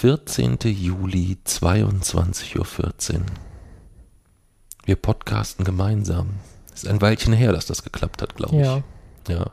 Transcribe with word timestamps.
14. 0.00 0.58
Juli, 0.64 1.38
22.14 1.46 3.14
Uhr. 3.14 3.20
Wir 4.84 4.96
podcasten 4.96 5.64
gemeinsam. 5.64 6.34
Ist 6.74 6.86
ein 6.86 7.00
Weilchen 7.00 7.32
her, 7.32 7.52
dass 7.52 7.64
das 7.64 7.82
geklappt 7.82 8.20
hat, 8.20 8.36
glaube 8.36 8.56
ich. 8.56 8.62
Ja, 8.62 8.82
Ja. 9.26 9.52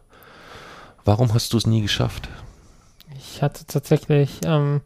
Warum 1.05 1.33
hast 1.33 1.53
du 1.53 1.57
es 1.57 1.65
nie 1.65 1.81
geschafft? 1.81 2.27
ich 3.15 3.41
hatte 3.41 3.65
tatsächlich, 3.65 4.41
ähm, 4.43 4.81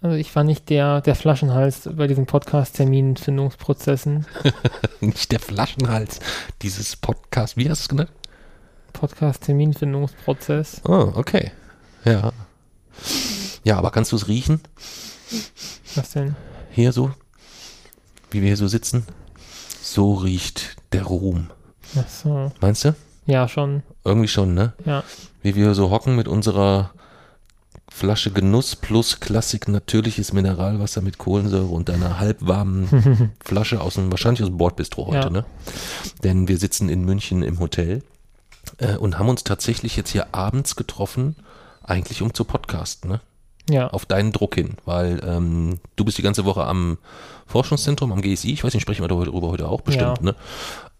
also 0.00 0.16
ich 0.16 0.34
war 0.34 0.42
nicht 0.42 0.70
der, 0.70 1.02
der 1.02 1.14
Flaschenhals 1.14 1.88
bei 1.94 2.08
diesen 2.08 2.26
Podcast-Terminfindungsprozessen. 2.26 4.26
Nicht 5.00 5.30
der 5.30 5.38
Flaschenhals 5.38 6.18
dieses 6.62 6.96
Podcast. 6.96 7.56
Wie 7.56 7.70
hast 7.70 7.82
du 7.82 7.84
es 7.84 7.88
genannt? 7.90 8.10
Podcast-Terminfindungsprozess. 8.92 10.80
Oh, 10.84 11.12
okay. 11.14 11.52
Ja. 12.04 12.32
Ja, 13.64 13.78
aber 13.78 13.90
kannst 13.90 14.12
du 14.12 14.16
es 14.16 14.28
riechen? 14.28 14.60
Was 15.94 16.10
denn? 16.10 16.34
Hier 16.70 16.92
so? 16.92 17.12
Wie 18.30 18.40
wir 18.40 18.48
hier 18.48 18.56
so 18.56 18.68
sitzen? 18.68 19.06
So 19.82 20.14
riecht 20.14 20.76
der 20.92 21.04
Ruhm. 21.04 21.50
Ach 21.96 22.08
so. 22.08 22.52
Meinst 22.60 22.84
du? 22.84 22.94
Ja, 23.26 23.46
schon. 23.48 23.82
Irgendwie 24.04 24.28
schon, 24.28 24.54
ne? 24.54 24.72
Ja. 24.84 25.04
Wie 25.42 25.54
wir 25.54 25.74
so 25.74 25.90
hocken 25.90 26.16
mit 26.16 26.28
unserer 26.28 26.90
Flasche 27.90 28.30
Genuss 28.30 28.74
plus 28.74 29.20
Klassik 29.20 29.68
natürliches 29.68 30.32
Mineralwasser 30.32 31.02
mit 31.02 31.18
Kohlensäure 31.18 31.66
und 31.66 31.90
einer 31.90 32.18
halbwarmen 32.18 33.32
Flasche 33.44 33.80
aus 33.80 33.94
dem, 33.94 34.10
wahrscheinlich 34.10 34.42
aus 34.42 34.48
dem 34.48 34.56
Bordbistro 34.56 35.06
heute, 35.08 35.18
Ja. 35.18 35.30
ne? 35.30 35.44
Denn 36.24 36.48
wir 36.48 36.56
sitzen 36.58 36.88
in 36.88 37.04
München 37.04 37.42
im 37.42 37.60
Hotel 37.60 38.02
äh, 38.78 38.96
und 38.96 39.18
haben 39.18 39.28
uns 39.28 39.44
tatsächlich 39.44 39.94
jetzt 39.96 40.10
hier 40.10 40.34
abends 40.34 40.74
getroffen, 40.74 41.36
eigentlich 41.84 42.22
um 42.22 42.32
zu 42.32 42.44
podcasten, 42.44 43.10
ne? 43.10 43.20
Ja. 43.70 43.88
Auf 43.88 44.06
deinen 44.06 44.32
Druck 44.32 44.54
hin, 44.56 44.74
weil 44.84 45.20
ähm, 45.24 45.78
du 45.96 46.04
bist 46.04 46.18
die 46.18 46.22
ganze 46.22 46.44
Woche 46.44 46.64
am 46.64 46.98
Forschungszentrum, 47.46 48.12
am 48.12 48.20
GSI, 48.22 48.52
ich 48.52 48.64
weiß 48.64 48.74
nicht, 48.74 48.82
sprechen 48.82 49.02
wir 49.02 49.08
darüber 49.08 49.48
heute 49.48 49.68
auch 49.68 49.80
bestimmt, 49.82 50.18
Ja. 50.18 50.24
ne? 50.24 50.34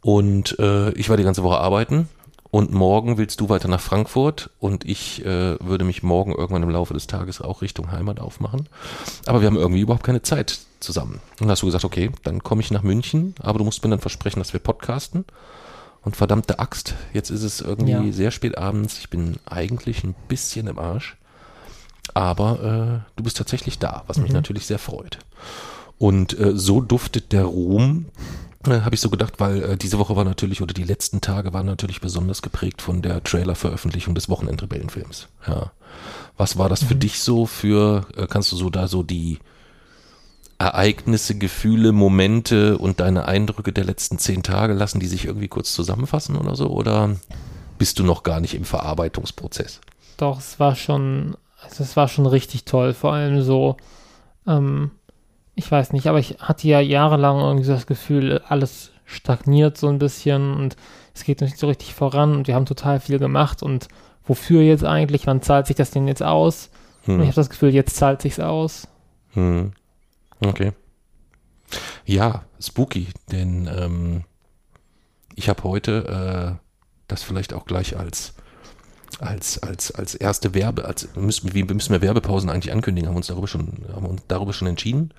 Und 0.00 0.58
äh, 0.58 0.90
ich 0.92 1.08
war 1.08 1.16
die 1.16 1.22
ganze 1.24 1.42
Woche 1.42 1.58
arbeiten 1.58 2.08
und 2.50 2.72
morgen 2.72 3.18
willst 3.18 3.40
du 3.40 3.48
weiter 3.48 3.68
nach 3.68 3.80
Frankfurt 3.80 4.50
und 4.58 4.84
ich 4.84 5.24
äh, 5.24 5.56
würde 5.60 5.84
mich 5.84 6.02
morgen 6.02 6.32
irgendwann 6.32 6.62
im 6.62 6.70
Laufe 6.70 6.92
des 6.94 7.06
Tages 7.06 7.40
auch 7.40 7.62
Richtung 7.62 7.90
Heimat 7.92 8.20
aufmachen. 8.20 8.68
Aber 9.26 9.40
wir 9.40 9.46
haben 9.46 9.56
irgendwie 9.56 9.80
überhaupt 9.80 10.04
keine 10.04 10.22
Zeit 10.22 10.58
zusammen. 10.80 11.20
Und 11.40 11.48
hast 11.50 11.62
du 11.62 11.66
gesagt, 11.66 11.84
okay, 11.84 12.10
dann 12.24 12.42
komme 12.42 12.60
ich 12.60 12.70
nach 12.70 12.82
München, 12.82 13.34
aber 13.40 13.58
du 13.58 13.64
musst 13.64 13.82
mir 13.84 13.90
dann 13.90 14.00
versprechen, 14.00 14.40
dass 14.40 14.52
wir 14.52 14.60
podcasten. 14.60 15.24
Und 16.04 16.16
verdammte 16.16 16.58
Axt, 16.58 16.94
jetzt 17.12 17.30
ist 17.30 17.44
es 17.44 17.60
irgendwie 17.60 17.92
Ja. 17.92 18.12
sehr 18.12 18.32
spät 18.32 18.58
abends. 18.58 18.98
Ich 18.98 19.08
bin 19.08 19.36
eigentlich 19.46 20.02
ein 20.02 20.16
bisschen 20.26 20.66
im 20.66 20.78
Arsch. 20.80 21.16
Aber 22.14 23.02
äh, 23.04 23.12
du 23.16 23.22
bist 23.24 23.36
tatsächlich 23.36 23.78
da, 23.78 24.04
was 24.06 24.18
mich 24.18 24.30
Mhm. 24.30 24.36
natürlich 24.36 24.66
sehr 24.66 24.78
freut. 24.78 25.18
Und 25.98 26.38
äh, 26.38 26.56
so 26.56 26.80
duftet 26.80 27.32
der 27.32 27.44
Ruhm, 27.44 28.06
äh, 28.66 28.80
habe 28.80 28.94
ich 28.94 29.00
so 29.00 29.08
gedacht, 29.08 29.34
weil 29.38 29.62
äh, 29.62 29.76
diese 29.76 29.98
Woche 29.98 30.16
war 30.16 30.24
natürlich, 30.24 30.60
oder 30.62 30.74
die 30.74 30.82
letzten 30.84 31.20
Tage 31.20 31.52
waren 31.52 31.66
natürlich 31.66 32.00
besonders 32.00 32.42
geprägt 32.42 32.82
von 32.82 33.02
der 33.02 33.22
Trailer-Veröffentlichung 33.22 34.14
des 34.14 34.28
Wochenendrebellenfilms. 34.28 35.28
Ja. 35.46 35.70
Was 36.36 36.58
war 36.58 36.68
das 36.68 36.82
für 36.82 36.94
Mhm. 36.94 37.00
dich 37.00 37.20
so 37.20 37.46
für, 37.46 38.06
äh, 38.16 38.26
kannst 38.26 38.50
du 38.52 38.56
so 38.56 38.68
da 38.68 38.88
so 38.88 39.02
die 39.02 39.38
Ereignisse, 40.58 41.36
Gefühle, 41.36 41.92
Momente 41.92 42.78
und 42.78 43.00
deine 43.00 43.26
Eindrücke 43.26 43.72
der 43.72 43.84
letzten 43.84 44.18
zehn 44.18 44.42
Tage 44.42 44.74
lassen, 44.74 45.00
die 45.00 45.06
sich 45.08 45.24
irgendwie 45.24 45.48
kurz 45.48 45.72
zusammenfassen 45.74 46.36
oder 46.36 46.54
so? 46.54 46.68
Oder 46.68 47.16
bist 47.78 47.98
du 47.98 48.04
noch 48.04 48.22
gar 48.22 48.40
nicht 48.40 48.54
im 48.54 48.64
Verarbeitungsprozess? 48.64 49.80
Doch, 50.18 50.38
es 50.38 50.60
war 50.60 50.76
schon, 50.76 51.36
es 51.80 51.96
war 51.96 52.08
schon 52.08 52.26
richtig 52.26 52.64
toll. 52.64 52.92
Vor 52.94 53.12
allem 53.12 53.42
so, 53.42 53.76
ähm, 54.46 54.90
ich 55.54 55.70
weiß 55.70 55.92
nicht, 55.92 56.06
aber 56.06 56.18
ich 56.18 56.36
hatte 56.40 56.66
ja 56.68 56.80
jahrelang 56.80 57.38
irgendwie 57.40 57.68
das 57.68 57.86
Gefühl, 57.86 58.40
alles 58.48 58.90
stagniert 59.04 59.76
so 59.76 59.88
ein 59.88 59.98
bisschen 59.98 60.54
und 60.54 60.76
es 61.14 61.24
geht 61.24 61.40
nicht 61.42 61.58
so 61.58 61.66
richtig 61.66 61.94
voran 61.94 62.34
und 62.34 62.46
wir 62.46 62.54
haben 62.54 62.64
total 62.66 63.00
viel 63.00 63.18
gemacht 63.18 63.62
und 63.62 63.88
wofür 64.24 64.62
jetzt 64.62 64.84
eigentlich? 64.84 65.26
Wann 65.26 65.42
zahlt 65.42 65.66
sich 65.66 65.76
das 65.76 65.90
denn 65.90 66.08
jetzt 66.08 66.22
aus? 66.22 66.70
Und 67.06 67.14
ich 67.14 67.18
Hm. 67.18 67.26
habe 67.26 67.34
das 67.34 67.50
Gefühl, 67.50 67.74
jetzt 67.74 67.96
zahlt 67.96 68.22
sich's 68.22 68.38
aus. 68.38 68.88
Hm. 69.32 69.72
Okay. 70.44 70.72
Ja, 72.04 72.44
spooky, 72.60 73.08
denn 73.30 73.68
ähm, 73.76 74.24
ich 75.34 75.48
habe 75.48 75.64
heute 75.64 76.58
äh, 76.58 76.66
das 77.08 77.22
vielleicht 77.22 77.52
auch 77.54 77.64
gleich 77.64 77.96
als 77.96 78.34
als 79.20 79.62
als 79.62 79.92
als 79.92 80.14
erste 80.14 80.54
Werbe, 80.54 80.84
als 80.84 81.08
müssen 81.14 81.54
wie 81.54 81.64
müssen 81.64 81.92
wir 81.92 82.02
Werbepausen 82.02 82.50
eigentlich 82.50 82.72
ankündigen? 82.72 83.08
Haben 83.08 83.14
wir 83.14 83.18
uns 83.18 83.26
darüber 83.26 83.46
schon 83.46 83.68
haben 83.92 84.04
wir 84.04 84.10
uns 84.10 84.22
darüber 84.28 84.52
schon 84.52 84.68
entschieden? 84.68 85.12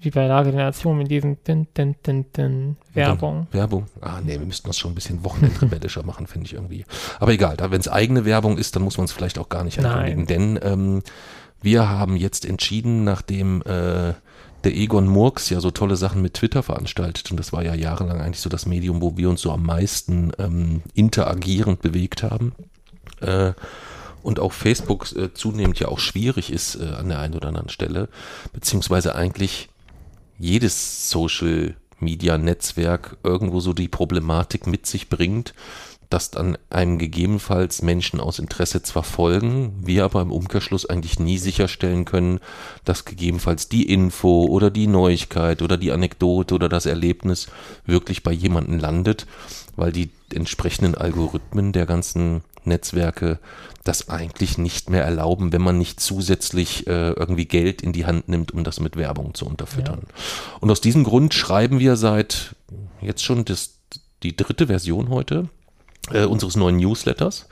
Wie 0.00 0.10
bei 0.10 0.26
Lage 0.26 0.50
der 0.50 0.64
Nation 0.64 0.98
mit 0.98 1.10
diesen 1.10 1.42
din, 1.44 1.66
din, 1.76 1.94
din, 2.04 2.26
din 2.32 2.76
Werbung. 2.92 3.46
Werbung. 3.52 3.86
Ah, 4.00 4.20
nee, 4.22 4.38
wir 4.38 4.46
müssten 4.46 4.68
das 4.68 4.76
schon 4.76 4.92
ein 4.92 4.94
bisschen 4.94 5.24
wochenendrebellischer 5.24 6.02
machen, 6.04 6.26
finde 6.26 6.46
ich 6.46 6.54
irgendwie. 6.54 6.84
Aber 7.20 7.32
egal, 7.32 7.56
wenn 7.58 7.80
es 7.80 7.88
eigene 7.88 8.24
Werbung 8.24 8.58
ist, 8.58 8.76
dann 8.76 8.82
muss 8.82 8.98
man 8.98 9.06
es 9.06 9.12
vielleicht 9.12 9.38
auch 9.38 9.48
gar 9.48 9.64
nicht 9.64 9.80
Nein. 9.80 9.86
ankündigen. 9.86 10.26
Denn 10.26 10.58
ähm, 10.62 11.02
wir 11.62 11.88
haben 11.88 12.16
jetzt 12.16 12.44
entschieden, 12.44 13.04
nachdem 13.04 13.62
äh, 13.62 14.12
der 14.64 14.74
Egon 14.74 15.06
Murks 15.06 15.48
ja 15.48 15.60
so 15.60 15.70
tolle 15.70 15.96
Sachen 15.96 16.20
mit 16.20 16.34
Twitter 16.34 16.62
veranstaltet, 16.62 17.30
und 17.30 17.38
das 17.38 17.52
war 17.52 17.62
ja 17.62 17.74
jahrelang 17.74 18.20
eigentlich 18.20 18.40
so 18.40 18.50
das 18.50 18.66
Medium, 18.66 19.00
wo 19.00 19.16
wir 19.16 19.30
uns 19.30 19.40
so 19.40 19.52
am 19.52 19.64
meisten 19.64 20.32
ähm, 20.38 20.82
interagierend 20.94 21.80
bewegt 21.80 22.22
haben. 22.22 22.52
Äh, 23.24 23.54
und 24.22 24.40
auch 24.40 24.52
Facebook 24.52 25.12
äh, 25.14 25.34
zunehmend 25.34 25.78
ja 25.78 25.88
auch 25.88 25.98
schwierig 25.98 26.50
ist 26.50 26.76
äh, 26.76 26.84
an 26.84 27.10
der 27.10 27.18
einen 27.18 27.34
oder 27.34 27.48
anderen 27.48 27.68
Stelle, 27.68 28.08
beziehungsweise 28.54 29.14
eigentlich 29.14 29.68
jedes 30.38 31.10
Social 31.10 31.76
Media 32.00 32.38
Netzwerk 32.38 33.18
irgendwo 33.22 33.60
so 33.60 33.72
die 33.72 33.88
Problematik 33.88 34.66
mit 34.66 34.86
sich 34.86 35.08
bringt, 35.08 35.54
dass 36.14 36.30
dann 36.30 36.56
einem 36.70 36.98
gegebenenfalls 36.98 37.82
Menschen 37.82 38.20
aus 38.20 38.38
Interesse 38.38 38.84
zwar 38.84 39.02
folgen, 39.02 39.72
wir 39.84 40.04
aber 40.04 40.22
im 40.22 40.30
Umkehrschluss 40.30 40.86
eigentlich 40.88 41.18
nie 41.18 41.38
sicherstellen 41.38 42.04
können, 42.04 42.38
dass 42.84 43.04
gegebenenfalls 43.04 43.68
die 43.68 43.92
Info 43.92 44.44
oder 44.44 44.70
die 44.70 44.86
Neuigkeit 44.86 45.60
oder 45.60 45.76
die 45.76 45.90
Anekdote 45.90 46.54
oder 46.54 46.68
das 46.68 46.86
Erlebnis 46.86 47.48
wirklich 47.84 48.22
bei 48.22 48.30
jemandem 48.30 48.78
landet, 48.78 49.26
weil 49.74 49.90
die 49.90 50.12
entsprechenden 50.32 50.94
Algorithmen 50.94 51.72
der 51.72 51.84
ganzen 51.84 52.44
Netzwerke 52.62 53.40
das 53.82 54.08
eigentlich 54.08 54.56
nicht 54.56 54.90
mehr 54.90 55.02
erlauben, 55.02 55.52
wenn 55.52 55.62
man 55.62 55.78
nicht 55.78 55.98
zusätzlich 55.98 56.86
äh, 56.86 57.10
irgendwie 57.10 57.46
Geld 57.46 57.82
in 57.82 57.92
die 57.92 58.06
Hand 58.06 58.28
nimmt, 58.28 58.52
um 58.52 58.62
das 58.62 58.78
mit 58.78 58.94
Werbung 58.94 59.34
zu 59.34 59.46
unterfüttern. 59.46 60.02
Und 60.60 60.70
aus 60.70 60.80
diesem 60.80 61.02
Grund 61.02 61.34
schreiben 61.34 61.80
wir 61.80 61.96
seit 61.96 62.54
jetzt 63.00 63.24
schon 63.24 63.44
das, 63.44 63.80
die 64.22 64.36
dritte 64.36 64.68
Version 64.68 65.08
heute 65.08 65.48
äh, 66.10 66.24
unseres 66.24 66.56
neuen 66.56 66.76
Newsletters, 66.76 67.48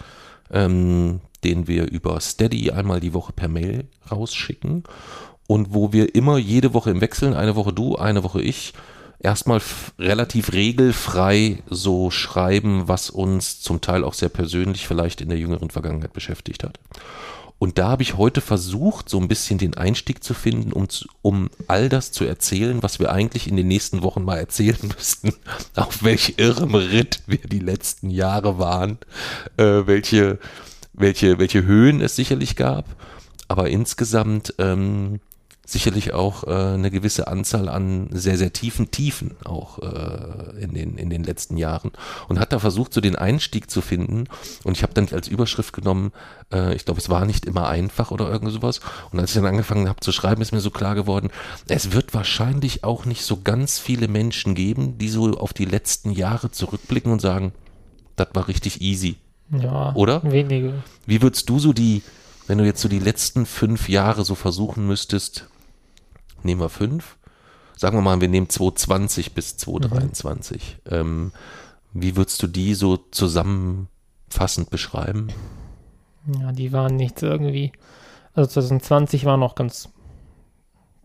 ähm, 0.51 1.21
den 1.45 1.67
wir 1.67 1.91
über 1.91 2.21
Steady 2.21 2.71
einmal 2.71 3.01
die 3.01 3.15
Woche 3.15 3.33
per 3.33 3.49
Mail 3.49 3.85
rausschicken 4.11 4.85
und 5.47 5.75
wo 5.75 5.93
wir 5.93 6.15
immer 6.15 6.39
jede 6.39 6.75
Woche 6.75 6.91
im 6.91 7.01
Wechseln, 7.01 7.35
eine 7.35 7.57
Woche 7.57 7.73
du, 7.73 7.97
eine 7.97 8.25
Woche 8.25 8.43
ich, 8.43 8.73
erstmal 9.19 9.61
relativ 9.99 10.53
regelfrei 10.53 11.63
so 11.69 12.11
schreiben, 12.11 12.89
was 12.89 13.11
uns 13.11 13.61
zum 13.61 13.81
Teil 13.81 14.05
auch 14.05 14.15
sehr 14.15 14.29
persönlich 14.29 14.87
vielleicht 14.87 15.21
in 15.21 15.29
der 15.29 15.39
jüngeren 15.39 15.71
Vergangenheit 15.71 16.13
beschäftigt 16.13 16.65
hat. 16.65 16.79
Und 17.63 17.79
da 17.79 17.91
habe 17.91 18.03
ich 18.03 18.17
heute 18.17 18.41
versucht, 18.41 19.09
so 19.09 19.21
ein 19.21 19.29
bisschen 19.29 19.57
den 19.57 19.75
Einstieg 19.75 20.25
zu 20.25 20.35
finden, 20.35 20.73
um, 20.73 20.89
um 21.23 21.49
all 21.69 21.89
das 21.89 22.11
zu 22.11 22.25
erzählen, 22.25 22.83
was 22.83 22.99
wir 22.99 23.13
eigentlich 23.13 23.47
in 23.47 23.57
den 23.57 23.69
nächsten 23.69 24.03
Wochen 24.03 24.25
mal 24.25 24.39
erzählen 24.39 24.81
müssten. 24.83 25.33
Auf 25.77 26.03
welch 26.03 26.35
irrem 26.39 26.75
Ritt 26.75 27.23
wir 27.29 27.39
die 27.39 27.61
letzten 27.61 28.11
Jahre 28.11 28.59
waren, 28.59 28.99
äh, 29.59 29.87
welche, 29.87 30.41
welche, 30.93 31.39
welche 31.39 31.63
Höhen 31.63 32.01
es 32.01 32.17
sicherlich 32.17 32.57
gab, 32.57 32.97
aber 33.47 33.71
insgesamt 33.71 34.55
ähm, 34.59 35.21
sicherlich 35.65 36.13
auch 36.13 36.45
äh, 36.45 36.75
eine 36.75 36.91
gewisse 36.91 37.29
Anzahl 37.29 37.69
an 37.69 38.09
sehr, 38.11 38.37
sehr 38.37 38.53
tiefen 38.53 38.91
Tiefen 38.91 39.37
auch 39.45 39.79
äh, 39.79 40.61
in, 40.61 40.75
den, 40.75 40.99
in 40.99 41.09
den 41.09 41.23
letzten 41.23 41.57
Jahren 41.57 41.93
und 42.29 42.41
hat 42.41 42.53
da 42.53 42.59
versucht, 42.59 42.93
so 42.93 43.01
den 43.01 43.17
Einstieg 43.17 43.71
zu 43.71 43.81
finden. 43.81 44.25
Und 44.65 44.77
ich 44.77 44.83
habe 44.83 44.93
dann 44.93 45.09
als 45.13 45.29
Überschrift 45.29 45.73
genommen, 45.73 46.13
äh, 46.53 46.75
ich 46.75 46.85
glaube, 46.85 47.01
es 47.01 47.09
war 47.09 47.25
nicht 47.25 47.47
immer 47.47 47.69
einfach 47.69 48.11
oder 48.11 48.29
irgend 48.31 48.53
sowas. 48.53 48.81
Und 49.13 49.21
als 49.21 49.31
ich 49.31 49.37
dann 49.37 49.47
angefangen 49.47 49.89
habe 49.89 50.01
zu 50.01 50.13
schreiben, 50.13 50.43
ist 50.43 50.53
mir 50.53 50.61
so 50.61 50.71
klar 50.71 50.95
geworden, 50.95 51.31
es 51.69 51.93
wird 51.93 52.13
wahrscheinlich 52.13 52.83
auch 52.83 53.05
nicht 53.05 53.25
so 53.25 53.41
ganz 53.43 53.79
viele 53.79 54.09
Menschen 54.09 54.55
geben, 54.55 54.99
die 54.99 55.09
so 55.09 55.31
auf 55.39 55.53
die 55.53 55.65
letzten 55.65 56.11
Jahre 56.11 56.51
zurückblicken 56.51 57.13
und 57.13 57.21
sagen, 57.21 57.53
das 58.17 58.29
war 58.35 58.49
richtig 58.49 58.81
easy. 58.81 59.17
Ja, 59.51 59.95
Oder? 59.95 60.23
wenige. 60.25 60.75
Wie 61.07 61.23
würdest 61.23 61.49
du 61.49 61.59
so 61.59 61.73
die, 61.73 62.03
wenn 62.47 62.59
du 62.59 62.65
jetzt 62.65 62.81
so 62.81 62.89
die 62.89 62.99
letzten 62.99 63.47
fünf 63.47 63.89
Jahre 63.89 64.25
so 64.25 64.35
versuchen 64.35 64.87
müsstest, 64.87 65.47
nehmen 66.45 66.61
wir 66.61 66.69
fünf, 66.69 67.17
sagen 67.77 67.97
wir 67.97 68.03
mal, 68.03 68.21
wir 68.21 68.29
nehmen 68.29 68.49
2020 68.49 69.35
bis 69.35 69.57
2023, 69.57 70.79
ähm, 70.91 71.33
wie 71.93 72.17
würdest 72.17 72.43
du 72.43 72.47
die 72.47 72.75
so 72.75 72.97
zusammenfassend 72.97 74.71
beschreiben? 74.71 75.29
Ja, 76.41 76.53
die 76.53 76.73
waren 76.73 76.97
nicht 76.97 77.23
irgendwie 77.23 77.73
Also 78.35 78.51
2020 78.51 79.25
war 79.25 79.37
noch 79.37 79.55
ganz, 79.55 79.89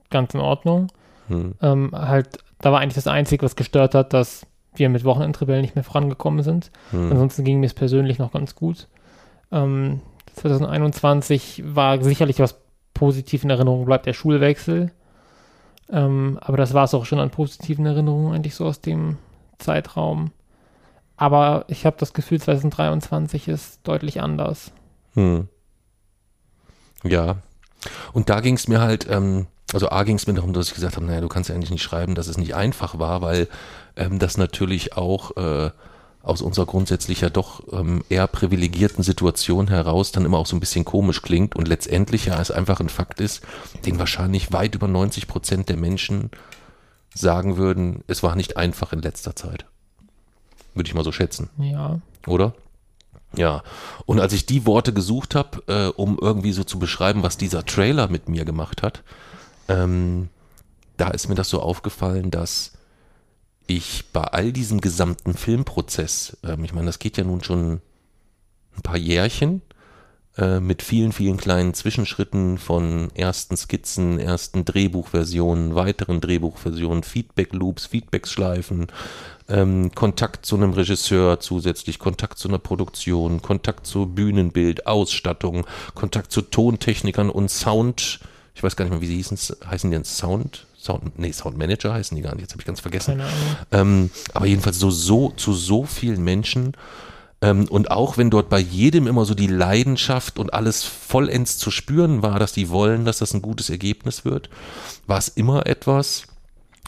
ganz 0.09 0.33
in 0.33 0.39
Ordnung. 0.39 0.87
Hm. 1.27 1.55
Ähm, 1.61 1.91
halt, 1.93 2.39
da 2.59 2.71
war 2.71 2.79
eigentlich 2.79 2.95
das 2.95 3.07
Einzige, 3.07 3.43
was 3.43 3.55
gestört 3.55 3.95
hat, 3.95 4.13
dass 4.13 4.45
wir 4.75 4.89
mit 4.89 5.03
Wochenendrebellen 5.03 5.61
nicht 5.61 5.75
mehr 5.75 5.83
vorangekommen 5.83 6.43
sind. 6.43 6.71
Hm. 6.91 7.11
Ansonsten 7.11 7.43
ging 7.43 7.59
mir 7.59 7.65
es 7.65 7.73
persönlich 7.73 8.19
noch 8.19 8.31
ganz 8.31 8.55
gut. 8.55 8.87
Ähm, 9.51 10.01
2021 10.35 11.63
war 11.65 12.01
sicherlich 12.03 12.39
was 12.39 12.59
positiv 12.93 13.43
in 13.43 13.49
Erinnerung 13.49 13.85
bleibt, 13.85 14.05
der 14.05 14.13
Schulwechsel. 14.13 14.91
Ähm, 15.89 16.37
aber 16.41 16.57
das 16.57 16.73
war 16.73 16.83
es 16.83 16.93
auch 16.93 17.05
schon 17.05 17.19
an 17.19 17.29
positiven 17.29 17.85
Erinnerungen 17.85 18.33
eigentlich 18.33 18.55
so 18.55 18.65
aus 18.65 18.81
dem 18.81 19.17
Zeitraum. 19.57 20.31
Aber 21.15 21.65
ich 21.67 21.85
habe 21.85 21.97
das 21.99 22.13
Gefühl, 22.13 22.39
2023 22.39 23.47
ist 23.47 23.79
deutlich 23.83 24.21
anders. 24.21 24.71
Hm. 25.13 25.47
Ja. 27.03 27.37
Und 28.13 28.29
da 28.29 28.39
ging 28.41 28.55
es 28.55 28.67
mir 28.67 28.81
halt, 28.81 29.09
ähm, 29.09 29.47
also 29.73 29.89
A 29.89 30.03
ging 30.03 30.17
es 30.17 30.27
mir 30.27 30.33
darum, 30.33 30.53
dass 30.53 30.67
ich 30.67 30.75
gesagt 30.75 30.95
habe, 30.95 31.05
naja, 31.05 31.21
du 31.21 31.27
kannst 31.27 31.49
ja 31.49 31.55
eigentlich 31.55 31.71
nicht 31.71 31.83
schreiben, 31.83 32.15
dass 32.15 32.27
es 32.27 32.37
nicht 32.37 32.55
einfach 32.55 32.99
war, 32.99 33.21
weil 33.21 33.47
ähm, 33.95 34.19
das 34.19 34.37
natürlich 34.37 34.95
auch 34.95 35.35
äh, 35.37 35.71
aus 36.27 36.41
unserer 36.41 36.65
grundsätzlich 36.65 37.21
ja 37.21 37.29
doch 37.29 37.61
ähm, 37.71 38.03
eher 38.09 38.27
privilegierten 38.27 39.03
Situation 39.03 39.67
heraus 39.69 40.11
dann 40.11 40.25
immer 40.25 40.37
auch 40.37 40.45
so 40.45 40.55
ein 40.55 40.59
bisschen 40.59 40.85
komisch 40.85 41.21
klingt 41.21 41.55
und 41.55 41.67
letztendlich 41.67 42.25
ja 42.25 42.39
es 42.41 42.51
einfach 42.51 42.79
ein 42.79 42.89
Fakt 42.89 43.21
ist, 43.21 43.41
den 43.85 43.97
wahrscheinlich 43.99 44.51
weit 44.51 44.75
über 44.75 44.87
90 44.87 45.27
Prozent 45.27 45.69
der 45.69 45.77
Menschen 45.77 46.31
sagen 47.13 47.57
würden, 47.57 48.03
es 48.07 48.23
war 48.23 48.35
nicht 48.35 48.57
einfach 48.57 48.93
in 48.93 49.01
letzter 49.01 49.35
Zeit. 49.35 49.65
Würde 50.75 50.87
ich 50.89 50.93
mal 50.93 51.03
so 51.03 51.11
schätzen, 51.11 51.49
Ja. 51.57 51.99
oder? 52.27 52.53
Ja, 53.35 53.63
und 54.05 54.19
als 54.19 54.33
ich 54.33 54.45
die 54.45 54.65
Worte 54.65 54.93
gesucht 54.93 55.35
habe, 55.35 55.61
äh, 55.67 55.87
um 55.99 56.17
irgendwie 56.21 56.53
so 56.53 56.63
zu 56.63 56.79
beschreiben, 56.79 57.23
was 57.23 57.37
dieser 57.37 57.65
Trailer 57.65 58.07
mit 58.07 58.29
mir 58.29 58.45
gemacht 58.45 58.83
hat, 58.83 59.03
ähm, 59.67 60.29
da 60.95 61.09
ist 61.09 61.27
mir 61.27 61.35
das 61.35 61.49
so 61.49 61.61
aufgefallen, 61.61 62.31
dass 62.31 62.73
ich 63.67 64.05
bei 64.11 64.23
all 64.23 64.51
diesem 64.51 64.81
gesamten 64.81 65.33
Filmprozess, 65.33 66.37
ähm, 66.43 66.63
ich 66.63 66.73
meine, 66.73 66.87
das 66.87 66.99
geht 66.99 67.17
ja 67.17 67.23
nun 67.23 67.43
schon 67.43 67.81
ein 68.75 68.81
paar 68.81 68.97
Jährchen, 68.97 69.61
äh, 70.37 70.59
mit 70.59 70.83
vielen, 70.83 71.13
vielen 71.13 71.37
kleinen 71.37 71.73
Zwischenschritten 71.73 72.59
von 72.59 73.09
ersten 73.15 73.57
Skizzen, 73.57 74.19
ersten 74.19 74.65
Drehbuchversionen, 74.65 75.73
weiteren 75.73 76.21
Drehbuchversionen, 76.21 77.01
Feedback-Loops, 77.01 77.87
Feedback-Schleifen, 77.87 78.87
ähm, 79.49 79.91
Kontakt 79.95 80.45
zu 80.45 80.55
einem 80.55 80.73
Regisseur 80.73 81.39
zusätzlich, 81.39 81.97
Kontakt 81.97 82.37
zu 82.37 82.49
einer 82.49 82.59
Produktion, 82.59 83.41
Kontakt 83.41 83.87
zu 83.87 84.05
Bühnenbild, 84.05 84.85
Ausstattung, 84.85 85.65
Kontakt 85.95 86.31
zu 86.31 86.43
Tontechnikern 86.43 87.31
und 87.31 87.49
Sound, 87.49 88.19
ich 88.53 88.61
weiß 88.61 88.75
gar 88.75 88.85
nicht 88.85 88.91
mehr, 88.91 89.01
wie 89.01 89.07
sie 89.07 89.15
hießen, 89.15 89.37
heißen 89.65 89.89
die 89.89 89.95
denn 89.95 90.05
Sound? 90.05 90.66
Sound, 90.87 91.19
nee, 91.19 91.31
Soundmanager 91.31 91.93
heißen 91.93 92.15
die 92.15 92.21
gar 92.21 92.33
nicht, 92.33 92.41
jetzt 92.41 92.53
habe 92.53 92.61
ich 92.61 92.65
ganz 92.65 92.79
vergessen. 92.79 93.21
Ähm, 93.71 94.09
aber 94.33 94.45
jedenfalls 94.45 94.79
so, 94.79 94.89
so 94.89 95.31
zu 95.31 95.53
so 95.53 95.83
vielen 95.83 96.23
Menschen. 96.23 96.73
Ähm, 97.41 97.67
und 97.69 97.91
auch 97.91 98.17
wenn 98.17 98.29
dort 98.29 98.49
bei 98.49 98.59
jedem 98.59 99.05
immer 99.05 99.25
so 99.25 99.35
die 99.35 99.47
Leidenschaft 99.47 100.39
und 100.39 100.53
alles 100.53 100.83
vollends 100.83 101.57
zu 101.57 101.71
spüren 101.71 102.21
war, 102.21 102.39
dass 102.39 102.53
die 102.53 102.69
wollen, 102.69 103.05
dass 103.05 103.19
das 103.19 103.33
ein 103.33 103.41
gutes 103.41 103.69
Ergebnis 103.69 104.25
wird, 104.25 104.49
war 105.05 105.17
es 105.17 105.27
immer 105.27 105.67
etwas, 105.67 106.23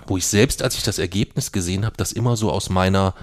wo 0.07 0.17
ich 0.17 0.25
selbst, 0.25 0.63
als 0.63 0.75
ich 0.75 0.83
das 0.83 0.97
Ergebnis 0.97 1.51
gesehen 1.51 1.85
habe, 1.85 1.97
das 1.97 2.11
immer 2.11 2.37
so 2.37 2.51
aus 2.51 2.69
meiner 2.69 3.13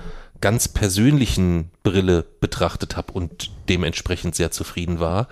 ganz 0.40 0.68
persönlichen 0.68 1.70
Brille 1.82 2.24
betrachtet 2.40 2.96
habe 2.96 3.12
und 3.12 3.50
dementsprechend 3.68 4.34
sehr 4.34 4.50
zufrieden 4.50 5.00
war. 5.00 5.28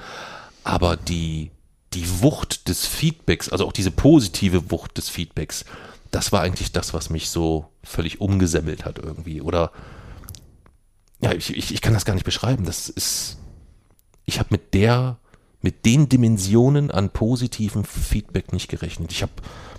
Aber 0.65 0.97
die, 0.97 1.51
die 1.95 2.23
Wucht 2.23 2.69
des 2.69 2.87
Feedbacks, 2.87 3.49
also 3.49 3.67
auch 3.67 3.73
diese 3.73 3.91
positive 3.91 4.71
Wucht 4.71 4.97
des 4.99 5.09
Feedbacks, 5.09 5.65
das 6.11 6.33
war 6.33 6.41
eigentlich 6.43 6.73
das, 6.73 6.95
was 6.95 7.11
mich 7.11 7.29
so 7.31 7.67
völlig 7.83 8.21
umgesemmelt 8.21 8.85
hat 8.85 8.99
irgendwie. 8.99 9.41
Oder 9.41 9.73
ja, 11.21 11.33
ich, 11.33 11.57
ich, 11.57 11.73
ich 11.73 11.81
kann 11.81 11.95
das 11.95 12.05
gar 12.05 12.15
nicht 12.15 12.25
beschreiben. 12.25 12.65
Das 12.65 12.89
ist, 12.89 13.39
ich 14.25 14.39
habe 14.39 14.49
mit 14.53 14.75
der, 14.75 15.17
mit 15.63 15.85
den 15.87 16.09
Dimensionen 16.09 16.91
an 16.91 17.11
positivem 17.11 17.85
Feedback 17.85 18.53
nicht 18.53 18.69
gerechnet. 18.69 19.11
Ich 19.13 19.23
habe 19.23 19.33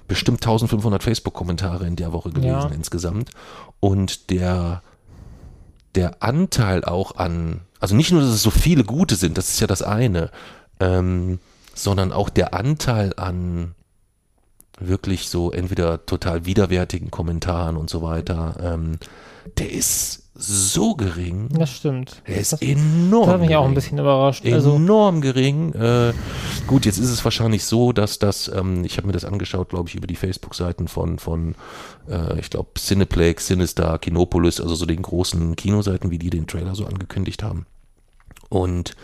bestimmt 0.07 0.37
1500 0.43 1.03
Facebook-Kommentare 1.03 1.85
in 1.87 1.95
der 1.95 2.11
Woche 2.13 2.29
gelesen 2.31 2.47
Ja. 2.47 2.67
insgesamt. 2.67 3.31
Und 3.79 4.29
der, 4.29 4.81
der 5.95 6.21
Anteil 6.23 6.83
auch 6.83 7.15
an, 7.17 7.61
also 7.79 7.95
nicht 7.95 8.11
nur, 8.11 8.21
dass 8.21 8.31
es 8.31 8.43
so 8.43 8.51
viele 8.51 8.83
gute 8.83 9.15
sind, 9.15 9.37
das 9.37 9.49
ist 9.49 9.59
ja 9.59 9.67
das 9.67 9.81
eine, 9.81 10.31
ähm, 10.79 11.39
sondern 11.75 12.11
auch 12.11 12.29
der 12.29 12.53
Anteil 12.55 13.13
an 13.17 13.75
wirklich 14.79 15.29
so 15.29 15.51
entweder 15.51 16.05
total 16.05 16.45
widerwärtigen 16.45 17.11
Kommentaren 17.11 17.77
und 17.77 17.89
so 17.89 18.01
weiter, 18.01 18.55
ähm, 18.61 18.97
der 19.57 19.71
ist 19.71 20.23
so 20.37 20.95
gering. 20.95 21.47
Das 21.49 21.71
stimmt. 21.71 22.21
Der 22.27 22.37
ist 22.37 22.53
das, 22.53 22.61
enorm. 22.61 23.25
das 23.25 23.33
hat 23.35 23.41
mich 23.41 23.55
auch 23.55 23.61
ein 23.61 23.69
gering. 23.69 23.75
bisschen 23.75 23.99
überrascht. 23.99 24.45
Also, 24.45 24.75
Enorm 24.75 25.21
gering. 25.21 25.73
Äh, 25.73 26.13
gut, 26.67 26.85
jetzt 26.85 26.97
ist 26.97 27.09
es 27.09 27.23
wahrscheinlich 27.23 27.63
so, 27.63 27.93
dass 27.93 28.19
das, 28.19 28.49
ähm, 28.49 28.83
ich 28.83 28.97
habe 28.97 29.07
mir 29.07 29.13
das 29.13 29.23
angeschaut, 29.23 29.69
glaube 29.69 29.87
ich, 29.87 29.95
über 29.95 30.07
die 30.07 30.17
Facebook-Seiten 30.17 30.89
von, 30.89 31.19
von 31.19 31.55
äh, 32.09 32.37
ich 32.39 32.49
glaube, 32.49 32.71
Cineplex, 32.77 33.47
Cinestar, 33.47 33.97
Kinopolis, 33.97 34.59
also 34.59 34.75
so 34.75 34.85
den 34.85 35.03
großen 35.03 35.55
Kinoseiten, 35.55 36.11
wie 36.11 36.19
die 36.19 36.29
den 36.29 36.47
Trailer 36.47 36.75
so 36.75 36.85
angekündigt 36.85 37.41
haben. 37.41 37.65
Und 38.49 38.95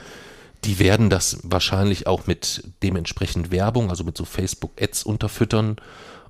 die 0.63 0.79
werden 0.79 1.09
das 1.09 1.39
wahrscheinlich 1.43 2.07
auch 2.07 2.27
mit 2.27 2.63
dementsprechend 2.83 3.51
Werbung, 3.51 3.89
also 3.89 4.03
mit 4.03 4.17
so 4.17 4.25
Facebook-Ads 4.25 5.03
unterfüttern. 5.03 5.77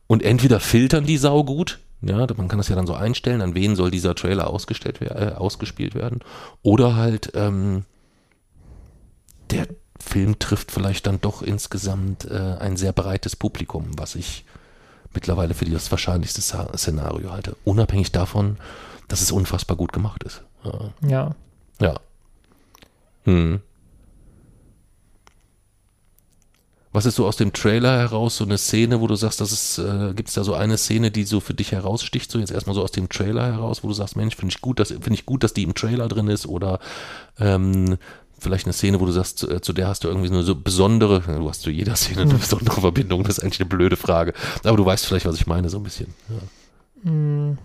Und 0.08 0.24
entweder 0.24 0.60
filtern 0.60 1.06
die 1.06 1.18
Sau 1.18 1.44
gut, 1.44 1.80
ja, 2.02 2.26
man 2.36 2.48
kann 2.48 2.58
das 2.58 2.70
ja 2.70 2.76
dann 2.76 2.88
so 2.88 2.94
einstellen, 2.94 3.42
an 3.42 3.56
wen 3.56 3.76
soll 3.76 3.92
dieser 3.92 4.16
Trailer 4.16 4.48
ausgestellt 4.50 5.02
äh, 5.02 5.34
ausgespielt 5.36 5.96
werden. 5.96 6.20
Oder 6.64 6.96
halt, 6.96 7.32
ähm, 7.36 7.86
der 9.52 9.68
Film 10.00 10.40
trifft 10.40 10.72
vielleicht 10.72 11.08
dann 11.08 11.22
doch 11.22 11.42
insgesamt 11.42 12.26
äh, 12.26 12.58
ein 12.60 12.78
sehr 12.78 12.94
breites 12.94 13.36
Publikum, 13.36 13.92
was 13.98 14.16
ich 14.16 14.46
mittlerweile 15.14 15.54
für 15.54 15.66
das 15.66 15.92
wahrscheinlichste 15.92 16.42
Szenario 16.42 17.32
halte. 17.32 17.56
Unabhängig 17.66 18.12
davon, 18.12 18.58
dass 19.08 19.22
es 19.22 19.32
unfassbar 19.32 19.78
gut 19.78 19.94
gemacht 19.94 20.24
ist. 20.24 20.42
Ja. 20.64 20.94
ja. 21.08 21.36
Ja. 21.80 21.96
Hm. 23.26 23.62
Was 26.94 27.06
ist 27.06 27.16
so 27.16 27.26
aus 27.26 27.38
dem 27.38 27.54
Trailer 27.54 27.98
heraus 27.98 28.38
so 28.38 28.44
eine 28.44 28.58
Szene, 28.58 29.00
wo 29.00 29.08
du 29.08 29.16
sagst, 29.16 29.40
das 29.40 29.52
ist, 29.54 29.78
äh, 29.78 30.14
gibt 30.14 30.28
es 30.28 30.36
da 30.36 30.44
so 30.44 30.54
eine 30.54 30.78
Szene, 30.78 31.10
die 31.10 31.24
so 31.24 31.40
für 31.40 31.54
dich 31.54 31.72
heraussticht, 31.72 32.30
so 32.30 32.38
jetzt 32.38 32.52
erstmal 32.52 32.76
so 32.76 32.84
aus 32.84 32.92
dem 32.92 33.08
Trailer 33.08 33.46
heraus, 33.46 33.84
wo 33.84 33.88
du 33.88 33.94
sagst, 33.94 34.18
Mensch, 34.18 34.36
finde 34.36 34.54
ich 34.54 34.62
gut, 34.62 34.80
dass 34.80 34.90
finde 34.90 35.14
ich 35.14 35.26
gut, 35.26 35.44
dass 35.44 35.54
die 35.54 35.64
im 35.64 35.74
Trailer 35.74 36.10
drin 36.10 36.28
ist 36.28 36.46
oder 36.46 36.80
ähm, 37.40 37.98
vielleicht 38.40 38.66
eine 38.66 38.74
Szene, 38.74 39.00
wo 39.00 39.06
du 39.06 39.12
sagst, 39.12 39.38
zu, 39.38 39.50
äh, 39.50 39.62
zu 39.62 39.72
der 39.72 39.88
hast 39.88 40.04
du 40.04 40.10
irgendwie 40.10 40.28
so 40.28 40.34
eine 40.34 40.44
so 40.44 40.56
besondere, 40.56 41.22
du 41.22 41.48
hast 41.48 41.62
zu 41.62 41.70
jeder 41.70 41.96
Szene 41.96 42.22
eine 42.22 42.34
besondere 42.36 42.82
Verbindung, 42.82 43.24
das 43.24 43.38
ist 43.38 43.44
eigentlich 43.44 43.62
eine 43.62 43.70
blöde 43.70 43.96
Frage, 43.96 44.34
aber 44.64 44.78
du 44.78 44.86
weißt 44.86 45.06
vielleicht, 45.06 45.26
was 45.26 45.36
ich 45.36 45.48
meine, 45.48 45.70
so 45.70 45.78
ein 45.78 45.84
bisschen. 45.84 46.14
Ja. 46.30 47.10
Hm, 47.10 47.58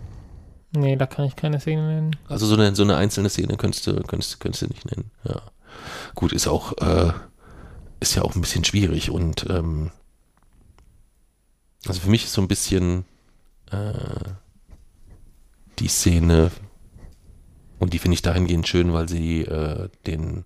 nee, 0.71 0.95
da 0.95 1.05
kann 1.05 1.25
ich 1.25 1.35
keine 1.35 1.59
Szene 1.59 1.85
nennen. 1.85 2.15
Also 2.29 2.45
so 2.45 2.55
eine, 2.55 2.75
so 2.75 2.83
eine 2.83 2.95
einzelne 2.95 3.29
Szene 3.29 3.57
könntest 3.57 3.87
du, 3.87 3.95
könntest, 4.03 4.39
könntest 4.39 4.61
du 4.61 4.67
nicht 4.67 4.85
nennen. 4.89 5.11
Ja. 5.25 5.41
Gut, 6.15 6.31
ist 6.31 6.47
auch, 6.47 6.77
äh, 6.77 7.11
ist 7.99 8.15
ja 8.15 8.21
auch 8.23 8.35
ein 8.35 8.41
bisschen 8.41 8.63
schwierig 8.63 9.09
und 9.11 9.45
ähm, 9.49 9.91
also 11.87 11.99
für 12.01 12.09
mich 12.09 12.25
ist 12.25 12.33
so 12.33 12.41
ein 12.41 12.47
bisschen 12.47 13.05
äh, 13.71 13.93
die 15.79 15.87
Szene 15.87 16.51
und 17.79 17.93
die 17.93 17.99
finde 17.99 18.15
ich 18.15 18.21
dahingehend 18.21 18.67
schön, 18.67 18.93
weil 18.93 19.07
sie 19.07 19.41
äh, 19.41 19.89
den 20.05 20.43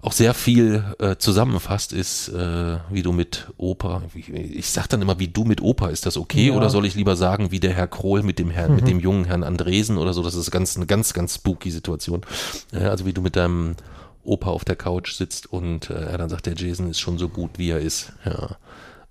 auch 0.00 0.12
sehr 0.12 0.32
viel 0.32 0.84
äh, 1.00 1.16
zusammenfasst 1.16 1.92
ist, 1.92 2.28
äh, 2.28 2.78
wie 2.88 3.02
du 3.02 3.10
mit 3.12 3.48
Opa, 3.56 4.02
wie, 4.14 4.20
ich 4.32 4.70
sag 4.70 4.86
dann 4.86 5.02
immer, 5.02 5.18
wie 5.18 5.26
du 5.28 5.44
mit 5.44 5.60
Opa, 5.60 5.88
ist 5.88 6.06
das 6.06 6.16
okay 6.16 6.48
Ja. 6.48 6.54
oder 6.54 6.70
soll 6.70 6.86
ich 6.86 6.94
lieber 6.94 7.16
sagen, 7.16 7.50
wie 7.50 7.58
der 7.60 7.74
Herr 7.74 7.88
Krohl 7.88 8.22
mit 8.22 8.38
dem 8.38 8.48
Herrn, 8.50 8.76
mit 8.76 8.86
dem 8.86 9.00
jungen 9.00 9.24
Herrn 9.24 9.42
Andresen 9.42 9.98
oder 9.98 10.14
so, 10.14 10.22
das 10.22 10.36
ist 10.36 10.50
ganz, 10.52 10.76
eine 10.76 10.86
ganz, 10.86 11.14
ganz 11.14 11.34
spooky 11.34 11.70
Situation. 11.72 12.22
Äh, 12.72 12.84
also 12.84 13.06
wie 13.06 13.12
du 13.12 13.20
mit 13.22 13.34
deinem 13.34 13.74
Opa 14.28 14.50
auf 14.50 14.64
der 14.64 14.76
Couch 14.76 15.12
sitzt 15.14 15.52
und 15.52 15.90
äh, 15.90 15.94
er 15.94 16.18
dann 16.18 16.28
sagt, 16.28 16.46
der 16.46 16.54
Jason 16.54 16.90
ist 16.90 17.00
schon 17.00 17.18
so 17.18 17.28
gut, 17.28 17.52
wie 17.58 17.70
er 17.70 17.80
ist. 17.80 18.12
Ja. 18.24 18.56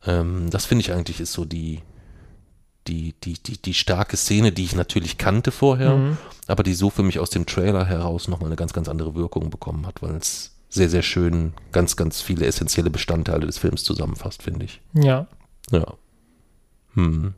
Ähm, 0.06 0.50
das 0.50 0.66
finde 0.66 0.82
ich 0.82 0.92
eigentlich 0.94 1.20
ist 1.20 1.34
so 1.34 1.44
die, 1.46 1.82
die, 2.88 3.14
die, 3.24 3.34
die, 3.34 3.62
die 3.62 3.74
starke 3.74 4.16
Szene, 4.16 4.52
die 4.52 4.64
ich 4.64 4.76
natürlich 4.76 5.18
kannte 5.18 5.52
vorher, 5.52 5.96
Mhm. 5.96 6.18
aber 6.48 6.64
die 6.64 6.74
so 6.74 6.90
für 6.90 7.04
mich 7.04 7.20
aus 7.20 7.30
dem 7.30 7.46
Trailer 7.46 7.86
heraus 7.86 8.28
nochmal 8.28 8.48
eine 8.48 8.56
ganz, 8.56 8.72
ganz 8.74 8.88
andere 8.88 9.16
Wirkung 9.16 9.50
bekommen 9.50 9.86
hat, 9.86 10.02
weil 10.02 10.16
es 10.16 10.54
sehr, 10.70 10.90
sehr 10.90 11.02
schön 11.02 11.54
ganz, 11.72 11.96
ganz 11.96 12.22
viele 12.22 12.46
essentielle 12.46 12.90
Bestandteile 12.90 13.46
des 13.46 13.58
Films 13.58 13.84
zusammenfasst, 13.84 14.44
finde 14.44 14.66
ich. 14.66 14.82
Ja. 14.94 15.28
Ja. 15.72 15.94
Hm. 16.94 17.34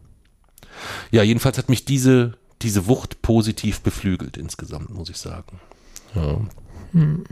Ja, 1.12 1.24
jedenfalls 1.24 1.58
hat 1.58 1.70
mich 1.70 1.86
diese, 1.86 2.34
diese 2.62 2.88
Wucht 2.88 3.22
positiv 3.22 3.82
beflügelt 3.82 4.38
insgesamt, 4.38 4.90
muss 4.92 5.10
ich 5.10 5.18
sagen. 5.18 5.60
Ja. 6.16 6.42
Hm. 6.94 7.24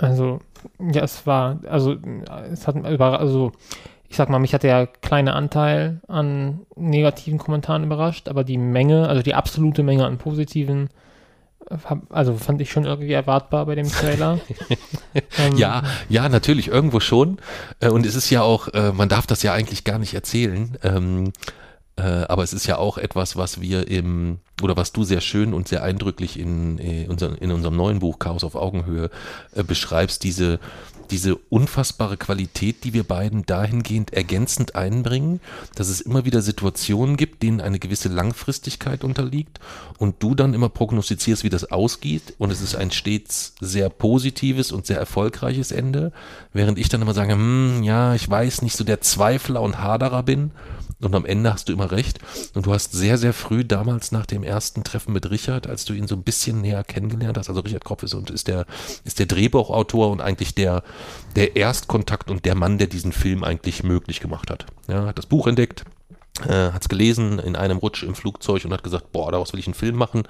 Also, 0.00 0.40
ja, 0.78 1.02
es 1.02 1.26
war, 1.26 1.58
also, 1.68 1.96
es 2.52 2.66
hat, 2.66 2.76
also, 2.84 3.52
ich 4.08 4.16
sag 4.16 4.28
mal, 4.28 4.38
mich 4.38 4.54
hat 4.54 4.62
der 4.62 4.86
kleine 4.86 5.34
Anteil 5.34 6.00
an 6.08 6.60
negativen 6.74 7.38
Kommentaren 7.38 7.84
überrascht, 7.84 8.28
aber 8.28 8.44
die 8.44 8.58
Menge, 8.58 9.08
also 9.08 9.22
die 9.22 9.34
absolute 9.34 9.82
Menge 9.82 10.06
an 10.06 10.18
positiven, 10.18 10.88
also 12.08 12.34
fand 12.34 12.60
ich 12.60 12.72
schon 12.72 12.84
irgendwie 12.84 13.12
erwartbar 13.12 13.66
bei 13.66 13.76
dem 13.76 13.88
Trailer. 13.88 14.40
ähm, 15.38 15.56
ja, 15.56 15.82
ja, 16.08 16.28
natürlich, 16.28 16.68
irgendwo 16.68 16.98
schon. 16.98 17.38
Äh, 17.78 17.90
und 17.90 18.04
es 18.06 18.16
ist 18.16 18.30
ja 18.30 18.42
auch, 18.42 18.68
äh, 18.68 18.90
man 18.92 19.08
darf 19.08 19.26
das 19.26 19.42
ja 19.42 19.52
eigentlich 19.52 19.84
gar 19.84 19.98
nicht 19.98 20.14
erzählen. 20.14 20.76
Ähm, 20.82 21.28
äh, 21.28 21.30
aber 22.00 22.42
es 22.42 22.52
ist 22.52 22.66
ja 22.66 22.78
auch 22.78 22.98
etwas, 22.98 23.36
was 23.36 23.60
wir 23.60 23.88
im, 23.88 24.38
oder 24.62 24.76
was 24.76 24.92
du 24.92 25.04
sehr 25.04 25.20
schön 25.20 25.54
und 25.54 25.68
sehr 25.68 25.82
eindrücklich 25.82 26.38
in, 26.38 26.78
in, 26.78 27.10
in 27.10 27.52
unserem 27.52 27.76
neuen 27.76 27.98
Buch 27.98 28.18
Chaos 28.18 28.44
auf 28.44 28.54
Augenhöhe 28.54 29.10
beschreibst, 29.66 30.24
diese, 30.24 30.58
diese 31.10 31.36
unfassbare 31.36 32.16
Qualität, 32.16 32.84
die 32.84 32.92
wir 32.92 33.04
beiden 33.04 33.44
dahingehend 33.44 34.12
ergänzend 34.12 34.74
einbringen, 34.74 35.40
dass 35.74 35.88
es 35.88 36.00
immer 36.00 36.24
wieder 36.24 36.42
Situationen 36.42 37.16
gibt, 37.16 37.42
denen 37.42 37.60
eine 37.60 37.78
gewisse 37.78 38.08
Langfristigkeit 38.08 39.04
unterliegt 39.04 39.60
und 39.98 40.22
du 40.22 40.34
dann 40.34 40.54
immer 40.54 40.68
prognostizierst, 40.68 41.44
wie 41.44 41.48
das 41.48 41.70
ausgeht 41.70 42.34
und 42.38 42.50
es 42.50 42.60
ist 42.60 42.76
ein 42.76 42.90
stets 42.90 43.54
sehr 43.60 43.88
positives 43.90 44.72
und 44.72 44.86
sehr 44.86 44.98
erfolgreiches 44.98 45.72
Ende, 45.72 46.12
während 46.52 46.78
ich 46.78 46.88
dann 46.88 47.02
immer 47.02 47.14
sage, 47.14 47.32
hm, 47.32 47.82
ja, 47.82 48.14
ich 48.14 48.28
weiß 48.28 48.62
nicht, 48.62 48.76
so 48.76 48.84
der 48.84 49.00
Zweifler 49.00 49.62
und 49.62 49.78
Haderer 49.78 50.22
bin 50.22 50.52
und 51.00 51.14
am 51.14 51.24
Ende 51.24 51.52
hast 51.52 51.68
du 51.68 51.72
immer 51.72 51.90
recht. 51.90 52.18
Und 52.54 52.66
du 52.66 52.72
hast 52.72 52.92
sehr, 52.92 53.18
sehr 53.18 53.32
früh 53.32 53.64
damals 53.64 54.12
nach 54.12 54.26
dem 54.26 54.42
ersten 54.42 54.84
Treffen 54.84 55.12
mit 55.12 55.30
Richard, 55.30 55.66
als 55.66 55.84
du 55.84 55.94
ihn 55.94 56.06
so 56.06 56.14
ein 56.14 56.22
bisschen 56.22 56.60
näher 56.60 56.84
kennengelernt 56.84 57.38
hast, 57.38 57.48
also 57.48 57.60
Richard 57.60 57.84
Kropf 57.84 58.02
ist 58.02 58.14
und 58.14 58.30
ist 58.30 58.48
der, 58.48 58.66
ist 59.04 59.18
der 59.18 59.26
Drehbuchautor 59.26 60.10
und 60.10 60.20
eigentlich 60.20 60.54
der, 60.54 60.82
der 61.36 61.56
Erstkontakt 61.56 62.30
und 62.30 62.44
der 62.44 62.54
Mann, 62.54 62.78
der 62.78 62.86
diesen 62.86 63.12
Film 63.12 63.44
eigentlich 63.44 63.82
möglich 63.82 64.20
gemacht 64.20 64.50
hat. 64.50 64.66
Ja, 64.88 65.06
hat 65.06 65.18
das 65.18 65.26
Buch 65.26 65.46
entdeckt, 65.46 65.84
äh, 66.46 66.72
hat 66.72 66.82
es 66.82 66.88
gelesen 66.88 67.38
in 67.38 67.56
einem 67.56 67.78
Rutsch 67.78 68.02
im 68.02 68.14
Flugzeug 68.14 68.64
und 68.64 68.72
hat 68.72 68.82
gesagt, 68.82 69.12
boah, 69.12 69.32
daraus 69.32 69.52
will 69.52 69.60
ich 69.60 69.66
einen 69.66 69.74
Film 69.74 69.96
machen, 69.96 70.24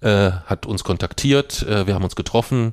äh, 0.00 0.30
hat 0.30 0.66
uns 0.66 0.84
kontaktiert, 0.84 1.62
äh, 1.62 1.86
wir 1.86 1.94
haben 1.94 2.04
uns 2.04 2.16
getroffen, 2.16 2.72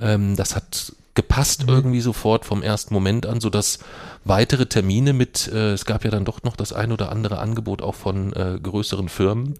ähm, 0.00 0.36
das 0.36 0.54
hat 0.56 0.92
gepasst 1.14 1.64
mhm. 1.64 1.70
irgendwie 1.70 2.00
sofort 2.00 2.44
vom 2.44 2.62
ersten 2.62 2.94
Moment 2.94 3.26
an, 3.26 3.40
sodass 3.40 3.80
weitere 4.24 4.66
Termine 4.66 5.12
mit, 5.12 5.48
äh, 5.48 5.72
es 5.72 5.84
gab 5.84 6.04
ja 6.04 6.10
dann 6.10 6.24
doch 6.24 6.42
noch 6.42 6.56
das 6.56 6.72
ein 6.72 6.92
oder 6.92 7.10
andere 7.10 7.38
Angebot 7.38 7.82
auch 7.82 7.94
von 7.94 8.32
äh, 8.32 8.58
größeren 8.62 9.08
Firmen, 9.08 9.54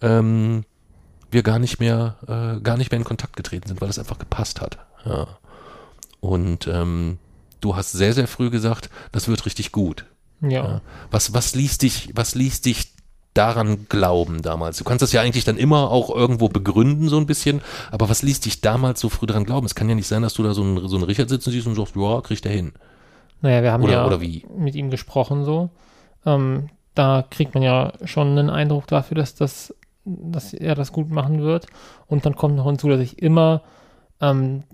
ähm, 0.00 0.64
wir 1.30 1.42
gar 1.42 1.58
nicht 1.58 1.80
mehr, 1.80 2.16
äh, 2.26 2.60
gar 2.60 2.76
nicht 2.76 2.90
mehr 2.90 2.98
in 2.98 3.04
Kontakt 3.04 3.36
getreten 3.36 3.68
sind, 3.68 3.80
weil 3.80 3.90
es 3.90 3.98
einfach 3.98 4.18
gepasst 4.18 4.60
hat. 4.60 4.78
Ja. 5.04 5.26
Und 6.20 6.66
ähm, 6.66 7.18
du 7.60 7.76
hast 7.76 7.92
sehr, 7.92 8.12
sehr 8.12 8.28
früh 8.28 8.50
gesagt, 8.50 8.90
das 9.12 9.28
wird 9.28 9.44
richtig 9.44 9.72
gut. 9.72 10.06
Ja. 10.40 10.48
ja. 10.50 10.80
Was, 11.10 11.34
was 11.34 11.54
liest 11.54 11.82
dich, 11.82 12.10
was 12.14 12.34
liest 12.34 12.66
dich 12.66 12.95
daran 13.36 13.86
glauben 13.88 14.42
damals? 14.42 14.78
Du 14.78 14.84
kannst 14.84 15.02
das 15.02 15.12
ja 15.12 15.20
eigentlich 15.20 15.44
dann 15.44 15.56
immer 15.56 15.90
auch 15.90 16.14
irgendwo 16.14 16.48
begründen, 16.48 17.08
so 17.08 17.18
ein 17.18 17.26
bisschen, 17.26 17.60
aber 17.90 18.08
was 18.08 18.22
ließ 18.22 18.40
dich 18.40 18.60
damals 18.60 19.00
so 19.00 19.08
früh 19.08 19.26
daran 19.26 19.44
glauben? 19.44 19.66
Es 19.66 19.74
kann 19.74 19.88
ja 19.88 19.94
nicht 19.94 20.08
sein, 20.08 20.22
dass 20.22 20.34
du 20.34 20.42
da 20.42 20.54
so 20.54 20.62
einen, 20.62 20.88
so 20.88 20.96
einen 20.96 21.04
Richard 21.04 21.28
sitzen 21.28 21.50
siehst 21.50 21.66
und 21.66 21.74
sagst, 21.74 21.96
ja, 21.96 22.20
kriegt 22.20 22.46
er 22.46 22.52
hin. 22.52 22.72
Naja, 23.42 23.62
wir 23.62 23.72
haben 23.72 23.82
oder, 23.82 23.92
ja 23.92 24.06
oder 24.06 24.18
mit 24.18 24.74
ihm 24.74 24.90
gesprochen 24.90 25.44
so. 25.44 25.70
Ähm, 26.24 26.70
da 26.94 27.24
kriegt 27.28 27.54
man 27.54 27.62
ja 27.62 27.92
schon 28.04 28.38
einen 28.38 28.50
Eindruck 28.50 28.86
dafür, 28.86 29.16
dass, 29.16 29.34
das, 29.34 29.74
dass 30.04 30.54
er 30.54 30.74
das 30.74 30.92
gut 30.92 31.10
machen 31.10 31.42
wird. 31.42 31.66
Und 32.06 32.24
dann 32.24 32.34
kommt 32.34 32.56
noch 32.56 32.66
hinzu, 32.66 32.88
dass 32.88 33.00
ich 33.00 33.22
immer 33.22 33.62
ähm, 34.20 34.64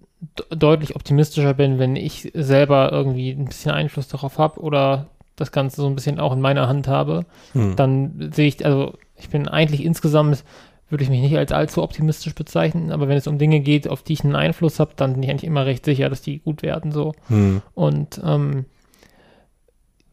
deutlich 0.51 0.95
optimistischer 0.95 1.55
bin, 1.55 1.79
wenn 1.79 1.97
ich 1.97 2.31
selber 2.35 2.93
irgendwie 2.93 3.31
ein 3.31 3.47
bisschen 3.47 3.73
Einfluss 3.73 4.09
darauf 4.09 4.39
habe 4.39 4.61
oder 4.61 5.09
das 5.37 5.53
Ganze 5.53 5.81
so 5.81 5.87
ein 5.87 5.95
bisschen 5.95 6.21
auch 6.21 6.33
in 6.33 6.41
meiner 6.41 6.69
Hand 6.69 6.89
habe, 6.89 7.25
hm. 7.53 7.77
dann 7.77 8.31
sehe 8.33 8.49
ich, 8.49 8.65
also 8.65 8.95
ich 9.17 9.31
bin 9.31 9.49
eigentlich 9.49 9.85
insgesamt, 9.85 10.45
würde 10.89 11.05
ich 11.05 11.11
mich 11.11 11.23
nicht 11.23 11.37
als 11.37 11.53
allzu 11.53 11.83
optimistisch 11.83 12.35
bezeichnen, 12.35 12.93
aber 12.93 13.09
wenn 13.09 13.17
es 13.17 13.27
um 13.27 13.39
Dinge 13.39 13.61
geht, 13.61 13.89
auf 13.89 14.03
die 14.03 14.13
ich 14.13 14.25
einen 14.25 14.37
Einfluss 14.37 14.79
habe, 14.79 14.93
dann 14.97 15.15
bin 15.15 15.23
ich 15.23 15.31
eigentlich 15.31 15.45
immer 15.45 15.65
recht 15.65 15.85
sicher, 15.85 16.11
dass 16.11 16.21
die 16.21 16.41
gut 16.41 16.63
werden 16.63 16.93
so. 16.93 17.15
Hm. 17.29 17.63
Und 17.75 18.21
ähm, 18.25 18.67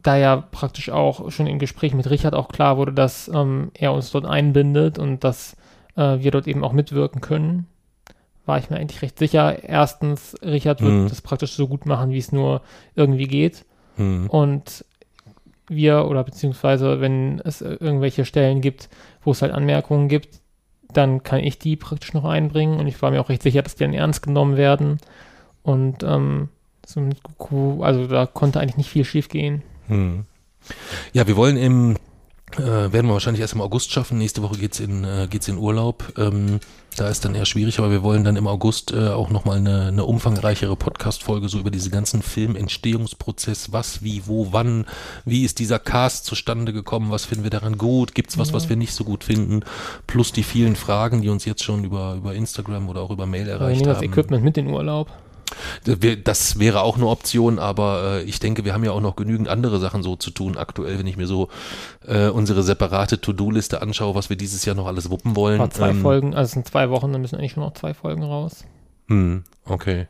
da 0.02 0.16
ja 0.16 0.36
praktisch 0.36 0.90
auch 0.90 1.30
schon 1.30 1.46
im 1.46 1.58
Gespräch 1.58 1.92
mit 1.94 2.08
Richard 2.08 2.34
auch 2.34 2.48
klar 2.48 2.78
wurde, 2.78 2.92
dass 2.92 3.28
ähm, 3.28 3.70
er 3.74 3.92
uns 3.92 4.10
dort 4.10 4.24
einbindet 4.24 4.98
und 4.98 5.24
dass 5.24 5.56
äh, 5.96 6.18
wir 6.20 6.30
dort 6.30 6.46
eben 6.46 6.64
auch 6.64 6.72
mitwirken 6.72 7.20
können, 7.20 7.66
war 8.46 8.58
ich 8.58 8.70
mir 8.70 8.76
eigentlich 8.76 9.02
recht 9.02 9.18
sicher. 9.18 9.62
Erstens, 9.62 10.34
Richard 10.42 10.80
wird 10.80 10.92
hm. 10.92 11.08
das 11.08 11.20
praktisch 11.20 11.52
so 11.52 11.68
gut 11.68 11.86
machen, 11.86 12.10
wie 12.10 12.18
es 12.18 12.32
nur 12.32 12.62
irgendwie 12.94 13.26
geht. 13.26 13.64
Hm. 13.96 14.28
Und 14.28 14.84
wir 15.70 16.06
oder 16.06 16.24
beziehungsweise 16.24 17.00
wenn 17.00 17.40
es 17.40 17.62
irgendwelche 17.62 18.24
Stellen 18.24 18.60
gibt, 18.60 18.90
wo 19.22 19.30
es 19.30 19.40
halt 19.40 19.52
Anmerkungen 19.52 20.08
gibt, 20.08 20.40
dann 20.92 21.22
kann 21.22 21.40
ich 21.40 21.58
die 21.58 21.76
praktisch 21.76 22.12
noch 22.12 22.24
einbringen 22.24 22.78
und 22.78 22.86
ich 22.86 23.00
war 23.00 23.10
mir 23.10 23.20
auch 23.20 23.28
recht 23.28 23.42
sicher, 23.42 23.62
dass 23.62 23.76
die 23.76 23.84
dann 23.84 23.94
ernst 23.94 24.22
genommen 24.22 24.56
werden. 24.56 24.98
Und 25.62 26.02
ähm, 26.02 26.48
so 26.84 27.00
mit 27.00 27.22
Goku, 27.22 27.82
also 27.82 28.06
da 28.06 28.26
konnte 28.26 28.60
eigentlich 28.60 28.76
nicht 28.76 28.90
viel 28.90 29.04
schief 29.04 29.28
gehen. 29.28 29.62
Hm. 29.86 30.24
Ja, 31.12 31.26
wir 31.26 31.36
wollen 31.36 31.56
im 31.56 31.96
äh, 32.56 32.92
werden 32.92 33.06
wir 33.06 33.12
wahrscheinlich 33.12 33.40
erst 33.40 33.54
im 33.54 33.60
August 33.60 33.92
schaffen. 33.92 34.18
Nächste 34.18 34.42
Woche 34.42 34.58
geht's 34.58 34.80
in, 34.80 35.04
äh, 35.04 35.28
geht's 35.30 35.46
in 35.46 35.56
Urlaub. 35.56 36.12
Ähm, 36.18 36.58
da 36.96 37.08
ist 37.08 37.24
dann 37.24 37.34
eher 37.34 37.46
schwierig, 37.46 37.78
aber 37.78 37.90
wir 37.90 38.02
wollen 38.02 38.24
dann 38.24 38.36
im 38.36 38.46
August 38.46 38.92
äh, 38.92 39.08
auch 39.08 39.30
nochmal 39.30 39.58
eine, 39.58 39.86
eine 39.86 40.04
umfangreichere 40.04 40.76
Podcast-Folge 40.76 41.48
so 41.48 41.58
über 41.58 41.70
diese 41.70 41.90
ganzen 41.90 42.22
Filmentstehungsprozess, 42.22 43.72
was, 43.72 44.02
wie, 44.02 44.22
wo, 44.26 44.52
wann, 44.52 44.86
wie 45.24 45.44
ist 45.44 45.58
dieser 45.58 45.78
Cast 45.78 46.26
zustande 46.26 46.72
gekommen, 46.72 47.10
was 47.10 47.24
finden 47.24 47.44
wir 47.44 47.50
daran 47.50 47.78
gut, 47.78 48.14
gibt's 48.14 48.38
was, 48.38 48.48
ja. 48.48 48.54
was 48.54 48.68
wir 48.68 48.76
nicht 48.76 48.92
so 48.92 49.04
gut 49.04 49.24
finden, 49.24 49.60
plus 50.06 50.32
die 50.32 50.42
vielen 50.42 50.76
Fragen, 50.76 51.22
die 51.22 51.28
uns 51.28 51.44
jetzt 51.44 51.64
schon 51.64 51.84
über, 51.84 52.14
über 52.14 52.34
Instagram 52.34 52.88
oder 52.88 53.00
auch 53.00 53.10
über 53.10 53.26
Mail 53.26 53.48
erreicht 53.48 53.80
wir 53.80 53.86
nehmen 53.86 53.96
haben. 53.96 54.06
das 54.06 54.10
Equipment 54.10 54.44
mit 54.44 54.58
in 54.58 54.66
Urlaub. 54.68 55.10
Das 56.24 56.58
wäre 56.58 56.82
auch 56.82 56.96
eine 56.96 57.06
Option, 57.06 57.58
aber 57.58 58.20
äh, 58.20 58.22
ich 58.22 58.38
denke, 58.40 58.64
wir 58.64 58.72
haben 58.72 58.84
ja 58.84 58.92
auch 58.92 59.00
noch 59.00 59.16
genügend 59.16 59.48
andere 59.48 59.78
Sachen 59.78 60.02
so 60.02 60.16
zu 60.16 60.30
tun 60.30 60.56
aktuell, 60.56 60.98
wenn 60.98 61.06
ich 61.06 61.16
mir 61.16 61.26
so 61.26 61.48
äh, 62.06 62.28
unsere 62.28 62.62
separate 62.62 63.20
To-Do-Liste 63.20 63.82
anschaue, 63.82 64.14
was 64.14 64.30
wir 64.30 64.36
dieses 64.36 64.64
Jahr 64.64 64.76
noch 64.76 64.86
alles 64.86 65.10
wuppen 65.10 65.36
wollen. 65.36 65.58
War 65.58 65.70
zwei 65.70 65.90
ähm, 65.90 66.02
Folgen, 66.02 66.34
also 66.34 66.46
es 66.46 66.52
sind 66.52 66.66
zwei 66.66 66.90
Wochen, 66.90 67.12
dann 67.12 67.20
müssen 67.20 67.36
eigentlich 67.36 67.52
schon 67.52 67.62
noch 67.62 67.74
zwei 67.74 67.94
Folgen 67.94 68.22
raus. 68.22 68.64
Hm, 69.08 69.44
okay. 69.64 70.06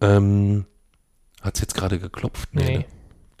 Ähm, 0.00 0.66
hat 1.42 1.54
es 1.56 1.60
jetzt 1.60 1.74
gerade 1.74 1.98
geklopft? 1.98 2.50
Nee. 2.52 2.64
nee. 2.64 2.78
Ne? 2.78 2.84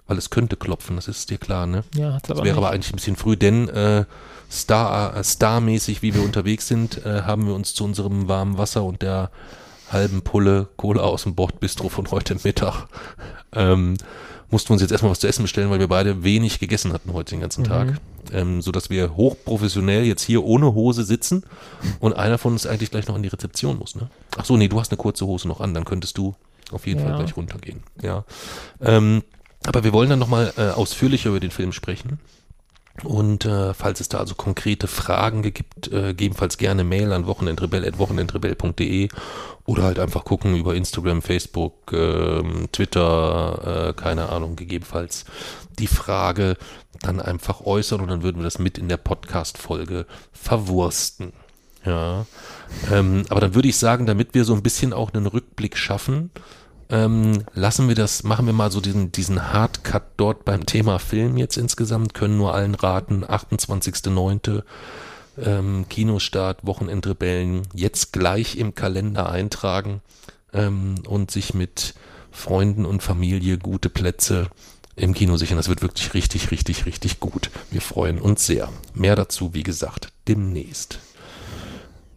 Weil 0.06 0.16
es 0.16 0.30
könnte 0.30 0.56
klopfen, 0.56 0.96
das 0.96 1.06
ist 1.06 1.28
dir 1.30 1.36
klar, 1.36 1.66
ne? 1.66 1.84
Ja, 1.94 2.14
hat 2.14 2.24
es 2.24 2.30
aber. 2.30 2.40
Das 2.40 2.44
wäre 2.46 2.56
nicht. 2.56 2.64
aber 2.64 2.70
eigentlich 2.70 2.92
ein 2.92 2.96
bisschen 2.96 3.16
früh, 3.16 3.36
denn 3.36 3.68
äh, 3.68 4.06
Star, 4.50 5.14
äh, 5.14 5.22
Starmäßig, 5.22 6.00
wie 6.00 6.14
wir 6.14 6.22
unterwegs 6.22 6.66
sind, 6.66 7.04
äh, 7.04 7.22
haben 7.22 7.46
wir 7.46 7.54
uns 7.54 7.74
zu 7.74 7.84
unserem 7.84 8.26
warmen 8.26 8.56
Wasser 8.56 8.84
und 8.84 9.02
der 9.02 9.30
halben 9.92 10.22
Pulle 10.22 10.68
Cola 10.76 11.02
aus 11.02 11.24
dem 11.24 11.34
Bordbistro 11.34 11.88
von 11.88 12.10
heute 12.10 12.36
Mittag. 12.42 12.86
Ähm, 13.52 13.96
mussten 14.50 14.70
wir 14.70 14.74
uns 14.74 14.82
jetzt 14.82 14.92
erstmal 14.92 15.10
was 15.10 15.20
zu 15.20 15.28
essen 15.28 15.42
bestellen, 15.42 15.70
weil 15.70 15.78
wir 15.78 15.88
beide 15.88 16.24
wenig 16.24 16.58
gegessen 16.58 16.92
hatten 16.92 17.12
heute 17.12 17.30
den 17.30 17.40
ganzen 17.40 17.62
mhm. 17.62 17.68
Tag. 17.68 18.00
Ähm, 18.32 18.60
so 18.60 18.72
dass 18.72 18.90
wir 18.90 19.16
hochprofessionell 19.16 20.04
jetzt 20.04 20.22
hier 20.22 20.44
ohne 20.44 20.74
Hose 20.74 21.04
sitzen 21.04 21.44
und 22.00 22.14
einer 22.14 22.38
von 22.38 22.52
uns 22.52 22.66
eigentlich 22.66 22.90
gleich 22.90 23.08
noch 23.08 23.16
in 23.16 23.22
die 23.22 23.28
Rezeption 23.28 23.78
muss. 23.78 23.94
Ne? 23.94 24.10
Ach 24.36 24.44
so, 24.44 24.56
nee, 24.56 24.68
du 24.68 24.78
hast 24.78 24.90
eine 24.90 24.98
kurze 24.98 25.26
Hose 25.26 25.48
noch 25.48 25.60
an, 25.60 25.74
dann 25.74 25.84
könntest 25.84 26.18
du 26.18 26.34
auf 26.70 26.86
jeden 26.86 27.00
ja. 27.00 27.06
Fall 27.06 27.18
gleich 27.18 27.36
runtergehen. 27.36 27.82
Ja. 28.02 28.24
Ähm, 28.82 29.22
aber 29.66 29.84
wir 29.84 29.92
wollen 29.92 30.10
dann 30.10 30.18
nochmal 30.18 30.52
äh, 30.56 30.68
ausführlicher 30.68 31.30
über 31.30 31.40
den 31.40 31.50
Film 31.50 31.72
sprechen. 31.72 32.20
Und 33.04 33.44
äh, 33.44 33.74
falls 33.74 34.00
es 34.00 34.08
da 34.08 34.18
also 34.18 34.34
konkrete 34.34 34.88
Fragen 34.88 35.42
gibt, 35.42 35.88
äh, 35.88 36.08
gegebenenfalls 36.08 36.58
gerne 36.58 36.84
Mail 36.84 37.12
an 37.12 37.26
wochenendrebell.wochenendrebell.de 37.26 39.08
oder 39.66 39.82
halt 39.84 39.98
einfach 39.98 40.24
gucken 40.24 40.56
über 40.56 40.74
Instagram, 40.74 41.22
Facebook, 41.22 41.92
äh, 41.92 42.42
Twitter, 42.72 43.90
äh, 43.90 43.92
keine 43.92 44.30
Ahnung, 44.30 44.56
gegebenenfalls 44.56 45.26
die 45.78 45.86
Frage 45.86 46.56
dann 47.00 47.20
einfach 47.20 47.60
äußern 47.60 48.00
und 48.00 48.08
dann 48.08 48.22
würden 48.22 48.38
wir 48.38 48.44
das 48.44 48.58
mit 48.58 48.78
in 48.78 48.88
der 48.88 48.96
Podcast-Folge 48.96 50.06
verwursten. 50.32 51.32
Ja, 51.84 52.26
ähm, 52.90 53.24
aber 53.28 53.40
dann 53.40 53.54
würde 53.54 53.68
ich 53.68 53.76
sagen, 53.76 54.06
damit 54.06 54.34
wir 54.34 54.44
so 54.44 54.54
ein 54.54 54.62
bisschen 54.62 54.92
auch 54.92 55.12
einen 55.12 55.26
Rückblick 55.26 55.76
schaffen, 55.76 56.30
ähm, 56.90 57.44
lassen 57.54 57.88
wir 57.88 57.94
das, 57.94 58.22
machen 58.22 58.46
wir 58.46 58.52
mal 58.52 58.70
so 58.70 58.80
diesen, 58.80 59.12
diesen 59.12 59.52
Hardcut 59.52 60.02
dort 60.16 60.44
beim 60.44 60.64
Thema 60.64 60.98
Film 60.98 61.36
jetzt 61.36 61.56
insgesamt, 61.56 62.14
können 62.14 62.38
nur 62.38 62.54
allen 62.54 62.74
raten, 62.74 63.24
28.09. 63.24 64.62
Ähm, 65.40 65.86
Kinostart, 65.88 66.66
Wochenendrebellen, 66.66 67.62
jetzt 67.72 68.12
gleich 68.12 68.56
im 68.56 68.74
Kalender 68.74 69.30
eintragen 69.30 70.00
ähm, 70.52 70.96
und 71.06 71.30
sich 71.30 71.54
mit 71.54 71.94
Freunden 72.32 72.84
und 72.84 73.02
Familie 73.04 73.58
gute 73.58 73.88
Plätze 73.88 74.48
im 74.96 75.14
Kino 75.14 75.36
sichern. 75.36 75.56
Das 75.56 75.68
wird 75.68 75.82
wirklich 75.82 76.14
richtig, 76.14 76.50
richtig, 76.50 76.86
richtig 76.86 77.20
gut. 77.20 77.50
Wir 77.70 77.80
freuen 77.80 78.18
uns 78.18 78.46
sehr. 78.46 78.68
Mehr 78.94 79.14
dazu, 79.14 79.54
wie 79.54 79.62
gesagt, 79.62 80.08
demnächst. 80.26 80.98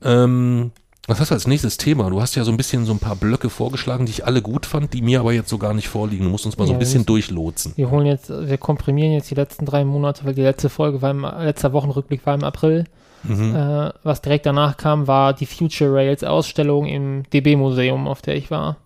Ähm, 0.01 0.71
Was 1.07 1.19
hast 1.19 1.29
du 1.31 1.35
als 1.35 1.47
nächstes 1.47 1.77
Thema? 1.77 2.09
Du 2.09 2.21
hast 2.21 2.35
ja 2.35 2.43
so 2.43 2.51
ein 2.51 2.57
bisschen 2.57 2.85
so 2.85 2.93
ein 2.93 2.99
paar 2.99 3.15
Blöcke 3.15 3.49
vorgeschlagen, 3.49 4.05
die 4.05 4.11
ich 4.11 4.25
alle 4.25 4.41
gut 4.41 4.65
fand, 4.65 4.93
die 4.93 5.01
mir 5.01 5.19
aber 5.19 5.33
jetzt 5.33 5.49
so 5.49 5.57
gar 5.57 5.73
nicht 5.73 5.87
vorliegen. 5.89 6.25
Du 6.25 6.29
musst 6.31 6.45
uns 6.45 6.57
mal 6.57 6.65
so 6.65 6.71
Ja, 6.73 6.77
ein 6.77 6.79
bisschen 6.79 7.01
wir- 7.01 7.05
durchlotsen. 7.07 7.73
Wir 7.75 7.89
holen 7.89 8.05
jetzt, 8.05 8.29
wir 8.29 8.57
komprimieren 8.57 9.11
jetzt 9.13 9.29
die 9.31 9.35
letzten 9.35 9.65
drei 9.65 9.83
Monate, 9.83 10.23
weil 10.25 10.35
die 10.35 10.43
letzte 10.43 10.69
Folge 10.69 11.01
war 11.01 11.11
im, 11.11 11.21
letzter 11.23 11.73
Wochenrückblick 11.73 12.25
war 12.25 12.35
im 12.35 12.43
April. 12.43 12.85
Mhm. 13.23 13.55
Äh, 13.55 13.91
was 14.03 14.21
direkt 14.21 14.45
danach 14.45 14.77
kam, 14.77 15.07
war 15.07 15.33
die 15.33 15.45
Future 15.47 15.93
Rails 15.93 16.23
Ausstellung 16.23 16.85
im 16.85 17.23
DB-Museum, 17.33 18.07
auf 18.07 18.21
der 18.21 18.35
ich 18.35 18.49
war. 18.51 18.77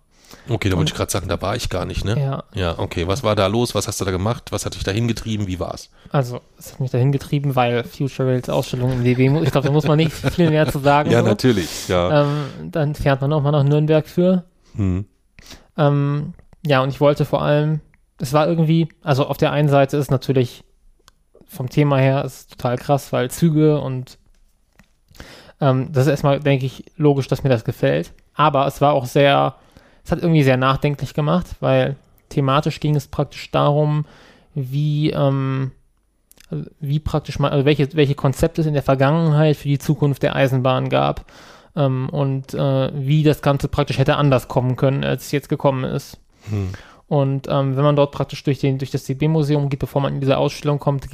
Okay, 0.48 0.68
da 0.68 0.76
wollte 0.76 0.90
ich 0.90 0.96
gerade 0.96 1.10
sagen, 1.10 1.28
da 1.28 1.40
war 1.42 1.56
ich 1.56 1.68
gar 1.68 1.84
nicht, 1.84 2.04
ne? 2.04 2.18
Ja, 2.18 2.44
Ja, 2.54 2.78
okay. 2.78 3.06
Was 3.08 3.22
war 3.22 3.34
da 3.34 3.46
los? 3.46 3.74
Was 3.74 3.88
hast 3.88 4.00
du 4.00 4.04
da 4.04 4.10
gemacht? 4.10 4.52
Was 4.52 4.64
hat 4.64 4.74
dich 4.74 4.84
da 4.84 4.92
hingetrieben? 4.92 5.46
Wie 5.46 5.58
war's? 5.58 5.90
also 6.12 6.40
es 6.58 6.72
hat 6.72 6.80
mich 6.80 6.90
dahin 6.90 7.12
getrieben, 7.12 7.56
weil 7.56 7.84
Future 7.84 8.28
Rails 8.28 8.48
Ausstellung 8.48 8.92
im 8.92 9.04
DB-Museum, 9.04 9.44
ich 9.44 9.50
glaube, 9.50 9.66
da 9.66 9.72
muss 9.72 9.86
man 9.86 9.96
nicht 9.96 10.12
viel 10.32 10.50
mehr 10.50 10.70
zu 10.70 10.78
sagen. 10.78 11.10
Ja, 11.10 11.20
so. 11.20 11.26
natürlich. 11.26 11.88
Ja. 11.88 12.22
Ähm, 12.22 12.70
dann 12.70 12.94
fährt 12.94 13.20
man 13.20 13.32
auch 13.32 13.42
mal 13.42 13.50
nach 13.50 13.64
Nürnberg 13.64 14.06
für. 14.06 14.44
Hm. 14.74 15.04
Ähm, 15.76 16.34
ja, 16.64 16.82
und 16.82 16.88
ich 16.90 17.00
wollte 17.00 17.24
vor 17.24 17.42
allem, 17.42 17.80
es 18.18 18.32
war 18.32 18.48
irgendwie, 18.48 18.88
also 19.02 19.26
auf 19.26 19.36
der 19.36 19.52
einen 19.52 19.68
Seite 19.68 19.96
ist 19.96 20.10
natürlich 20.10 20.64
vom 21.46 21.68
Thema 21.68 21.98
her 21.98 22.24
ist 22.24 22.52
total 22.52 22.76
krass, 22.76 23.12
weil 23.12 23.30
Züge 23.30 23.80
und 23.80 24.18
ähm, 25.60 25.90
das 25.92 26.06
ist 26.06 26.10
erstmal, 26.10 26.40
denke 26.40 26.66
ich, 26.66 26.84
logisch, 26.96 27.28
dass 27.28 27.42
mir 27.42 27.50
das 27.50 27.64
gefällt. 27.64 28.12
Aber 28.34 28.66
es 28.66 28.80
war 28.80 28.92
auch 28.92 29.06
sehr, 29.06 29.54
es 30.06 30.12
hat 30.12 30.22
irgendwie 30.22 30.44
sehr 30.44 30.56
nachdenklich 30.56 31.14
gemacht, 31.14 31.46
weil 31.58 31.96
thematisch 32.28 32.78
ging 32.78 32.94
es 32.94 33.08
praktisch 33.08 33.50
darum, 33.50 34.06
wie, 34.54 35.10
ähm, 35.10 35.72
wie 36.78 37.00
praktisch 37.00 37.40
mal, 37.40 37.50
also 37.50 37.64
welche, 37.64 37.92
welche 37.94 38.14
Konzepte 38.14 38.60
es 38.60 38.68
in 38.68 38.74
der 38.74 38.84
Vergangenheit 38.84 39.56
für 39.56 39.68
die 39.68 39.80
Zukunft 39.80 40.22
der 40.22 40.36
Eisenbahn 40.36 40.90
gab 40.90 41.24
ähm, 41.74 42.08
und 42.08 42.54
äh, 42.54 42.90
wie 42.94 43.24
das 43.24 43.42
Ganze 43.42 43.66
praktisch 43.66 43.98
hätte 43.98 44.14
anders 44.14 44.46
kommen 44.46 44.76
können, 44.76 45.02
als 45.02 45.26
es 45.26 45.32
jetzt 45.32 45.48
gekommen 45.48 45.82
ist. 45.82 46.18
Hm. 46.50 46.68
Und 47.08 47.48
ähm, 47.48 47.76
wenn 47.76 47.84
man 47.84 47.96
dort 47.96 48.12
praktisch 48.12 48.44
durch, 48.44 48.60
den, 48.60 48.78
durch 48.78 48.92
das 48.92 49.04
DB-Museum 49.04 49.68
geht, 49.68 49.80
bevor 49.80 50.02
man 50.02 50.14
in 50.14 50.20
diese 50.20 50.38
Ausstellung 50.38 50.78
kommt, 50.78 51.08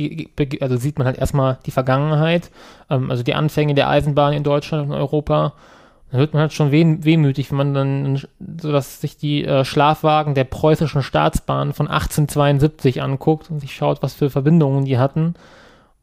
also 0.61 0.76
sieht 0.76 0.99
man 0.99 1.06
halt 1.06 1.16
erstmal 1.16 1.58
die 1.64 1.70
Vergangenheit, 1.70 2.50
ähm, 2.90 3.11
also 3.11 3.22
die 3.22 3.34
Anfänge 3.34 3.75
der 3.75 3.88
Eisenbahn 3.88 4.34
in 4.34 4.42
Deutschland 4.42 4.90
und 4.90 4.94
Europa. 4.94 5.54
Dann 6.12 6.21
wird 6.21 6.35
man 6.35 6.42
halt 6.42 6.52
schon 6.52 6.71
weh, 6.71 6.99
wehmütig, 7.00 7.50
wenn 7.50 7.57
man 7.57 7.75
dann, 7.75 8.23
so 8.61 8.71
dass 8.71 9.00
sich 9.00 9.16
die 9.16 9.47
äh, 9.47 9.64
Schlafwagen 9.64 10.35
der 10.35 10.45
preußischen 10.45 11.02
Staatsbahn 11.02 11.73
von 11.73 11.88
1872 11.88 13.00
anguckt 13.00 13.50
und 13.50 13.61
sich 13.61 13.75
schaut, 13.75 14.02
was 14.02 14.12
für 14.12 14.28
Verbindungen 14.28 14.85
die 14.85 14.99
hatten. 14.99 15.35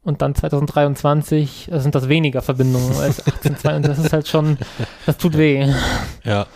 Und 0.02 0.20
dann 0.20 0.34
2023 0.34 1.70
sind 1.72 1.94
das 1.94 2.08
weniger 2.08 2.42
Verbindungen 2.42 2.96
als 2.96 3.20
1872. 3.26 3.86
Das 3.86 3.98
ist 4.04 4.12
halt 4.12 4.26
schon, 4.26 4.58
das 5.06 5.16
tut 5.16 5.38
weh. 5.38 5.72
Ja. 6.24 6.46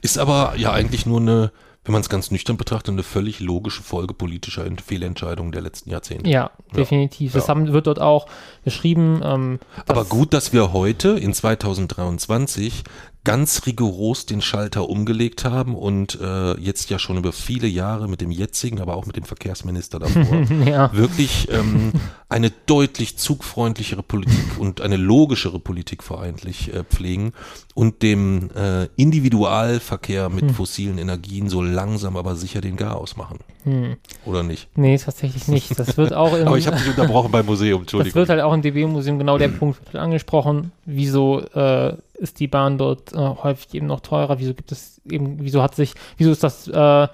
Ist 0.00 0.16
aber 0.16 0.54
ja 0.56 0.72
eigentlich 0.72 1.04
nur 1.04 1.20
eine, 1.20 1.50
wenn 1.84 1.92
man 1.92 2.00
es 2.00 2.08
ganz 2.08 2.30
nüchtern 2.30 2.56
betrachtet, 2.56 2.92
eine 2.92 3.02
völlig 3.02 3.40
logische 3.40 3.82
Folge 3.82 4.14
politischer 4.14 4.64
Ent- 4.64 4.80
Fehlentscheidungen 4.80 5.52
der 5.52 5.62
letzten 5.62 5.90
Jahrzehnte. 5.90 6.28
Ja, 6.30 6.50
definitiv. 6.74 7.32
Das 7.32 7.44
Ja. 7.44 7.48
haben, 7.50 7.72
wird 7.72 7.86
dort 7.86 8.00
auch 8.00 8.26
beschrieben. 8.64 9.20
Ähm, 9.22 9.58
Aber 9.86 10.04
gut, 10.04 10.32
dass 10.32 10.52
wir 10.52 10.72
heute 10.72 11.10
in 11.10 11.32
2023 11.34 12.84
ganz 13.24 13.64
rigoros 13.66 14.26
den 14.26 14.42
Schalter 14.42 14.88
umgelegt 14.88 15.44
haben 15.44 15.74
und 15.74 16.18
äh, 16.20 16.60
jetzt 16.60 16.90
ja 16.90 16.98
schon 16.98 17.16
über 17.16 17.32
viele 17.32 17.66
Jahre 17.66 18.06
mit 18.06 18.20
dem 18.20 18.30
jetzigen, 18.30 18.80
aber 18.80 18.96
auch 18.96 19.06
mit 19.06 19.16
dem 19.16 19.24
Verkehrsminister 19.24 19.98
davor 19.98 20.42
Ja, 20.66 20.92
wirklich 20.92 21.48
ähm, 21.50 21.92
eine 22.28 22.52
deutlich 22.66 23.16
zugfreundlichere 23.16 24.02
Politik 24.02 24.58
und 24.58 24.82
eine 24.82 24.96
logischere 24.96 25.58
Politik 25.58 26.02
vereinlich 26.02 26.72
äh, 26.72 26.84
pflegen 26.84 27.32
und 27.74 28.02
dem 28.02 28.50
äh, 28.54 28.88
Individualverkehr 28.96 30.28
mit 30.28 30.52
fossilen 30.52 30.98
Energien 30.98 31.48
so 31.48 31.62
langsam 31.62 32.16
aber 32.16 32.36
sicher 32.36 32.60
den 32.60 32.76
Garaus 32.76 33.16
machen. 33.16 33.38
hm. 33.64 33.96
Oder 34.26 34.42
nicht? 34.42 34.68
nee, 34.76 34.98
tatsächlich 34.98 35.48
nicht. 35.48 35.78
Das 35.78 35.96
wird 35.96 36.12
auch 36.12 36.34
im, 36.38 36.46
Aber 36.46 36.58
ich 36.58 36.66
habe 36.66 36.76
dich 36.76 36.88
unterbrochen 36.88 37.32
beim 37.32 37.46
Museum, 37.46 37.80
das 37.80 37.84
Entschuldigung. 37.84 38.14
wird 38.16 38.28
halt 38.28 38.40
auch 38.42 38.52
im 38.52 38.60
DB-Museum 38.60 39.18
genau 39.18 39.38
der 39.38 39.48
Punkt 39.48 39.80
wird 39.86 39.96
angesprochen. 39.96 40.72
Wieso 40.84 41.40
äh, 41.40 41.96
ist 42.14 42.40
die 42.40 42.46
Bahn 42.48 42.78
dort 42.78 43.12
äh, 43.12 43.16
häufig 43.18 43.74
eben 43.74 43.86
noch 43.86 44.00
teurer? 44.00 44.38
Wieso 44.38 44.54
gibt 44.54 44.72
es 44.72 45.00
eben, 45.10 45.38
wieso 45.40 45.62
hat 45.62 45.74
sich, 45.74 45.94
wieso 46.16 46.30
ist 46.30 46.42
das 46.42 46.68
äh, 46.68 47.08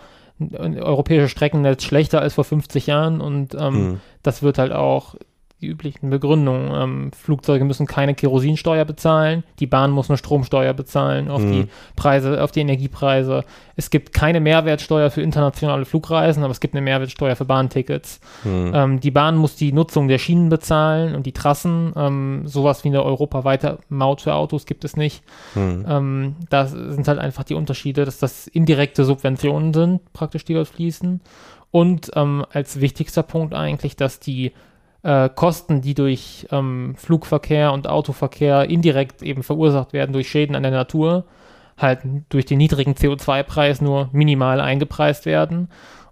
europäische 0.80 1.28
Streckennetz 1.28 1.82
schlechter 1.82 2.20
als 2.20 2.34
vor 2.34 2.44
50 2.44 2.86
Jahren? 2.86 3.20
Und 3.20 3.54
ähm, 3.54 3.74
Hm. 3.74 4.00
das 4.22 4.42
wird 4.42 4.58
halt 4.58 4.72
auch 4.72 5.14
die 5.61 5.66
üblichen 5.66 6.11
Begründungen. 6.11 6.70
Ähm, 6.75 7.11
Flugzeuge 7.12 7.64
müssen 7.64 7.87
keine 7.87 8.14
Kerosinsteuer 8.14 8.85
bezahlen, 8.85 9.44
die 9.59 9.66
Bahn 9.66 9.90
muss 9.90 10.09
eine 10.09 10.16
Stromsteuer 10.16 10.73
bezahlen 10.73 11.31
auf 11.31 11.42
Mhm. 11.42 11.53
die 11.53 11.66
Preise, 11.96 12.42
auf 12.42 12.53
die 12.53 12.61
Energiepreise. 12.61 13.44
Es 13.77 13.90
gibt 13.90 14.12
keine 14.12 14.40
Mehrwertsteuer 14.40 15.11
für 15.11 15.23
internationale 15.23 15.85
Flugreisen, 15.85 16.42
aber 16.42 16.53
es 16.53 16.61
gibt 16.61 16.75
eine 16.75 16.83
Mehrwertsteuer 16.83 17.37
für 17.37 17.44
Bahntickets. 17.44 18.20
Hm. 18.42 18.73
Ähm, 18.75 19.01
die 19.01 19.11
Bahn 19.11 19.37
muss 19.37 19.57
die 19.57 19.73
Nutzung 19.73 20.09
der 20.09 20.18
Schienen 20.18 20.49
bezahlen 20.51 21.14
und 21.14 21.25
die 21.25 21.33
Trassen. 21.33 21.92
Ähm, 21.96 22.42
sowas 22.46 22.85
wie 22.85 22.88
eine 22.88 23.03
europaweite 23.03 23.79
Maut 23.88 24.20
für 24.20 24.35
Autos 24.35 24.66
gibt 24.66 24.85
es 24.85 24.96
nicht. 24.96 25.23
Hm. 25.55 25.87
Ähm, 25.88 26.37
das 26.51 26.73
sind 26.73 27.09
halt 27.09 27.18
einfach 27.18 27.44
die 27.44 27.55
Unterschiede, 27.55 28.05
dass 28.05 28.18
das 28.18 28.46
indirekte 28.46 29.05
Subventionen 29.05 29.73
sind, 29.73 30.12
praktisch, 30.12 30.44
die 30.44 30.55
dort 30.55 30.68
fließen. 30.68 31.20
Und 31.70 32.11
ähm, 32.16 32.44
als 32.53 32.81
wichtigster 32.81 33.23
Punkt 33.23 33.55
eigentlich, 33.55 33.96
dass 33.96 34.20
die 34.20 34.53
äh, 35.02 35.28
Kosten, 35.28 35.80
die 35.80 35.94
durch 35.94 36.46
ähm, 36.50 36.94
Flugverkehr 36.96 37.72
und 37.72 37.88
Autoverkehr 37.88 38.68
indirekt 38.68 39.22
eben 39.22 39.42
verursacht 39.42 39.92
werden 39.92 40.12
durch 40.12 40.28
Schäden 40.28 40.54
an 40.56 40.62
der 40.62 40.72
Natur, 40.72 41.24
halt 41.78 42.00
durch 42.28 42.44
den 42.44 42.58
niedrigen 42.58 42.94
CO2-Preis 42.94 43.80
nur 43.80 44.10
minimal 44.12 44.60
eingepreist 44.60 45.26
werden. 45.26 45.68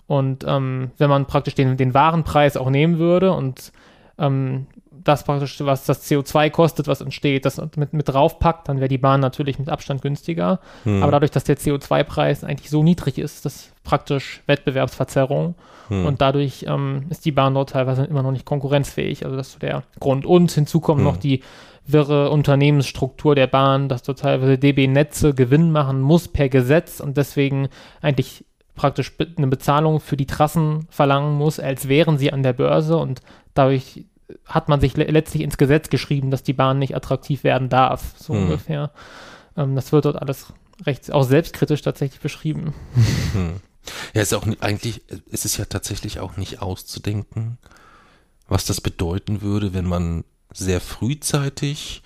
Und 0.06 0.44
ähm, 0.48 0.92
wenn 0.96 1.10
man 1.10 1.26
praktisch 1.26 1.54
den, 1.54 1.76
den 1.76 1.92
Warenpreis 1.92 2.56
auch 2.56 2.70
nehmen 2.70 2.98
würde 2.98 3.32
und 3.32 3.72
ähm, 4.18 4.66
das 5.08 5.24
praktisch, 5.24 5.58
was 5.64 5.84
das 5.84 6.08
CO2 6.08 6.50
kostet, 6.50 6.86
was 6.86 7.00
entsteht, 7.00 7.44
das 7.44 7.60
mit, 7.76 7.92
mit 7.92 8.08
draufpackt, 8.08 8.68
dann 8.68 8.78
wäre 8.78 8.88
die 8.88 8.98
Bahn 8.98 9.20
natürlich 9.20 9.58
mit 9.58 9.68
Abstand 9.68 10.02
günstiger. 10.02 10.60
Hm. 10.84 11.02
Aber 11.02 11.12
dadurch, 11.12 11.30
dass 11.30 11.44
der 11.44 11.56
CO2-Preis 11.56 12.44
eigentlich 12.44 12.70
so 12.70 12.82
niedrig 12.82 13.18
ist, 13.18 13.36
ist 13.36 13.44
das 13.44 13.72
praktisch 13.82 14.42
Wettbewerbsverzerrung. 14.46 15.54
Hm. 15.88 16.06
Und 16.06 16.20
dadurch 16.20 16.66
ähm, 16.68 17.06
ist 17.10 17.24
die 17.24 17.32
Bahn 17.32 17.54
dort 17.54 17.70
teilweise 17.70 18.04
immer 18.04 18.22
noch 18.22 18.32
nicht 18.32 18.44
konkurrenzfähig. 18.44 19.24
Also 19.24 19.36
das 19.36 19.48
ist 19.48 19.52
so 19.54 19.58
der 19.58 19.82
Grund. 19.98 20.26
Und 20.26 20.50
hinzu 20.52 20.80
kommt 20.80 21.00
Hm. 21.00 21.04
noch 21.04 21.16
die 21.16 21.42
wirre 21.88 22.30
Unternehmensstruktur 22.30 23.34
der 23.34 23.46
Bahn, 23.46 23.88
dass 23.88 24.02
dort 24.02 24.20
teilweise 24.20 24.58
DB 24.58 24.86
Netze 24.86 25.34
Gewinn 25.34 25.72
machen 25.72 26.02
muss 26.02 26.28
per 26.28 26.50
Gesetz 26.50 27.00
und 27.00 27.16
deswegen 27.16 27.68
eigentlich 28.02 28.44
praktisch 28.74 29.12
eine 29.36 29.48
Bezahlung 29.48 29.98
für 29.98 30.16
die 30.16 30.26
Trassen 30.26 30.86
verlangen 30.90 31.36
muss, 31.36 31.58
als 31.58 31.88
wären 31.88 32.18
sie 32.18 32.32
an 32.32 32.42
der 32.42 32.52
Börse 32.52 32.96
und 32.96 33.22
dadurch 33.54 34.04
hat 34.44 34.68
man 34.68 34.80
sich 34.80 34.96
le 34.96 35.04
letztlich 35.04 35.42
ins 35.42 35.56
Gesetz 35.58 35.88
geschrieben, 35.90 36.30
dass 36.30 36.42
die 36.42 36.52
Bahn 36.52 36.78
nicht 36.78 36.94
attraktiv 36.96 37.44
werden 37.44 37.68
darf, 37.68 38.14
so 38.18 38.34
Hm. 38.34 38.44
ungefähr. 38.44 38.92
Ähm, 39.56 39.74
das 39.74 39.92
wird 39.92 40.04
dort 40.04 40.16
alles 40.16 40.52
recht, 40.86 41.12
auch 41.12 41.24
selbstkritisch 41.24 41.82
tatsächlich 41.82 42.20
beschrieben. 42.20 42.74
Hm. 43.32 43.60
Ja, 44.14 44.22
ist 44.22 44.34
auch 44.34 44.46
eigentlich, 44.60 45.02
es 45.30 45.44
ist 45.44 45.56
ja 45.56 45.64
tatsächlich 45.64 46.20
auch 46.20 46.36
nicht 46.36 46.60
auszudenken, 46.60 47.58
was 48.46 48.64
das 48.66 48.80
bedeuten 48.80 49.40
würde, 49.40 49.72
wenn 49.72 49.86
man 49.86 50.24
sehr 50.52 50.80
frühzeitig 50.80 52.02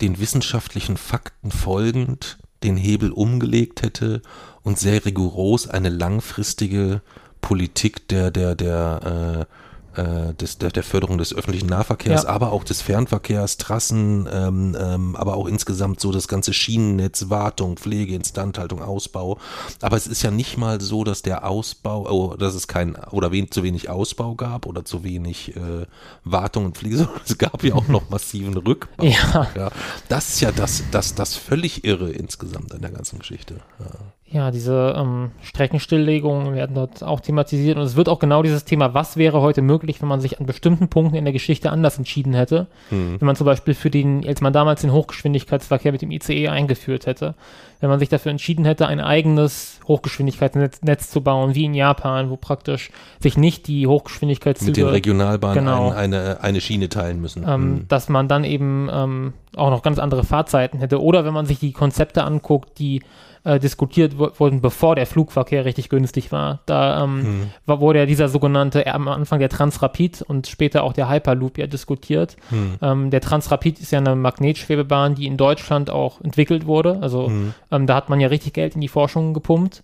den 0.00 0.18
wissenschaftlichen 0.18 0.96
Fakten 0.96 1.50
folgend 1.52 2.38
den 2.62 2.76
Hebel 2.76 3.12
umgelegt 3.12 3.82
hätte 3.82 4.22
und 4.62 4.78
sehr 4.78 5.04
rigoros 5.04 5.68
eine 5.68 5.88
langfristige 5.90 7.02
Politik 7.40 8.08
der, 8.08 8.30
der, 8.30 8.54
der, 8.54 9.46
äh, 9.48 9.54
äh, 9.96 10.34
des, 10.34 10.58
der, 10.58 10.70
der 10.70 10.82
Förderung 10.82 11.18
des 11.18 11.34
öffentlichen 11.34 11.68
Nahverkehrs, 11.68 12.24
Ja. 12.24 12.28
aber 12.28 12.52
auch 12.52 12.64
des 12.64 12.82
Fernverkehrs, 12.82 13.56
Trassen, 13.56 14.28
ähm, 14.32 14.76
ähm, 14.78 15.16
aber 15.16 15.36
auch 15.36 15.46
insgesamt 15.46 16.00
so 16.00 16.12
das 16.12 16.28
ganze 16.28 16.52
Schienennetz, 16.52 17.30
Wartung, 17.30 17.76
Pflege, 17.76 18.14
Instandhaltung, 18.14 18.82
Ausbau. 18.82 19.38
Aber 19.80 19.96
es 19.96 20.06
ist 20.06 20.22
ja 20.22 20.30
nicht 20.30 20.56
mal 20.56 20.80
so, 20.80 21.04
dass 21.04 21.22
der 21.22 21.46
Ausbau, 21.48 22.06
oh, 22.10 22.36
dass 22.36 22.54
es 22.54 22.68
kein 22.68 22.96
oder 23.10 23.32
wen, 23.32 23.50
zu 23.50 23.62
wenig 23.62 23.88
Ausbau 23.88 24.34
gab 24.34 24.66
oder 24.66 24.84
zu 24.84 25.04
wenig 25.04 25.56
äh, 25.56 25.86
Wartung 26.24 26.66
und 26.66 26.76
Pflege, 26.76 26.96
sondern 26.98 27.20
es 27.26 27.38
gab 27.38 27.62
ja 27.64 27.74
auch 27.74 27.88
noch 27.88 28.10
massiven 28.10 28.56
Rückbau. 28.56 29.04
Ja. 29.04 29.48
Ja, 29.54 29.70
das 30.08 30.28
ist 30.30 30.40
ja 30.40 30.52
das, 30.52 30.82
das, 30.90 31.14
das 31.14 31.36
völlig 31.36 31.84
irre 31.84 32.10
insgesamt 32.10 32.72
an 32.74 32.80
der 32.80 32.90
ganzen 32.90 33.18
Geschichte. 33.18 33.60
Ja. 33.78 33.86
Ja, 34.26 34.50
diese 34.50 34.94
ähm, 34.96 35.30
Streckenstilllegungen 35.42 36.54
werden 36.54 36.74
dort 36.74 37.04
auch 37.04 37.20
thematisiert 37.20 37.76
und 37.76 37.84
es 37.84 37.94
wird 37.94 38.08
auch 38.08 38.18
genau 38.18 38.42
dieses 38.42 38.64
Thema, 38.64 38.92
was 38.94 39.16
wäre 39.16 39.40
heute 39.42 39.62
möglich, 39.62 40.00
wenn 40.00 40.08
man 40.08 40.20
sich 40.20 40.40
an 40.40 40.46
bestimmten 40.46 40.88
Punkten 40.88 41.14
in 41.16 41.24
der 41.24 41.32
Geschichte 41.32 41.70
anders 41.70 41.98
entschieden 41.98 42.32
hätte. 42.34 42.66
Hm. 42.88 43.20
Wenn 43.20 43.26
man 43.26 43.36
zum 43.36 43.44
Beispiel 43.44 43.74
für 43.74 43.90
den, 43.90 44.26
als 44.26 44.40
man 44.40 44.52
damals 44.52 44.80
den 44.80 44.92
Hochgeschwindigkeitsverkehr 44.92 45.92
mit 45.92 46.02
dem 46.02 46.10
ICE 46.10 46.48
eingeführt 46.48 47.06
hätte, 47.06 47.34
wenn 47.80 47.90
man 47.90 47.98
sich 48.00 48.08
dafür 48.08 48.30
entschieden 48.32 48.64
hätte, 48.64 48.86
ein 48.88 48.98
eigenes 48.98 49.78
Hochgeschwindigkeitsnetz 49.86 50.82
Netz 50.82 51.10
zu 51.10 51.20
bauen, 51.20 51.54
wie 51.54 51.66
in 51.66 51.74
Japan, 51.74 52.30
wo 52.30 52.36
praktisch 52.36 52.90
sich 53.20 53.36
nicht 53.36 53.66
die 53.68 53.80
Mit 53.80 53.82
den 53.84 53.90
Hochgeschwindigkeitszüge 53.90 54.90
Regionalbahnen 54.90 55.64
Genau. 55.64 55.90
ein, 55.90 56.12
eine, 56.14 56.40
eine 56.40 56.60
Schiene 56.60 56.88
teilen 56.88 57.20
müssen. 57.20 57.42
ähm, 57.44 57.62
Hm. 57.62 57.84
dass 57.88 58.08
man 58.08 58.26
dann 58.26 58.44
eben 58.44 58.88
ähm, 58.90 59.32
auch 59.54 59.70
noch 59.70 59.82
ganz 59.82 59.98
andere 59.98 60.24
Fahrzeiten 60.24 60.78
hätte. 60.78 61.00
Oder 61.00 61.24
wenn 61.24 61.34
man 61.34 61.46
sich 61.46 61.58
die 61.58 61.72
Konzepte 61.72 62.24
anguckt, 62.24 62.78
die 62.78 63.02
äh, 63.44 63.60
diskutiert 63.60 64.18
wurden, 64.18 64.60
bevor 64.60 64.96
der 64.96 65.06
Flugverkehr 65.06 65.64
richtig 65.64 65.90
günstig 65.90 66.32
war. 66.32 66.60
Da 66.66 67.04
ähm, 67.04 67.22
hm. 67.22 67.50
war, 67.66 67.80
wurde 67.80 68.00
ja 68.00 68.06
dieser 68.06 68.28
sogenannte, 68.28 68.86
am 68.86 69.06
Anfang 69.06 69.38
der 69.38 69.50
Transrapid 69.50 70.22
und 70.22 70.46
später 70.46 70.82
auch 70.82 70.94
der 70.94 71.10
Hyperloop 71.10 71.58
ja 71.58 71.66
diskutiert. 71.66 72.36
Hm. 72.48 72.76
Ähm, 72.80 73.10
der 73.10 73.20
Transrapid 73.20 73.80
ist 73.80 73.92
ja 73.92 73.98
eine 73.98 74.16
Magnetschwebebahn, 74.16 75.14
die 75.14 75.26
in 75.26 75.36
Deutschland 75.36 75.90
auch 75.90 76.20
entwickelt 76.22 76.66
wurde. 76.66 76.98
Also 77.02 77.26
hm. 77.26 77.54
ähm, 77.70 77.86
da 77.86 77.96
hat 77.96 78.08
man 78.08 78.18
ja 78.18 78.28
richtig 78.28 78.54
Geld 78.54 78.74
in 78.74 78.80
die 78.80 78.88
Forschung 78.88 79.34
gepumpt 79.34 79.82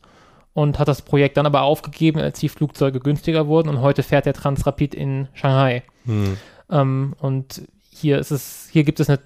und 0.54 0.78
hat 0.78 0.88
das 0.88 1.02
Projekt 1.02 1.36
dann 1.36 1.46
aber 1.46 1.62
aufgegeben, 1.62 2.18
als 2.18 2.40
die 2.40 2.48
Flugzeuge 2.48 2.98
günstiger 2.98 3.46
wurden 3.46 3.68
und 3.68 3.82
heute 3.82 4.02
fährt 4.02 4.26
der 4.26 4.34
Transrapid 4.34 4.94
in 4.94 5.28
Shanghai. 5.34 5.82
Hm. 6.06 6.38
Ähm, 6.70 7.14
und 7.20 7.62
hier 7.90 8.18
ist 8.18 8.30
es, 8.30 8.68
hier 8.72 8.84
gibt 8.84 9.00
es 9.00 9.10
eine 9.10 9.20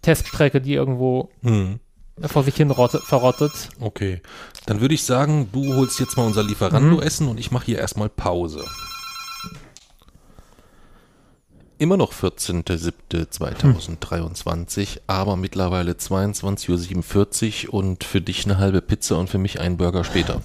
Teststrecke, 0.00 0.62
die 0.62 0.72
irgendwo 0.72 1.28
hm 1.42 1.80
vor 2.22 2.44
sich 2.44 2.54
hin 2.54 2.72
verrottet. 2.72 3.68
Okay. 3.80 4.22
Dann 4.66 4.80
würde 4.80 4.94
ich 4.94 5.02
sagen, 5.04 5.50
du 5.52 5.74
holst 5.74 6.00
jetzt 6.00 6.16
mal 6.16 6.26
unser 6.26 6.42
Lieferando-Essen 6.42 7.26
mhm. 7.26 7.32
und 7.32 7.38
ich 7.38 7.50
mache 7.50 7.66
hier 7.66 7.78
erstmal 7.78 8.08
Pause. 8.08 8.64
Immer 11.76 11.96
noch 11.96 12.12
14.07.2023, 12.12 15.00
aber 15.08 15.34
mittlerweile 15.36 15.90
22.47 15.92 17.68
Uhr 17.68 17.74
und 17.74 18.04
für 18.04 18.20
dich 18.20 18.44
eine 18.44 18.58
halbe 18.58 18.80
Pizza 18.80 19.18
und 19.18 19.28
für 19.28 19.38
mich 19.38 19.58
einen 19.60 19.76
Burger 19.76 20.04
später. 20.04 20.40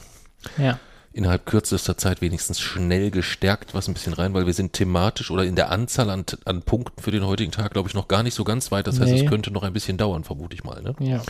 Ja 0.58 0.80
innerhalb 1.12 1.46
kürzester 1.46 1.98
Zeit 1.98 2.22
wenigstens 2.22 2.60
schnell 2.60 3.12
gestärkt 3.12 3.74
was 3.74 3.88
ein 3.88 3.94
bisschen 3.94 4.14
rein, 4.14 4.34
weil 4.34 4.46
wir 4.46 4.54
sind 4.54 4.74
thematisch 4.74 5.32
oder 5.32 5.44
in 5.44 5.56
der 5.56 5.72
Anzahl 5.72 6.10
an, 6.10 6.26
an 6.46 6.62
Punkten 6.62 7.02
für 7.02 7.12
den 7.12 7.26
heutigen 7.26 7.52
Tag, 7.52 7.72
glaube 7.72 7.90
ich, 7.90 7.96
noch 7.96 8.08
gar 8.08 8.24
nicht 8.24 8.36
so 8.36 8.44
ganz 8.44 8.72
weit. 8.72 8.88
Das 8.88 9.00
heißt, 9.00 9.12
nee. 9.12 9.24
es 9.24 9.30
könnte 9.30 9.52
noch 9.52 9.64
ein 9.64 9.74
bisschen 9.74 9.98
dauern, 9.98 10.24
vermute 10.24 10.54
ich 10.54 10.64
mal. 10.64 10.82
Ne? 10.82 10.96
Ja. 11.00 11.22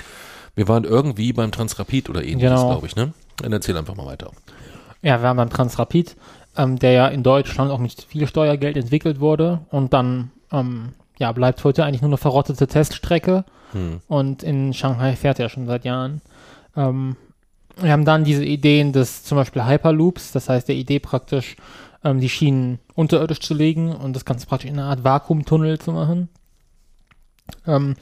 Wir 0.55 0.67
waren 0.67 0.83
irgendwie 0.83 1.31
beim 1.33 1.51
Transrapid 1.51 2.09
oder 2.09 2.21
ähnliches, 2.21 2.59
genau. 2.59 2.69
glaube 2.69 2.87
ich. 2.87 2.95
Ne? 2.95 3.13
Dann 3.37 3.53
erzähl 3.53 3.77
einfach 3.77 3.95
mal 3.95 4.05
weiter. 4.05 4.31
Ja, 5.01 5.19
wir 5.19 5.23
waren 5.23 5.37
beim 5.37 5.49
Transrapid, 5.49 6.15
ähm, 6.57 6.77
der 6.77 6.91
ja 6.91 7.07
in 7.07 7.23
Deutschland 7.23 7.71
auch 7.71 7.79
mit 7.79 7.93
viel 8.01 8.27
Steuergeld 8.27 8.75
entwickelt 8.75 9.21
wurde 9.21 9.61
und 9.69 9.93
dann 9.93 10.31
ähm, 10.51 10.89
ja, 11.17 11.31
bleibt 11.31 11.63
heute 11.63 11.85
eigentlich 11.85 12.01
nur 12.01 12.09
eine 12.09 12.17
verrottete 12.17 12.67
Teststrecke 12.67 13.45
hm. 13.71 14.01
und 14.07 14.43
in 14.43 14.73
Shanghai 14.73 15.15
fährt 15.15 15.39
er 15.39 15.49
schon 15.49 15.67
seit 15.67 15.85
Jahren. 15.85 16.21
Ähm, 16.75 17.15
wir 17.81 17.91
haben 17.91 18.05
dann 18.05 18.23
diese 18.23 18.43
Ideen 18.43 18.93
des 18.93 19.23
zum 19.23 19.37
Beispiel 19.37 19.65
Hyperloops, 19.65 20.31
das 20.31 20.49
heißt 20.49 20.67
der 20.67 20.75
Idee 20.75 20.99
praktisch, 20.99 21.55
ähm, 22.03 22.19
die 22.19 22.29
Schienen 22.29 22.79
unterirdisch 22.95 23.39
zu 23.39 23.53
legen 23.53 23.93
und 23.93 24.15
das 24.15 24.25
Ganze 24.25 24.47
praktisch 24.47 24.69
in 24.69 24.79
einer 24.79 24.89
Art 24.89 25.03
Vakuumtunnel 25.03 25.79
zu 25.79 25.91
machen. 25.91 26.29
Ähm, 27.65 27.95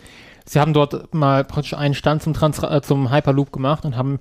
sie 0.46 0.60
haben 0.60 0.74
dort 0.74 1.14
mal 1.14 1.44
praktisch 1.44 1.74
einen 1.74 1.94
Stand 1.94 2.24
zum, 2.24 2.34
Trans 2.34 2.62
äh, 2.62 2.82
zum 2.82 3.12
Hyperloop 3.12 3.52
gemacht 3.52 3.86
und 3.86 3.96
haben 3.96 4.20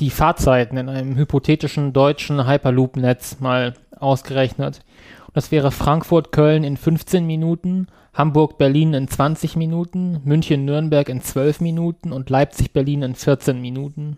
die 0.00 0.10
Fahrzeiten 0.10 0.76
in 0.76 0.88
einem 0.88 1.16
hypothetischen 1.16 1.92
deutschen 1.92 2.46
Hyperloop-Netz 2.46 3.40
mal 3.40 3.74
ausgerechnet. 3.98 4.80
Und 5.26 5.36
das 5.36 5.50
wäre 5.50 5.72
Frankfurt-Köln 5.72 6.64
in 6.64 6.76
15 6.76 7.26
Minuten, 7.26 7.88
Hamburg-Berlin 8.14 8.94
in 8.94 9.08
20 9.08 9.56
Minuten, 9.56 10.20
München-Nürnberg 10.24 11.08
in 11.08 11.20
12 11.20 11.60
Minuten 11.60 12.12
und 12.12 12.30
Leipzig-Berlin 12.30 13.02
in 13.02 13.14
14 13.14 13.60
Minuten. 13.60 14.16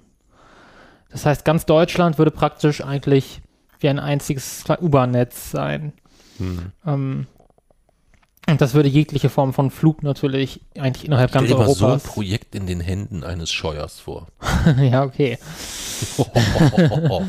Das 1.10 1.26
heißt, 1.26 1.44
ganz 1.44 1.66
Deutschland 1.66 2.18
würde 2.18 2.30
praktisch 2.30 2.82
eigentlich 2.82 3.42
wie 3.80 3.88
ein 3.88 3.98
einziges 3.98 4.64
U-Bahn-Netz 4.80 5.50
sein. 5.50 5.92
Hm. 6.38 6.72
Ähm, 6.86 7.26
und 8.48 8.60
das 8.60 8.74
würde 8.74 8.88
jegliche 8.88 9.28
Form 9.28 9.52
von 9.52 9.70
Flug 9.70 10.02
natürlich 10.02 10.60
eigentlich 10.76 11.04
innerhalb 11.04 11.30
ganz 11.32 11.50
Europas. 11.50 11.78
so 11.78 11.86
ein 11.86 12.00
Projekt 12.00 12.54
in 12.54 12.66
den 12.66 12.80
Händen 12.80 13.22
eines 13.22 13.50
Scheuers 13.50 14.00
vor. 14.00 14.26
ja, 14.80 15.04
okay. 15.04 15.38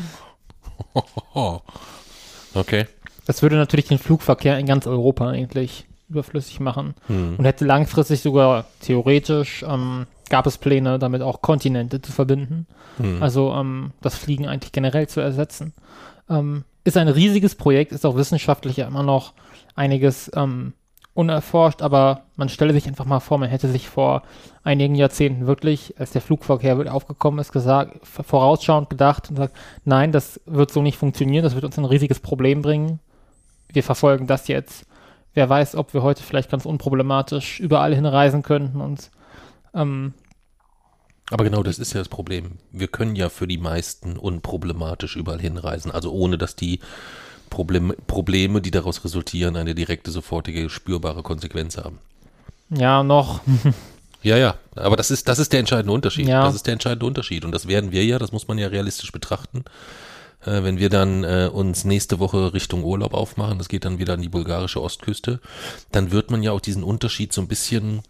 okay. 2.54 2.86
Das 3.26 3.42
würde 3.42 3.56
natürlich 3.56 3.88
den 3.88 3.98
Flugverkehr 3.98 4.58
in 4.58 4.66
ganz 4.66 4.86
Europa 4.86 5.28
eigentlich 5.28 5.86
überflüssig 6.12 6.60
machen 6.60 6.94
hm. 7.06 7.36
und 7.36 7.44
hätte 7.44 7.64
langfristig 7.64 8.20
sogar 8.20 8.66
theoretisch 8.80 9.64
ähm, 9.68 10.06
gab 10.32 10.46
es 10.46 10.56
Pläne, 10.56 10.98
damit 10.98 11.20
auch 11.20 11.42
Kontinente 11.42 12.00
zu 12.00 12.10
verbinden. 12.10 12.66
Mhm. 12.96 13.22
Also 13.22 13.52
ähm, 13.52 13.92
das 14.00 14.14
Fliegen 14.14 14.48
eigentlich 14.48 14.72
generell 14.72 15.06
zu 15.06 15.20
ersetzen. 15.20 15.74
Ähm, 16.30 16.64
ist 16.84 16.96
ein 16.96 17.08
riesiges 17.08 17.54
Projekt, 17.54 17.92
ist 17.92 18.06
auch 18.06 18.16
wissenschaftlich 18.16 18.78
ja 18.78 18.86
immer 18.86 19.02
noch 19.02 19.34
einiges 19.74 20.30
ähm, 20.34 20.72
unerforscht, 21.14 21.82
aber 21.82 22.22
man 22.36 22.48
stelle 22.48 22.72
sich 22.72 22.86
einfach 22.86 23.04
mal 23.04 23.20
vor, 23.20 23.36
man 23.36 23.50
hätte 23.50 23.68
sich 23.68 23.88
vor 23.88 24.22
einigen 24.64 24.94
Jahrzehnten 24.94 25.46
wirklich, 25.46 25.94
als 25.98 26.12
der 26.12 26.22
Flugverkehr 26.22 26.92
aufgekommen 26.92 27.38
ist, 27.38 27.52
gesagt, 27.52 28.00
vorausschauend 28.06 28.88
gedacht 28.88 29.28
und 29.28 29.36
sagt, 29.36 29.54
nein, 29.84 30.12
das 30.12 30.40
wird 30.46 30.72
so 30.72 30.80
nicht 30.80 30.96
funktionieren, 30.96 31.44
das 31.44 31.54
wird 31.54 31.64
uns 31.64 31.76
ein 31.76 31.84
riesiges 31.84 32.20
Problem 32.20 32.62
bringen. 32.62 33.00
Wir 33.70 33.82
verfolgen 33.82 34.26
das 34.26 34.48
jetzt. 34.48 34.86
Wer 35.34 35.48
weiß, 35.48 35.76
ob 35.76 35.94
wir 35.94 36.02
heute 36.02 36.22
vielleicht 36.22 36.50
ganz 36.50 36.66
unproblematisch 36.66 37.60
überall 37.60 37.94
hinreisen 37.94 38.42
könnten 38.42 38.80
und 38.80 39.10
ähm, 39.74 40.14
aber 41.32 41.44
genau 41.44 41.62
das 41.62 41.78
ist 41.78 41.94
ja 41.94 42.00
das 42.00 42.10
Problem. 42.10 42.58
Wir 42.72 42.88
können 42.88 43.16
ja 43.16 43.30
für 43.30 43.46
die 43.46 43.56
meisten 43.56 44.18
unproblematisch 44.18 45.16
überall 45.16 45.40
hinreisen. 45.40 45.90
Also 45.90 46.12
ohne, 46.12 46.36
dass 46.36 46.56
die 46.56 46.80
Problem, 47.48 47.94
Probleme, 48.06 48.60
die 48.60 48.70
daraus 48.70 49.02
resultieren, 49.02 49.56
eine 49.56 49.74
direkte, 49.74 50.10
sofortige, 50.10 50.68
spürbare 50.68 51.22
Konsequenz 51.22 51.78
haben. 51.78 52.00
Ja, 52.68 53.02
noch. 53.02 53.40
ja, 54.22 54.36
ja. 54.36 54.56
Aber 54.74 54.96
das 54.96 55.10
ist, 55.10 55.26
das 55.26 55.38
ist 55.38 55.54
der 55.54 55.60
entscheidende 55.60 55.92
Unterschied. 55.92 56.28
Ja. 56.28 56.44
Das 56.44 56.54
ist 56.54 56.66
der 56.66 56.74
entscheidende 56.74 57.06
Unterschied. 57.06 57.46
Und 57.46 57.52
das 57.52 57.66
werden 57.66 57.92
wir 57.92 58.04
ja, 58.04 58.18
das 58.18 58.32
muss 58.32 58.46
man 58.48 58.58
ja 58.58 58.68
realistisch 58.68 59.10
betrachten. 59.10 59.64
Äh, 60.44 60.62
wenn 60.62 60.78
wir 60.78 60.88
dann 60.88 61.24
äh, 61.24 61.50
uns 61.52 61.84
nächste 61.84 62.18
Woche 62.18 62.52
Richtung 62.52 62.84
Urlaub 62.84 63.14
aufmachen, 63.14 63.58
das 63.58 63.68
geht 63.68 63.84
dann 63.84 63.98
wieder 63.98 64.14
an 64.14 64.22
die 64.22 64.28
bulgarische 64.28 64.82
Ostküste, 64.82 65.40
dann 65.90 66.10
wird 66.10 66.30
man 66.30 66.42
ja 66.42 66.52
auch 66.52 66.60
diesen 66.60 66.82
Unterschied 66.82 67.32
so 67.32 67.40
ein 67.40 67.48
bisschen 67.48 68.02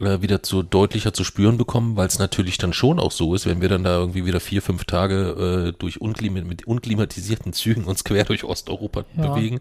äh, 0.00 0.22
wieder 0.22 0.42
zu 0.42 0.62
deutlicher 0.62 1.12
zu 1.12 1.24
spüren 1.24 1.58
bekommen, 1.58 1.96
weil 1.96 2.06
es 2.06 2.18
natürlich 2.18 2.58
dann 2.58 2.72
schon 2.72 2.98
auch 2.98 3.12
so 3.12 3.34
ist, 3.34 3.46
wenn 3.46 3.60
wir 3.60 3.68
dann 3.68 3.84
da 3.84 3.98
irgendwie 3.98 4.24
wieder 4.24 4.40
vier, 4.40 4.62
fünf 4.62 4.84
Tage 4.84 5.72
äh, 5.74 5.78
durch 5.78 6.00
unklim 6.00 6.34
mit 6.34 6.66
unklimatisierten 6.66 7.52
Zügen 7.52 7.84
uns 7.84 8.04
quer 8.04 8.24
durch 8.24 8.44
Osteuropa 8.44 9.04
ja. 9.16 9.28
bewegen. 9.28 9.60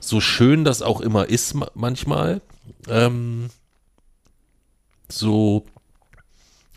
So 0.00 0.20
schön 0.20 0.64
das 0.64 0.82
auch 0.82 1.00
immer 1.00 1.28
ist 1.28 1.54
manchmal, 1.74 2.40
ähm, 2.88 3.48
so 5.08 5.64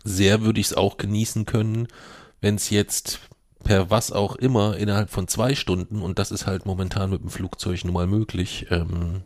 sehr 0.04 0.42
würde 0.42 0.60
ich 0.60 0.66
es 0.66 0.74
auch 0.74 0.96
genießen 0.96 1.46
können, 1.46 1.88
wenn 2.40 2.54
es 2.54 2.70
jetzt 2.70 3.20
per 3.66 3.90
was 3.90 4.12
auch 4.12 4.36
immer 4.36 4.76
innerhalb 4.76 5.10
von 5.10 5.26
zwei 5.28 5.54
Stunden, 5.54 6.00
und 6.00 6.18
das 6.18 6.30
ist 6.30 6.46
halt 6.46 6.66
momentan 6.66 7.10
mit 7.10 7.22
dem 7.22 7.30
Flugzeug 7.30 7.84
nun 7.84 7.94
mal 7.94 8.06
möglich, 8.06 8.66
ähm, 8.70 9.22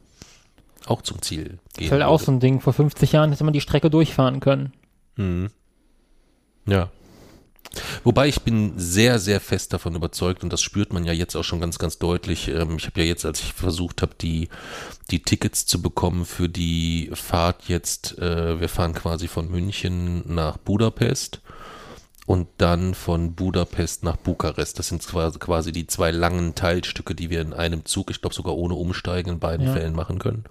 auch 0.87 1.03
zum 1.03 1.21
Ziel 1.21 1.45
gehen. 1.45 1.61
Das 1.77 1.85
ist 1.85 1.93
halt 1.93 2.03
auch 2.03 2.21
so 2.21 2.33
ein 2.33 2.41
Ding. 2.41 2.61
Vor 2.61 2.73
50 2.73 3.13
Jahren 3.13 3.31
hätte 3.31 3.45
man 3.45 3.53
die 3.53 3.61
Strecke 3.61 3.91
durchfahren 3.91 4.41
können. 4.41 4.73
Mhm. 5.17 5.51
Ja. 6.67 6.91
Wobei 8.03 8.27
ich 8.27 8.41
bin 8.41 8.73
sehr, 8.79 9.19
sehr 9.19 9.41
fest 9.41 9.73
davon 9.73 9.95
überzeugt 9.95 10.43
und 10.43 10.53
das 10.53 10.61
spürt 10.63 10.93
man 10.93 11.05
ja 11.05 11.13
jetzt 11.13 11.37
auch 11.37 11.45
schon 11.45 11.61
ganz, 11.61 11.79
ganz 11.79 11.99
deutlich. 11.99 12.49
Ähm, 12.49 12.77
ich 12.79 12.87
habe 12.87 13.01
ja 13.01 13.07
jetzt, 13.07 13.25
als 13.25 13.41
ich 13.41 13.53
versucht 13.53 14.03
habe, 14.03 14.15
die, 14.21 14.49
die 15.11 15.23
Tickets 15.23 15.67
zu 15.67 15.81
bekommen 15.81 16.25
für 16.25 16.49
die 16.49 17.11
Fahrt 17.13 17.69
jetzt, 17.69 18.19
äh, 18.19 18.59
wir 18.59 18.69
fahren 18.69 18.95
quasi 18.95 19.29
von 19.29 19.51
München 19.51 20.23
nach 20.35 20.57
Budapest 20.57 21.43
und 22.31 22.47
dann 22.59 22.95
von 22.95 23.35
Budapest 23.35 24.05
nach 24.05 24.15
Bukarest. 24.15 24.79
Das 24.79 24.87
sind 24.87 25.05
quasi 25.05 25.73
die 25.73 25.89
zwei 25.89 26.13
langen 26.13 26.55
Teilstücke, 26.55 27.17
die 27.17 27.29
wir 27.29 27.41
in 27.41 27.53
einem 27.53 27.85
Zug, 27.87 28.09
ich 28.09 28.21
glaube 28.21 28.37
sogar 28.37 28.55
ohne 28.55 28.75
Umsteigen 28.75 29.33
in 29.33 29.39
beiden 29.41 29.67
ja. 29.67 29.73
Fällen 29.73 29.97
machen 29.97 30.21
können. 30.21 30.45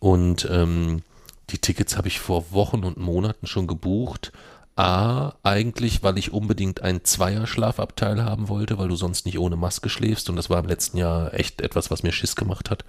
Und 0.00 0.48
ähm, 0.50 1.02
die 1.50 1.58
Tickets 1.58 1.98
habe 1.98 2.08
ich 2.08 2.20
vor 2.20 2.52
Wochen 2.52 2.84
und 2.84 2.96
Monaten 2.96 3.46
schon 3.46 3.66
gebucht. 3.66 4.32
A, 4.76 5.34
eigentlich, 5.44 6.02
weil 6.02 6.18
ich 6.18 6.32
unbedingt 6.32 6.82
ein 6.82 7.04
Zweier-Schlafabteil 7.04 8.24
haben 8.24 8.48
wollte, 8.48 8.76
weil 8.76 8.88
du 8.88 8.96
sonst 8.96 9.24
nicht 9.24 9.38
ohne 9.38 9.54
Maske 9.54 9.88
schläfst. 9.88 10.28
Und 10.28 10.34
das 10.34 10.50
war 10.50 10.58
im 10.58 10.66
letzten 10.66 10.96
Jahr 10.96 11.32
echt 11.32 11.60
etwas, 11.60 11.92
was 11.92 12.02
mir 12.02 12.10
Schiss 12.10 12.34
gemacht 12.34 12.70
hat, 12.70 12.84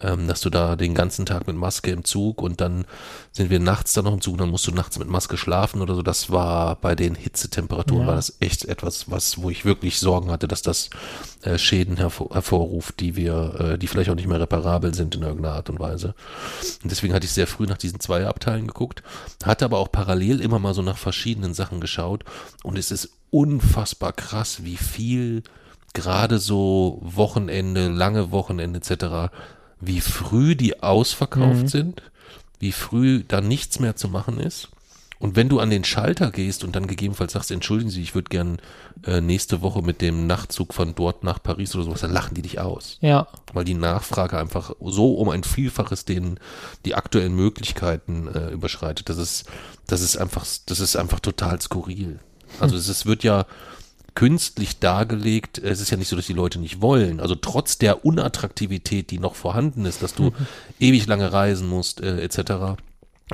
ähm, 0.00 0.26
dass 0.26 0.40
du 0.40 0.50
da 0.50 0.74
den 0.74 0.92
ganzen 0.92 1.26
Tag 1.26 1.46
mit 1.46 1.54
Maske 1.54 1.92
im 1.92 2.02
Zug 2.02 2.42
und 2.42 2.60
dann 2.60 2.84
sind 3.30 3.48
wir 3.48 3.60
nachts 3.60 3.92
da 3.92 4.02
noch 4.02 4.14
im 4.14 4.20
Zug, 4.20 4.38
dann 4.38 4.50
musst 4.50 4.66
du 4.66 4.72
nachts 4.72 4.98
mit 4.98 5.08
Maske 5.08 5.36
schlafen 5.36 5.82
oder 5.82 5.94
so. 5.94 6.02
Das 6.02 6.30
war 6.30 6.74
bei 6.74 6.96
den 6.96 7.14
Hitzetemperaturen, 7.14 8.02
ja. 8.02 8.08
war 8.08 8.16
das 8.16 8.36
echt 8.40 8.64
etwas, 8.64 9.08
was, 9.08 9.40
wo 9.40 9.50
ich 9.50 9.64
wirklich 9.64 10.00
Sorgen 10.00 10.32
hatte, 10.32 10.48
dass 10.48 10.62
das 10.62 10.90
äh, 11.42 11.58
Schäden 11.58 11.96
hervor, 11.96 12.30
hervorruft, 12.32 13.00
die 13.00 13.16
wir, 13.16 13.54
äh, 13.58 13.78
die 13.78 13.86
vielleicht 13.86 14.10
auch 14.10 14.14
nicht 14.14 14.28
mehr 14.28 14.40
reparabel 14.40 14.94
sind 14.94 15.14
in 15.14 15.22
irgendeiner 15.22 15.54
Art 15.54 15.70
und 15.70 15.78
Weise. 15.78 16.14
Und 16.82 16.90
deswegen 16.90 17.14
hatte 17.14 17.26
ich 17.26 17.32
sehr 17.32 17.46
früh 17.46 17.66
nach 17.66 17.78
diesen 17.78 18.00
Zweierabteilen 18.00 18.66
geguckt, 18.66 19.02
hatte 19.44 19.64
aber 19.64 19.78
auch 19.78 19.90
parallel 19.90 20.40
immer 20.40 20.58
mal 20.58 20.74
so 20.74 20.82
nach 20.82 20.96
verschiedenen 20.98 21.20
verschiedenen 21.20 21.54
Sachen 21.54 21.80
geschaut 21.80 22.24
und 22.62 22.78
es 22.78 22.90
ist 22.90 23.10
unfassbar 23.30 24.12
krass, 24.12 24.64
wie 24.64 24.76
viel 24.76 25.42
gerade 25.92 26.38
so 26.38 26.98
Wochenende, 27.02 27.88
lange 27.88 28.30
Wochenende 28.30 28.78
etc., 28.78 29.32
wie 29.80 30.00
früh 30.00 30.56
die 30.56 30.82
ausverkauft 30.82 31.62
mhm. 31.62 31.68
sind, 31.68 32.02
wie 32.58 32.72
früh 32.72 33.22
da 33.26 33.40
nichts 33.40 33.80
mehr 33.80 33.96
zu 33.96 34.08
machen 34.08 34.40
ist. 34.40 34.68
Und 35.20 35.36
wenn 35.36 35.50
du 35.50 35.60
an 35.60 35.68
den 35.68 35.84
Schalter 35.84 36.30
gehst 36.30 36.64
und 36.64 36.74
dann 36.74 36.86
gegebenenfalls 36.86 37.34
sagst, 37.34 37.50
entschuldigen 37.50 37.90
Sie, 37.90 38.00
ich 38.00 38.14
würde 38.14 38.30
gern 38.30 38.58
äh, 39.04 39.20
nächste 39.20 39.60
Woche 39.60 39.82
mit 39.82 40.00
dem 40.00 40.26
Nachtzug 40.26 40.72
von 40.72 40.94
dort 40.94 41.24
nach 41.24 41.42
Paris 41.42 41.74
oder 41.74 41.84
sowas, 41.84 42.00
dann 42.00 42.10
lachen 42.10 42.34
die 42.34 42.40
dich 42.40 42.58
aus. 42.58 42.96
Ja. 43.02 43.28
Weil 43.52 43.66
die 43.66 43.74
Nachfrage 43.74 44.38
einfach 44.38 44.74
so 44.80 45.12
um 45.14 45.28
ein 45.28 45.44
Vielfaches 45.44 46.06
den 46.06 46.40
die 46.86 46.94
aktuellen 46.94 47.34
Möglichkeiten 47.34 48.28
äh, 48.28 48.48
überschreitet. 48.48 49.10
Das 49.10 49.18
ist, 49.18 49.44
das 49.86 50.00
ist 50.00 50.16
einfach, 50.16 50.46
das 50.64 50.80
ist 50.80 50.96
einfach 50.96 51.20
total 51.20 51.60
skurril. 51.60 52.18
Also 52.58 52.74
es 52.74 52.88
ist, 52.88 53.04
wird 53.04 53.22
ja 53.22 53.44
künstlich 54.14 54.78
dargelegt. 54.78 55.58
Es 55.58 55.82
ist 55.82 55.90
ja 55.90 55.98
nicht 55.98 56.08
so, 56.08 56.16
dass 56.16 56.26
die 56.26 56.32
Leute 56.32 56.58
nicht 56.58 56.80
wollen. 56.80 57.20
Also 57.20 57.34
trotz 57.34 57.76
der 57.76 58.06
Unattraktivität, 58.06 59.10
die 59.10 59.18
noch 59.18 59.34
vorhanden 59.34 59.84
ist, 59.84 60.02
dass 60.02 60.14
du 60.14 60.32
ewig 60.80 61.06
lange 61.06 61.30
reisen 61.30 61.68
musst, 61.68 62.00
äh, 62.00 62.22
etc 62.22 62.80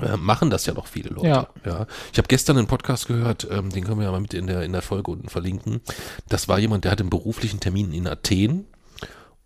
äh, 0.01 0.17
machen 0.17 0.51
das 0.51 0.67
ja 0.67 0.75
noch 0.75 0.87
viele 0.87 1.11
Leute. 1.11 1.29
Ja. 1.29 1.49
ja. 1.65 1.87
Ich 2.13 2.19
habe 2.19 2.29
gestern 2.29 2.59
einen 2.59 2.67
Podcast 2.67 3.09
gehört, 3.09 3.47
ähm, 3.51 3.71
den 3.71 3.85
können 3.85 3.99
wir 3.99 4.05
ja 4.05 4.13
mal 4.13 4.21
mit 4.21 4.35
in 4.35 4.47
der, 4.47 4.63
in 4.63 4.73
der 4.73 4.83
Folge 4.83 5.11
unten 5.11 5.29
verlinken. 5.29 5.81
Das 6.29 6.49
war 6.49 6.59
jemand, 6.59 6.85
der 6.85 6.93
hat 6.93 7.01
einen 7.01 7.11
beruflichen 7.11 7.61
Termin 7.61 7.93
in 7.93 8.07
Athen 8.07 8.67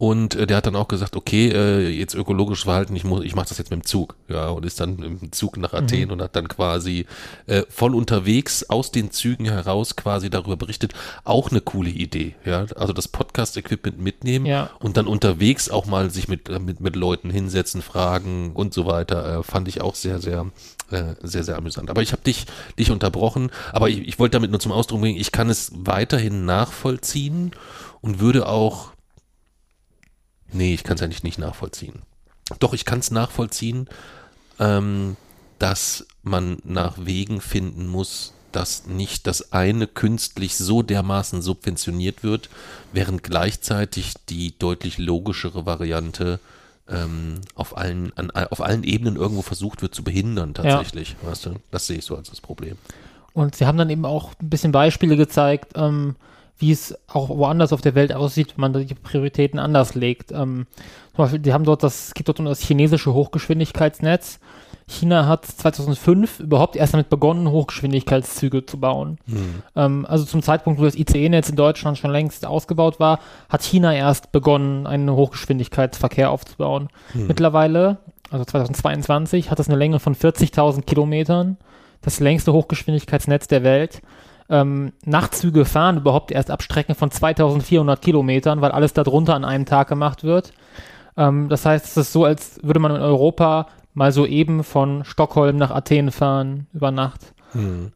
und 0.01 0.35
äh, 0.35 0.47
der 0.47 0.57
hat 0.57 0.67
dann 0.67 0.77
auch 0.77 0.89
gesagt, 0.89 1.15
okay, 1.15 1.51
äh, 1.51 1.91
jetzt 1.91 2.15
ökologisches 2.15 2.65
Verhalten, 2.65 2.97
ich 2.97 3.05
muss, 3.05 3.23
ich 3.23 3.35
mache 3.35 3.51
das 3.51 3.59
jetzt 3.59 3.71
mit 3.71 3.83
dem 3.83 3.85
Zug, 3.85 4.17
ja, 4.29 4.49
und 4.49 4.65
ist 4.65 4.81
dann 4.81 5.03
im 5.03 5.31
Zug 5.31 5.59
nach 5.59 5.75
Athen 5.75 6.07
mhm. 6.07 6.13
und 6.13 6.23
hat 6.23 6.35
dann 6.35 6.49
quasi 6.49 7.05
äh, 7.47 7.65
voll 7.69 7.95
unterwegs 7.95 8.65
aus 8.71 8.93
den 8.93 9.11
Zügen 9.11 9.45
heraus 9.45 9.97
quasi 9.97 10.31
darüber 10.31 10.57
berichtet. 10.57 10.95
Auch 11.25 11.51
eine 11.51 11.61
coole 11.61 11.91
Idee, 11.91 12.35
ja. 12.47 12.65
Also 12.77 12.95
das 12.95 13.09
Podcast-Equipment 13.09 14.01
mitnehmen 14.01 14.47
Ja. 14.47 14.71
und 14.79 14.97
dann 14.97 15.07
unterwegs 15.07 15.69
auch 15.69 15.85
mal 15.85 16.09
sich 16.09 16.29
mit, 16.29 16.49
äh, 16.49 16.59
mit, 16.59 16.81
mit 16.81 16.97
Leuten 16.97 17.29
hinsetzen, 17.29 17.83
fragen 17.83 18.53
und 18.55 18.73
so 18.73 18.87
weiter, 18.87 19.41
äh, 19.41 19.43
fand 19.43 19.69
ich 19.69 19.83
auch 19.83 19.97
sehr, 19.97 20.19
sehr, 20.19 20.47
äh, 20.91 21.15
sehr, 21.21 21.45
sehr 21.45 21.59
amüsant. 21.59 21.91
Aber 21.91 22.01
ich 22.01 22.13
habe 22.13 22.23
dich, 22.23 22.47
dich 22.79 22.91
unterbrochen, 22.91 23.51
aber 23.71 23.91
ich, 23.91 23.99
ich 24.09 24.19
wollte 24.19 24.39
damit 24.39 24.51
nur 24.51 24.61
zum 24.61 24.73
Ausdruck 24.73 25.03
bringen, 25.03 25.21
ich 25.21 25.31
kann 25.31 25.51
es 25.51 25.73
weiterhin 25.75 26.47
nachvollziehen 26.47 27.51
und 28.01 28.19
würde 28.19 28.49
auch 28.49 28.93
Nee, 30.53 30.75
ich 30.75 30.85
kann 30.85 30.97
es 30.97 31.03
eigentlich 31.03 31.23
nicht 31.23 31.39
nachvollziehen. 31.39 32.03
Doch, 32.59 32.73
ich 32.73 32.85
kann 32.85 32.99
es 32.99 33.11
nachvollziehen, 33.11 33.89
ähm, 34.59 35.17
dass 35.59 36.07
man 36.23 36.59
nach 36.65 36.95
Wegen 36.99 37.41
finden 37.41 37.87
muss, 37.87 38.33
dass 38.53 38.87
nicht 38.87 39.27
das 39.27 39.53
eine 39.53 39.87
künstlich 39.87 40.57
so 40.57 40.83
dermaßen 40.83 41.43
subventioniert 41.43 42.23
wird, 42.23 42.49
während 42.93 43.23
gleichzeitig 43.23 44.15
die 44.29 44.59
deutlich 44.59 44.99
logischere 44.99 45.67
Variante 45.67 46.41
ähm, 46.89 47.41
auf, 47.55 47.77
allen, 47.77 48.13
an, 48.17 48.31
auf 48.31 48.61
allen 48.61 48.83
Ebenen 48.83 49.17
irgendwo 49.17 49.43
versucht 49.43 49.83
wird 49.83 49.95
zu 49.95 50.03
behindern 50.03 50.55
tatsächlich. 50.55 51.15
Weißt 51.23 51.47
du? 51.47 51.55
Das 51.71 51.87
sehe 51.87 51.99
ich 51.99 52.05
so 52.05 52.17
als 52.17 52.31
das 52.31 52.41
Problem. 52.41 52.77
Und 53.33 53.55
sie 53.55 53.67
haben 53.67 53.79
dann 53.79 53.91
eben 53.91 54.05
auch 54.05 54.33
ein 54.43 54.51
bisschen 54.51 54.73
Beispiele 54.73 55.17
gezeigt, 55.17 55.73
ähm, 55.77 56.17
wie 56.61 56.73
es 56.73 56.97
auch 57.09 57.29
woanders 57.31 57.73
auf 57.73 57.81
der 57.81 57.95
Welt 57.95 58.13
aussieht, 58.13 58.55
wenn 58.57 58.73
man 58.73 58.87
die 58.87 58.95
Prioritäten 58.95 59.59
anders 59.59 59.95
legt. 59.95 60.31
Ähm, 60.31 60.67
zum 61.17 61.25
Beispiel, 61.25 61.39
die 61.41 61.53
haben 61.53 61.65
dort 61.65 61.83
das, 61.83 62.09
es 62.09 62.15
gibt 62.15 62.29
dort 62.29 62.39
das 62.39 62.61
chinesische 62.61 63.13
Hochgeschwindigkeitsnetz. 63.13 64.39
China 64.87 65.27
hat 65.27 65.47
2005 65.47 66.41
überhaupt 66.41 66.77
erst 66.77 66.95
damit 66.95 67.09
begonnen, 67.09 67.49
Hochgeschwindigkeitszüge 67.51 68.67
zu 68.67 68.79
bauen. 68.79 69.19
Ähm, 69.77 70.05
also 70.07 70.25
zum 70.25 70.43
Zeitpunkt, 70.43 70.81
wo 70.81 70.85
das 70.85 70.97
ICE-Netz 70.97 71.49
in 71.49 71.57
Deutschland 71.57 71.97
schon 71.97 72.11
längst 72.11 72.45
ausgebaut 72.45 73.01
war, 73.01 73.21
hat 73.49 73.63
China 73.63 73.95
erst 73.95 74.33
begonnen, 74.33 74.87
einen 74.87 75.11
Hochgeschwindigkeitsverkehr 75.11 76.31
aufzubauen. 76.31 76.89
Mittlerweile, 77.29 77.99
also 78.31 78.45
2022, 78.45 79.51
hat 79.51 79.59
das 79.59 79.69
eine 79.69 79.79
Länge 79.79 80.01
von 80.01 80.15
40.000 80.15 80.83
Kilometern, 80.83 81.57
das 82.03 82.21
längste 82.21 82.53
Hochgeschwindigkeitsnetz 82.53 83.47
der 83.47 83.63
Welt. 83.63 84.03
Ähm, 84.51 84.93
Nachtzüge 85.05 85.65
fahren 85.65 85.99
überhaupt 85.99 86.33
erst 86.33 86.51
ab 86.51 86.63
Strecken 86.63 86.95
von 86.95 87.11
2400 87.11 88.03
Kilometern, 88.03 88.61
weil 88.61 88.73
alles 88.73 88.93
darunter 88.93 89.35
an 89.35 89.45
einem 89.45 89.65
Tag 89.65 89.89
gemacht 89.89 90.25
wird. 90.25 90.53
Ähm, 91.17 91.49
das 91.49 91.65
heißt, 91.65 91.87
es 91.87 91.97
ist 91.97 92.13
so, 92.13 92.25
als 92.25 92.59
würde 92.63 92.81
man 92.81 92.95
in 92.95 93.01
Europa 93.01 93.69
mal 93.95 94.13
so 94.13 94.27
eben 94.27 94.65
von 94.65 95.05
Stockholm 95.05 95.57
nach 95.57 95.71
Athen 95.71 96.11
fahren 96.11 96.67
über 96.73 96.91
Nacht. 96.91 97.33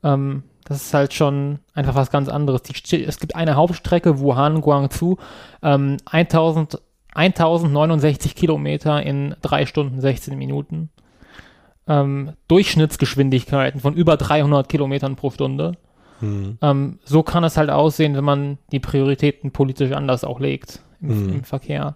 Ähm, 0.02 0.44
das 0.64 0.78
ist 0.78 0.94
halt 0.94 1.12
schon 1.12 1.58
einfach 1.74 1.94
was 1.94 2.10
ganz 2.10 2.28
anderes. 2.28 2.62
Die, 2.62 3.04
es 3.04 3.18
gibt 3.18 3.36
eine 3.36 3.56
Hauptstrecke, 3.56 4.18
Wuhan, 4.18 4.60
Guangzhou, 4.60 5.16
ähm, 5.62 5.98
1000, 6.06 6.80
1069 7.14 8.34
Kilometer 8.34 9.02
in 9.02 9.36
3 9.42 9.66
Stunden 9.66 10.00
16 10.00 10.36
Minuten. 10.36 10.90
Ähm, 11.86 12.32
Durchschnittsgeschwindigkeiten 12.48 13.80
von 13.80 13.94
über 13.94 14.16
300 14.16 14.68
Kilometern 14.68 15.16
pro 15.16 15.30
Stunde. 15.30 15.76
Ähm, 16.22 16.98
so 17.04 17.22
kann 17.22 17.44
es 17.44 17.56
halt 17.56 17.68
aussehen, 17.70 18.16
wenn 18.16 18.24
man 18.24 18.58
die 18.72 18.80
Prioritäten 18.80 19.50
politisch 19.50 19.92
anders 19.92 20.24
auch 20.24 20.40
legt 20.40 20.80
im, 21.02 21.08
Mhm. 21.24 21.28
im 21.34 21.44
Verkehr. 21.44 21.94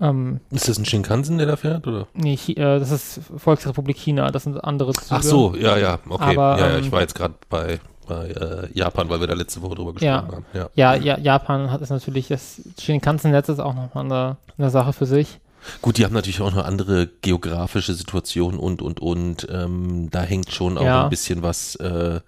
Ähm, 0.00 0.40
Ist 0.50 0.68
das 0.68 0.78
ein 0.78 0.84
Shinkansen, 0.84 1.38
der 1.38 1.46
da 1.46 1.56
fährt? 1.56 1.86
Oder? 1.86 2.06
nee, 2.14 2.34
äh, 2.48 2.54
das 2.78 2.90
ist 2.90 3.20
Volksrepublik 3.36 3.96
China, 3.96 4.30
das 4.30 4.44
sind 4.44 4.62
andere 4.62 4.92
Züge. 4.94 5.06
Ach 5.10 5.22
so, 5.22 5.54
ja, 5.54 5.76
ja, 5.76 5.98
okay. 6.08 6.36
Aber, 6.36 6.58
ja, 6.58 6.68
ja, 6.70 6.76
ähm, 6.78 6.80
ich 6.84 6.90
war 6.90 7.00
jetzt 7.02 7.14
gerade 7.14 7.34
bei, 7.48 7.78
bei 8.08 8.28
äh, 8.30 8.68
Japan, 8.76 9.08
weil 9.10 9.20
wir 9.20 9.26
da 9.28 9.34
letzte 9.34 9.62
Woche 9.62 9.76
drüber 9.76 9.92
Ja. 10.00 10.20
gesprochen 10.22 10.36
haben. 10.36 10.46
Ja. 10.54 10.68
Ja, 10.74 10.94
ja, 10.94 11.18
Japan 11.18 11.70
hat 11.70 11.82
es 11.82 11.90
natürlich, 11.90 12.28
das 12.28 12.62
Shinkansen-Netz 12.80 13.48
ist 13.50 13.60
auch 13.60 13.74
nochmal 13.74 14.04
eine, 14.04 14.36
eine 14.58 14.70
Sache 14.70 14.92
für 14.92 15.06
sich. 15.06 15.38
Gut, 15.82 15.98
die 15.98 16.04
haben 16.04 16.14
natürlich 16.14 16.40
auch 16.40 16.50
eine 16.52 16.64
andere 16.64 17.08
geografische 17.20 17.94
Situation 17.94 18.56
und, 18.56 18.82
und, 18.82 18.98
und. 18.98 19.46
Ähm, 19.48 20.08
da 20.10 20.22
hängt 20.22 20.50
schon 20.52 20.76
auch 20.76 20.82
Ja. 20.84 21.04
ein 21.04 21.10
bisschen 21.10 21.42
was. 21.44 21.76
Äh, 21.76 22.20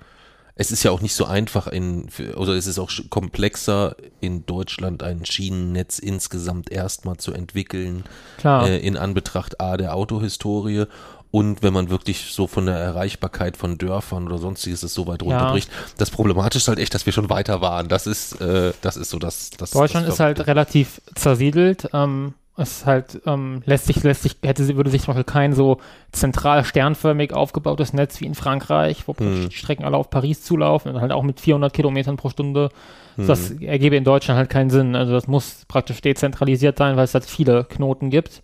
es 0.56 0.70
ist 0.70 0.82
ja 0.84 0.90
auch 0.92 1.00
nicht 1.00 1.14
so 1.14 1.24
einfach 1.24 1.66
in, 1.66 2.08
oder 2.36 2.52
es 2.54 2.66
ist 2.66 2.78
auch 2.78 2.90
komplexer 3.10 3.96
in 4.20 4.46
Deutschland 4.46 5.02
ein 5.02 5.24
Schienennetz 5.24 5.98
insgesamt 5.98 6.70
erstmal 6.70 7.16
zu 7.16 7.32
entwickeln, 7.32 8.04
Klar. 8.38 8.68
äh, 8.68 8.78
in 8.78 8.96
Anbetracht 8.96 9.60
A 9.60 9.76
der 9.76 9.94
Autohistorie 9.94 10.84
und 11.32 11.64
wenn 11.64 11.72
man 11.72 11.90
wirklich 11.90 12.26
so 12.32 12.46
von 12.46 12.66
der 12.66 12.76
Erreichbarkeit 12.76 13.56
von 13.56 13.76
Dörfern 13.76 14.26
oder 14.26 14.38
sonstiges 14.38 14.84
es 14.84 14.94
so 14.94 15.08
weit 15.08 15.22
Ja. 15.22 15.28
runterbricht. 15.38 15.68
Das 15.96 16.10
Problematische 16.10 16.58
ist 16.62 16.68
halt 16.68 16.78
echt, 16.78 16.94
dass 16.94 17.06
wir 17.06 17.12
schon 17.12 17.28
weiter 17.28 17.60
waren. 17.60 17.88
Das 17.88 18.06
ist, 18.06 18.40
äh, 18.40 18.72
das 18.82 18.96
ist 18.96 19.10
so 19.10 19.18
das, 19.18 19.50
das 19.50 19.72
Deutschland 19.72 20.06
das 20.06 20.14
ist 20.14 20.20
halt 20.20 20.46
relativ 20.46 21.00
zersiedelt. 21.16 21.88
Ähm, 21.92 22.34
es 22.56 22.86
halt, 22.86 23.20
ähm, 23.26 23.62
lässt 23.66 23.86
sich, 23.86 24.02
lässt 24.04 24.22
sich, 24.22 24.36
hätte, 24.44 24.62
sie- 24.64 24.76
würde 24.76 24.90
sich 24.90 25.02
zum 25.02 25.14
Beispiel 25.14 25.24
kein 25.32 25.52
so 25.54 25.78
zentral 26.12 26.64
sternförmig 26.64 27.32
aufgebautes 27.32 27.92
Netz 27.92 28.20
wie 28.20 28.26
in 28.26 28.34
Frankreich, 28.36 29.08
wo 29.08 29.16
Hm. 29.16 29.48
die 29.48 29.56
Strecken 29.56 29.84
alle 29.84 29.96
auf 29.96 30.08
Paris 30.10 30.42
zulaufen 30.44 30.94
und 30.94 31.00
halt 31.00 31.10
auch 31.12 31.22
mit 31.24 31.40
400 31.40 31.72
Kilometern 31.72 32.16
pro 32.16 32.28
Stunde. 32.30 32.68
Hm. 33.16 33.26
Das 33.26 33.50
ergebe 33.50 33.96
in 33.96 34.04
Deutschland 34.04 34.38
halt 34.38 34.50
keinen 34.50 34.70
Sinn. 34.70 34.94
Also 34.94 35.12
das 35.12 35.26
muss 35.26 35.64
praktisch 35.66 36.00
dezentralisiert 36.00 36.78
sein, 36.78 36.96
weil 36.96 37.04
es 37.04 37.14
halt 37.14 37.24
viele 37.24 37.64
Knoten 37.64 38.10
gibt. 38.10 38.42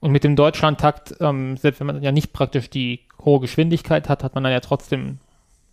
Und 0.00 0.10
mit 0.10 0.24
dem 0.24 0.34
Deutschlandtakt, 0.36 1.14
ähm, 1.20 1.56
selbst 1.56 1.78
wenn 1.80 1.86
man 1.86 2.02
ja 2.02 2.12
nicht 2.12 2.32
praktisch 2.32 2.68
die 2.68 3.00
hohe 3.24 3.40
Geschwindigkeit 3.40 4.08
hat, 4.08 4.22
hat 4.24 4.34
man 4.34 4.44
dann 4.44 4.52
ja 4.52 4.60
trotzdem, 4.60 5.18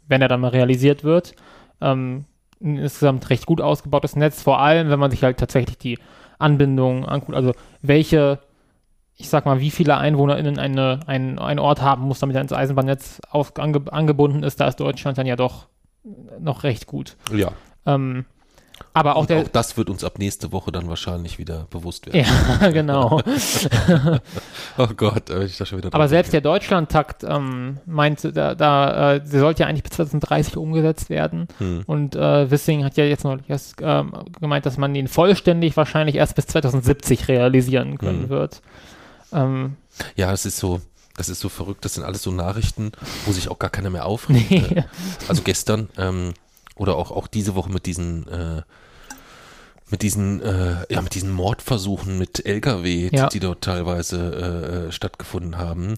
wenn 0.07 0.21
er 0.21 0.27
dann 0.27 0.39
mal 0.41 0.47
realisiert 0.49 1.03
wird, 1.03 1.35
ähm, 1.81 2.25
ein 2.61 2.77
insgesamt 2.77 3.29
recht 3.29 3.45
gut 3.45 3.59
ausgebautes 3.61 4.15
Netz, 4.15 4.41
vor 4.41 4.59
allem 4.61 4.89
wenn 4.89 4.99
man 4.99 5.11
sich 5.11 5.23
halt 5.23 5.37
tatsächlich 5.37 5.77
die 5.77 5.97
Anbindung 6.43 7.05
also 7.05 7.53
welche, 7.81 8.39
ich 9.15 9.29
sag 9.29 9.45
mal, 9.45 9.59
wie 9.59 9.71
viele 9.71 9.97
EinwohnerInnen 9.97 10.59
eine, 10.59 10.99
ein, 11.07 11.39
ein 11.39 11.59
Ort 11.59 11.81
haben 11.81 12.03
muss, 12.03 12.19
damit 12.19 12.35
er 12.35 12.41
ins 12.41 12.53
Eisenbahnnetz 12.53 13.21
auf, 13.29 13.57
ange, 13.57 13.81
angebunden 13.91 14.43
ist, 14.43 14.59
da 14.59 14.67
ist 14.67 14.79
Deutschland 14.79 15.17
dann 15.17 15.25
ja 15.25 15.35
doch 15.35 15.67
noch 16.39 16.63
recht 16.63 16.85
gut. 16.87 17.17
ja. 17.33 17.51
Ähm, 17.85 18.25
aber 18.95 19.15
auch 19.15 19.21
Und 19.21 19.29
der, 19.29 19.39
auch 19.41 19.47
das 19.47 19.75
wird 19.77 19.89
uns 19.89 20.03
ab 20.03 20.19
nächste 20.19 20.51
Woche 20.51 20.71
dann 20.71 20.87
wahrscheinlich 20.87 21.39
wieder 21.39 21.67
bewusst 21.69 22.05
werden. 22.11 22.25
ja, 22.61 22.69
genau. 22.71 23.21
Oh 24.77 24.87
Gott, 24.95 25.29
äh, 25.29 25.45
ich 25.45 25.57
da 25.57 25.65
schon 25.65 25.77
wieder 25.79 25.89
Aber 25.93 26.07
selbst 26.07 26.33
der 26.33 26.41
denke. 26.41 26.59
Deutschlandtakt 26.59 27.23
ähm, 27.23 27.77
meinte, 27.85 28.33
da, 28.33 28.55
da 28.55 29.13
äh, 29.15 29.19
der 29.21 29.39
sollte 29.39 29.63
ja 29.63 29.67
eigentlich 29.67 29.83
bis 29.83 29.93
2030 29.93 30.57
umgesetzt 30.57 31.09
werden. 31.09 31.47
Hm. 31.59 31.83
Und 31.85 32.15
äh, 32.15 32.49
Wissing 32.49 32.83
hat 32.83 32.97
ja 32.97 33.05
jetzt 33.05 33.23
noch 33.23 33.37
erst 33.47 33.75
ähm, 33.81 34.13
gemeint, 34.39 34.65
dass 34.65 34.77
man 34.77 34.93
ihn 34.95 35.07
vollständig 35.07 35.77
wahrscheinlich 35.77 36.15
erst 36.15 36.35
bis 36.35 36.47
2070 36.47 37.27
realisieren 37.27 37.97
können 37.97 38.23
Mhm. 38.23 38.29
wird. 38.29 38.61
Ähm, 39.31 39.75
Ja, 40.15 40.31
es 40.31 40.45
ist 40.45 40.57
so, 40.57 40.81
das 41.15 41.29
ist 41.29 41.39
so 41.39 41.49
verrückt. 41.49 41.85
Das 41.85 41.93
sind 41.95 42.03
alles 42.03 42.23
so 42.23 42.31
Nachrichten, 42.31 42.91
wo 43.25 43.31
sich 43.31 43.49
auch 43.49 43.59
gar 43.59 43.69
keiner 43.69 43.89
mehr 43.89 44.05
aufregt. 44.07 44.49
nee. 44.51 44.57
Äh, 44.57 44.83
Also 45.27 45.41
gestern 45.43 45.89
ähm, 45.97 46.33
oder 46.75 46.95
auch, 46.95 47.11
auch 47.11 47.27
diese 47.27 47.55
Woche 47.55 47.71
mit 47.71 47.85
diesen 47.85 48.27
äh, 48.27 48.61
mit 49.89 50.01
diesen 50.01 50.41
äh, 50.41 50.77
ja 50.89 51.01
mit 51.01 51.13
diesen 51.13 51.31
Mordversuchen 51.31 52.17
mit 52.17 52.45
LKW, 52.45 53.09
Ja. 53.11 53.27
die 53.29 53.39
dort 53.39 53.61
teilweise 53.61 54.17
äh, 54.17 54.87
äh, 54.87 54.91
stattgefunden 54.91 55.57
haben. 55.57 55.95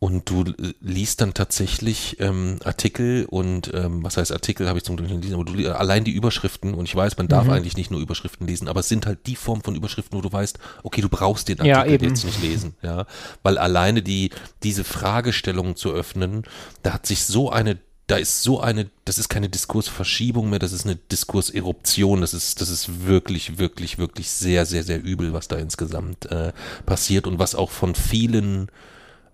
und 0.00 0.28
du 0.28 0.44
liest 0.80 1.22
dann 1.22 1.32
tatsächlich 1.32 2.20
ähm, 2.20 2.58
Artikel 2.64 3.26
und 3.30 3.72
ähm, 3.72 4.04
was 4.04 4.18
heißt 4.18 4.32
Artikel 4.32 4.68
habe 4.68 4.76
ich 4.78 4.84
zum 4.84 4.96
Glück 4.96 5.08
nicht 5.08 5.20
gelesen, 5.22 5.40
aber 5.40 5.50
du 5.50 5.78
allein 5.78 6.04
die 6.04 6.10
Überschriften 6.12 6.74
und 6.74 6.84
ich 6.84 6.94
weiß, 6.94 7.16
man 7.16 7.28
darf 7.28 7.44
mhm. 7.44 7.52
eigentlich 7.52 7.76
nicht 7.78 7.90
nur 7.90 8.00
Überschriften 8.00 8.46
lesen, 8.46 8.68
aber 8.68 8.80
es 8.80 8.88
sind 8.88 9.06
halt 9.06 9.26
die 9.26 9.36
Form 9.36 9.62
von 9.62 9.74
Überschriften, 9.74 10.18
wo 10.18 10.20
du 10.20 10.30
weißt, 10.30 10.58
okay, 10.82 11.00
du 11.00 11.08
brauchst 11.08 11.48
den 11.48 11.58
Artikel 11.60 12.02
ja, 12.02 12.08
jetzt 12.08 12.24
nicht 12.24 12.42
lesen, 12.42 12.74
ja, 12.82 13.06
weil 13.42 13.56
alleine 13.56 14.02
die 14.02 14.30
diese 14.62 14.84
Fragestellung 14.84 15.74
zu 15.74 15.90
öffnen, 15.92 16.42
da 16.82 16.92
hat 16.94 17.06
sich 17.06 17.24
so 17.24 17.50
eine 17.50 17.78
da 18.06 18.16
ist 18.16 18.42
so 18.42 18.60
eine, 18.60 18.90
das 19.06 19.18
ist 19.18 19.28
keine 19.28 19.48
Diskursverschiebung 19.48 20.50
mehr, 20.50 20.58
das 20.58 20.72
ist 20.72 20.84
eine 20.84 20.96
Diskurseruption, 20.96 22.20
das 22.20 22.34
ist, 22.34 22.60
das 22.60 22.68
ist 22.68 23.06
wirklich, 23.06 23.58
wirklich, 23.58 23.96
wirklich 23.98 24.30
sehr, 24.30 24.66
sehr, 24.66 24.82
sehr 24.82 25.02
übel, 25.02 25.32
was 25.32 25.48
da 25.48 25.56
insgesamt 25.56 26.26
äh, 26.26 26.52
passiert 26.84 27.26
und 27.26 27.38
was 27.38 27.54
auch 27.54 27.70
von 27.70 27.94
vielen 27.94 28.68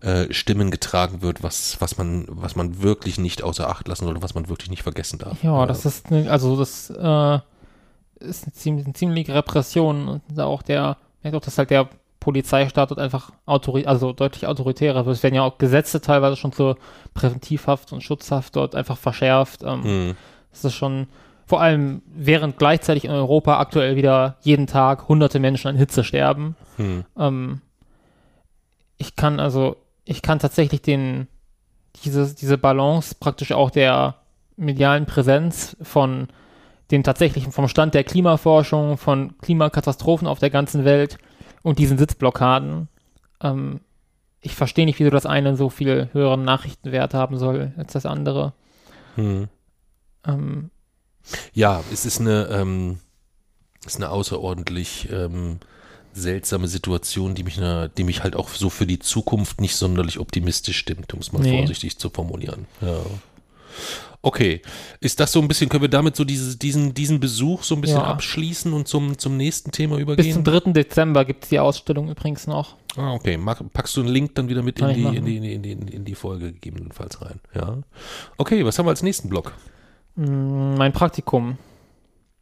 äh, 0.02 0.32
Stimmen 0.32 0.70
getragen 0.70 1.20
wird, 1.20 1.42
was, 1.42 1.80
was 1.80 1.98
man, 1.98 2.26
was 2.28 2.54
man 2.54 2.80
wirklich 2.80 3.18
nicht 3.18 3.42
außer 3.42 3.68
Acht 3.68 3.88
lassen 3.88 4.04
sollte, 4.04 4.22
was 4.22 4.34
man 4.34 4.48
wirklich 4.48 4.70
nicht 4.70 4.84
vergessen 4.84 5.18
darf. 5.18 5.42
Ja, 5.42 5.66
das 5.66 5.84
ist, 5.84 6.10
ne, 6.12 6.30
also 6.30 6.56
das 6.56 6.90
äh, 6.90 7.38
ist 8.20 8.44
eine, 8.44 8.52
ziemlich, 8.52 8.84
eine 8.86 8.94
ziemliche 8.94 9.34
Repression 9.34 10.08
und 10.08 10.40
auch 10.40 10.62
der, 10.62 10.96
merkt 11.22 11.36
auch, 11.36 11.42
dass 11.42 11.58
halt 11.58 11.70
der 11.70 11.88
Polizeistaat 12.20 12.90
dort 12.90 13.00
einfach 13.00 13.32
autori 13.46 13.86
also 13.86 14.12
deutlich 14.12 14.46
autoritärer 14.46 15.06
wird. 15.06 15.16
Es 15.16 15.22
werden 15.22 15.34
ja 15.34 15.42
auch 15.42 15.58
Gesetze 15.58 16.00
teilweise 16.00 16.36
schon 16.36 16.52
zur 16.52 16.76
Präventivhaft 17.14 17.92
und 17.92 18.02
Schutzhaft 18.02 18.56
dort 18.56 18.74
einfach 18.74 18.98
verschärft. 18.98 19.62
Ähm, 19.64 19.80
mhm. 19.80 20.16
Das 20.50 20.64
ist 20.64 20.74
schon, 20.74 21.08
vor 21.46 21.60
allem 21.60 22.02
während 22.06 22.58
gleichzeitig 22.58 23.04
in 23.06 23.10
Europa 23.10 23.58
aktuell 23.58 23.96
wieder 23.96 24.36
jeden 24.42 24.66
Tag 24.66 25.08
hunderte 25.08 25.40
Menschen 25.40 25.68
an 25.68 25.76
Hitze 25.76 26.04
sterben. 26.04 26.56
Mhm. 26.76 27.04
Ähm, 27.18 27.60
ich 28.98 29.16
kann 29.16 29.40
also 29.40 29.76
ich 30.04 30.22
kann 30.22 30.38
tatsächlich 30.38 30.82
den, 30.82 31.28
diese, 32.04 32.34
diese 32.34 32.58
Balance 32.58 33.14
praktisch 33.18 33.52
auch 33.52 33.70
der 33.70 34.16
medialen 34.56 35.06
Präsenz 35.06 35.76
von 35.82 36.28
den 36.90 37.04
tatsächlichen, 37.04 37.52
vom 37.52 37.68
Stand 37.68 37.94
der 37.94 38.04
Klimaforschung, 38.04 38.98
von 38.98 39.38
Klimakatastrophen 39.38 40.26
auf 40.26 40.40
der 40.40 40.50
ganzen 40.50 40.84
Welt 40.84 41.18
und 41.62 41.78
diesen 41.78 41.98
Sitzblockaden. 41.98 42.88
Ähm, 43.42 43.80
ich 44.40 44.54
verstehe 44.54 44.86
nicht, 44.86 44.98
wieso 44.98 45.10
das 45.10 45.26
eine 45.26 45.56
so 45.56 45.68
viel 45.68 46.08
höheren 46.12 46.44
Nachrichtenwert 46.44 47.14
haben 47.14 47.38
soll 47.38 47.72
als 47.76 47.92
das 47.92 48.06
andere. 48.06 48.54
Hm. 49.16 49.48
Ähm, 50.26 50.70
ja, 51.52 51.82
es 51.92 52.06
ist 52.06 52.20
eine, 52.20 52.48
ähm, 52.50 52.98
ist 53.84 53.96
eine 53.96 54.10
außerordentlich 54.10 55.08
ähm, 55.12 55.60
seltsame 56.12 56.68
Situation, 56.68 57.34
die 57.34 57.44
mich, 57.44 57.58
ne, 57.58 57.90
die 57.96 58.04
mich 58.04 58.22
halt 58.22 58.34
auch 58.36 58.48
so 58.48 58.70
für 58.70 58.86
die 58.86 58.98
Zukunft 58.98 59.60
nicht 59.60 59.76
sonderlich 59.76 60.18
optimistisch 60.18 60.78
stimmt, 60.78 61.12
um 61.14 61.20
es 61.20 61.32
mal 61.32 61.42
nee. 61.42 61.58
vorsichtig 61.58 61.98
zu 61.98 62.10
formulieren. 62.10 62.66
Ja. 62.80 63.00
Okay, 64.22 64.60
ist 65.00 65.18
das 65.18 65.32
so 65.32 65.40
ein 65.40 65.48
bisschen, 65.48 65.70
können 65.70 65.82
wir 65.82 65.88
damit 65.88 66.14
so 66.14 66.24
dieses, 66.24 66.58
diesen, 66.58 66.92
diesen 66.92 67.20
Besuch 67.20 67.62
so 67.62 67.74
ein 67.74 67.80
bisschen 67.80 68.00
ja. 68.00 68.04
abschließen 68.04 68.70
und 68.74 68.86
zum, 68.86 69.16
zum 69.16 69.38
nächsten 69.38 69.70
Thema 69.70 69.96
übergehen? 69.96 70.26
Bis 70.26 70.34
zum 70.34 70.44
3. 70.44 70.72
Dezember 70.72 71.24
gibt 71.24 71.44
es 71.44 71.50
die 71.50 71.58
Ausstellung 71.58 72.10
übrigens 72.10 72.46
noch. 72.46 72.76
Ah, 72.96 73.14
okay. 73.14 73.38
Packst 73.72 73.96
du 73.96 74.00
einen 74.00 74.10
Link 74.10 74.34
dann 74.34 74.50
wieder 74.50 74.62
mit 74.62 74.78
in 74.78 74.88
die, 74.88 75.02
in 75.04 75.24
die, 75.24 75.54
in, 75.54 75.62
die, 75.62 75.72
in, 75.72 76.04
die, 76.04 76.14
Folge 76.14 76.52
gegebenenfalls 76.52 77.22
rein? 77.22 77.40
Ja. 77.54 77.78
Okay, 78.36 78.62
was 78.64 78.78
haben 78.78 78.84
wir 78.84 78.90
als 78.90 79.02
nächsten 79.02 79.30
Block? 79.30 79.54
Mm, 80.16 80.74
mein 80.74 80.92
Praktikum. 80.92 81.56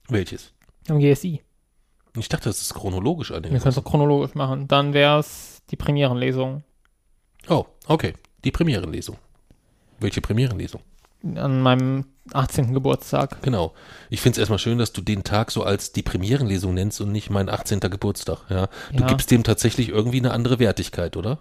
Welches? 0.08 0.52
Am 0.88 0.98
GSI. 0.98 1.42
Ich 2.16 2.28
dachte, 2.28 2.48
das 2.48 2.60
ist 2.60 2.74
chronologisch 2.74 3.30
an 3.30 3.44
Wir 3.44 3.50
können 3.50 3.68
es 3.68 3.78
auch 3.78 3.84
chronologisch 3.84 4.34
machen. 4.34 4.66
Dann 4.66 4.94
wäre 4.94 5.20
es 5.20 5.62
die 5.70 5.76
Premierenlesung. 5.76 6.64
Oh, 7.48 7.66
okay. 7.86 8.14
Die 8.44 8.50
Premierenlesung. 8.50 9.16
Welche 10.00 10.20
Premierenlesung? 10.20 10.80
An 11.22 11.61
meinem 11.61 12.04
18. 12.33 12.74
Geburtstag. 12.74 13.42
Genau. 13.42 13.72
Ich 14.11 14.20
finde 14.20 14.35
es 14.35 14.38
erstmal 14.38 14.59
schön, 14.59 14.78
dass 14.78 14.92
du 14.92 15.00
den 15.00 15.24
Tag 15.24 15.50
so 15.50 15.62
als 15.62 15.92
die 15.92 16.02
Premierenlesung 16.02 16.74
nennst 16.74 17.00
und 17.00 17.12
nicht 17.12 17.31
mein 17.31 17.48
18. 17.48 17.81
Geburtstag. 17.81 18.38
Ja. 18.48 18.68
Du 18.92 19.00
ja. 19.00 19.07
gibst 19.07 19.31
dem 19.31 19.44
tatsächlich 19.44 19.88
irgendwie 19.88 20.18
eine 20.18 20.33
andere 20.33 20.59
Wertigkeit, 20.59 21.16
oder? 21.16 21.38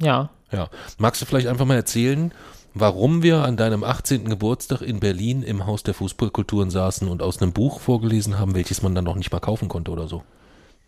Ja. 0.00 0.30
Ja. 0.52 0.68
Magst 0.98 1.20
du 1.20 1.26
vielleicht 1.26 1.48
einfach 1.48 1.66
mal 1.66 1.74
erzählen, 1.74 2.32
warum 2.74 3.22
wir 3.22 3.44
an 3.44 3.56
deinem 3.56 3.84
18. 3.84 4.28
Geburtstag 4.28 4.82
in 4.82 5.00
Berlin 5.00 5.42
im 5.42 5.66
Haus 5.66 5.82
der 5.82 5.94
Fußballkulturen 5.94 6.70
saßen 6.70 7.08
und 7.08 7.22
aus 7.22 7.42
einem 7.42 7.52
Buch 7.52 7.80
vorgelesen 7.80 8.38
haben, 8.38 8.54
welches 8.54 8.82
man 8.82 8.94
dann 8.94 9.04
noch 9.04 9.16
nicht 9.16 9.32
mal 9.32 9.40
kaufen 9.40 9.68
konnte 9.68 9.90
oder 9.90 10.08
so. 10.08 10.22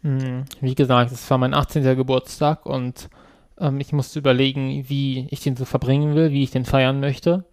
Hm, 0.03 0.45
wie 0.61 0.75
gesagt, 0.75 1.13
es 1.13 1.29
war 1.31 1.39
mein 1.39 1.55
18. 1.55 1.83
Geburtstag 1.97 2.65
und 2.65 3.11
ähm, 3.59 3.81
ich 3.81 3.93
musste 3.93 4.19
überlegen, 4.19 4.89
wie 4.89 5.27
ich 5.31 5.41
den 5.41 5.57
so 5.57 5.65
verbringen 5.65 6.15
will, 6.15 6.31
wie 6.31 6.43
ich 6.43 6.51
den 6.51 6.65
feiern 6.65 7.01
möchte. 7.01 7.45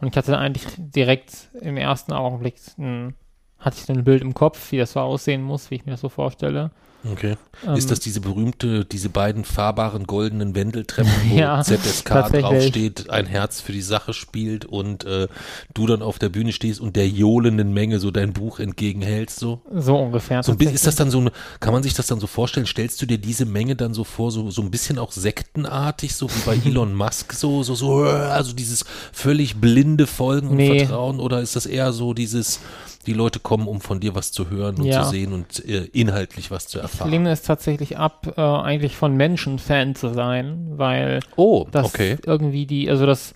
Und 0.00 0.08
ich 0.08 0.16
hatte 0.16 0.38
eigentlich 0.38 0.64
direkt 0.76 1.48
im 1.60 1.76
ersten 1.76 2.12
Augenblick 2.12 2.56
ein, 2.78 3.14
hatte 3.58 3.78
ich 3.78 3.84
so 3.84 3.92
ein 3.92 4.04
Bild 4.04 4.22
im 4.22 4.34
Kopf, 4.34 4.72
wie 4.72 4.78
das 4.78 4.92
so 4.92 5.00
aussehen 5.00 5.42
muss, 5.42 5.70
wie 5.70 5.76
ich 5.76 5.86
mir 5.86 5.92
das 5.92 6.00
so 6.00 6.08
vorstelle. 6.08 6.70
Okay. 7.12 7.36
Ähm, 7.66 7.76
ist 7.76 7.90
das 7.90 8.00
diese 8.00 8.20
berühmte, 8.20 8.84
diese 8.84 9.08
beiden 9.08 9.44
fahrbaren 9.44 10.04
goldenen 10.04 10.54
Wendeltreppen, 10.54 11.12
wo 11.28 11.36
ja, 11.36 11.62
ZSK 11.62 12.30
draufsteht, 12.32 13.10
ein 13.10 13.26
Herz 13.26 13.60
für 13.60 13.72
die 13.72 13.82
Sache 13.82 14.12
spielt 14.12 14.64
und 14.64 15.04
äh, 15.04 15.28
du 15.72 15.86
dann 15.86 16.02
auf 16.02 16.18
der 16.18 16.28
Bühne 16.28 16.52
stehst 16.52 16.80
und 16.80 16.96
der 16.96 17.08
johlenden 17.08 17.72
Menge 17.72 17.98
so 17.98 18.10
dein 18.10 18.32
Buch 18.32 18.58
entgegenhältst? 18.58 19.38
So, 19.38 19.62
so 19.74 19.96
ungefähr. 19.96 20.42
So, 20.42 20.52
ist 20.52 20.86
das 20.86 20.96
dann 20.96 21.10
so 21.10 21.20
eine, 21.20 21.32
kann 21.60 21.72
man 21.72 21.82
sich 21.82 21.94
das 21.94 22.06
dann 22.06 22.20
so 22.20 22.26
vorstellen? 22.26 22.66
Stellst 22.66 23.00
du 23.00 23.06
dir 23.06 23.18
diese 23.18 23.46
Menge 23.46 23.76
dann 23.76 23.94
so 23.94 24.04
vor, 24.04 24.30
so, 24.30 24.50
so 24.50 24.62
ein 24.62 24.70
bisschen 24.70 24.98
auch 24.98 25.12
sektenartig, 25.12 26.14
so 26.14 26.28
wie 26.28 26.40
bei 26.44 26.56
Elon 26.64 26.94
Musk, 26.94 27.32
so, 27.32 27.62
so, 27.62 27.74
so, 27.74 28.02
also 28.04 28.52
dieses 28.52 28.84
völlig 29.12 29.56
blinde 29.56 30.06
Folgen 30.06 30.48
und 30.48 30.56
nee. 30.56 30.80
Vertrauen 30.80 31.20
oder 31.20 31.40
ist 31.40 31.56
das 31.56 31.66
eher 31.66 31.92
so 31.92 32.12
dieses, 32.12 32.60
die 33.06 33.12
Leute 33.12 33.40
kommen, 33.40 33.68
um 33.68 33.80
von 33.80 34.00
dir 34.00 34.14
was 34.14 34.32
zu 34.32 34.50
hören 34.50 34.76
und 34.76 34.84
ja. 34.84 35.02
zu 35.02 35.10
sehen 35.10 35.32
und 35.32 35.64
äh, 35.64 35.84
inhaltlich 35.92 36.50
was 36.50 36.66
zu 36.66 36.78
erfahren. 36.78 37.08
Ich 37.08 37.12
lehne 37.12 37.30
es 37.30 37.42
tatsächlich 37.42 37.98
ab, 37.98 38.34
äh, 38.36 38.40
eigentlich 38.40 38.96
von 38.96 39.16
Menschen 39.16 39.58
Fan 39.58 39.94
zu 39.94 40.12
sein, 40.12 40.72
weil 40.76 41.20
oh, 41.36 41.66
das 41.70 41.86
okay. 41.86 42.18
irgendwie 42.24 42.66
die, 42.66 42.90
also 42.90 43.06
das 43.06 43.34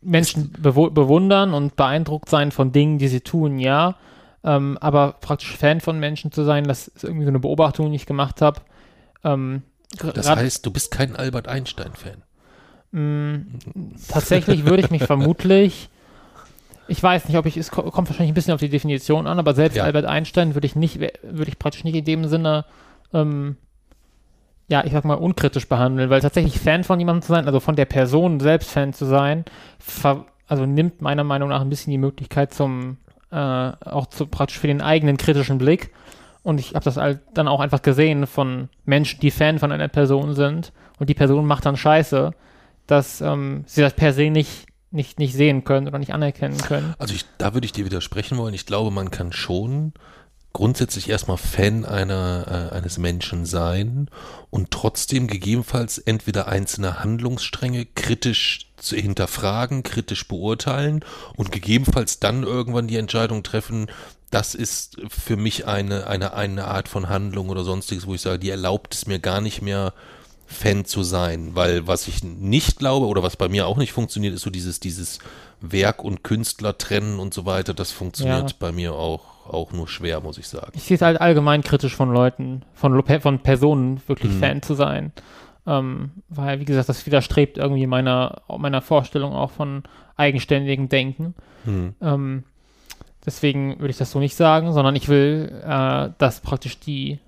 Menschen 0.00 0.52
bew 0.58 0.90
bewundern 0.90 1.52
und 1.52 1.76
beeindruckt 1.76 2.30
sein 2.30 2.52
von 2.52 2.72
Dingen, 2.72 2.98
die 2.98 3.08
sie 3.08 3.20
tun, 3.20 3.58
ja. 3.58 3.96
Ähm, 4.42 4.78
aber 4.80 5.16
praktisch 5.20 5.56
Fan 5.56 5.80
von 5.80 5.98
Menschen 5.98 6.32
zu 6.32 6.44
sein, 6.44 6.64
das 6.64 6.88
ist 6.88 7.04
irgendwie 7.04 7.24
so 7.24 7.30
eine 7.30 7.40
Beobachtung, 7.40 7.90
die 7.90 7.96
ich 7.96 8.06
gemacht 8.06 8.40
habe. 8.40 8.60
Ähm, 9.24 9.62
das 10.14 10.28
heißt, 10.28 10.64
du 10.64 10.70
bist 10.70 10.90
kein 10.90 11.16
Albert 11.16 11.48
Einstein-Fan. 11.48 12.22
Mm, 12.92 13.58
tatsächlich 14.08 14.64
würde 14.64 14.82
ich 14.82 14.90
mich 14.90 15.04
vermutlich 15.04 15.90
ich 16.90 17.02
weiß 17.02 17.28
nicht, 17.28 17.38
ob 17.38 17.46
ich, 17.46 17.56
es 17.56 17.70
kommt 17.70 18.08
wahrscheinlich 18.08 18.32
ein 18.32 18.34
bisschen 18.34 18.52
auf 18.52 18.60
die 18.60 18.68
Definition 18.68 19.26
an, 19.28 19.38
aber 19.38 19.54
selbst 19.54 19.76
ja. 19.76 19.84
Albert 19.84 20.06
Einstein 20.06 20.54
würde 20.54 20.66
ich 20.66 20.74
nicht, 20.74 21.00
würde 21.00 21.48
ich 21.48 21.58
praktisch 21.58 21.84
nicht 21.84 21.94
in 21.94 22.04
dem 22.04 22.24
Sinne, 22.26 22.64
ähm, 23.14 23.56
ja, 24.68 24.84
ich 24.84 24.92
sag 24.92 25.04
mal, 25.04 25.14
unkritisch 25.14 25.68
behandeln, 25.68 26.10
weil 26.10 26.20
tatsächlich 26.20 26.58
Fan 26.58 26.82
von 26.82 26.98
jemandem 26.98 27.22
zu 27.22 27.32
sein, 27.32 27.46
also 27.46 27.60
von 27.60 27.76
der 27.76 27.84
Person 27.84 28.40
selbst 28.40 28.70
Fan 28.70 28.92
zu 28.92 29.04
sein, 29.04 29.44
also 30.48 30.66
nimmt 30.66 31.00
meiner 31.00 31.22
Meinung 31.22 31.48
nach 31.48 31.60
ein 31.60 31.70
bisschen 31.70 31.92
die 31.92 31.98
Möglichkeit 31.98 32.52
zum, 32.52 32.96
äh, 33.30 33.36
auch 33.36 34.06
zu, 34.06 34.26
praktisch 34.26 34.58
für 34.58 34.66
den 34.66 34.82
eigenen 34.82 35.16
kritischen 35.16 35.58
Blick. 35.58 35.92
Und 36.42 36.58
ich 36.58 36.74
habe 36.74 36.84
das 36.84 36.96
halt 36.96 37.20
dann 37.34 37.48
auch 37.48 37.60
einfach 37.60 37.82
gesehen 37.82 38.26
von 38.26 38.68
Menschen, 38.84 39.20
die 39.20 39.30
Fan 39.30 39.58
von 39.60 39.70
einer 39.70 39.88
Person 39.88 40.34
sind 40.34 40.72
und 40.98 41.08
die 41.08 41.14
Person 41.14 41.46
macht 41.46 41.66
dann 41.66 41.76
Scheiße, 41.76 42.32
dass 42.86 43.20
ähm, 43.20 43.62
sie 43.66 43.82
das 43.82 43.94
per 43.94 44.12
se 44.12 44.30
nicht 44.30 44.69
nicht, 44.90 45.18
nicht 45.18 45.34
sehen 45.34 45.64
können 45.64 45.86
oder 45.86 45.98
nicht 45.98 46.12
anerkennen 46.12 46.58
können. 46.58 46.94
Also 46.98 47.14
ich, 47.14 47.24
da 47.38 47.54
würde 47.54 47.64
ich 47.64 47.72
dir 47.72 47.84
widersprechen 47.84 48.38
wollen. 48.38 48.54
Ich 48.54 48.66
glaube, 48.66 48.90
man 48.90 49.10
kann 49.10 49.32
schon 49.32 49.92
grundsätzlich 50.52 51.08
erstmal 51.08 51.36
Fan 51.36 51.84
einer, 51.84 52.70
äh, 52.72 52.74
eines 52.74 52.98
Menschen 52.98 53.46
sein 53.46 54.08
und 54.50 54.72
trotzdem 54.72 55.28
gegebenenfalls 55.28 55.98
entweder 55.98 56.48
einzelne 56.48 57.00
Handlungsstränge 57.00 57.86
kritisch 57.86 58.66
zu 58.76 58.96
hinterfragen, 58.96 59.84
kritisch 59.84 60.26
beurteilen 60.26 61.04
und 61.36 61.52
gegebenenfalls 61.52 62.18
dann 62.18 62.42
irgendwann 62.42 62.88
die 62.88 62.96
Entscheidung 62.96 63.42
treffen, 63.42 63.86
das 64.30 64.54
ist 64.54 64.96
für 65.08 65.36
mich 65.36 65.66
eine, 65.66 66.06
eine, 66.06 66.34
eine 66.34 66.66
Art 66.66 66.88
von 66.88 67.08
Handlung 67.08 67.48
oder 67.48 67.64
sonstiges, 67.64 68.06
wo 68.06 68.14
ich 68.14 68.20
sage, 68.20 68.38
die 68.38 68.50
erlaubt 68.50 68.94
es 68.94 69.06
mir 69.06 69.18
gar 69.18 69.40
nicht 69.40 69.60
mehr, 69.60 69.92
Fan 70.50 70.84
zu 70.84 71.04
sein, 71.04 71.54
weil 71.54 71.86
was 71.86 72.08
ich 72.08 72.24
nicht 72.24 72.78
glaube 72.78 73.06
oder 73.06 73.22
was 73.22 73.36
bei 73.36 73.48
mir 73.48 73.68
auch 73.68 73.76
nicht 73.76 73.92
funktioniert, 73.92 74.34
ist 74.34 74.42
so 74.42 74.50
dieses, 74.50 74.80
dieses 74.80 75.20
Werk 75.60 76.02
und 76.02 76.24
Künstler 76.24 76.76
trennen 76.76 77.20
und 77.20 77.32
so 77.32 77.46
weiter. 77.46 77.72
Das 77.72 77.92
funktioniert 77.92 78.50
ja. 78.50 78.56
bei 78.58 78.72
mir 78.72 78.94
auch, 78.94 79.46
auch 79.46 79.72
nur 79.72 79.86
schwer, 79.86 80.20
muss 80.20 80.38
ich 80.38 80.48
sagen. 80.48 80.72
Ich 80.74 80.82
sehe 80.82 80.96
es 80.96 81.02
halt 81.02 81.20
allgemein 81.20 81.62
kritisch 81.62 81.94
von 81.94 82.12
Leuten, 82.12 82.62
von, 82.74 83.00
von 83.20 83.38
Personen 83.38 84.02
wirklich 84.08 84.32
mhm. 84.32 84.40
Fan 84.40 84.62
zu 84.62 84.74
sein. 84.74 85.12
Ähm, 85.66 86.10
weil, 86.28 86.58
wie 86.58 86.64
gesagt, 86.64 86.88
das 86.88 87.06
widerstrebt 87.06 87.56
irgendwie 87.56 87.86
meiner, 87.86 88.42
meiner 88.58 88.82
Vorstellung 88.82 89.32
auch 89.32 89.52
von 89.52 89.84
eigenständigem 90.16 90.88
Denken. 90.88 91.34
Mhm. 91.64 91.94
Ähm, 92.00 92.44
deswegen 93.24 93.78
würde 93.78 93.90
ich 93.90 93.98
das 93.98 94.10
so 94.10 94.18
nicht 94.18 94.34
sagen, 94.34 94.72
sondern 94.72 94.96
ich 94.96 95.08
will, 95.08 95.62
äh, 95.64 96.10
dass 96.18 96.40
praktisch 96.40 96.80
die 96.80 97.20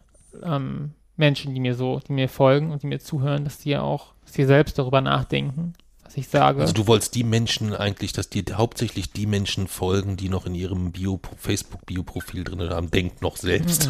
ähm, 0.43 0.95
Menschen, 1.23 1.55
die 1.55 1.61
mir 1.61 1.77
so, 1.77 2.01
die 2.01 2.12
mir 2.12 2.29
folgen 2.29 2.73
und 2.73 2.83
die 2.83 2.89
mir 2.89 2.99
zuhören, 2.99 3.45
dass 3.45 3.59
die 3.59 3.70
ja 3.70 3.83
auch, 3.83 4.12
dass 4.25 4.33
die 4.33 4.45
selbst 4.45 4.77
darüber 4.77 5.01
nachdenken, 5.01 5.75
was 6.03 6.16
ich 6.16 6.27
sage. 6.27 6.61
Also 6.61 6.73
du 6.73 6.89
wolltest 6.89 7.14
die 7.14 7.23
Menschen 7.23 7.77
eigentlich, 7.77 8.12
dass 8.12 8.29
dir 8.29 8.43
hauptsächlich 8.55 9.12
die 9.12 9.27
Menschen 9.27 9.68
folgen, 9.68 10.16
die 10.16 10.29
noch 10.29 10.47
in 10.47 10.57
ihrem 10.57 10.91
Bio, 10.91 11.20
Facebook-Bio-Profil 11.39 12.43
drin 12.43 12.70
haben, 12.70 12.91
denkt 12.91 13.23
noch 13.23 13.37
selbst. 13.37 13.89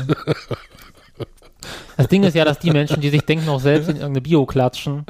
Das 1.96 2.08
Ding 2.08 2.22
ist 2.24 2.34
ja, 2.34 2.44
dass 2.44 2.58
die 2.58 2.70
Menschen, 2.70 3.00
die 3.00 3.10
sich 3.10 3.22
denken, 3.22 3.46
noch 3.46 3.60
selbst 3.60 3.88
in 3.88 3.96
irgendeine 3.96 4.20
Bio 4.22 4.46
klatschen, 4.46 5.04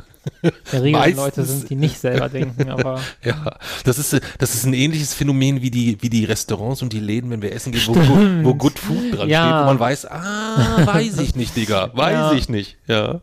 der 0.73 0.83
Regel 0.83 1.01
Meistens- 1.01 1.17
Leute 1.17 1.45
sind, 1.45 1.71
die 1.71 1.75
nicht 1.75 1.99
selber 1.99 2.29
denken, 2.29 2.71
aber 2.71 3.01
Ja, 3.25 3.57
das 3.85 3.99
ist, 3.99 4.21
das 4.39 4.55
ist 4.55 4.65
ein 4.67 4.75
ähnliches 4.75 5.15
Phänomen 5.15 5.63
wie 5.63 5.71
die, 5.71 5.99
wie 6.01 6.11
die 6.11 6.25
Restaurants 6.25 6.83
und 6.83 6.93
die 6.93 7.01
Läden, 7.01 7.31
wenn 7.31 7.43
wir 7.43 7.53
essen 7.53 7.73
gehen, 7.73 7.83
wo, 7.87 7.95
wo, 7.97 8.45
wo 8.51 8.55
Good 8.55 8.79
Food 8.79 9.17
dran 9.19 9.29
Ja. 9.29 9.43
steht, 9.47 9.61
wo 9.63 9.67
man 9.67 9.81
weiß, 9.81 10.07
ah, 10.07 10.87
weiß 10.87 11.19
ich 11.19 11.35
nicht, 11.35 11.57
Digga, 11.57 11.91
weiß 11.95 12.13
Ja. 12.13 12.33
ich 12.35 12.49
nicht. 12.49 12.77
Ja. 12.87 13.21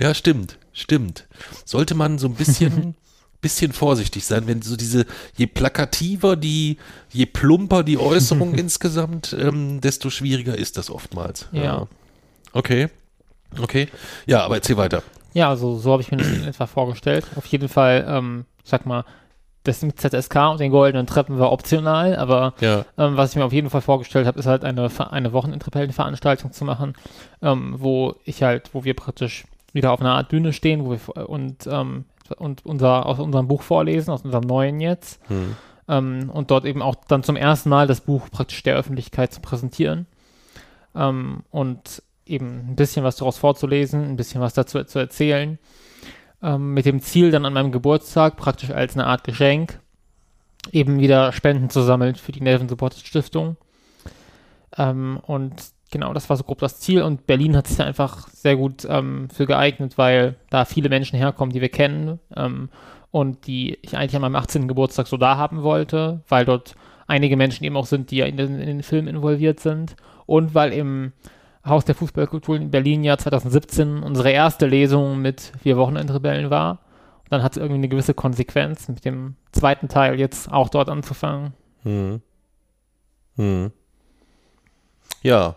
Ja, 0.00 0.14
stimmt, 0.14 0.58
stimmt. 0.72 1.26
Sollte 1.64 1.94
man 1.94 2.18
so 2.18 2.26
ein 2.26 2.34
bisschen, 2.34 2.94
bisschen 3.40 3.72
vorsichtig 3.72 4.24
sein, 4.24 4.46
wenn 4.46 4.62
so 4.62 4.76
diese, 4.76 5.06
je 5.36 5.46
plakativer 5.46 6.36
die, 6.36 6.76
je 7.12 7.26
plumper 7.26 7.82
die 7.84 7.98
Äußerung 7.98 8.54
insgesamt, 8.54 9.34
ähm, 9.38 9.80
desto 9.80 10.10
schwieriger 10.10 10.56
ist 10.58 10.76
das 10.76 10.90
oftmals. 10.90 11.46
Ja. 11.52 11.86
Okay. 12.52 12.88
Okay. 13.60 13.88
Ja, 14.26 14.44
aber 14.44 14.56
erzähl 14.56 14.76
weiter. 14.76 15.02
ja, 15.34 15.48
also 15.48 15.76
so 15.76 15.92
habe 15.92 16.02
ich 16.02 16.10
mir 16.10 16.18
das 16.18 16.28
in 16.28 16.44
etwa 16.44 16.66
vorgestellt. 16.66 17.26
Auf 17.36 17.46
jeden 17.46 17.68
Fall, 17.68 18.04
ähm, 18.08 18.44
sag 18.64 18.86
mal, 18.86 19.04
das 19.64 19.82
mit 19.82 20.00
ZSK 20.00 20.50
und 20.50 20.60
den 20.60 20.72
goldenen 20.72 21.06
Treppen 21.06 21.38
war 21.38 21.52
optional, 21.52 22.16
aber 22.16 22.54
Ja. 22.60 22.84
Ähm, 22.98 23.16
was 23.16 23.30
ich 23.30 23.36
mir 23.36 23.44
auf 23.44 23.52
jeden 23.52 23.70
Fall 23.70 23.80
vorgestellt 23.80 24.26
habe, 24.26 24.38
ist 24.38 24.46
halt 24.46 24.64
eine, 24.64 24.90
eine 25.10 25.32
Wochenendrebellenveranstaltung 25.32 26.52
zu 26.52 26.64
machen, 26.64 26.94
ähm, 27.42 27.76
wo 27.78 28.16
ich 28.24 28.42
halt, 28.42 28.70
wo 28.72 28.84
wir 28.84 28.94
praktisch 28.94 29.44
wieder 29.72 29.92
auf 29.92 30.00
einer 30.00 30.14
Art 30.14 30.28
Bühne 30.28 30.52
stehen, 30.52 30.84
wo 30.84 30.90
wir 30.90 31.28
und, 31.28 31.66
ähm, 31.66 32.06
und 32.38 32.66
unser, 32.66 33.06
aus 33.06 33.18
unserem 33.20 33.46
Buch 33.48 33.62
vorlesen, 33.62 34.10
aus 34.10 34.22
unserem 34.22 34.44
neuen 34.44 34.80
jetzt. 34.80 35.20
Hm. 35.28 35.56
Ähm, 35.88 36.30
und 36.32 36.50
dort 36.50 36.64
eben 36.64 36.82
auch 36.82 36.96
dann 37.08 37.22
zum 37.22 37.36
ersten 37.36 37.68
Mal 37.68 37.86
das 37.86 38.00
Buch 38.00 38.28
praktisch 38.30 38.62
der 38.62 38.76
Öffentlichkeit 38.76 39.32
zu 39.32 39.40
präsentieren. 39.40 40.06
Ähm, 40.94 41.44
und 41.50 42.02
eben 42.26 42.70
ein 42.70 42.76
bisschen 42.76 43.04
was 43.04 43.16
daraus 43.16 43.38
vorzulesen, 43.38 44.04
ein 44.04 44.16
bisschen 44.16 44.40
was 44.40 44.54
dazu 44.54 44.82
zu 44.84 44.98
erzählen. 44.98 45.58
Ähm, 46.42 46.74
mit 46.74 46.86
dem 46.86 47.00
Ziel 47.00 47.30
dann 47.30 47.46
an 47.46 47.52
meinem 47.52 47.72
Geburtstag 47.72 48.36
praktisch 48.36 48.70
als 48.70 48.94
eine 48.94 49.06
Art 49.06 49.24
Geschenk 49.24 49.78
eben 50.70 51.00
wieder 51.00 51.32
Spenden 51.32 51.70
zu 51.70 51.82
sammeln 51.82 52.14
für 52.14 52.32
die 52.32 52.40
Nelson 52.40 52.68
Support 52.68 52.94
Stiftung. 52.94 53.56
Ähm, 54.76 55.20
und 55.26 55.54
genau, 55.90 56.12
das 56.12 56.28
war 56.28 56.36
so 56.36 56.44
grob 56.44 56.58
das 56.58 56.80
Ziel. 56.80 57.02
Und 57.02 57.26
Berlin 57.26 57.56
hat 57.56 57.66
sich 57.66 57.76
da 57.76 57.84
einfach 57.84 58.28
sehr 58.28 58.56
gut 58.56 58.86
ähm, 58.88 59.28
für 59.30 59.46
geeignet, 59.46 59.98
weil 59.98 60.36
da 60.50 60.64
viele 60.64 60.88
Menschen 60.88 61.18
herkommen, 61.18 61.52
die 61.52 61.60
wir 61.60 61.68
kennen 61.68 62.20
ähm, 62.36 62.68
und 63.10 63.46
die 63.46 63.78
ich 63.82 63.96
eigentlich 63.96 64.16
an 64.16 64.22
meinem 64.22 64.36
18. 64.36 64.68
Geburtstag 64.68 65.06
so 65.06 65.16
da 65.16 65.36
haben 65.36 65.62
wollte, 65.62 66.22
weil 66.28 66.44
dort 66.44 66.74
einige 67.06 67.36
Menschen 67.36 67.64
eben 67.64 67.76
auch 67.76 67.86
sind, 67.86 68.10
die 68.10 68.18
ja 68.18 68.26
in 68.26 68.36
den, 68.36 68.58
in 68.60 68.66
den 68.66 68.82
Film 68.82 69.08
involviert 69.08 69.60
sind. 69.60 69.96
Und 70.26 70.54
weil 70.54 70.72
im 70.72 71.12
Haus 71.64 71.84
der 71.84 71.94
Fußballkultur 71.94 72.56
in 72.56 72.70
Berlin 72.70 73.04
ja 73.04 73.16
2017 73.16 74.02
unsere 74.02 74.30
erste 74.30 74.66
Lesung 74.66 75.20
mit 75.20 75.52
Wir 75.62 75.76
Wochenendrebellen 75.76 76.50
war. 76.50 76.80
Und 77.24 77.32
dann 77.32 77.42
hat 77.42 77.52
es 77.52 77.56
irgendwie 77.58 77.76
eine 77.76 77.88
gewisse 77.88 78.14
Konsequenz, 78.14 78.88
mit 78.88 79.04
dem 79.04 79.36
zweiten 79.52 79.88
Teil 79.88 80.18
jetzt 80.18 80.50
auch 80.50 80.68
dort 80.68 80.88
anzufangen. 80.88 81.52
Hm. 81.82 82.20
Hm. 83.36 83.70
Ja. 85.22 85.56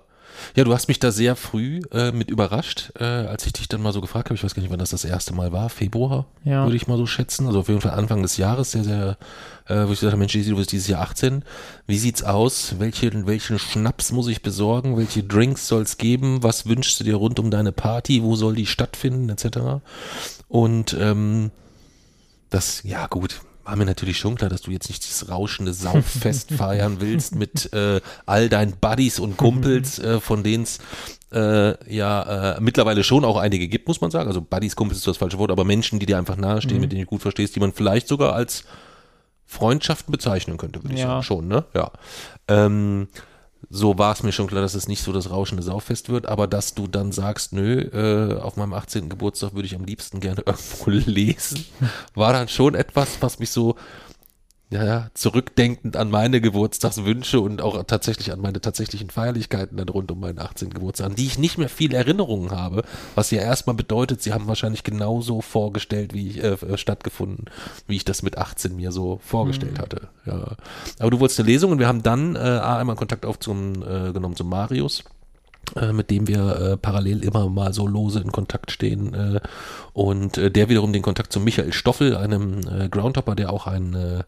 Ja, 0.55 0.63
du 0.63 0.73
hast 0.73 0.87
mich 0.87 0.99
da 0.99 1.11
sehr 1.11 1.35
früh 1.35 1.81
äh, 1.91 2.11
mit 2.11 2.29
überrascht, 2.29 2.91
äh, 2.99 3.03
als 3.03 3.45
ich 3.45 3.53
dich 3.53 3.67
dann 3.67 3.81
mal 3.81 3.93
so 3.93 4.01
gefragt 4.01 4.29
habe. 4.29 4.35
Ich 4.35 4.43
weiß 4.43 4.53
gar 4.55 4.61
nicht, 4.61 4.71
wann 4.71 4.79
das 4.79 4.89
das 4.91 5.05
erste 5.05 5.33
Mal 5.33 5.51
war. 5.51 5.69
Februar, 5.69 6.25
Ja. 6.43 6.63
würde 6.63 6.75
ich 6.75 6.87
mal 6.87 6.97
so 6.97 7.05
schätzen. 7.05 7.47
Also 7.47 7.59
auf 7.59 7.67
jeden 7.67 7.81
Fall 7.81 7.91
Anfang 7.91 8.21
des 8.21 8.37
Jahres, 8.37 8.71
sehr, 8.71 8.83
sehr, 8.83 9.17
äh, 9.67 9.87
wo 9.87 9.91
ich 9.93 9.99
gesagt 9.99 10.11
habe, 10.13 10.17
Mensch, 10.17 10.33
du 10.33 10.55
bist 10.55 10.71
dieses 10.71 10.87
Jahr 10.87 11.01
18. 11.01 11.43
Wie 11.87 11.97
sieht's 11.97 12.23
aus? 12.23 12.75
Welche, 12.79 13.25
welchen 13.27 13.59
Schnaps 13.59 14.11
muss 14.11 14.27
ich 14.27 14.41
besorgen? 14.41 14.97
Welche 14.97 15.23
Drinks 15.23 15.67
soll's 15.67 15.97
geben? 15.97 16.43
Was 16.43 16.65
wünschst 16.67 16.99
du 16.99 17.03
dir 17.03 17.15
rund 17.15 17.39
um 17.39 17.51
deine 17.51 17.71
Party? 17.71 18.21
Wo 18.23 18.35
soll 18.35 18.55
die 18.55 18.65
stattfinden? 18.65 19.29
Etc. 19.29 19.57
Und 20.47 20.95
ähm, 20.99 21.51
das, 22.49 22.83
ja 22.83 23.07
gut, 23.07 23.41
war 23.65 23.75
mir 23.75 23.85
natürlich 23.85 24.17
schon 24.17 24.35
klar, 24.35 24.49
dass 24.49 24.61
du 24.61 24.71
jetzt 24.71 24.89
nicht 24.89 25.03
dieses 25.05 25.29
rauschende 25.29 25.73
Sauffest 25.73 26.51
feiern 26.57 26.97
willst 27.01 27.35
mit 27.35 27.73
äh, 27.73 27.99
all 28.25 28.47
deinen 28.49 28.73
Buddies 28.77 29.19
und 29.19 29.37
Kumpels, 29.37 29.99
äh, 29.99 30.19
von 30.19 30.43
denen 30.43 30.63
es 30.63 30.79
äh, 31.33 31.93
ja 31.93 32.55
äh, 32.55 32.61
mittlerweile 32.61 33.03
schon 33.03 33.25
auch 33.25 33.37
einige 33.37 33.67
gibt, 33.67 33.87
muss 33.87 34.01
man 34.01 34.11
sagen. 34.11 34.27
Also 34.27 34.41
Buddies, 34.41 34.75
Kumpels 34.75 34.99
ist 34.99 35.07
das 35.07 35.17
falsche 35.17 35.37
Wort, 35.39 35.51
aber 35.51 35.63
Menschen, 35.65 35.99
die 35.99 36.05
dir 36.05 36.17
einfach 36.17 36.37
nahestehen, 36.37 36.79
mit 36.79 36.91
denen 36.91 37.01
du 37.01 37.07
gut 37.07 37.21
verstehst, 37.21 37.55
die 37.55 37.59
man 37.59 37.73
vielleicht 37.73 38.07
sogar 38.07 38.33
als 38.33 38.63
Freundschaften 39.45 40.11
bezeichnen 40.11 40.57
könnte, 40.57 40.83
würde 40.83 40.93
ich 40.95 41.01
Ja. 41.01 41.07
sagen. 41.07 41.23
Schon, 41.23 41.47
ne? 41.47 41.65
Ja. 41.73 41.91
Ähm, 42.47 43.07
so 43.69 43.97
war 43.97 44.13
es 44.13 44.23
mir 44.23 44.31
schon 44.31 44.47
klar, 44.47 44.61
dass 44.61 44.75
es 44.75 44.87
nicht 44.87 45.01
so 45.01 45.11
das 45.11 45.29
rauschende 45.29 45.63
Sauffest 45.63 46.09
wird, 46.09 46.27
aber 46.27 46.47
dass 46.47 46.73
du 46.73 46.87
dann 46.87 47.11
sagst, 47.11 47.53
nö, 47.53 47.81
äh, 47.81 48.39
auf 48.39 48.57
meinem 48.57 48.73
18. 48.73 49.09
Geburtstag 49.09 49.53
würde 49.53 49.65
ich 49.65 49.75
am 49.75 49.85
liebsten 49.85 50.19
gerne 50.19 50.41
irgendwo 50.45 50.89
lesen, 50.89 51.65
war 52.13 52.33
dann 52.33 52.47
schon 52.47 52.75
etwas, 52.75 53.17
was 53.21 53.39
mich 53.39 53.49
so 53.49 53.75
ja, 54.83 55.09
zurückdenkend 55.13 55.95
an 55.95 56.09
meine 56.09 56.41
Geburtstagswünsche 56.41 57.39
und 57.39 57.61
auch 57.61 57.83
tatsächlich 57.83 58.31
an 58.31 58.41
meine 58.41 58.61
tatsächlichen 58.61 59.09
Feierlichkeiten 59.09 59.77
dann 59.77 59.89
rund 59.89 60.11
um 60.11 60.19
meinen 60.19 60.39
18. 60.39 60.71
Geburtstag, 60.71 61.07
an 61.07 61.15
die 61.15 61.25
ich 61.25 61.37
nicht 61.37 61.57
mehr 61.57 61.69
viel 61.69 61.93
Erinnerungen 61.93 62.51
habe, 62.51 62.83
was 63.15 63.31
ja 63.31 63.41
erstmal 63.41 63.75
bedeutet, 63.75 64.21
sie 64.21 64.33
haben 64.33 64.47
wahrscheinlich 64.47 64.83
genauso 64.83 65.41
vorgestellt, 65.41 66.13
wie 66.13 66.29
ich, 66.29 66.43
äh, 66.43 66.53
äh, 66.53 66.77
stattgefunden, 66.77 67.45
wie 67.87 67.95
ich 67.95 68.05
das 68.05 68.21
mit 68.21 68.37
18 68.37 68.75
mir 68.75 68.91
so 68.91 69.19
vorgestellt 69.23 69.79
hatte. 69.79 70.09
Ja. 70.25 70.55
Aber 70.99 71.11
du 71.11 71.19
wolltest 71.19 71.39
eine 71.39 71.49
Lesung 71.49 71.71
und 71.71 71.79
wir 71.79 71.87
haben 71.87 72.03
dann 72.03 72.35
äh, 72.35 72.39
einmal 72.39 72.95
Kontakt 72.95 73.25
auf 73.25 73.39
zum, 73.39 73.81
äh, 73.81 74.11
genommen 74.11 74.35
zum 74.35 74.49
Marius 74.49 75.03
mit 75.91 76.09
dem 76.09 76.27
wir 76.27 76.55
äh, 76.59 76.77
parallel 76.77 77.23
immer 77.23 77.49
mal 77.49 77.73
so 77.73 77.87
lose 77.87 78.19
in 78.19 78.31
Kontakt 78.31 78.71
stehen 78.71 79.13
äh, 79.13 79.39
und 79.93 80.37
äh, 80.37 80.51
der 80.51 80.69
wiederum 80.69 80.93
den 80.93 81.01
Kontakt 81.01 81.31
zu 81.31 81.39
Michael 81.39 81.73
Stoffel, 81.73 82.15
einem 82.15 82.59
äh, 82.67 82.89
Groundhopper, 82.89 83.35
der 83.35 83.51
auch 83.51 83.67
ein 83.67 83.93
äh, 83.93 84.23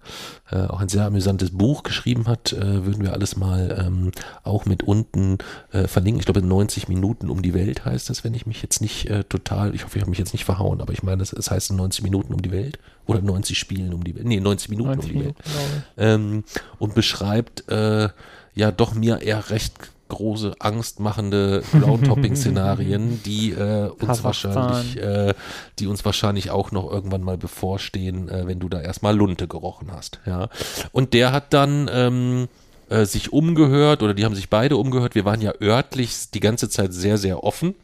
äh, 0.51 0.67
auch 0.67 0.79
ein 0.79 0.89
sehr 0.89 1.05
amüsantes 1.05 1.51
Buch 1.51 1.83
geschrieben 1.83 2.27
hat, 2.27 2.53
äh, 2.53 2.85
würden 2.85 3.03
wir 3.03 3.13
alles 3.13 3.35
mal 3.35 3.83
ähm, 3.85 4.11
auch 4.43 4.65
mit 4.65 4.83
unten 4.83 5.37
äh, 5.71 5.87
verlinken. 5.87 6.19
Ich 6.19 6.25
glaube 6.25 6.41
90 6.41 6.87
Minuten 6.87 7.29
um 7.29 7.41
die 7.41 7.53
Welt 7.53 7.85
heißt 7.85 8.09
das, 8.09 8.23
wenn 8.23 8.33
ich 8.33 8.45
mich 8.45 8.61
jetzt 8.61 8.81
nicht 8.81 9.09
äh, 9.09 9.23
total, 9.23 9.75
ich 9.75 9.83
hoffe, 9.83 9.97
ich 9.97 10.01
habe 10.01 10.09
mich 10.09 10.19
jetzt 10.19 10.33
nicht 10.33 10.45
verhauen, 10.45 10.81
aber 10.81 10.93
ich 10.93 11.03
meine, 11.03 11.21
es, 11.21 11.33
es 11.33 11.51
heißt 11.51 11.71
90 11.71 12.03
Minuten 12.03 12.33
um 12.33 12.41
die 12.41 12.51
Welt 12.51 12.79
oder 13.05 13.21
90 13.21 13.57
Spielen 13.57 13.93
um 13.93 14.03
die 14.03 14.15
Welt. 14.15 14.25
Nee, 14.25 14.39
90 14.39 14.69
Minuten 14.69 14.89
90 14.89 15.11
um 15.11 15.19
die 15.19 15.25
Welt 15.25 15.35
Minuten, 15.45 15.83
ich. 15.97 16.03
ähm, 16.03 16.43
und 16.79 16.95
beschreibt 16.95 17.69
äh, 17.69 18.09
ja 18.53 18.71
doch 18.71 18.93
mir 18.93 19.21
eher 19.21 19.49
recht 19.49 19.73
große, 20.07 20.55
angstmachende 20.59 21.63
Groundhopping-Szenarien, 21.71 23.21
die 23.25 23.51
äh, 23.51 23.89
uns 23.89 24.21
Kasachstan. 24.21 24.55
wahrscheinlich, 24.55 24.97
äh, 24.97 25.33
die 25.79 25.87
uns 25.87 26.05
wahrscheinlich 26.05 26.51
auch 26.51 26.71
noch 26.71 26.91
irgendwann 26.91 27.23
mal 27.23 27.37
bevorstehen, 27.37 28.29
äh, 28.29 28.47
wenn 28.47 28.59
du 28.59 28.69
da 28.69 28.81
erstmal 28.81 29.15
Lunte 29.15 29.47
gerochen 29.47 29.91
hast. 29.91 30.19
Ja. 30.25 30.49
Und 30.91 31.13
der 31.13 31.31
hat 31.31 31.53
dann 31.53 31.89
ähm, 31.91 32.47
äh, 32.89 33.05
sich 33.05 33.33
umgehört 33.33 34.01
oder 34.03 34.13
die 34.13 34.25
haben 34.25 34.35
sich 34.35 34.49
beide 34.49 34.77
umgehört. 34.77 35.15
Wir 35.15 35.25
waren 35.25 35.41
ja 35.41 35.53
örtlich 35.61 36.31
die 36.31 36.39
ganze 36.39 36.69
Zeit 36.69 36.93
sehr, 36.93 37.17
sehr 37.17 37.43
offen 37.43 37.75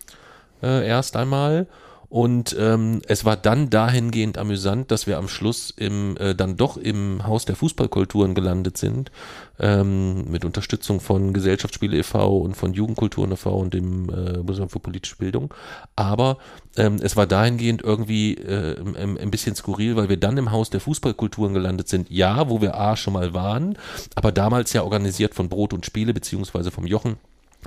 äh, 0.61 0.87
erst 0.87 1.15
einmal. 1.15 1.67
Und 2.13 2.55
ähm, 2.59 3.01
es 3.07 3.25
war 3.25 3.35
dann 3.35 3.71
dahingehend 3.71 4.37
amüsant, 4.37 4.91
dass 4.91 5.07
wir 5.07 5.17
am 5.17 5.27
Schluss 5.27 5.73
im, 5.75 6.15
äh, 6.17 6.35
dann 6.35 6.57
doch 6.57 6.77
im 6.77 7.25
Haus 7.25 7.45
der 7.45 7.55
Fußballkulturen 7.55 8.35
gelandet 8.35 8.77
sind, 8.77 9.11
ähm, 9.59 10.29
mit 10.31 10.45
Unterstützung 10.45 10.99
von 10.99 11.33
Gesellschaftsspiele 11.33 11.97
e.V. 11.97 12.39
und 12.39 12.55
von 12.55 12.73
Jugendkulturen 12.73 13.31
e.V. 13.31 13.51
und 13.51 13.73
dem 13.73 14.09
äh, 14.09 14.37
Bundesamt 14.37 14.71
für 14.71 14.79
politische 14.79 15.17
Bildung. 15.17 15.53
Aber 15.95 16.37
ähm, 16.75 16.99
es 17.01 17.15
war 17.15 17.27
dahingehend 17.27 17.83
irgendwie 17.83 18.35
äh, 18.35 18.77
ein, 18.79 19.31
bisschen 19.31 19.55
skurril, 19.55 19.95
weil 19.95 20.09
wir 20.09 20.17
dann 20.17 20.37
im 20.37 20.51
Haus 20.51 20.69
der 20.69 20.79
Fußballkulturen 20.79 21.53
gelandet 21.53 21.87
sind. 21.87 22.09
Ja, 22.09 22.49
wo 22.49 22.61
wir 22.61 22.79
A 22.79 22.95
schon 22.95 23.13
mal 23.13 23.33
waren, 23.33 23.77
aber 24.15 24.31
damals 24.31 24.73
ja 24.73 24.83
organisiert 24.83 25.35
von 25.35 25.49
Brot 25.49 25.73
und 25.73 25.85
Spiele, 25.85 26.13
beziehungsweise 26.13 26.71
vom 26.71 26.87
Jochen 26.87 27.17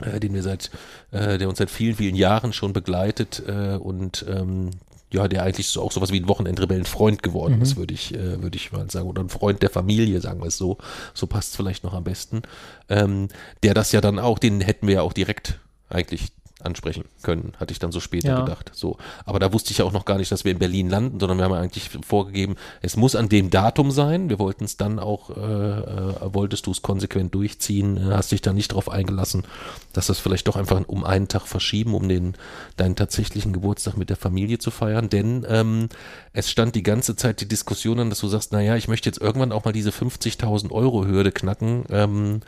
äh, 0.03 0.21
den 0.21 0.35
wir 0.35 0.43
seit, 0.43 0.71
äh, 1.11 1.39
der 1.39 1.49
uns 1.49 1.59
seit 1.59 1.71
vielen, 1.71 1.97
vielen 1.97 2.17
Jahren 2.17 2.53
schon 2.53 2.73
begleitet 2.73 3.43
äh, 3.47 3.77
und 3.77 4.27
ähm, 4.29 4.71
ja, 5.17 5.29
der 5.29 5.43
eigentlich 5.43 5.69
so 5.69 5.83
auch 5.83 5.93
sowas 5.93 6.13
wie 6.13 6.21
ein 6.21 6.29
Wochenendrebellenfreund 6.29 7.23
geworden 7.23 7.61
ist, 7.63 7.77
würde 7.77 7.95
ich, 7.95 8.15
äh, 8.15 8.43
würde 8.43 8.57
ich 8.57 8.71
mal 8.73 8.91
sagen, 8.91 9.09
oder 9.09 9.23
ein 9.23 9.29
Freund 9.29 9.63
der 9.63 9.71
Familie, 9.71 10.21
sagen 10.21 10.41
wir 10.41 10.49
es 10.49 10.59
so, 10.59 10.79
so 11.15 11.27
passt 11.27 11.51
es 11.51 11.57
vielleicht 11.57 11.85
noch 11.85 11.95
am 11.95 12.05
besten. 12.05 12.43
Ähm, 12.89 13.29
der 13.63 13.75
das 13.75 13.93
ja 13.93 14.01
dann 14.01 14.19
auch, 14.19 14.39
den 14.39 14.61
hätten 14.61 14.87
wir 14.87 14.97
ja 14.97 15.03
auch 15.03 15.13
direkt 15.13 15.59
eigentlich 15.89 16.33
ansprechen 16.67 17.05
können, 17.23 17.53
hatte 17.59 17.73
ich 17.73 17.79
dann 17.79 17.93
so 17.93 18.01
später 18.01 18.29
Ja. 18.29 18.41
gedacht. 18.45 18.71
So, 18.75 18.99
aber 19.25 19.39
da 19.39 19.53
wusste 19.53 19.71
ich 19.71 19.79
ja 19.79 19.85
auch 19.85 19.93
noch 19.93 20.05
gar 20.05 20.19
nicht, 20.19 20.31
dass 20.31 20.45
wir 20.45 20.53
in 20.53 20.59
Berlin 20.59 20.91
landen, 20.91 21.19
sondern 21.21 21.39
wir 21.39 21.45
haben 21.45 21.53
ja 21.53 21.61
eigentlich 21.61 21.89
vorgegeben, 22.07 22.57
es 22.83 22.97
muss 22.97 23.17
an 23.17 23.29
dem 23.29 23.51
Datum 23.51 23.91
sein. 23.91 24.29
Wir 24.29 24.39
wollten 24.39 24.65
es 24.65 24.77
dann 24.77 24.99
auch, 24.99 25.31
äh, 25.31 25.41
äh, 25.41 26.35
wolltest 26.35 26.67
du 26.67 26.73
es 26.73 26.83
konsequent 26.83 27.35
durchziehen, 27.35 27.97
äh, 27.97 28.15
hast 28.15 28.33
dich 28.33 28.43
da 28.43 28.53
nicht 28.53 28.69
drauf 28.69 28.91
eingelassen, 28.91 29.45
dass 29.93 30.07
das 30.09 30.19
vielleicht 30.19 30.47
doch 30.49 30.57
einfach 30.57 30.83
um 30.87 31.05
einen 31.05 31.29
Tag 31.29 31.47
verschieben, 31.47 31.95
um 31.95 32.09
den 32.09 32.35
deinen 32.77 32.97
tatsächlichen 32.97 33.53
Geburtstag 33.53 33.97
mit 33.97 34.11
der 34.11 34.17
Familie 34.17 34.59
zu 34.59 34.71
feiern, 34.71 35.09
denn 35.09 35.47
ähm, 35.49 35.89
es 36.33 36.51
stand 36.51 36.75
die 36.75 36.83
ganze 36.83 37.17
Zeit 37.17 37.41
die 37.41 37.49
Diskussion 37.49 37.99
an, 38.01 38.11
dass 38.11 38.21
du 38.21 38.29
sagst, 38.29 38.53
naja, 38.53 38.77
ich 38.77 38.89
möchte 38.89 39.09
jetzt 39.09 39.21
irgendwann 39.21 39.53
auch 39.53 39.65
mal 39.65 39.73
diese 39.73 39.91
50.000 39.91 40.71
Euro 40.73 41.07
Hürde 41.07 41.33
knacken, 41.33 41.85
ähm, 41.91 42.41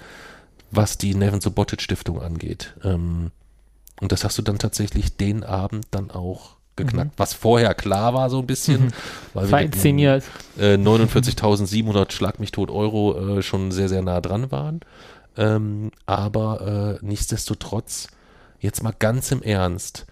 was 0.70 0.98
die 0.98 1.14
Nevin 1.14 1.40
Subotic 1.40 1.80
Stiftung 1.80 2.20
angeht. 2.20 2.74
Ähm, 2.84 3.30
und 4.00 4.12
das 4.12 4.24
hast 4.24 4.38
du 4.38 4.42
dann 4.42 4.58
tatsächlich 4.58 5.16
den 5.16 5.44
Abend 5.44 5.86
dann 5.90 6.10
auch 6.10 6.56
geknackt, 6.76 7.12
was 7.18 7.34
vorher 7.34 7.74
klar 7.74 8.14
war 8.14 8.30
so 8.30 8.38
ein 8.38 8.46
bisschen, 8.46 8.92
weil 9.34 9.50
wir 9.50 9.68
den, 9.68 9.80
äh, 10.58 10.76
49.700 10.76 12.12
Schlag 12.12 12.40
mich 12.40 12.52
tot 12.52 12.70
Euro 12.70 13.38
äh, 13.38 13.42
schon 13.42 13.72
sehr, 13.72 13.88
sehr 13.88 14.02
nah 14.02 14.20
dran 14.20 14.50
waren. 14.50 14.80
Ähm, 15.36 15.90
aber 16.06 16.98
äh, 17.02 17.04
nichtsdestotrotz, 17.04 18.08
jetzt 18.60 18.82
mal 18.82 18.94
ganz 18.98 19.30
im 19.30 19.42
Ernst, 19.42 20.06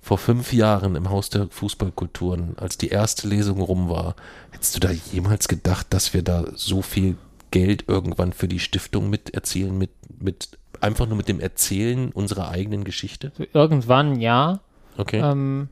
vor 0.00 0.18
fünf 0.18 0.52
Jahren 0.52 0.94
im 0.94 1.10
Haus 1.10 1.30
der 1.30 1.48
Fußballkulturen, 1.50 2.56
als 2.58 2.78
die 2.78 2.90
erste 2.90 3.26
Lesung 3.26 3.60
rum 3.60 3.88
war, 3.88 4.14
hättest 4.52 4.76
du 4.76 4.80
da 4.80 4.90
jemals 4.92 5.48
gedacht, 5.48 5.88
dass 5.90 6.14
wir 6.14 6.22
da 6.22 6.44
so 6.54 6.80
viel 6.80 7.16
Geld 7.50 7.84
irgendwann 7.88 8.32
für 8.32 8.46
die 8.46 8.60
Stiftung 8.60 9.10
mit 9.10 9.34
erzielen, 9.34 9.76
mit, 9.76 9.90
mit 10.20 10.50
einfach 10.80 11.06
nur 11.06 11.16
mit 11.16 11.28
dem 11.28 11.40
Erzählen 11.40 12.10
unserer 12.12 12.50
eigenen 12.50 12.84
Geschichte? 12.84 13.32
Irgendwann 13.52 14.20
ja. 14.20 14.60
Okay. 14.96 15.20
Ähm, 15.20 15.68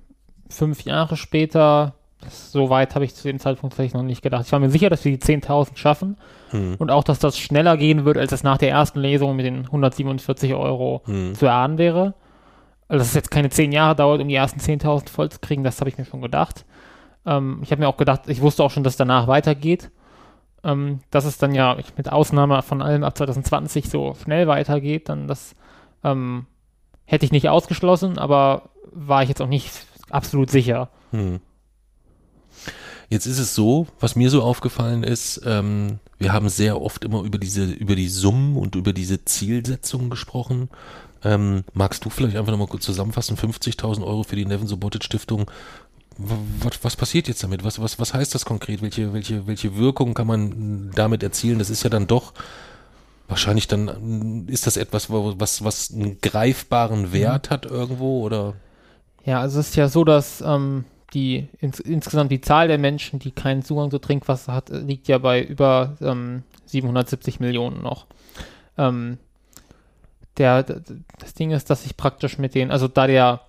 fünf 0.50 0.82
Jahre 0.82 1.16
später, 1.16 1.94
so 2.30 2.70
weit 2.70 2.94
habe 2.94 3.05
ich 3.05 3.14
zu 3.14 3.28
dem 3.28 3.38
Zeitpunkt 3.38 3.74
vielleicht 3.74 3.94
noch 3.94 4.02
nicht 4.02 4.22
gedacht. 4.22 4.44
Ich 4.46 4.52
war 4.52 4.59
mir 4.61 4.70
sicher, 4.70 4.90
dass 4.90 5.05
wir 5.05 5.12
die 5.12 5.18
10.000 5.24 5.76
schaffen 5.76 6.16
Hm. 6.50 6.76
und 6.78 6.90
auch, 6.90 7.05
dass 7.05 7.18
das 7.18 7.38
schneller 7.38 7.76
gehen 7.76 8.05
wird, 8.05 8.16
als 8.18 8.32
es 8.32 8.42
nach 8.42 8.59
der 8.59 8.70
ersten 8.70 9.00
Lesung 9.00 9.34
mit 9.36 9.46
den 9.46 9.64
147 9.66 10.55
Euro 10.55 11.02
Hm. 11.07 11.34
zu 11.34 11.46
erahnen 11.46 11.78
wäre. 11.78 12.14
Also, 12.86 13.00
dass 13.00 13.09
es 13.09 13.14
jetzt 13.14 13.30
keine 13.30 13.48
zehn 13.50 13.72
Jahre 13.72 13.96
dauert, 13.96 14.20
um 14.20 14.28
die 14.28 14.34
ersten 14.34 14.61
10.000 14.61 15.09
voll 15.09 15.30
zu 15.30 15.38
kriegen, 15.40 15.64
das 15.64 15.80
habe 15.80 15.88
ich 15.88 15.96
mir 15.98 16.05
schon 16.05 16.20
gedacht. 16.20 16.64
Ähm, 17.26 17.61
ich 17.62 17.70
habe 17.70 17.80
mir 17.80 17.88
auch 17.88 17.96
gedacht, 17.96 18.22
ich 18.28 18.40
wusste 18.42 18.62
auch 18.62 18.70
schon, 18.70 18.84
dass 18.84 18.92
es 18.92 18.98
danach 18.98 19.26
weitergeht. 19.26 19.90
Ähm, 20.64 21.00
dass 21.10 21.24
es 21.24 21.36
dann 21.38 21.54
ja 21.54 21.76
mit 21.96 22.10
Ausnahme 22.10 22.62
von 22.62 22.80
allem 22.80 23.04
ab 23.04 23.16
2020 23.16 23.88
so 23.88 24.16
schnell 24.22 24.46
weitergeht, 24.46 25.08
dann 25.08 25.28
das 25.28 25.54
ähm, 26.02 26.46
hätte 27.04 27.26
ich 27.26 27.32
nicht 27.32 27.48
ausgeschlossen, 27.48 28.18
aber 28.18 28.70
war 28.90 29.22
ich 29.22 29.28
jetzt 29.28 29.42
auch 29.42 29.48
nicht 29.48 29.70
absolut 30.10 30.50
sicher. 30.50 30.88
Hm. 31.10 31.40
Jetzt 33.10 33.26
ist 33.26 33.38
es 33.38 33.54
so, 33.54 33.86
was 34.00 34.16
mir 34.16 34.30
so 34.30 34.42
aufgefallen 34.42 35.02
ist, 35.02 35.42
ähm, 35.44 35.98
wir 36.18 36.32
haben 36.32 36.48
sehr 36.48 36.80
oft 36.80 37.04
immer 37.04 37.22
über 37.22 37.38
diese, 37.38 37.64
über 37.64 37.96
die 37.96 38.08
Summen 38.08 38.56
und 38.56 38.76
über 38.76 38.92
diese 38.92 39.24
Zielsetzungen 39.24 40.10
gesprochen. 40.10 40.70
Ähm, 41.22 41.64
magst 41.72 42.04
du 42.04 42.10
vielleicht 42.10 42.36
einfach 42.36 42.52
nochmal 42.52 42.68
kurz 42.68 42.84
zusammenfassen? 42.84 43.36
50.000 43.36 44.04
Euro 44.04 44.22
für 44.22 44.36
die 44.36 44.46
Nevin 44.46 44.66
Subotic 44.66 45.04
Stiftung. 45.04 45.50
Was, 46.16 46.96
passiert 46.96 47.28
jetzt 47.28 47.42
damit? 47.42 47.64
Was, 47.64 47.80
was, 47.80 47.98
was 47.98 48.14
heißt 48.14 48.34
das 48.34 48.44
konkret? 48.44 48.82
Welche, 48.82 49.12
welche, 49.12 49.46
welche 49.46 49.76
Wirkung 49.76 50.14
kann 50.14 50.26
man 50.26 50.90
damit 50.94 51.22
erzielen? 51.22 51.58
Das 51.58 51.70
ist 51.70 51.82
ja 51.82 51.90
dann 51.90 52.06
doch 52.06 52.32
wahrscheinlich 53.28 53.66
dann, 53.68 54.46
ist 54.48 54.66
das 54.66 54.76
etwas, 54.76 55.10
was, 55.10 55.64
was 55.64 55.92
einen 55.92 56.20
greifbaren 56.20 57.12
Wert 57.12 57.50
hat 57.50 57.66
irgendwo 57.66 58.22
oder? 58.22 58.54
Ja, 59.24 59.40
also 59.40 59.60
es 59.60 59.70
ist 59.70 59.76
ja 59.76 59.88
so, 59.88 60.04
dass 60.04 60.42
ähm, 60.42 60.84
die 61.14 61.48
ins, 61.60 61.80
insgesamt 61.80 62.30
die 62.30 62.40
Zahl 62.40 62.68
der 62.68 62.78
Menschen, 62.78 63.18
die 63.18 63.30
keinen 63.30 63.62
Zugang 63.62 63.90
zu 63.90 63.98
Trinkwasser 63.98 64.52
hat, 64.52 64.68
liegt 64.68 65.08
ja 65.08 65.18
bei 65.18 65.42
über 65.42 65.96
ähm, 66.00 66.42
770 66.66 67.40
Millionen 67.40 67.82
noch. 67.82 68.06
Ähm, 68.76 69.18
der, 70.36 70.62
das 70.62 71.34
Ding 71.34 71.52
ist, 71.52 71.70
dass 71.70 71.84
sich 71.84 71.96
praktisch 71.96 72.38
mit 72.38 72.54
den, 72.54 72.70
also 72.70 72.88
da 72.88 73.06
der 73.06 73.40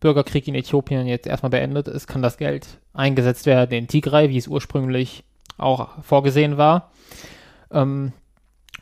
Bürgerkrieg 0.00 0.46
in 0.48 0.54
Äthiopien 0.54 1.06
jetzt 1.06 1.26
erstmal 1.26 1.50
beendet 1.50 1.88
ist, 1.88 2.06
kann 2.06 2.22
das 2.22 2.36
Geld 2.36 2.78
eingesetzt 2.92 3.46
werden 3.46 3.72
in 3.72 3.88
Tigray, 3.88 4.28
wie 4.28 4.36
es 4.36 4.48
ursprünglich 4.48 5.24
auch 5.56 6.02
vorgesehen 6.02 6.56
war. 6.56 6.90
Ähm, 7.70 8.12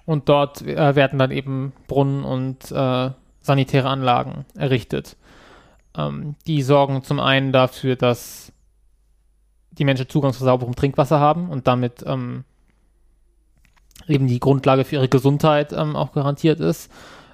und 0.05 0.29
dort 0.29 0.63
äh, 0.63 0.95
werden 0.95 1.19
dann 1.19 1.31
eben 1.31 1.73
Brunnen 1.89 2.25
und 2.25 2.71
äh, 2.71 3.11
sanitäre 3.41 3.89
Anlagen 3.89 4.45
errichtet. 4.57 5.17
Ähm, 5.97 6.37
die 6.47 6.63
sorgen 6.63 7.03
zum 7.03 7.21
einen 7.21 7.53
dafür, 7.53 7.97
dass 7.97 8.53
die 9.73 9.85
Menschen 9.85 10.09
Zugang 10.09 10.33
zu 10.33 10.45
sauberem 10.45 10.75
Trinkwasser 10.75 11.21
haben 11.21 11.51
und 11.51 11.67
damit 11.67 12.05
ähm, 12.07 12.45
eben 14.07 14.27
die 14.27 14.41
Grundlage 14.41 14.85
für 14.85 14.97
ihre 14.97 15.09
Gesundheit 15.09 15.73
ähm, 15.73 15.97
auch 15.97 16.13
garantiert 16.13 16.61
ist. 16.61 16.91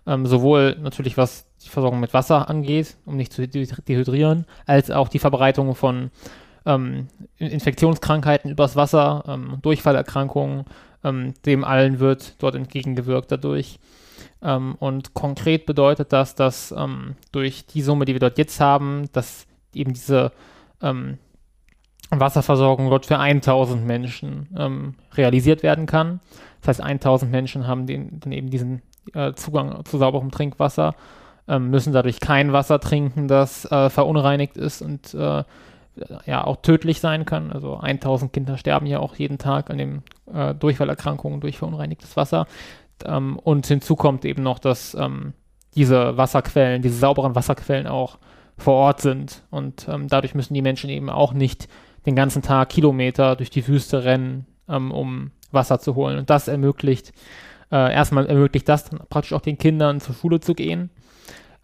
Ähm, 0.07 0.27
sowohl 0.27 0.77
natürlich 0.81 1.17
was 1.17 1.47
die 1.65 1.69
Versorgung 1.69 2.01
mit 2.01 2.13
Wasser 2.13 2.49
angeht, 2.51 2.97
um 3.05 3.17
nicht 3.17 3.33
zu 3.33 3.47
de- 3.47 3.69
dehydrieren, 3.87 4.47
als 4.67 4.91
auch 4.91 5.09
die 5.09 5.21
Verbreitung 5.21 5.75
von 5.77 6.11
ähm, 6.67 7.07
In- 7.39 7.49
Infektionskrankheiten 7.49 8.51
übers 8.51 8.75
Wasser, 8.75 9.23
ähm, 9.29 9.59
Durchfallerkrankungen, 9.63 10.65
ähm, 11.05 11.35
dem 11.47 11.63
allen 11.65 12.01
wird 12.01 12.35
dort 12.43 12.55
entgegengewirkt 12.57 13.31
dadurch. 13.31 13.79
Ähm, 14.43 14.75
und 14.81 15.15
konkret 15.15 15.67
bedeutet 15.67 16.13
das, 16.13 16.35
dass 16.35 16.73
ähm, 16.77 17.15
durch 17.31 17.67
die 17.67 17.83
Summe, 17.83 18.05
die 18.05 18.13
wir 18.15 18.21
dort 18.21 18.39
jetzt 18.39 18.61
haben, 18.61 19.09
dass 19.13 19.47
eben 19.75 19.93
diese 19.95 20.33
Wasserversorgung 22.11 22.91
dort 22.91 23.07
für 23.07 23.21
1000 23.21 23.87
Menschen 23.87 24.99
realisiert 25.15 25.63
werden 25.63 25.87
kann. 25.87 26.19
Das 26.61 26.81
heißt, 26.81 26.81
1000 26.81 27.31
Menschen 27.31 27.69
haben 27.69 27.87
den, 27.87 28.19
dann 28.19 28.33
eben 28.33 28.51
diesen 28.51 28.83
äh, 29.15 29.33
Zugang 29.35 29.85
zu 29.85 29.99
sauberem 29.99 30.31
Trinkwasser, 30.31 30.95
ähm, 31.49 31.71
müssen 31.71 31.93
dadurch 31.93 32.21
kein 32.21 32.53
Wasser 32.53 32.81
trinken, 32.81 33.29
das 33.29 33.71
äh, 33.71 33.91
verunreinigt 33.91 34.57
ist 34.57 34.83
und 34.83 35.15
äh, 35.15 35.45
ja 36.27 36.45
auch 36.45 36.57
tödlich 36.63 37.01
sein 37.01 37.25
kann. 37.25 37.53
Also 37.53 37.77
1000 37.77 38.33
Kinder 38.33 38.57
sterben 38.57 38.87
ja 38.87 38.99
auch 38.99 39.17
jeden 39.17 39.39
Tag 39.39 39.71
an 39.71 39.79
den 39.79 40.03
äh, 40.33 40.55
Durchfallerkrankungen 40.55 41.41
durch 41.41 41.59
verunreinigtes 41.59 42.17
Wasser. 42.17 42.47
Ähm, 43.05 43.39
und 43.39 43.67
hinzu 43.67 43.97
kommt 43.97 44.25
eben 44.25 44.43
noch, 44.43 44.59
dass 44.59 44.95
ähm, 44.95 45.35
diese 45.75 46.17
Wasserquellen, 46.17 46.83
diese 46.83 46.97
sauberen 46.97 47.35
Wasserquellen 47.35 47.87
auch 47.87 48.19
vor 48.57 48.75
Ort 48.75 49.01
sind. 49.01 49.43
Und 49.51 49.87
ähm, 49.89 50.09
dadurch 50.09 50.35
müssen 50.35 50.55
die 50.55 50.63
Menschen 50.63 50.91
eben 50.91 51.11
auch 51.11 51.33
nicht 51.33 51.69
den 52.07 52.17
ganzen 52.17 52.43
Tag 52.43 52.71
Kilometer 52.71 53.37
durch 53.37 53.51
die 53.51 53.67
Wüste 53.67 54.05
rennen, 54.05 54.47
ähm, 54.69 54.91
um 54.91 55.31
Wasser 55.51 55.79
zu 55.79 55.95
holen. 55.95 56.19
Und 56.19 56.31
das 56.31 56.49
ermöglicht, 56.49 57.13
äh, 57.73 57.93
erstmal 57.93 58.27
ermöglicht 58.27 58.69
das 58.69 58.85
dann 58.85 59.01
praktisch 59.09 59.33
auch 59.33 59.41
den 59.41 59.59
Kindern 59.59 60.01
zur 60.01 60.15
Schule 60.15 60.41
zu 60.41 60.55
gehen. 60.55 60.91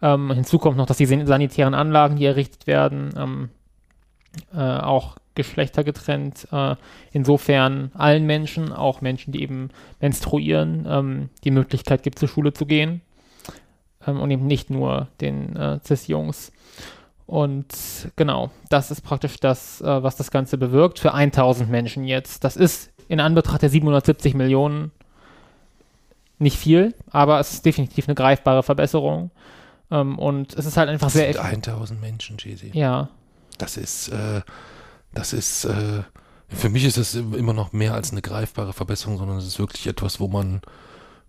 Ähm, 0.01 0.31
hinzu 0.31 0.57
kommt 0.57 0.77
noch, 0.77 0.85
dass 0.85 0.97
die 0.97 1.05
san- 1.05 1.27
sanitären 1.27 1.73
Anlagen, 1.73 2.15
die 2.15 2.25
errichtet 2.25 2.67
werden, 2.67 3.09
ähm, 3.17 3.49
äh, 4.53 4.59
auch 4.59 5.17
geschlechtergetrennt, 5.35 6.47
äh, 6.51 6.75
insofern 7.11 7.91
allen 7.93 8.25
Menschen, 8.25 8.73
auch 8.73 9.01
Menschen, 9.01 9.31
die 9.31 9.41
eben 9.41 9.69
menstruieren, 10.01 10.85
ähm, 10.87 11.29
die 11.43 11.51
Möglichkeit 11.51 12.03
gibt, 12.03 12.19
zur 12.19 12.27
Schule 12.27 12.53
zu 12.53 12.65
gehen. 12.65 13.01
Ähm, 14.05 14.19
und 14.19 14.31
eben 14.31 14.47
nicht 14.47 14.69
nur 14.69 15.07
den 15.21 15.55
äh, 15.55 15.79
Cis-Jungs. 15.85 16.51
Und 17.25 17.67
genau, 18.15 18.49
das 18.69 18.89
ist 18.91 19.01
praktisch 19.01 19.39
das, 19.39 19.81
äh, 19.81 20.03
was 20.03 20.15
das 20.15 20.31
Ganze 20.31 20.57
bewirkt 20.57 20.99
für 20.99 21.13
1000 21.13 21.69
Menschen 21.69 22.03
jetzt. 22.05 22.43
Das 22.43 22.55
ist 22.55 22.91
in 23.07 23.19
Anbetracht 23.19 23.61
der 23.61 23.69
770 23.69 24.33
Millionen 24.33 24.91
nicht 26.39 26.57
viel, 26.57 26.93
aber 27.11 27.39
es 27.39 27.53
ist 27.53 27.65
definitiv 27.65 28.07
eine 28.07 28.15
greifbare 28.15 28.63
Verbesserung. 28.63 29.31
Ähm, 29.91 30.17
und 30.19 30.53
es 30.55 30.65
ist 30.65 30.77
halt 30.77 30.89
einfach 30.89 31.07
Das 31.07 31.13
sehr. 31.13 31.33
sind 31.33 31.67
1000 31.67 31.99
Menschen, 32.01 32.37
Jay-Z. 32.39 32.73
Ja, 32.75 33.09
Das 33.57 33.75
ist, 33.77 34.09
äh, 34.09 34.41
das 35.13 35.33
ist, 35.33 35.65
äh, 35.65 36.03
für 36.47 36.69
mich 36.69 36.85
ist 36.85 36.97
das 36.97 37.15
immer 37.15 37.53
noch 37.53 37.73
mehr 37.73 37.93
als 37.93 38.11
eine 38.11 38.21
greifbare 38.21 38.73
Verbesserung, 38.73 39.17
sondern 39.17 39.37
es 39.37 39.45
ist 39.47 39.59
wirklich 39.59 39.87
etwas, 39.87 40.19
wo 40.19 40.27
man 40.27 40.61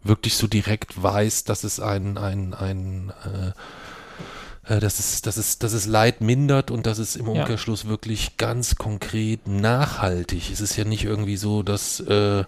wirklich 0.02 0.36
so 0.36 0.46
direkt 0.46 1.02
weiß, 1.02 1.44
dass 1.44 1.64
es 1.64 1.80
ein, 1.80 2.16
ein, 2.16 2.54
ein, 2.54 3.12
äh, 4.66 4.74
äh, 4.76 4.80
dass 4.80 4.98
es, 4.98 5.20
dass 5.22 5.36
es, 5.36 5.58
dass 5.58 5.72
es 5.72 5.86
Leid 5.86 6.20
mindert 6.20 6.70
und 6.70 6.86
dass 6.86 6.98
es 6.98 7.16
im 7.16 7.26
Ja. 7.26 7.32
Umkehrschluss 7.42 7.86
wirklich 7.86 8.36
ganz 8.36 8.76
konkret 8.76 9.46
nachhaltig. 9.48 10.50
Es 10.52 10.61
ist 10.61 10.76
ja 10.76 10.84
nicht 10.84 11.04
irgendwie 11.04 11.36
so, 11.36 11.62
dass 11.62 12.00
äh, 12.00 12.40
äh, 12.40 12.44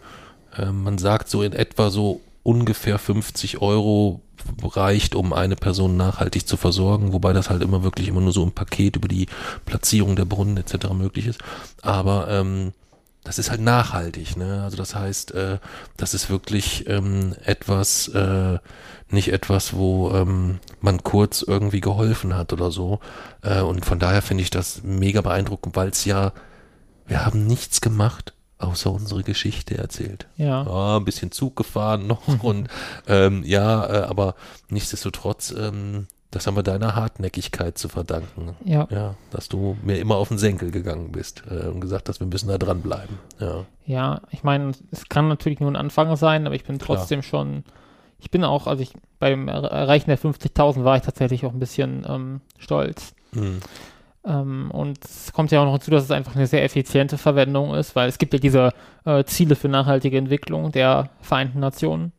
man 0.71 0.99
sagt, 0.99 1.29
so 1.29 1.43
in 1.43 1.53
etwa 1.53 1.91
so 1.91 2.21
ungefähr 2.43 2.99
50 2.99 3.61
Euro 3.61 4.23
reicht, 4.63 5.15
um 5.15 5.33
eine 5.33 5.57
Person 5.57 5.97
nachhaltig 5.97 6.47
zu 6.47 6.57
versorgen, 6.57 7.13
wobei 7.13 7.33
das 7.33 7.51
halt 7.51 7.63
immer 7.63 7.83
wirklich 7.83 8.09
immer 8.09 8.21
nur 8.21 8.33
so 8.33 8.43
im 8.43 8.53
Paket 8.53 8.97
über 8.97 9.09
die 9.09 9.27
Platzierung 9.65 10.17
der 10.17 10.25
Brunnen 10.25 10.57
etc. 10.57 10.91
möglich 10.93 11.27
ist. 11.27 11.41
Aber 11.83 12.29
ähm, 12.29 12.73
das 13.25 13.39
ist 13.39 13.51
halt 13.51 13.61
nachhaltig, 13.61 14.37
ne? 14.37 14.63
Also 14.65 14.77
das 14.77 14.95
heißt, 14.95 15.33
äh, 15.33 15.59
das 15.97 16.13
ist 16.13 16.29
wirklich 16.29 16.89
ähm, 16.89 17.37
etwas, 17.45 18.09
äh, 18.09 18.59
nicht 19.11 19.33
etwas, 19.33 19.75
wo 19.75 20.11
ähm, 20.11 20.59
man 20.81 21.05
kurz 21.05 21.43
irgendwie 21.43 21.81
geholfen 21.81 22.37
hat 22.37 22.53
oder 22.53 22.73
so. 22.73 22.99
Äh, 23.43 23.61
und 23.61 23.87
von 23.87 24.01
daher 24.01 24.23
finde 24.23 24.43
ich 24.43 24.51
das 24.51 24.83
mega 24.83 25.21
beeindruckend, 25.21 25.77
weil 25.77 25.91
es 25.91 26.05
ja, 26.05 26.33
wir 27.07 27.25
haben 27.25 27.47
nichts 27.47 27.81
gemacht, 27.81 28.35
außer 28.63 28.91
unsere 28.93 29.23
Geschichte 29.23 29.77
erzählt. 29.77 30.27
Ja. 30.37 30.65
ja 30.65 30.97
ein 30.99 31.05
bisschen 31.05 31.33
Zug 31.33 31.57
gefahren 31.57 32.07
noch 32.07 32.27
und 32.43 32.69
ähm, 33.07 33.43
ja, 33.45 33.87
äh, 33.87 34.03
aber 34.05 34.35
nichtsdestotrotz 34.69 35.55
ähm, 35.57 36.07
das 36.33 36.47
haben 36.47 36.57
wir 36.57 36.63
deiner 36.63 36.97
Hartnäckigkeit 36.97 37.77
zu 37.77 37.91
verdanken. 37.91 38.57
Ja. 38.65 38.89
Ja, 38.91 39.15
dass 39.31 39.51
du 39.51 39.77
mir 39.83 39.99
immer 39.99 40.17
auf 40.17 40.29
den 40.29 40.39
Senkel 40.39 40.71
gegangen 40.71 41.13
bist 41.13 41.43
äh, 41.51 41.67
und 41.69 41.81
gesagt 41.81 42.09
hast, 42.09 42.21
wir 42.21 42.27
müssen 42.27 42.49
da 42.49 42.57
dranbleiben. 42.57 43.19
Ja. 43.39 43.67
Ja, 43.85 44.21
ich 44.31 44.43
meine, 44.43 44.73
es 44.91 45.11
kann 45.11 45.29
natürlich 45.29 45.61
nur 45.61 45.71
ein 45.71 45.77
Anfang 45.77 46.17
sein, 46.17 46.47
aber 46.47 46.55
ich 46.55 46.65
bin 46.65 46.79
Klar. 46.79 46.97
trotzdem 46.97 47.21
schon, 47.23 47.65
ich 48.19 48.31
bin 48.31 48.45
auch, 48.45 48.67
also 48.67 48.83
ich, 48.83 48.95
beim 49.19 49.47
Er- 49.47 49.65
Erreichen 49.65 50.09
der 50.09 50.19
50.000 50.19 50.85
war 50.85 50.97
ich 50.97 51.03
tatsächlich 51.03 51.45
auch 51.45 51.53
ein 51.53 51.59
bisschen 51.59 52.07
ähm, 52.09 52.41
stolz. 52.59 53.15
Hm. 53.35 53.61
Ähm, 54.25 54.71
und 54.71 55.05
es 55.05 55.33
kommt 55.33 55.51
ja 55.51 55.61
auch 55.61 55.65
noch 55.65 55.73
hinzu, 55.73 55.91
dass 55.91 56.05
es 56.05 56.11
einfach 56.11 56.37
eine 56.37 56.47
sehr 56.47 56.65
effiziente 56.65 57.19
Verwendung 57.19 57.75
ist, 57.75 57.97
weil 57.97 58.09
es 58.09 58.19
gibt 58.19 58.33
ja 58.33 58.39
diese 58.39 58.73
äh, 59.05 59.25
Ziele 59.25 59.57
für 59.57 59.69
nachhaltige 59.69 60.17
Entwicklung 60.17 60.71
der 60.73 61.11
Vereinten 61.21 61.61
Nationen. 61.61 62.13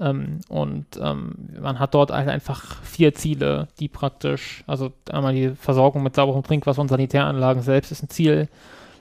Ähm, 0.00 0.40
und 0.48 0.86
ähm, 1.00 1.50
man 1.60 1.78
hat 1.78 1.94
dort 1.94 2.10
halt 2.10 2.28
einfach 2.28 2.82
vier 2.82 3.14
Ziele, 3.14 3.68
die 3.78 3.88
praktisch, 3.88 4.64
also 4.66 4.92
einmal 5.10 5.34
die 5.34 5.50
Versorgung 5.50 6.02
mit 6.02 6.16
sauberem 6.16 6.42
Trinkwasser 6.42 6.80
und 6.80 6.88
Sanitäranlagen 6.88 7.62
selbst 7.62 7.92
ist 7.92 8.02
ein 8.02 8.08
Ziel. 8.10 8.48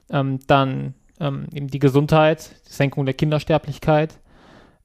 Ähm, 0.10 0.40
dann 0.48 0.94
ähm, 1.20 1.48
eben 1.54 1.68
die 1.68 1.80
Gesundheit, 1.80 2.52
die 2.68 2.74
Senkung 2.74 3.06
der 3.06 3.16
Kindersterblichkeit, 3.16 4.20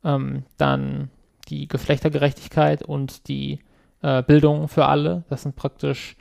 ähm, 0.04 0.44
dann 0.56 1.10
die 1.48 1.66
Geschlechtergerechtigkeit 1.66 2.82
und 2.82 3.28
die 3.28 3.60
äh, 4.02 4.22
Bildung 4.22 4.68
für 4.68 4.86
alle. 4.86 5.24
Das 5.28 5.42
sind 5.42 5.56
praktisch 5.56 6.16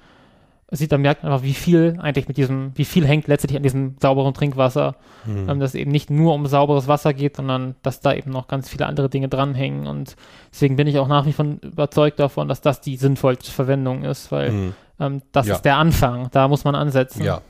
sieht, 0.72 0.92
da 0.92 0.98
merkt 0.98 1.24
man 1.24 1.32
einfach, 1.32 1.46
wie 1.46 1.54
viel 1.54 1.98
eigentlich 2.02 2.28
mit 2.28 2.36
diesem, 2.38 2.72
wie 2.76 2.84
viel 2.86 3.06
hängt 3.08 3.28
letztendlich 3.28 3.58
an 3.58 3.64
diesem 3.64 3.96
sauberen 4.02 4.34
Trinkwasser, 4.34 4.96
Hm. 5.24 5.50
ähm, 5.50 5.60
dass 5.60 5.72
es 5.72 5.76
eben 5.76 5.92
nicht 5.92 6.10
nur 6.10 6.34
um 6.34 6.46
sauberes 6.46 6.88
Wasser 6.88 7.14
geht, 7.14 7.38
sondern 7.38 7.76
dass 7.84 8.02
da 8.02 8.14
eben 8.14 8.32
noch 8.32 8.48
ganz 8.48 8.68
viele 8.70 8.86
andere 8.86 9.10
Dinge 9.10 9.30
dranhängen 9.30 9.88
und 9.88 10.16
deswegen 10.52 10.76
bin 10.76 10.88
ich 10.88 11.00
auch 11.00 11.08
nach 11.08 11.26
wie 11.26 11.34
vor 11.34 11.46
überzeugt 11.62 12.20
davon, 12.20 12.48
dass 12.50 12.62
das 12.62 12.82
die 12.82 12.98
sinnvollste 12.98 13.52
Verwendung 13.52 14.04
ist, 14.04 14.32
weil 14.32 14.50
Hm. 14.50 14.74
ähm, 15.00 15.22
das 15.32 15.48
Ja. 15.48 15.56
ist 15.56 15.62
der 15.64 15.78
Anfang, 15.78 16.30
da 16.32 16.48
muss 16.48 16.64
man 16.66 16.76
ansetzen. 16.76 17.24
Ja. 17.24 17.42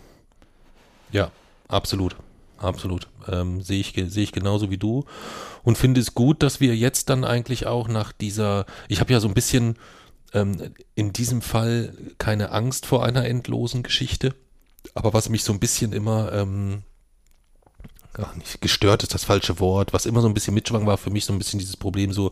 Ja, 1.11 1.31
absolut. 1.67 2.15
Absolut. 2.59 3.07
Ähm, 3.31 3.61
sehe 3.61 3.79
ich, 3.79 3.93
sehe 4.07 4.23
ich 4.23 4.31
genauso 4.31 4.71
wie 4.71 4.77
du. 4.77 5.05
Und 5.63 5.77
finde 5.77 6.01
es 6.01 6.15
gut, 6.15 6.41
dass 6.41 6.59
wir 6.59 6.75
jetzt 6.75 7.09
dann 7.09 7.23
eigentlich 7.23 7.67
auch 7.67 7.87
nach 7.87 8.11
dieser, 8.11 8.65
ich 8.87 8.99
habe 8.99 9.13
ja 9.13 9.19
so 9.19 9.27
ein 9.27 9.35
bisschen 9.35 9.75
ähm, 10.33 10.73
in 10.95 11.13
diesem 11.13 11.41
Fall 11.41 11.93
keine 12.17 12.51
Angst 12.51 12.85
vor 12.85 13.05
einer 13.05 13.25
endlosen 13.25 13.83
Geschichte. 13.83 14.35
Aber 14.93 15.13
was 15.13 15.29
mich 15.29 15.43
so 15.43 15.53
ein 15.53 15.59
bisschen 15.59 15.93
immer, 15.93 16.31
ähm, 16.33 16.83
ach, 18.13 18.35
nicht 18.35 18.61
gestört 18.61 19.03
ist 19.03 19.13
das 19.13 19.23
falsche 19.23 19.59
Wort, 19.59 19.93
was 19.93 20.05
immer 20.05 20.21
so 20.21 20.27
ein 20.27 20.33
bisschen 20.33 20.53
mitschwang, 20.53 20.85
war 20.85 20.97
für 20.97 21.09
mich 21.09 21.25
so 21.25 21.33
ein 21.33 21.39
bisschen 21.39 21.59
dieses 21.59 21.77
Problem 21.77 22.13
so, 22.13 22.31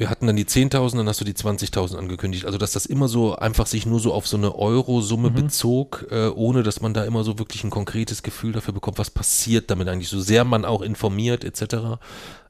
wir 0.00 0.08
hatten 0.08 0.26
dann 0.26 0.34
die 0.34 0.46
10.000, 0.46 0.96
dann 0.96 1.08
hast 1.08 1.20
du 1.20 1.26
die 1.26 1.34
20.000 1.34 1.94
angekündigt. 1.98 2.46
Also, 2.46 2.56
dass 2.56 2.72
das 2.72 2.86
immer 2.86 3.06
so 3.06 3.36
einfach 3.36 3.66
sich 3.66 3.84
nur 3.84 4.00
so 4.00 4.14
auf 4.14 4.26
so 4.26 4.38
eine 4.38 4.54
Euro-Summe 4.56 5.28
Mhm. 5.28 5.34
bezog, 5.34 6.06
äh, 6.10 6.28
ohne 6.28 6.62
dass 6.62 6.80
man 6.80 6.94
da 6.94 7.04
immer 7.04 7.22
so 7.22 7.38
wirklich 7.38 7.64
ein 7.64 7.70
konkretes 7.70 8.22
Gefühl 8.22 8.52
dafür 8.52 8.72
bekommt, 8.72 8.96
was 8.98 9.10
passiert 9.10 9.70
damit 9.70 9.88
eigentlich, 9.88 10.08
so 10.08 10.18
sehr 10.18 10.44
man 10.44 10.64
auch 10.64 10.80
informiert 10.80 11.44
etc. 11.44 11.98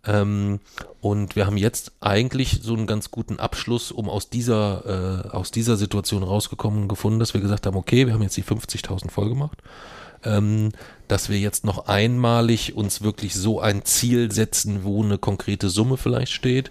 Ähm, 0.07 0.61
und 1.01 1.34
wir 1.34 1.46
haben 1.46 1.57
jetzt 1.57 1.90
eigentlich 1.98 2.61
so 2.62 2.74
einen 2.74 2.86
ganz 2.86 3.11
guten 3.11 3.40
Abschluss, 3.40 3.90
um 3.90 4.09
aus 4.09 4.30
dieser, 4.30 5.24
äh, 5.26 5.28
aus 5.30 5.51
dieser 5.51 5.76
Situation 5.76 6.22
rausgekommen 6.22 6.86
gefunden, 6.86 7.18
dass 7.18 7.34
wir 7.34 7.40
gesagt 7.40 7.66
haben, 7.66 7.76
okay, 7.76 8.07
wir 8.07 8.14
haben 8.14 8.22
jetzt 8.22 8.36
die 8.36 8.44
50.000 8.44 9.11
voll 9.11 9.28
gemacht 9.28 9.59
ähm, 10.24 10.70
dass 11.08 11.28
wir 11.28 11.38
jetzt 11.38 11.64
noch 11.64 11.86
einmalig 11.88 12.76
uns 12.76 13.02
wirklich 13.02 13.34
so 13.34 13.60
ein 13.60 13.84
Ziel 13.84 14.30
setzen, 14.30 14.84
wo 14.84 15.02
eine 15.02 15.18
konkrete 15.18 15.68
Summe 15.68 15.96
vielleicht 15.96 16.32
steht 16.32 16.70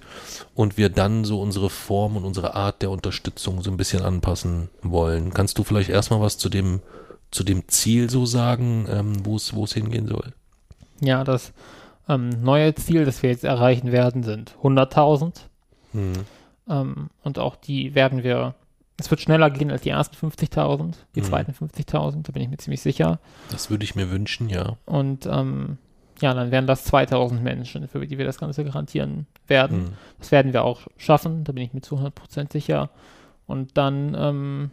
und 0.56 0.78
wir 0.78 0.90
dann 0.90 1.26
so 1.26 1.42
unsere 1.42 1.70
Form 1.70 2.16
und 2.16 2.24
unsere 2.24 2.56
Art 2.56 2.82
der 2.82 2.92
Unterstützung 2.92 3.62
so 3.62 3.70
ein 3.70 3.78
bisschen 3.78 4.02
anpassen 4.02 4.70
wollen. 4.82 5.34
Kannst 5.34 5.58
du 5.58 5.64
vielleicht 5.64 5.90
erstmal 5.90 6.22
was 6.22 6.38
zu 6.38 6.50
dem, 6.50 6.80
zu 7.32 7.44
dem 7.44 7.68
Ziel 7.68 8.10
so 8.10 8.26
sagen, 8.26 8.88
ähm, 8.90 9.26
wo 9.26 9.36
es, 9.36 9.74
hingehen 9.74 10.08
soll? 10.08 10.34
Ja, 11.02 11.24
das 11.24 11.52
ähm, 12.08 12.30
neue 12.42 12.74
Ziel, 12.76 13.06
das 13.06 13.22
wir 13.24 13.30
jetzt 13.30 13.44
erreichen 13.44 13.92
werden, 13.92 14.24
sind 14.24 14.56
100.000 14.64 15.34
Hm. 15.92 16.14
ähm, 16.70 17.10
und 17.24 17.40
auch 17.40 17.56
die 17.56 17.96
werden 17.96 18.24
wir, 18.24 18.56
es 19.00 19.10
wird 19.10 19.22
schneller 19.22 19.50
gehen 19.50 19.72
als 19.72 19.82
die 19.82 19.90
ersten 19.90 20.16
50.000, 20.16 20.96
die 21.16 21.22
Mhm. 21.22 21.26
zweiten 21.26 21.54
50.000, 21.54 22.24
da 22.24 22.32
bin 22.32 22.42
ich 22.42 22.50
mir 22.50 22.58
ziemlich 22.58 22.82
sicher. 22.82 23.20
Das 23.52 23.70
würde 23.70 23.84
ich 23.84 23.96
mir 23.96 24.12
wünschen, 24.12 24.50
ja. 24.50 24.76
Und 24.86 25.26
ähm, 25.26 25.78
ja, 26.22 26.34
dann 26.34 26.52
wären 26.52 26.68
das 26.68 26.84
2000 26.84 27.42
Menschen, 27.42 27.88
für 27.88 28.06
die 28.06 28.18
wir 28.18 28.26
das 28.26 28.38
Ganze 28.40 28.64
garantieren 28.66 29.26
werden. 29.48 29.78
Hm. 29.88 29.94
Das 30.20 30.32
werden 30.32 30.52
wir 30.54 30.64
auch 30.64 30.82
schaffen, 30.98 31.44
da 31.46 31.54
bin 31.54 31.64
ich 31.64 31.74
mir 31.74 31.82
zu 31.82 31.96
100% 31.98 32.52
sicher. 32.52 32.90
Und 33.48 33.78
dann, 33.78 34.16
ähm, 34.20 34.72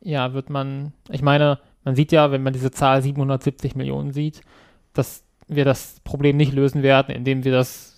ja, 0.00 0.32
wird 0.32 0.48
man, 0.50 0.92
ich 1.10 1.22
meine, 1.22 1.58
man 1.84 1.94
sieht 1.94 2.10
ja, 2.12 2.30
wenn 2.30 2.42
man 2.42 2.52
diese 2.52 2.70
Zahl 2.70 3.02
770 3.02 3.74
Millionen 3.76 4.12
sieht, 4.12 4.40
dass 4.94 5.24
wir 5.46 5.64
das 5.64 6.00
Problem 6.04 6.36
nicht 6.36 6.52
lösen 6.52 6.82
werden, 6.82 7.14
indem 7.14 7.44
wir 7.44 7.52
das 7.52 7.91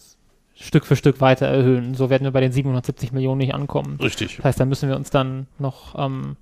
Stück 0.55 0.87
für 0.87 0.97
Stück 0.97 1.21
weiter 1.21 1.47
erhöhen. 1.47 1.95
So 1.95 2.11
werden 2.11 2.25
wir 2.25 2.31
bei 2.31 2.41
den 2.41 2.53
770 2.53 3.13
Millionen 3.13 3.39
nicht 3.39 3.55
ankommen. 3.55 3.99
Richtig. 4.01 4.37
Das 4.37 4.45
heißt, 4.45 4.61
da 4.61 4.65
müssen 4.65 4.89
wir 4.89 4.97
uns 4.97 5.11
dann 5.11 5.47
noch 5.59 5.95
ähm, 5.99 6.37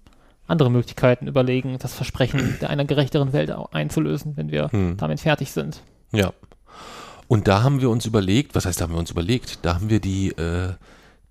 andere 0.46 0.70
Möglichkeiten 0.70 1.26
überlegen, 1.26 1.76
das 1.78 1.94
Versprechen 1.94 2.58
einer 2.66 2.84
gerechteren 2.84 3.32
Welt 3.32 3.50
einzulösen, 3.72 4.36
wenn 4.36 4.50
wir 4.50 4.68
Hm. 4.70 4.96
damit 4.98 5.20
fertig 5.20 5.50
sind. 5.52 5.82
Ja. 6.12 6.32
Und 7.26 7.48
da 7.48 7.62
haben 7.62 7.80
wir 7.80 7.88
uns 7.88 8.04
überlegt, 8.04 8.54
was 8.54 8.66
heißt, 8.66 8.80
da 8.80 8.84
haben 8.84 8.92
wir 8.92 8.98
uns 8.98 9.10
überlegt? 9.10 9.60
Da 9.62 9.74
haben 9.76 9.88
wir 9.88 10.00
die, 10.00 10.28
äh, 10.32 10.74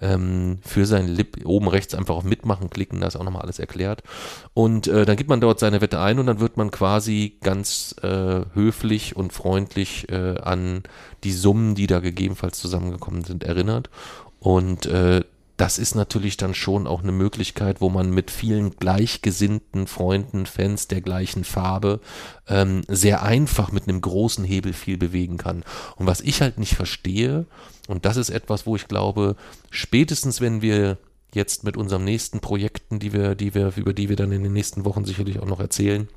ähm, 0.02 0.60
für 0.62 0.86
sein 0.86 1.08
Lip 1.08 1.46
oben 1.46 1.68
rechts 1.68 1.94
einfach 1.94 2.16
auf 2.16 2.24
Mitmachen 2.24 2.70
klicken, 2.70 3.02
da 3.02 3.08
ist 3.08 3.16
auch 3.16 3.24
nochmal 3.24 3.42
alles 3.42 3.60
erklärt. 3.60 4.04
Und 4.54 4.88
äh, 4.88 5.06
dann 5.06 5.18
gibt 5.18 5.30
man 5.30 5.42
dort 5.42 5.60
seine 5.60 5.82
Wette 5.82 6.00
ein 6.00 6.20
und 6.20 6.28
dann 6.28 6.40
wird 6.40 6.58
man 6.58 6.72
quasi 6.72 7.38
ganz 7.42 7.96
äh, 8.02 8.42
höflich 8.54 9.16
und 9.16 9.34
freundlich 9.34 10.10
äh, 10.10 10.40
an 10.40 10.84
die 11.24 11.34
Summen, 11.34 11.76
die 11.76 11.88
da 11.88 12.00
gegebenenfalls 12.00 12.60
zusammengekommen 12.60 13.24
sind, 13.24 13.44
erinnert. 13.44 13.90
Und 14.40 14.86
äh, 14.86 15.22
das 15.60 15.78
ist 15.78 15.94
natürlich 15.94 16.38
dann 16.38 16.54
schon 16.54 16.88
auch 16.88 17.04
eine 17.04 17.12
Möglichkeit, 17.12 17.82
wo 17.82 17.90
man 17.90 18.12
mit 18.12 18.32
vielen 18.32 18.78
gleichgesinnten 18.78 19.88
Freunden, 19.88 20.46
Fans 20.46 20.88
der 20.88 21.02
gleichen 21.02 21.44
Farbe 21.44 22.00
ähm, 22.48 22.84
sehr 22.88 23.24
einfach 23.24 23.74
mit 23.74 23.84
einem 23.84 24.00
großen 24.00 24.46
Hebel 24.46 24.72
viel 24.72 24.98
bewegen 24.98 25.36
kann. 25.36 25.66
Und 25.98 26.08
was 26.08 26.22
ich 26.22 26.40
halt 26.40 26.60
nicht 26.60 26.76
verstehe, 26.76 27.46
und 27.90 28.06
das 28.06 28.18
ist 28.18 28.30
etwas, 28.30 28.66
wo 28.68 28.76
ich 28.76 28.88
glaube, 28.88 29.36
spätestens 29.72 30.42
wenn 30.42 30.62
wir 30.62 30.98
jetzt 31.34 31.64
mit 31.64 31.76
unseren 31.76 32.04
nächsten 32.04 32.40
Projekten, 32.40 33.00
die 33.00 33.14
wir, 33.14 33.34
die 33.34 33.56
wir, 33.56 33.74
über 33.76 33.94
die 33.94 34.10
wir 34.10 34.16
dann 34.16 34.32
in 34.32 34.44
den 34.44 34.54
nächsten 34.54 34.86
Wochen 34.86 35.06
sicherlich 35.06 35.40
auch 35.40 35.48
noch 35.48 35.60
erzählen, 35.60 36.08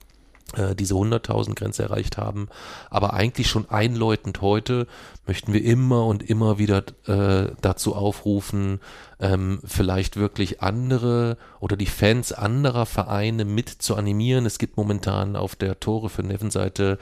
äh, 0.54 0.74
diese 0.74 0.94
100.000 0.94 1.54
Grenze 1.54 1.82
erreicht 1.84 2.18
haben. 2.18 2.48
Aber 2.90 3.14
eigentlich 3.14 3.48
schon 3.48 3.70
einläutend 3.70 4.42
heute 4.42 4.86
möchten 5.26 5.54
wir 5.54 5.64
immer 5.64 6.04
und 6.06 6.28
immer 6.28 6.58
wieder 6.58 6.84
äh, 7.06 7.52
dazu 7.62 7.94
aufrufen, 7.94 8.80
ähm, 9.18 9.60
vielleicht 9.64 10.16
wirklich 10.16 10.60
andere 10.60 11.38
oder 11.60 11.76
die 11.76 11.86
Fans 11.86 12.32
anderer 12.32 12.84
Vereine 12.84 13.44
mit 13.46 13.70
zu 13.70 13.94
animieren. 13.94 14.44
Es 14.44 14.58
gibt 14.58 14.76
momentan 14.76 15.36
auf 15.36 15.56
der 15.56 15.80
Tore 15.80 16.10
für 16.10 16.22
Neven-Seite 16.22 16.98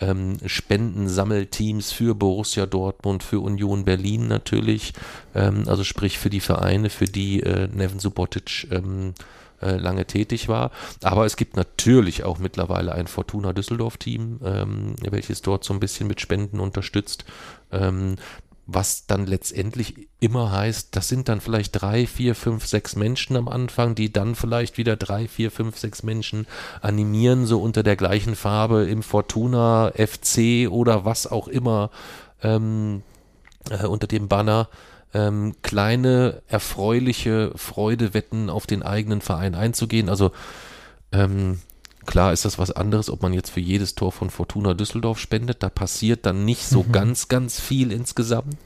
ähm, 0.00 0.38
Spendensammelteams 0.44 1.92
für 1.92 2.14
Borussia 2.14 2.66
Dortmund, 2.66 3.22
für 3.22 3.40
Union 3.40 3.84
Berlin 3.84 4.28
natürlich, 4.28 4.92
ähm, 5.34 5.64
also 5.66 5.84
sprich 5.84 6.18
für 6.18 6.30
die 6.30 6.40
Vereine, 6.40 6.90
für 6.90 7.06
die 7.06 7.42
äh, 7.42 7.68
Neven 7.68 7.98
Subotic 7.98 8.68
ähm, 8.70 9.14
äh, 9.62 9.76
lange 9.76 10.04
tätig 10.04 10.48
war. 10.48 10.72
Aber 11.02 11.24
es 11.24 11.36
gibt 11.36 11.56
natürlich 11.56 12.24
auch 12.24 12.38
mittlerweile 12.38 12.92
ein 12.92 13.06
Fortuna 13.06 13.52
Düsseldorf-Team, 13.52 14.40
ähm, 14.44 14.96
welches 15.00 15.42
dort 15.42 15.64
so 15.64 15.72
ein 15.72 15.80
bisschen 15.80 16.06
mit 16.06 16.20
Spenden 16.20 16.60
unterstützt. 16.60 17.24
Was 18.66 19.06
dann 19.06 19.26
letztendlich 19.26 20.08
immer 20.20 20.50
heißt, 20.50 20.96
das 20.96 21.08
sind 21.08 21.28
dann 21.28 21.42
vielleicht 21.42 21.72
drei, 21.80 22.06
vier, 22.06 22.34
fünf, 22.34 22.66
sechs 22.66 22.96
Menschen 22.96 23.36
am 23.36 23.48
Anfang, 23.48 23.94
die 23.94 24.10
dann 24.10 24.34
vielleicht 24.34 24.78
wieder 24.78 24.96
drei, 24.96 25.28
vier, 25.28 25.50
fünf, 25.50 25.76
sechs 25.76 26.02
Menschen 26.02 26.46
animieren, 26.80 27.44
so 27.44 27.60
unter 27.60 27.82
der 27.82 27.96
gleichen 27.96 28.36
Farbe 28.36 28.84
im 28.84 29.02
Fortuna 29.02 29.92
FC 29.94 30.70
oder 30.70 31.04
was 31.04 31.26
auch 31.26 31.46
immer 31.46 31.90
ähm, 32.42 33.02
äh, 33.68 33.86
unter 33.86 34.06
dem 34.06 34.28
Banner 34.28 34.70
ähm, 35.12 35.54
kleine, 35.62 36.42
erfreuliche 36.48 37.52
Freudewetten 37.56 38.48
auf 38.48 38.66
den 38.66 38.82
eigenen 38.82 39.20
Verein 39.20 39.54
einzugehen. 39.54 40.08
Also 40.08 40.32
ähm, 41.12 41.60
klar 42.04 42.32
ist 42.32 42.44
das 42.44 42.58
was 42.58 42.70
anderes, 42.70 43.10
ob 43.10 43.22
man 43.22 43.32
jetzt 43.32 43.50
für 43.50 43.60
jedes 43.60 43.94
Tor 43.94 44.12
von 44.12 44.30
Fortuna 44.30 44.74
Düsseldorf 44.74 45.18
spendet. 45.18 45.62
Da 45.62 45.68
passiert 45.68 46.26
dann 46.26 46.44
nicht 46.44 46.66
so 46.66 46.82
mhm. 46.82 46.92
ganz, 46.92 47.28
ganz 47.28 47.60
viel 47.60 47.92
insgesamt. 47.92 48.56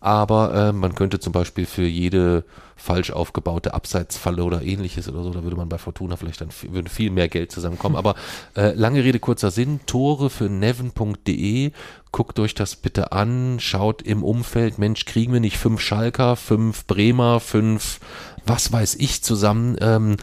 Aber 0.00 0.54
äh, 0.54 0.72
man 0.72 0.94
könnte 0.94 1.20
zum 1.20 1.32
Beispiel 1.32 1.66
für 1.66 1.86
jede 1.86 2.44
falsch 2.82 3.12
aufgebaute 3.12 3.74
Abseitsfalle 3.74 4.42
oder 4.42 4.62
ähnliches 4.62 5.08
oder 5.08 5.22
so, 5.22 5.30
da 5.30 5.44
würde 5.44 5.56
man 5.56 5.68
bei 5.68 5.78
Fortuna 5.78 6.16
vielleicht 6.16 6.40
dann 6.40 6.48
würde 6.70 6.90
viel 6.90 7.10
mehr 7.10 7.28
Geld 7.28 7.52
zusammenkommen. 7.52 7.94
Aber 7.94 8.16
äh, 8.56 8.72
lange 8.72 9.04
Rede, 9.04 9.20
kurzer 9.20 9.52
Sinn, 9.52 9.78
Tore 9.86 10.30
für 10.30 10.48
neven.de, 10.48 11.70
guckt 12.10 12.40
euch 12.40 12.54
das 12.54 12.74
bitte 12.74 13.12
an, 13.12 13.60
schaut 13.60 14.02
im 14.02 14.24
Umfeld, 14.24 14.78
Mensch, 14.78 15.04
kriegen 15.04 15.32
wir 15.32 15.40
nicht 15.40 15.58
fünf 15.58 15.80
Schalker, 15.80 16.34
fünf 16.34 16.84
Bremer, 16.86 17.38
fünf, 17.38 18.00
was 18.44 18.72
weiß 18.72 18.96
ich 18.96 19.22
zusammen. 19.22 19.76
Ähm, 19.80 20.16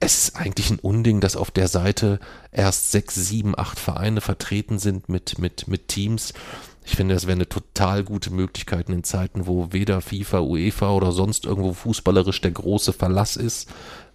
es 0.00 0.28
ist 0.28 0.36
eigentlich 0.36 0.70
ein 0.70 0.78
Unding, 0.78 1.20
dass 1.20 1.36
auf 1.36 1.50
der 1.50 1.68
Seite 1.68 2.20
erst 2.52 2.90
sechs, 2.90 3.14
sieben, 3.14 3.58
acht 3.58 3.78
Vereine 3.78 4.20
vertreten 4.20 4.78
sind 4.78 5.08
mit, 5.08 5.38
mit, 5.38 5.68
mit 5.68 5.88
Teams. 5.88 6.34
Ich 6.84 6.96
finde, 6.96 7.14
das 7.14 7.26
wäre 7.26 7.36
eine 7.36 7.48
total 7.48 8.04
gute 8.04 8.30
Möglichkeit 8.30 8.88
in 8.88 9.04
Zeiten, 9.04 9.46
wo 9.46 9.72
weder 9.72 10.00
FIFA, 10.00 10.40
UEFA 10.40 10.90
oder 10.90 11.12
sonst 11.12 11.44
irgendwo 11.44 11.72
fußballerisch 11.72 12.40
der 12.42 12.52
große 12.52 12.92
Verlass 12.92 13.36
ist, 13.36 13.68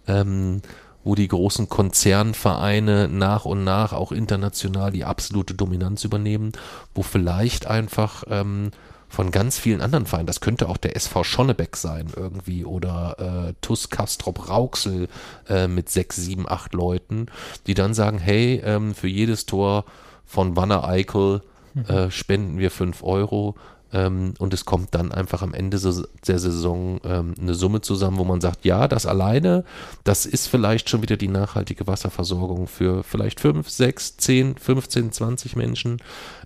ähm, 0.06 0.62
wo 1.04 1.14
die 1.14 1.28
großen 1.28 1.68
Konzernvereine 1.68 3.08
nach 3.08 3.44
und 3.44 3.64
nach 3.64 3.92
auch 3.92 4.12
international 4.12 4.92
die 4.92 5.04
absolute 5.04 5.54
Dominanz 5.54 6.04
übernehmen, 6.04 6.52
wo 6.94 7.02
vielleicht 7.02 7.66
einfach 7.66 8.24
ähm, 8.28 8.70
von 9.12 9.30
ganz 9.30 9.58
vielen 9.58 9.82
anderen 9.82 10.06
Vereinen, 10.06 10.26
das 10.26 10.40
könnte 10.40 10.70
auch 10.70 10.78
der 10.78 10.96
SV 10.96 11.22
Schonnebeck 11.22 11.76
sein 11.76 12.06
irgendwie 12.16 12.64
oder 12.64 13.50
äh, 13.50 13.54
TUS 13.60 13.90
Kastrop 13.90 14.48
Rauxel 14.48 15.06
äh, 15.50 15.68
mit 15.68 15.90
sechs, 15.90 16.16
sieben, 16.16 16.48
acht 16.48 16.72
Leuten, 16.72 17.26
die 17.66 17.74
dann 17.74 17.92
sagen, 17.92 18.16
hey, 18.16 18.62
ähm, 18.64 18.94
für 18.94 19.08
jedes 19.08 19.44
Tor 19.44 19.84
von 20.24 20.56
Wanner 20.56 20.88
Eickel 20.88 21.42
mhm. 21.74 21.84
äh, 21.84 22.10
spenden 22.10 22.58
wir 22.58 22.70
5 22.70 23.02
Euro 23.02 23.54
ähm, 23.92 24.34
und 24.38 24.54
es 24.54 24.64
kommt 24.64 24.94
dann 24.94 25.12
einfach 25.12 25.42
am 25.42 25.54
Ende 25.54 25.78
der 25.78 26.38
Saison 26.38 27.00
ähm, 27.04 27.34
eine 27.40 27.54
Summe 27.54 27.82
zusammen, 27.82 28.18
wo 28.18 28.24
man 28.24 28.40
sagt, 28.40 28.64
ja, 28.64 28.88
das 28.88 29.06
alleine, 29.06 29.64
das 30.04 30.24
ist 30.26 30.46
vielleicht 30.46 30.88
schon 30.88 31.02
wieder 31.02 31.16
die 31.16 31.28
nachhaltige 31.28 31.86
Wasserversorgung 31.86 32.66
für 32.66 33.04
vielleicht 33.04 33.40
5, 33.40 33.68
6, 33.68 34.16
10, 34.16 34.56
15, 34.56 35.12
20 35.12 35.56
Menschen. 35.56 35.98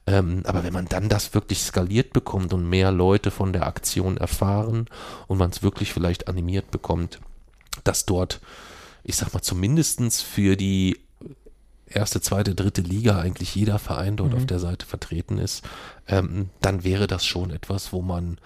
Ähm, 0.06 0.42
aber 0.44 0.64
wenn 0.64 0.72
man 0.72 0.86
dann 0.86 1.08
das 1.08 1.34
wirklich 1.34 1.62
skaliert 1.62 2.12
bekommt 2.12 2.52
und 2.52 2.68
mehr 2.68 2.90
Leute 2.90 3.30
von 3.30 3.52
der 3.52 3.66
Aktion 3.66 4.16
erfahren 4.16 4.86
und 5.28 5.38
man 5.38 5.50
es 5.50 5.62
wirklich 5.62 5.92
vielleicht 5.92 6.28
animiert 6.28 6.70
bekommt, 6.70 7.20
dass 7.84 8.06
dort, 8.06 8.40
ich 9.04 9.16
sag 9.16 9.32
mal, 9.34 9.42
zumindestens 9.42 10.22
für 10.22 10.56
die 10.56 11.05
erste, 11.86 12.20
zweite, 12.20 12.54
dritte 12.54 12.82
Liga 12.82 13.18
eigentlich 13.18 13.54
jeder 13.54 13.78
Verein 13.78 14.16
dort 14.16 14.32
mhm. 14.32 14.36
auf 14.36 14.46
der 14.46 14.58
Seite 14.58 14.86
vertreten 14.86 15.38
ist, 15.38 15.64
ähm, 16.08 16.50
dann 16.60 16.84
wäre 16.84 17.06
das 17.06 17.24
schon 17.24 17.50
etwas, 17.50 17.92
wo 17.92 18.02
man 18.02 18.38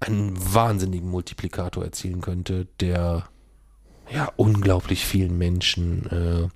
einen 0.00 0.36
wahnsinnigen 0.54 1.10
Multiplikator 1.10 1.84
erzielen 1.84 2.20
könnte, 2.20 2.66
der 2.80 3.28
ja 4.12 4.32
unglaublich 4.36 5.04
vielen 5.04 5.36
Menschen 5.38 6.06
äh, 6.10 6.48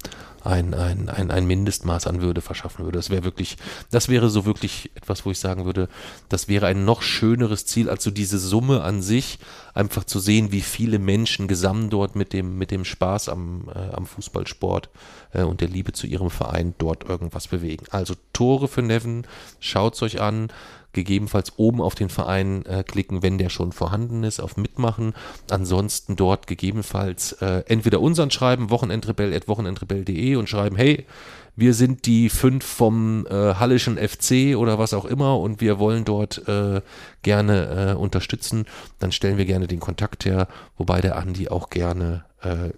ein, 0.45 0.75
ein, 0.75 1.09
ein, 1.09 1.31
ein 1.31 1.47
Mindestmaß 1.47 2.07
an 2.07 2.21
Würde 2.21 2.41
verschaffen 2.41 2.85
würde. 2.85 2.99
Das 2.99 3.11
wäre 3.11 3.25
wirklich, 3.25 3.57
das 3.91 4.09
wäre 4.09 4.29
so 4.29 4.45
wirklich 4.45 4.91
etwas, 4.95 5.25
wo 5.25 5.31
ich 5.31 5.39
sagen 5.39 5.65
würde, 5.65 5.89
das 6.29 6.49
wäre 6.49 6.67
ein 6.67 6.85
noch 6.85 7.03
schöneres 7.03 7.65
Ziel, 7.67 7.89
als 7.89 8.03
so 8.03 8.11
diese 8.11 8.39
Summe 8.39 8.83
an 8.83 9.03
sich, 9.03 9.39
einfach 9.75 10.05
zu 10.05 10.19
sehen, 10.19 10.53
wie 10.53 10.61
viele 10.61 10.99
Menschen 10.99 11.49
gesamt 11.49 11.93
dort 11.93 12.17
mit 12.17 12.33
dem, 12.33 12.59
mit 12.59 12.71
dem 12.71 12.85
Spaß 12.85 13.29
am, 13.29 13.71
äh, 13.75 13.95
am 13.95 14.07
Fußballsport 14.07 14.91
äh, 15.33 15.43
und 15.43 15.61
der 15.61 15.69
Liebe 15.69 15.93
zu 15.93 16.07
ihrem 16.07 16.31
Verein 16.31 16.75
dort 16.79 17.05
irgendwas 17.05 17.49
bewegen. 17.49 17.87
Also 17.91 18.15
Tore 18.33 18.69
für 18.69 18.83
Neven, 18.83 19.27
schaut's 19.61 20.03
euch 20.03 20.21
an 20.21 20.49
gegebenenfalls 20.93 21.59
oben 21.59 21.81
auf 21.81 21.95
den 21.95 22.09
Verein 22.09 22.65
äh, 22.67 22.83
klicken, 22.83 23.23
wenn 23.23 23.39
der 23.39 23.49
schon 23.49 23.73
vorhanden 23.73 24.25
ist, 24.25 24.41
auf 24.41 24.57
Mitmachen. 24.57 25.15
Ansonsten 25.51 26.17
dort 26.17 26.47
gegebenenfalls 26.47 27.33
äh, 27.41 27.63
entweder 27.67 28.01
unseren 28.01 28.31
schreiben, 28.31 28.71
wochenendrebell.wochenendrebell.de 28.71 30.37
und 30.37 30.49
schreiben, 30.49 30.77
hey, 30.77 31.07
wir 31.55 31.75
sind 31.75 32.07
die 32.07 32.31
fünf 32.31 32.65
vom 32.65 33.27
äh, 33.27 33.55
Hallischen 33.55 33.99
FC 33.99 34.57
oder 34.57 34.79
was 34.79 34.95
auch 34.95 35.05
immer 35.05 35.39
und 35.39 35.61
wir 35.61 35.79
wollen 35.79 36.05
dort 36.05 36.49
äh, 36.49 36.81
gerne 37.23 37.93
äh, 37.93 37.95
unterstützen, 37.95 38.65
dann 38.99 39.13
stellen 39.13 39.37
wir 39.37 39.45
gerne 39.45 39.67
den 39.67 39.81
Kontakt 39.81 40.25
her, 40.25 40.49
wobei 40.79 41.01
der 41.01 41.17
Andi 41.17 41.49
auch 41.49 41.69
gerne 41.69 42.25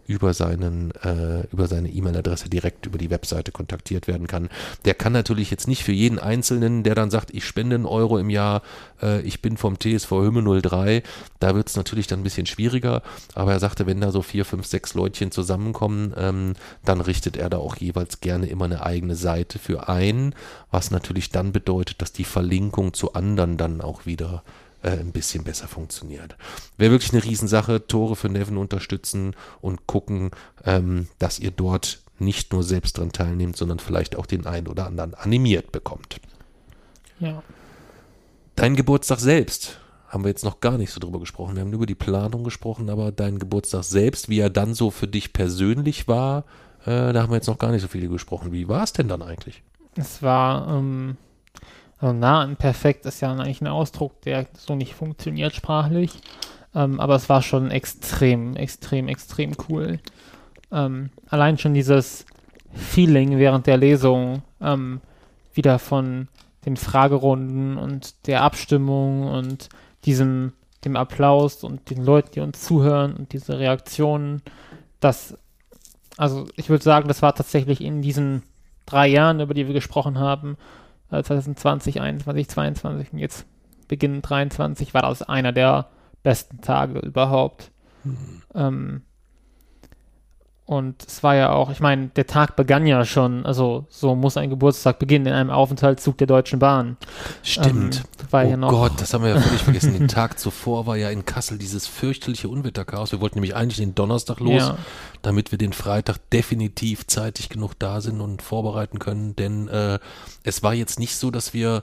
über 0.06 0.34
seinen 0.34 0.90
äh, 1.02 1.46
über 1.52 1.68
seine 1.68 1.88
E-Mail-Adresse 1.88 2.50
direkt 2.50 2.86
über 2.86 2.98
die 2.98 3.10
Webseite 3.10 3.52
kontaktiert 3.52 4.06
werden 4.06 4.26
kann. 4.26 4.48
Der 4.84 4.94
kann 4.94 5.12
natürlich 5.12 5.50
jetzt 5.50 5.68
nicht 5.68 5.84
für 5.84 5.92
jeden 5.92 6.18
Einzelnen, 6.18 6.82
der 6.82 6.94
dann 6.94 7.10
sagt, 7.10 7.32
ich 7.32 7.44
spende 7.44 7.76
einen 7.76 7.86
Euro 7.86 8.18
im 8.18 8.30
Jahr, 8.30 8.62
äh, 9.02 9.20
ich 9.22 9.40
bin 9.40 9.56
vom 9.56 9.78
TSV 9.78 10.10
Hümme 10.10 10.60
03, 10.60 11.02
da 11.40 11.54
wird 11.54 11.68
es 11.68 11.76
natürlich 11.76 12.06
dann 12.06 12.20
ein 12.20 12.24
bisschen 12.24 12.46
schwieriger, 12.46 13.02
aber 13.34 13.52
er 13.52 13.60
sagte, 13.60 13.86
wenn 13.86 14.00
da 14.00 14.10
so 14.10 14.22
vier, 14.22 14.44
fünf, 14.44 14.66
sechs 14.66 14.94
Leutchen 14.94 15.30
zusammenkommen, 15.30 16.14
ähm, 16.16 16.54
dann 16.84 17.00
richtet 17.00 17.36
er 17.36 17.50
da 17.50 17.58
auch 17.58 17.76
jeweils 17.76 18.20
gerne 18.20 18.46
immer 18.46 18.66
eine 18.66 18.84
eigene 18.84 19.16
Seite 19.16 19.58
für 19.58 19.88
ein, 19.88 20.34
was 20.70 20.90
natürlich 20.90 21.30
dann 21.30 21.52
bedeutet, 21.52 22.02
dass 22.02 22.12
die 22.12 22.24
Verlinkung 22.24 22.92
zu 22.92 23.14
anderen 23.14 23.56
dann 23.56 23.80
auch 23.80 24.06
wieder 24.06 24.42
äh, 24.46 24.63
ein 24.92 25.12
bisschen 25.12 25.44
besser 25.44 25.68
funktioniert. 25.68 26.36
Wäre 26.76 26.92
wirklich 26.92 27.12
eine 27.12 27.24
Riesensache, 27.24 27.86
Tore 27.86 28.16
für 28.16 28.28
Neven 28.28 28.56
unterstützen 28.56 29.34
und 29.60 29.86
gucken, 29.86 30.30
ähm, 30.64 31.08
dass 31.18 31.38
ihr 31.38 31.50
dort 31.50 32.02
nicht 32.18 32.52
nur 32.52 32.62
selbst 32.62 32.98
dran 32.98 33.12
teilnehmt, 33.12 33.56
sondern 33.56 33.78
vielleicht 33.78 34.16
auch 34.16 34.26
den 34.26 34.46
einen 34.46 34.68
oder 34.68 34.86
anderen 34.86 35.14
animiert 35.14 35.72
bekommt. 35.72 36.20
Ja. 37.18 37.42
Dein 38.56 38.76
Geburtstag 38.76 39.18
selbst 39.18 39.80
haben 40.08 40.22
wir 40.22 40.28
jetzt 40.28 40.44
noch 40.44 40.60
gar 40.60 40.78
nicht 40.78 40.92
so 40.92 41.00
drüber 41.00 41.18
gesprochen. 41.18 41.56
Wir 41.56 41.62
haben 41.62 41.72
über 41.72 41.86
die 41.86 41.96
Planung 41.96 42.44
gesprochen, 42.44 42.88
aber 42.88 43.10
dein 43.10 43.40
Geburtstag 43.40 43.82
selbst, 43.82 44.28
wie 44.28 44.38
er 44.38 44.50
dann 44.50 44.74
so 44.74 44.92
für 44.92 45.08
dich 45.08 45.32
persönlich 45.32 46.06
war, 46.06 46.44
äh, 46.84 47.12
da 47.12 47.22
haben 47.22 47.30
wir 47.30 47.36
jetzt 47.36 47.48
noch 47.48 47.58
gar 47.58 47.72
nicht 47.72 47.82
so 47.82 47.88
viel 47.88 48.08
gesprochen. 48.08 48.52
Wie 48.52 48.68
war 48.68 48.84
es 48.84 48.92
denn 48.92 49.08
dann 49.08 49.22
eigentlich? 49.22 49.62
Es 49.96 50.22
war 50.22 50.68
ähm, 50.68 51.16
also 51.98 52.12
nah 52.12 52.40
an 52.40 52.56
perfekt 52.56 53.06
ist 53.06 53.20
ja 53.20 53.32
eigentlich 53.32 53.60
ein 53.60 53.66
Ausdruck, 53.66 54.20
der 54.22 54.46
so 54.56 54.74
nicht 54.74 54.94
funktioniert 54.94 55.54
sprachlich. 55.54 56.20
Ähm, 56.74 57.00
aber 57.00 57.14
es 57.14 57.28
war 57.28 57.42
schon 57.42 57.70
extrem, 57.70 58.56
extrem, 58.56 59.08
extrem 59.08 59.52
cool. 59.68 60.00
Ähm, 60.72 61.10
allein 61.28 61.56
schon 61.58 61.74
dieses 61.74 62.26
Feeling 62.72 63.38
während 63.38 63.66
der 63.66 63.76
Lesung, 63.76 64.42
ähm, 64.60 65.00
wieder 65.52 65.78
von 65.78 66.28
den 66.66 66.76
Fragerunden 66.76 67.76
und 67.76 68.26
der 68.26 68.42
Abstimmung 68.42 69.28
und 69.28 69.68
diesem, 70.04 70.52
dem 70.84 70.96
Applaus 70.96 71.62
und 71.62 71.90
den 71.90 72.04
Leuten, 72.04 72.32
die 72.32 72.40
uns 72.40 72.62
zuhören 72.62 73.14
und 73.14 73.32
diese 73.32 73.58
Reaktionen, 73.58 74.42
das, 75.00 75.36
also 76.16 76.46
ich 76.56 76.70
würde 76.70 76.82
sagen, 76.82 77.06
das 77.06 77.22
war 77.22 77.34
tatsächlich 77.34 77.80
in 77.80 78.02
diesen 78.02 78.42
drei 78.86 79.06
Jahren, 79.06 79.40
über 79.40 79.54
die 79.54 79.66
wir 79.66 79.74
gesprochen 79.74 80.18
haben, 80.18 80.56
2020, 81.10 82.00
21, 82.00 82.48
22 82.48 83.12
und 83.12 83.18
jetzt 83.18 83.46
Beginn 83.88 84.22
23, 84.22 84.94
war 84.94 85.02
das 85.02 85.22
einer 85.22 85.52
der 85.52 85.88
besten 86.22 86.60
Tage 86.60 86.98
überhaupt. 87.00 87.70
Mhm. 88.02 88.42
Ähm, 88.54 89.02
und 90.66 91.04
es 91.06 91.22
war 91.22 91.34
ja 91.34 91.52
auch, 91.52 91.70
ich 91.70 91.80
meine, 91.80 92.08
der 92.08 92.26
Tag 92.26 92.56
begann 92.56 92.86
ja 92.86 93.04
schon, 93.04 93.44
also 93.44 93.84
so 93.90 94.14
muss 94.14 94.38
ein 94.38 94.48
Geburtstag 94.48 94.98
beginnen 94.98 95.26
in 95.26 95.32
einem 95.34 95.50
Aufenthaltszug 95.50 96.16
der 96.16 96.26
Deutschen 96.26 96.58
Bahn. 96.58 96.96
Stimmt. 97.42 98.02
Ähm, 98.32 98.64
oh 98.64 98.66
ja 98.66 98.70
Gott, 98.70 98.92
das 98.96 99.12
haben 99.12 99.24
wir 99.24 99.34
ja 99.34 99.40
völlig 99.40 99.60
vergessen. 99.62 99.92
Den 99.92 100.08
Tag 100.08 100.38
zuvor 100.38 100.86
war 100.86 100.96
ja 100.96 101.10
in 101.10 101.26
Kassel 101.26 101.58
dieses 101.58 101.86
fürchterliche 101.86 102.48
Unwetterchaos. 102.48 103.12
Wir 103.12 103.20
wollten 103.20 103.36
nämlich 103.36 103.54
eigentlich 103.54 103.76
den 103.76 103.94
Donnerstag 103.94 104.40
los, 104.40 104.62
ja. 104.62 104.78
damit 105.20 105.50
wir 105.50 105.58
den 105.58 105.74
Freitag 105.74 106.16
definitiv 106.30 107.06
zeitig 107.06 107.50
genug 107.50 107.74
da 107.78 108.00
sind 108.00 108.22
und 108.22 108.40
vorbereiten 108.40 108.98
können. 108.98 109.36
Denn 109.36 109.68
äh, 109.68 109.98
es 110.44 110.62
war 110.62 110.72
jetzt 110.72 110.98
nicht 110.98 111.16
so, 111.16 111.30
dass 111.30 111.52
wir 111.52 111.82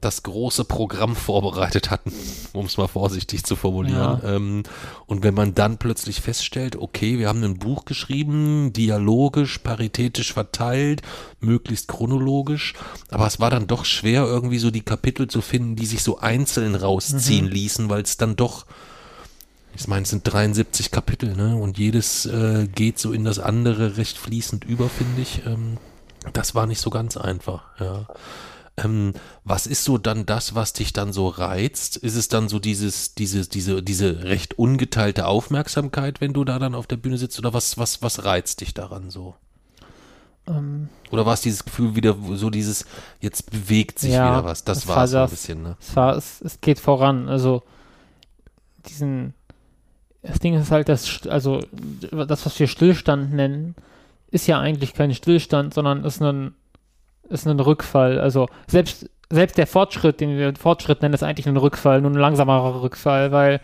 das 0.00 0.22
große 0.22 0.64
Programm 0.64 1.16
vorbereitet 1.16 1.90
hatten, 1.90 2.12
um 2.52 2.66
es 2.66 2.76
mal 2.76 2.88
vorsichtig 2.88 3.44
zu 3.44 3.56
formulieren. 3.56 4.20
Ja. 4.22 4.36
Ähm, 4.36 4.62
und 5.06 5.22
wenn 5.22 5.34
man 5.34 5.54
dann 5.54 5.78
plötzlich 5.78 6.20
feststellt, 6.20 6.76
okay, 6.76 7.18
wir 7.18 7.28
haben 7.28 7.42
ein 7.42 7.58
Buch 7.58 7.84
geschrieben, 7.84 8.72
dialogisch, 8.72 9.58
paritätisch 9.58 10.32
verteilt, 10.32 11.02
möglichst 11.40 11.88
chronologisch, 11.88 12.74
aber 13.10 13.26
es 13.26 13.40
war 13.40 13.50
dann 13.50 13.66
doch 13.66 13.84
schwer, 13.84 14.24
irgendwie 14.24 14.58
so 14.58 14.70
die 14.70 14.82
Kapitel 14.82 15.28
zu 15.28 15.40
finden, 15.40 15.76
die 15.76 15.86
sich 15.86 16.02
so 16.02 16.18
einzeln 16.18 16.74
rausziehen 16.74 17.46
mhm. 17.46 17.52
ließen, 17.52 17.88
weil 17.88 18.02
es 18.02 18.16
dann 18.16 18.36
doch 18.36 18.66
ich 19.74 19.86
meine, 19.86 20.02
es 20.02 20.10
sind 20.10 20.24
73 20.24 20.90
Kapitel, 20.90 21.36
ne? 21.36 21.56
Und 21.56 21.78
jedes 21.78 22.26
äh, 22.26 22.66
geht 22.66 22.98
so 22.98 23.12
in 23.12 23.24
das 23.24 23.38
andere 23.38 23.96
recht 23.96 24.18
fließend 24.18 24.64
über, 24.64 24.88
finde 24.88 25.22
ich. 25.22 25.46
Ähm, 25.46 25.76
das 26.32 26.54
war 26.56 26.66
nicht 26.66 26.80
so 26.80 26.90
ganz 26.90 27.16
einfach, 27.16 27.62
ja. 27.78 28.06
Ähm, 28.84 29.14
was 29.44 29.66
ist 29.66 29.84
so 29.84 29.98
dann 29.98 30.26
das, 30.26 30.54
was 30.54 30.72
dich 30.72 30.92
dann 30.92 31.12
so 31.12 31.28
reizt? 31.28 31.96
Ist 31.96 32.16
es 32.16 32.28
dann 32.28 32.48
so 32.48 32.58
dieses, 32.58 33.14
dieses, 33.14 33.48
diese, 33.48 33.82
diese 33.82 34.24
recht 34.24 34.58
ungeteilte 34.58 35.26
Aufmerksamkeit, 35.26 36.20
wenn 36.20 36.32
du 36.32 36.44
da 36.44 36.58
dann 36.58 36.74
auf 36.74 36.86
der 36.86 36.96
Bühne 36.96 37.18
sitzt? 37.18 37.38
Oder 37.38 37.52
was, 37.52 37.78
was, 37.78 38.02
was 38.02 38.24
reizt 38.24 38.60
dich 38.60 38.74
daran 38.74 39.10
so? 39.10 39.34
Ähm, 40.46 40.88
oder 41.10 41.26
war 41.26 41.34
es 41.34 41.40
dieses 41.40 41.64
Gefühl 41.64 41.96
wieder 41.96 42.16
so 42.34 42.50
dieses, 42.50 42.86
jetzt 43.20 43.50
bewegt 43.50 43.98
sich 43.98 44.12
ja, 44.12 44.30
wieder 44.30 44.44
was? 44.44 44.64
Das 44.64 44.86
war 44.86 45.04
es 45.04 45.10
so 45.10 45.18
ein 45.18 45.30
bisschen, 45.30 45.62
ne? 45.62 45.76
Es, 45.80 45.96
war, 45.96 46.16
es, 46.16 46.40
es 46.40 46.60
geht 46.60 46.78
voran. 46.78 47.28
Also 47.28 47.62
diesen, 48.86 49.34
das 50.22 50.38
Ding 50.38 50.54
ist 50.54 50.70
halt, 50.70 50.88
das, 50.88 51.26
also 51.26 51.62
das, 52.10 52.46
was 52.46 52.58
wir 52.58 52.66
Stillstand 52.66 53.32
nennen, 53.32 53.74
ist 54.30 54.46
ja 54.46 54.60
eigentlich 54.60 54.94
kein 54.94 55.14
Stillstand, 55.14 55.74
sondern 55.74 56.04
ist 56.04 56.20
ein 56.22 56.54
ist 57.28 57.46
ein 57.46 57.60
Rückfall. 57.60 58.18
Also 58.18 58.48
selbst, 58.66 59.08
selbst 59.30 59.58
der 59.58 59.66
Fortschritt, 59.66 60.20
den 60.20 60.36
wir 60.36 60.54
Fortschritt 60.56 61.02
nennen, 61.02 61.14
ist 61.14 61.22
eigentlich 61.22 61.46
ein 61.46 61.56
Rückfall, 61.56 62.00
nur 62.00 62.10
ein 62.10 62.16
langsamerer 62.16 62.82
Rückfall, 62.82 63.32
weil 63.32 63.60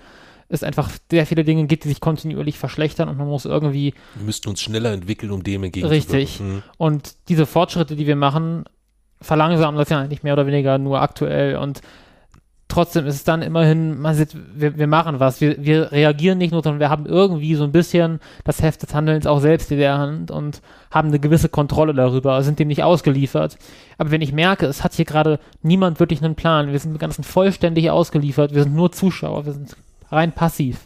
es 0.49 0.63
einfach 0.63 0.91
sehr 1.11 1.27
viele 1.27 1.45
Dinge 1.45 1.67
gibt, 1.67 1.85
die 1.85 1.89
sich 1.89 2.01
kontinuierlich 2.01 2.59
verschlechtern 2.59 3.09
und 3.09 3.17
man 3.17 3.27
muss 3.27 3.45
irgendwie. 3.45 3.95
Wir 4.15 4.27
müssten 4.27 4.49
uns 4.49 4.61
schneller 4.61 4.93
entwickeln, 4.93 5.33
um 5.33 5.43
dem 5.43 5.65
entgegenzuwirken. 5.65 6.17
Richtig. 6.17 6.41
Mhm. 6.41 6.63
Und 6.77 7.15
diese 7.29 7.47
Fortschritte, 7.47 7.97
die 7.97 8.07
wir 8.07 8.17
machen, 8.17 8.65
verlangsamen 9.21 9.79
das 9.79 9.89
ja 9.89 10.01
eigentlich 10.01 10.23
mehr 10.23 10.35
oder 10.35 10.47
weniger 10.47 10.79
nur 10.79 11.01
aktuell 11.01 11.57
und 11.57 11.81
trotzdem 12.75 13.07
ist 13.07 13.15
es 13.15 13.25
dann 13.25 13.41
immerhin, 13.41 14.01
man 14.01 14.17
sieht, 14.17 14.37
wir, 14.55 14.77
wir 14.77 14.89
machen 14.89 15.21
was. 15.21 15.41
Wir, 15.41 15.65
wir 15.65 15.93
reagieren 15.93 16.39
nicht 16.39 16.51
nur, 16.51 16.63
sondern 16.63 16.81
wir 16.81 16.91
haben 16.91 17.07
irgendwie 17.07 17.55
so 17.55 17.63
ein 17.63 17.71
bisschen 17.71 18.19
das 18.43 18.63
Heft 18.63 18.83
des 18.83 18.93
Handelns 18.93 19.27
auch 19.27 19.39
selbst 19.39 19.71
in 19.71 19.79
der 19.79 19.97
Hand 19.97 20.33
und 20.33 20.61
haben 20.91 21.09
eine 21.09 21.21
gewisse 21.21 21.49
Kontrolle 21.49 21.95
darüber, 21.95 22.43
sind 22.43 22.59
dem 22.59 22.67
nicht 22.67 22.83
ausgeliefert. 22.83 23.59
Aber 23.97 24.11
wenn 24.11 24.23
ich 24.23 24.33
merke, 24.33 24.67
es 24.67 24.83
hat 24.83 24.93
hier 24.95 25.05
gerade 25.05 25.39
niemand 25.63 26.01
wirklich 26.01 26.23
einen 26.23 26.35
Plan, 26.35 26.73
wir 26.73 26.79
sind 26.81 26.95
dem 26.95 26.99
Ganzen 26.99 27.23
vollständig 27.23 27.91
ausgeliefert, 27.91 28.53
wir 28.55 28.65
sind 28.65 28.75
nur 28.75 28.91
Zuschauer, 28.91 29.47
wir 29.47 29.53
sind 29.53 29.77
rein 30.11 30.33
passiv, 30.33 30.81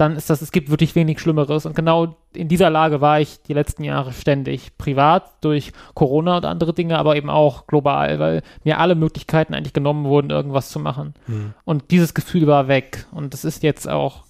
dann 0.00 0.16
ist 0.16 0.30
das, 0.30 0.42
es 0.42 0.52
gibt 0.52 0.70
wirklich 0.70 0.94
wenig 0.94 1.18
Schlimmeres. 1.20 1.66
Und 1.66 1.74
genau 1.74 2.16
in 2.32 2.48
dieser 2.48 2.70
Lage 2.70 3.00
war 3.00 3.20
ich 3.20 3.42
die 3.42 3.52
letzten 3.52 3.82
Jahre 3.82 4.12
ständig. 4.12 4.78
Privat 4.78 5.44
durch 5.44 5.72
Corona 5.94 6.36
und 6.36 6.44
andere 6.44 6.72
Dinge, 6.72 6.98
aber 6.98 7.16
eben 7.16 7.30
auch 7.30 7.66
global, 7.66 8.18
weil 8.20 8.42
mir 8.62 8.78
alle 8.78 8.94
Möglichkeiten 8.94 9.54
eigentlich 9.54 9.72
genommen 9.72 10.04
wurden, 10.04 10.30
irgendwas 10.30 10.70
zu 10.70 10.78
machen. 10.78 11.14
Mhm. 11.26 11.54
Und 11.64 11.90
dieses 11.90 12.14
Gefühl 12.14 12.46
war 12.46 12.68
weg. 12.68 13.06
Und 13.10 13.34
das 13.34 13.44
ist 13.44 13.62
jetzt 13.64 13.88
auch 13.88 14.24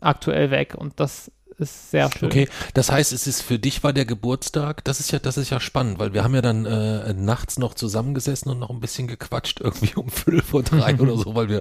aktuell 0.00 0.50
weg. 0.50 0.76
Und 0.78 1.00
das 1.00 1.32
ist 1.58 1.90
sehr 1.90 2.10
schön. 2.10 2.28
Okay, 2.28 2.48
das 2.74 2.90
heißt, 2.90 3.12
es 3.12 3.26
ist 3.26 3.42
für 3.42 3.58
dich 3.58 3.82
war 3.82 3.92
der 3.92 4.04
Geburtstag, 4.04 4.84
das 4.84 5.00
ist 5.00 5.10
ja, 5.12 5.18
das 5.18 5.36
ist 5.36 5.50
ja 5.50 5.60
spannend, 5.60 5.98
weil 5.98 6.12
wir 6.14 6.24
haben 6.24 6.34
ja 6.34 6.42
dann 6.42 6.64
äh, 6.66 7.12
nachts 7.14 7.58
noch 7.58 7.74
zusammengesessen 7.74 8.50
und 8.50 8.58
noch 8.58 8.70
ein 8.70 8.80
bisschen 8.80 9.06
gequatscht, 9.06 9.60
irgendwie 9.64 9.94
um 9.94 10.08
Viertel 10.08 10.42
vor 10.42 10.62
drei 10.62 10.98
oder 10.98 11.16
so, 11.16 11.34
weil 11.34 11.48
wir 11.48 11.60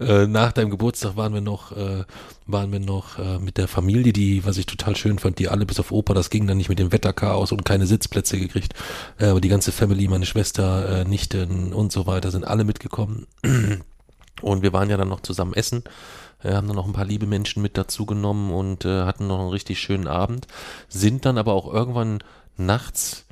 äh, 0.00 0.26
nach 0.26 0.52
deinem 0.52 0.70
Geburtstag 0.70 1.16
waren 1.16 1.34
wir 1.34 1.40
noch, 1.40 1.72
äh, 1.72 2.04
waren 2.46 2.72
wir 2.72 2.80
noch 2.80 3.18
äh, 3.18 3.38
mit 3.38 3.58
der 3.58 3.68
Familie, 3.68 4.12
die, 4.12 4.44
was 4.44 4.56
ich 4.56 4.66
total 4.66 4.96
schön 4.96 5.18
fand, 5.18 5.38
die 5.38 5.48
alle 5.48 5.66
bis 5.66 5.80
auf 5.80 5.92
Opa, 5.92 6.14
das 6.14 6.30
ging 6.30 6.46
dann 6.46 6.56
nicht 6.56 6.68
mit 6.68 6.78
dem 6.78 6.92
Wetterchaos 6.92 7.52
und 7.52 7.64
keine 7.64 7.86
Sitzplätze 7.86 8.38
gekriegt, 8.38 8.74
äh, 9.18 9.26
aber 9.26 9.40
die 9.40 9.48
ganze 9.48 9.72
Family, 9.72 10.08
meine 10.08 10.26
Schwester, 10.26 11.00
äh, 11.00 11.04
Nichten 11.04 11.72
und 11.72 11.92
so 11.92 12.06
weiter, 12.06 12.30
sind 12.30 12.46
alle 12.46 12.64
mitgekommen. 12.64 13.26
Und 14.40 14.62
wir 14.62 14.72
waren 14.72 14.90
ja 14.90 14.96
dann 14.96 15.08
noch 15.08 15.20
zusammen 15.20 15.54
essen 15.54 15.84
äh, 16.42 16.54
haben 16.54 16.66
dann 16.66 16.76
noch 16.76 16.86
ein 16.86 16.92
paar 16.92 17.04
liebe 17.04 17.26
Menschen 17.26 17.62
mit 17.62 17.76
dazu 17.76 18.06
genommen 18.06 18.52
und 18.52 18.84
äh, 18.84 19.02
hatten 19.02 19.26
noch 19.26 19.40
einen 19.40 19.50
richtig 19.50 19.80
schönen 19.80 20.08
Abend, 20.08 20.46
sind 20.88 21.24
dann 21.24 21.38
aber 21.38 21.52
auch 21.52 21.72
irgendwann 21.72 22.22
nachts 22.56 23.26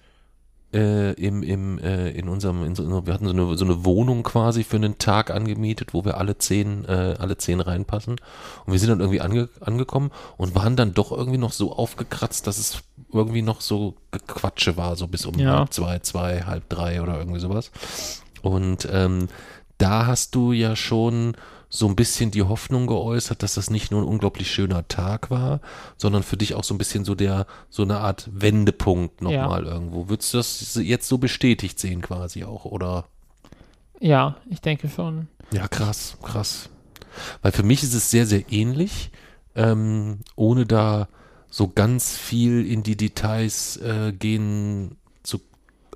äh, 0.72 1.12
im, 1.14 1.42
im, 1.42 1.78
äh, 1.78 2.10
in 2.10 2.28
unserem, 2.28 2.64
in 2.64 2.74
so, 2.74 3.06
wir 3.06 3.12
hatten 3.12 3.26
so 3.26 3.32
eine, 3.32 3.56
so 3.56 3.64
eine 3.64 3.84
Wohnung 3.84 4.22
quasi 4.22 4.62
für 4.62 4.76
einen 4.76 4.98
Tag 4.98 5.30
angemietet, 5.30 5.94
wo 5.94 6.04
wir 6.04 6.16
alle 6.16 6.38
zehn, 6.38 6.84
äh, 6.84 7.16
alle 7.18 7.36
zehn 7.38 7.60
reinpassen. 7.60 8.16
Und 8.66 8.72
wir 8.72 8.78
sind 8.78 8.90
dann 8.90 9.00
irgendwie 9.00 9.20
ange, 9.20 9.48
angekommen 9.60 10.12
und 10.36 10.54
waren 10.54 10.76
dann 10.76 10.94
doch 10.94 11.10
irgendwie 11.10 11.38
noch 11.38 11.52
so 11.52 11.72
aufgekratzt, 11.72 12.46
dass 12.46 12.58
es 12.58 12.82
irgendwie 13.12 13.42
noch 13.42 13.60
so 13.60 13.94
Quatsche 14.28 14.76
war, 14.76 14.94
so 14.94 15.08
bis 15.08 15.26
um 15.26 15.38
ja. 15.38 15.58
halb 15.58 15.72
zwei, 15.72 15.98
zwei, 16.00 16.42
halb 16.42 16.68
drei 16.68 17.02
oder 17.02 17.18
irgendwie 17.18 17.40
sowas. 17.40 17.72
Und 18.42 18.88
ähm, 18.92 19.28
da 19.78 20.06
hast 20.06 20.34
du 20.34 20.52
ja 20.52 20.76
schon 20.76 21.36
so 21.72 21.86
ein 21.86 21.94
bisschen 21.94 22.32
die 22.32 22.42
Hoffnung 22.42 22.88
geäußert, 22.88 23.44
dass 23.44 23.54
das 23.54 23.70
nicht 23.70 23.92
nur 23.92 24.02
ein 24.02 24.08
unglaublich 24.08 24.50
schöner 24.50 24.86
Tag 24.88 25.30
war, 25.30 25.60
sondern 25.96 26.24
für 26.24 26.36
dich 26.36 26.54
auch 26.54 26.64
so 26.64 26.74
ein 26.74 26.78
bisschen 26.78 27.04
so 27.04 27.14
der, 27.14 27.46
so 27.70 27.84
eine 27.84 27.98
Art 27.98 28.28
Wendepunkt 28.32 29.22
nochmal 29.22 29.64
ja. 29.64 29.72
irgendwo. 29.72 30.08
Würdest 30.08 30.34
du 30.34 30.38
das 30.38 30.74
jetzt 30.82 31.08
so 31.08 31.18
bestätigt 31.18 31.78
sehen 31.78 32.02
quasi 32.02 32.42
auch, 32.42 32.64
oder? 32.64 33.04
Ja, 34.00 34.36
ich 34.50 34.60
denke 34.60 34.88
schon. 34.88 35.28
Ja, 35.52 35.68
krass, 35.68 36.16
krass. 36.22 36.70
Weil 37.40 37.52
für 37.52 37.62
mich 37.62 37.84
ist 37.84 37.94
es 37.94 38.10
sehr, 38.10 38.26
sehr 38.26 38.50
ähnlich, 38.50 39.12
ähm, 39.54 40.20
ohne 40.34 40.66
da 40.66 41.08
so 41.48 41.68
ganz 41.68 42.16
viel 42.16 42.66
in 42.66 42.82
die 42.82 42.96
Details 42.96 43.76
äh, 43.76 44.12
gehen 44.12 44.96
zu 45.22 45.40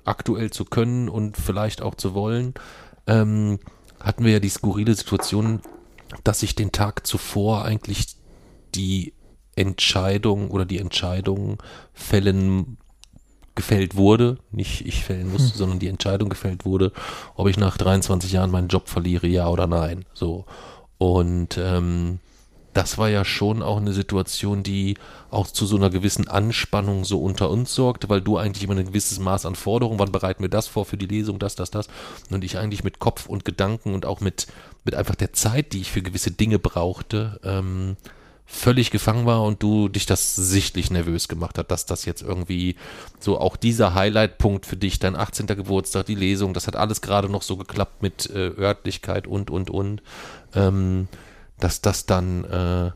aktuell 0.05 0.51
zu 0.51 0.63
können 0.63 1.09
und 1.09 1.35
vielleicht 1.35 1.81
auch 1.81 1.95
zu 1.95 2.13
wollen. 2.13 2.53
Ähm, 3.07 3.59
hatten 4.05 4.23
wir 4.23 4.33
ja 4.33 4.39
die 4.39 4.49
skurrile 4.49 4.95
Situation, 4.95 5.61
dass 6.23 6.39
sich 6.39 6.55
den 6.55 6.71
Tag 6.71 7.05
zuvor 7.05 7.65
eigentlich 7.65 8.15
die 8.75 9.13
Entscheidung 9.55 10.51
oder 10.51 10.65
die 10.65 10.77
Entscheidung 10.77 11.61
fällen 11.93 12.77
gefällt 13.55 13.95
wurde, 13.95 14.37
nicht 14.51 14.85
ich 14.85 15.03
fällen 15.03 15.31
musste, 15.31 15.51
hm. 15.51 15.57
sondern 15.57 15.79
die 15.79 15.87
Entscheidung 15.87 16.29
gefällt 16.29 16.65
wurde, 16.65 16.91
ob 17.35 17.47
ich 17.47 17.57
nach 17.57 17.77
23 17.77 18.31
Jahren 18.33 18.51
meinen 18.51 18.67
Job 18.67 18.89
verliere, 18.89 19.27
ja 19.27 19.47
oder 19.47 19.65
nein. 19.65 20.05
So. 20.13 20.45
Und 20.97 21.57
ähm, 21.57 22.19
das 22.75 22.97
war 22.97 23.07
ja 23.09 23.23
schon 23.23 23.63
auch 23.63 23.77
eine 23.77 23.93
Situation, 23.93 24.61
die 24.61 24.97
auch 25.31 25.47
zu 25.47 25.65
so 25.65 25.77
einer 25.77 25.89
gewissen 25.89 26.27
Anspannung 26.27 27.05
so 27.05 27.21
unter 27.21 27.49
uns 27.49 27.73
sorgte, 27.73 28.09
weil 28.09 28.19
du 28.19 28.37
eigentlich 28.37 28.65
immer 28.65 28.75
ein 28.75 28.87
gewisses 28.87 29.17
Maß 29.17 29.45
an 29.45 29.55
Forderungen, 29.55 29.97
wann 29.97 30.11
bereiten 30.11 30.43
wir 30.43 30.49
das 30.49 30.67
vor 30.67 30.83
für 30.83 30.97
die 30.97 31.07
Lesung, 31.07 31.39
das, 31.39 31.55
das, 31.55 31.71
das, 31.71 31.87
und 32.29 32.43
ich 32.43 32.57
eigentlich 32.57 32.83
mit 32.83 32.99
Kopf 32.99 33.27
und 33.27 33.45
Gedanken 33.45 33.93
und 33.93 34.05
auch 34.05 34.19
mit, 34.19 34.47
mit 34.83 34.93
einfach 34.93 35.15
der 35.15 35.31
Zeit, 35.31 35.71
die 35.71 35.79
ich 35.79 35.91
für 35.91 36.01
gewisse 36.01 36.31
Dinge 36.31 36.59
brauchte, 36.59 37.39
ähm, 37.45 37.95
völlig 38.45 38.91
gefangen 38.91 39.25
war 39.25 39.43
und 39.43 39.63
du 39.63 39.87
dich 39.87 40.05
das 40.05 40.35
sichtlich 40.35 40.91
nervös 40.91 41.29
gemacht 41.29 41.57
hat, 41.57 41.71
dass 41.71 41.85
das 41.85 42.03
jetzt 42.03 42.23
irgendwie 42.23 42.75
so 43.21 43.39
auch 43.39 43.55
dieser 43.55 43.93
Highlight-Punkt 43.93 44.65
für 44.65 44.75
dich, 44.75 44.99
dein 44.99 45.15
18. 45.15 45.47
Geburtstag, 45.47 46.07
die 46.07 46.15
Lesung, 46.15 46.53
das 46.53 46.67
hat 46.67 46.75
alles 46.75 46.99
gerade 46.99 47.29
noch 47.29 47.41
so 47.41 47.55
geklappt 47.55 48.01
mit 48.03 48.29
äh, 48.29 48.49
Örtlichkeit 48.49 49.27
und, 49.27 49.49
und, 49.49 49.69
und. 49.69 50.01
Ähm, 50.53 51.07
dass 51.59 51.81
das 51.81 52.05
dann 52.05 52.43
äh, 52.45 52.91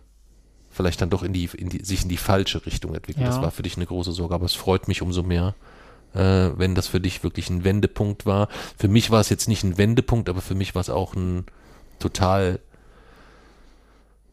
vielleicht 0.69 1.01
dann 1.01 1.09
doch 1.09 1.23
in 1.23 1.33
die, 1.33 1.49
in 1.57 1.69
die, 1.69 1.83
sich 1.83 2.03
in 2.03 2.09
die 2.09 2.17
falsche 2.17 2.65
Richtung 2.65 2.93
entwickelt. 2.95 3.25
Ja. 3.25 3.31
Das 3.31 3.41
war 3.41 3.51
für 3.51 3.63
dich 3.63 3.75
eine 3.77 3.85
große 3.85 4.11
Sorge, 4.11 4.35
aber 4.35 4.45
es 4.45 4.53
freut 4.53 4.87
mich 4.87 5.01
umso 5.01 5.23
mehr, 5.23 5.55
äh, 6.13 6.19
wenn 6.55 6.75
das 6.75 6.87
für 6.87 6.99
dich 6.99 7.23
wirklich 7.23 7.49
ein 7.49 7.63
Wendepunkt 7.63 8.25
war. 8.25 8.47
Für 8.77 8.87
mich 8.87 9.11
war 9.11 9.19
es 9.21 9.29
jetzt 9.29 9.47
nicht 9.47 9.63
ein 9.63 9.77
Wendepunkt, 9.77 10.29
aber 10.29 10.41
für 10.41 10.55
mich 10.55 10.75
war 10.75 10.81
es 10.81 10.89
auch 10.89 11.15
ein 11.15 11.45
total 11.99 12.59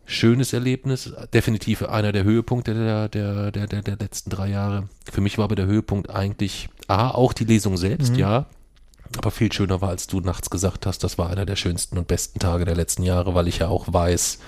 schönes 0.04 0.52
Erlebnis. 0.52 1.12
Definitiv 1.34 1.82
einer 1.82 2.12
der 2.12 2.24
Höhepunkte 2.24 2.74
der, 2.74 3.08
der, 3.08 3.50
der, 3.50 3.66
der, 3.66 3.82
der 3.82 3.96
letzten 3.96 4.30
drei 4.30 4.48
Jahre. 4.48 4.88
Für 5.10 5.20
mich 5.20 5.38
war 5.38 5.44
aber 5.44 5.56
der 5.56 5.66
Höhepunkt 5.66 6.10
eigentlich 6.10 6.68
A, 6.86 7.10
auch 7.10 7.32
die 7.32 7.44
Lesung 7.44 7.76
selbst, 7.76 8.12
Mhm. 8.12 8.18
ja. 8.18 8.46
Aber 9.18 9.30
viel 9.30 9.52
schöner 9.52 9.80
war, 9.80 9.90
als 9.90 10.07
du 10.07 10.20
nachts 10.20 10.50
gesagt 10.50 10.86
hast, 10.86 11.02
das 11.04 11.18
war 11.18 11.30
einer 11.30 11.46
der 11.46 11.57
schönsten 11.57 11.98
und 11.98 12.09
besten 12.09 12.38
Tage 12.38 12.64
der 12.64 12.74
letzten 12.76 13.02
Jahre, 13.02 13.34
weil 13.34 13.48
ich 13.48 13.59
ja 13.59 13.68
auch 13.68 13.84
weiß, 13.92 14.38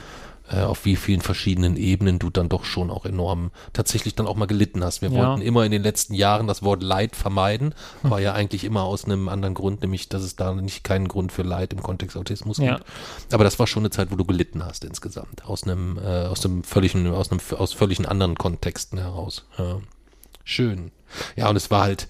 äh, 0.50 0.61
auf 0.62 0.86
wie 0.86 0.96
vielen 0.96 1.20
verschiedenen 1.20 1.76
Ebenen 1.76 2.18
du 2.18 2.30
dann 2.30 2.48
doch 2.48 2.64
schon 2.64 2.90
auch 2.90 3.04
enorm 3.04 3.50
tatsächlich 3.74 4.14
dann 4.14 4.26
auch 4.26 4.34
mal 4.36 4.46
gelitten 4.46 4.82
hast. 4.82 5.02
Wir 5.02 5.11
Ja. 5.11 5.16
wollten 5.28 5.42
immer 5.42 5.64
in 5.66 5.70
den 5.72 5.82
letzten 5.82 6.14
Jahren 6.14 6.46
das 6.46 6.62
Wort 6.62 6.82
Leid 6.82 7.16
vermeiden, 7.16 7.74
war 8.02 8.18
ja 8.20 8.32
eigentlich 8.32 8.64
immer 8.64 8.82
aus 8.84 9.04
einem 9.04 9.28
anderen 9.28 9.52
Grund, 9.54 9.82
nämlich, 9.82 10.09
dass 10.09 10.22
es 10.22 10.36
da 10.36 10.54
nicht 10.54 10.84
keinen 10.84 11.06
Grund 11.06 11.32
für 11.32 11.42
Leid 11.42 11.74
im 11.74 11.82
Kontext 11.82 12.16
Autismus 12.16 12.56
Ja. 12.59 12.76
gibt. 12.76 12.86
Aber 13.34 13.44
das 13.44 13.59
war 13.59 13.66
schon 13.66 13.82
eine 13.82 13.90
Zeit, 13.90 14.11
wo 14.11 14.16
du 14.16 14.24
gelitten 14.24 14.64
hast 14.64 14.84
insgesamt, 14.84 15.44
aus 15.44 15.64
einem, 15.64 15.98
äh, 15.98 16.24
aus 16.26 16.42
einem 16.46 16.62
völligen, 16.64 17.12
aus 17.12 17.30
einem, 17.30 17.40
aus 17.59 17.74
völligen 17.74 18.06
anderen 18.06 18.34
Kontexten 18.36 18.98
heraus. 18.98 19.44
Ja. 19.59 19.80
Schön. 20.44 20.92
Ja, 21.36 21.50
und 21.50 21.56
es 21.56 21.70
war 21.70 21.82
halt, 21.82 22.09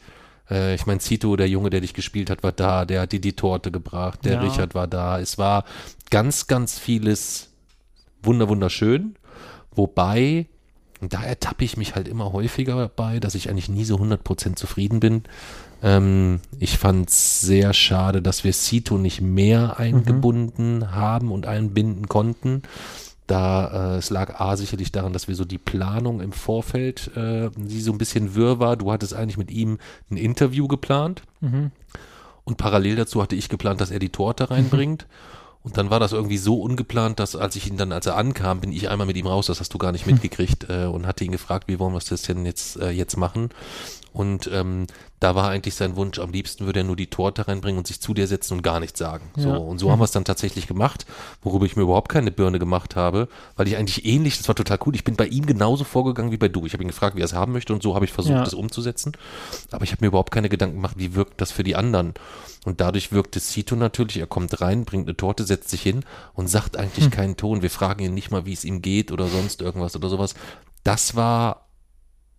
äh, 0.51 0.74
ich 0.74 0.86
meine, 0.86 1.01
Zito, 1.01 1.36
der 1.36 1.49
Junge, 1.49 1.70
der 1.70 1.80
dich 1.80 1.94
gespielt 1.94 2.30
hat, 2.30 2.42
war 2.42 2.53
da, 2.53 2.84
der 2.84 3.03
hat 3.03 3.12
dir 3.12 3.20
die 3.20 3.34
Torte 3.34 3.70
gebracht, 3.70 4.24
der 4.24 4.34
Ja. 4.34 4.40
Richard 4.40 4.74
war 4.74 4.86
da. 4.86 5.18
Es 5.18 5.38
war 5.38 5.64
ganz, 6.11 6.46
ganz 6.46 6.78
vieles 6.78 7.51
wunder, 8.22 8.49
wunderschön. 8.49 9.16
Wobei, 9.74 10.46
da 11.01 11.22
ertappe 11.22 11.64
ich 11.64 11.76
mich 11.76 11.94
halt 11.94 12.09
immer 12.09 12.32
häufiger 12.32 12.76
dabei, 12.76 13.20
dass 13.20 13.34
ich 13.34 13.49
eigentlich 13.49 13.68
nie 13.68 13.84
so 13.84 13.96
100% 13.96 14.57
zufrieden 14.57 15.01
bin. 15.01 15.22
Ähm, 15.82 16.40
ich 16.59 16.76
fand 16.76 17.09
es 17.09 17.40
sehr 17.40 17.72
schade, 17.72 18.20
dass 18.20 18.42
wir 18.42 18.53
Sito 18.53 18.99
nicht 18.99 19.20
mehr 19.20 19.78
eingebunden 19.78 20.90
haben 20.92 21.30
und 21.30 21.46
einbinden 21.46 22.09
konnten. 22.09 22.62
Da 23.29 23.95
äh, 23.95 23.99
es 23.99 24.11
lag 24.11 24.41
A 24.41 24.57
sicherlich 24.57 24.91
daran, 24.91 25.12
dass 25.12 25.29
wir 25.29 25.37
so 25.37 25.45
die 25.45 25.59
Planung 25.59 26.20
im 26.20 26.33
Vorfeld, 26.33 27.14
äh, 27.16 27.51
die 27.57 27.81
so 27.81 27.93
ein 27.93 27.99
bisschen 27.99 28.35
wirr 28.35 28.59
war. 28.59 28.76
Du 28.76 28.91
hattest 28.91 29.14
eigentlich 29.14 29.37
mit 29.37 29.51
ihm 29.53 29.79
ein 30.11 30.16
Interview 30.16 30.66
geplant 30.66 31.22
Mhm. 31.41 31.70
und 32.45 32.57
parallel 32.57 32.97
dazu 32.97 33.22
hatte 33.22 33.37
ich 33.37 33.49
geplant, 33.49 33.81
dass 33.81 33.93
er 33.93 34.01
die 34.01 34.09
Torte 34.09 34.51
reinbringt. 34.51 35.07
Und 35.64 35.76
dann 35.76 35.91
war 35.91 35.99
das 36.01 36.12
irgendwie 36.12 36.39
so 36.39 36.62
ungeplant, 36.62 37.18
dass 37.18 37.35
als 37.37 37.57
ich 37.57 37.68
ihn 37.68 37.76
dann, 37.76 37.93
als 37.93 38.07
er 38.07 38.16
ankam, 38.16 38.61
bin 38.61 38.72
ich 38.72 38.89
einmal 38.89 39.09
mit 39.09 39.16
ihm 39.16 39.26
raus, 39.26 39.47
das 39.47 39.59
hast 39.61 39.74
du 39.74 39.76
gar 39.79 39.91
nicht 39.93 40.07
mitgekriegt, 40.07 40.66
äh, 40.70 40.85
und 40.87 41.05
hatte 41.07 41.24
ihn 41.24 41.33
gefragt, 41.33 41.66
wie 41.66 41.79
wollen 41.81 41.93
wir 41.93 42.01
das 42.01 42.22
denn 42.22 42.47
jetzt, 42.47 42.76
äh, 42.81 42.91
jetzt 42.91 43.16
machen? 43.16 43.51
Und 44.18 44.50
ähm, 44.52 44.88
da 45.20 45.36
war 45.36 45.48
eigentlich 45.48 45.76
sein 45.76 45.94
Wunsch, 45.94 46.18
am 46.18 46.32
liebsten 46.32 46.66
würde 46.66 46.80
er 46.80 46.84
nur 46.84 46.96
die 46.96 47.06
Torte 47.06 47.46
reinbringen 47.46 47.78
und 47.78 47.86
sich 47.86 48.00
zu 48.00 48.14
dir 48.14 48.26
setzen 48.26 48.54
und 48.54 48.62
gar 48.62 48.80
nichts 48.80 48.98
sagen. 48.98 49.30
So, 49.36 49.48
Ja. 49.50 49.56
und 49.58 49.78
so 49.78 49.92
haben 49.92 50.00
wir 50.00 50.06
es 50.06 50.10
dann 50.10 50.24
tatsächlich 50.24 50.66
gemacht, 50.66 51.06
worüber 51.40 51.66
ich 51.66 51.76
mir 51.76 51.84
überhaupt 51.84 52.08
keine 52.10 52.32
Birne 52.32 52.58
gemacht 52.58 52.96
habe, 52.96 53.28
weil 53.54 53.68
ich 53.68 53.76
eigentlich 53.76 54.04
ähnlich, 54.04 54.36
das 54.36 54.48
war 54.48 54.56
total 54.56 54.80
cool, 54.84 54.96
ich 54.96 55.04
bin 55.04 55.14
bei 55.14 55.28
ihm 55.28 55.46
genauso 55.46 55.84
vorgegangen 55.84 56.32
wie 56.32 56.36
bei 56.36 56.48
du. 56.48 56.66
Ich 56.66 56.72
habe 56.72 56.82
ihn 56.82 56.88
gefragt, 56.88 57.14
wie 57.14 57.20
er 57.20 57.26
es 57.26 57.32
haben 57.32 57.52
möchte 57.52 57.72
und 57.72 57.80
so 57.80 57.94
habe 57.94 58.06
ich 58.06 58.12
versucht, 58.12 58.34
Ja. 58.34 58.42
das 58.42 58.54
umzusetzen. 58.54 59.12
Aber 59.70 59.84
ich 59.84 59.92
habe 59.92 60.02
mir 60.02 60.08
überhaupt 60.08 60.32
keine 60.32 60.48
Gedanken 60.48 60.74
gemacht, 60.78 60.96
wie 60.98 61.14
wirkt 61.14 61.40
das 61.40 61.52
für 61.52 61.62
die 61.62 61.76
anderen. 61.76 62.14
Und 62.64 62.80
dadurch 62.80 63.12
wirkte 63.12 63.38
Sito 63.38 63.76
natürlich, 63.76 64.16
er 64.16 64.26
kommt 64.26 64.60
rein, 64.60 64.84
bringt 64.84 65.06
eine 65.06 65.16
Torte, 65.16 65.44
setzt 65.44 65.68
sich 65.68 65.82
hin 65.82 66.04
und 66.34 66.48
sagt 66.48 66.76
eigentlich 66.76 67.04
Hm. 67.04 67.10
keinen 67.12 67.36
Ton. 67.36 67.62
Wir 67.62 67.70
fragen 67.70 68.02
ihn 68.04 68.14
nicht 68.14 68.32
mal, 68.32 68.46
wie 68.46 68.52
es 68.52 68.64
ihm 68.64 68.82
geht 68.82 69.12
oder 69.12 69.28
sonst 69.28 69.62
irgendwas 69.62 69.94
oder 69.94 70.08
sowas. 70.08 70.34
Das 70.82 71.14
war 71.14 71.68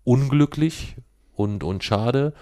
unglücklich 0.04 0.96
und, 1.40 1.64
und 1.64 1.84
schade. 1.86 2.34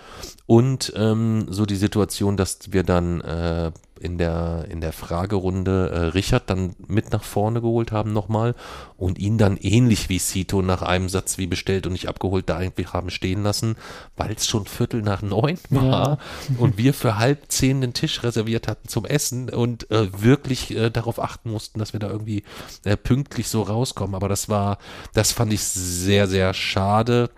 Und 0.48 0.92
ähm, 0.96 1.46
so 1.50 1.68
die 1.68 1.76
Situation, 1.76 2.36
dass 2.36 2.72
wir 2.72 2.82
dann 2.82 3.22
äh, 3.22 3.72
in, 4.00 4.18
der, 4.18 4.66
in 4.70 4.82
der 4.82 4.92
Fragerunde 4.94 5.90
äh, 5.90 6.00
Richard 6.10 6.50
dann 6.50 6.76
mit 6.88 7.12
nach 7.12 7.24
vorne 7.24 7.62
geholt 7.62 7.92
haben 7.92 8.12
nochmal 8.14 8.56
und 8.96 9.20
ihn 9.20 9.38
dann 9.38 9.58
ähnlich 9.58 10.10
wie 10.10 10.20
Sito 10.20 10.62
nach 10.62 10.82
einem 10.82 11.10
Satz 11.10 11.38
wie 11.38 11.48
bestellt 11.48 11.86
und 11.86 11.94
nicht 11.94 12.08
abgeholt 12.08 12.50
da 12.50 12.58
eigentlich 12.58 12.94
haben 12.94 13.10
stehen 13.10 13.44
lassen, 13.44 13.76
weil 14.16 14.32
es 14.34 14.48
schon 14.48 14.66
Viertel 14.66 15.02
nach 15.02 15.22
neun 15.22 15.60
war 15.70 16.10
Ja. 16.10 16.18
und 16.58 16.78
wir 16.78 16.94
für 16.94 17.18
halb 17.18 17.52
zehn 17.52 17.82
den 17.82 17.94
Tisch 17.94 18.24
reserviert 18.24 18.68
hatten 18.68 18.88
zum 18.88 19.06
Essen 19.06 19.50
und 19.50 19.90
äh, 19.92 20.08
wirklich 20.22 20.76
äh, 20.76 20.90
darauf 20.90 21.22
achten 21.22 21.52
mussten, 21.52 21.78
dass 21.80 21.94
wir 21.94 22.00
da 22.00 22.10
irgendwie 22.10 22.44
äh, 22.84 22.98
pünktlich 22.98 23.48
so 23.48 23.62
rauskommen. 23.64 24.16
Aber 24.16 24.30
das 24.30 24.50
war, 24.50 24.78
das 25.14 25.32
fand 25.32 25.54
ich 25.54 25.64
sehr, 25.64 26.28
sehr 26.28 26.54
schade. 26.54 27.30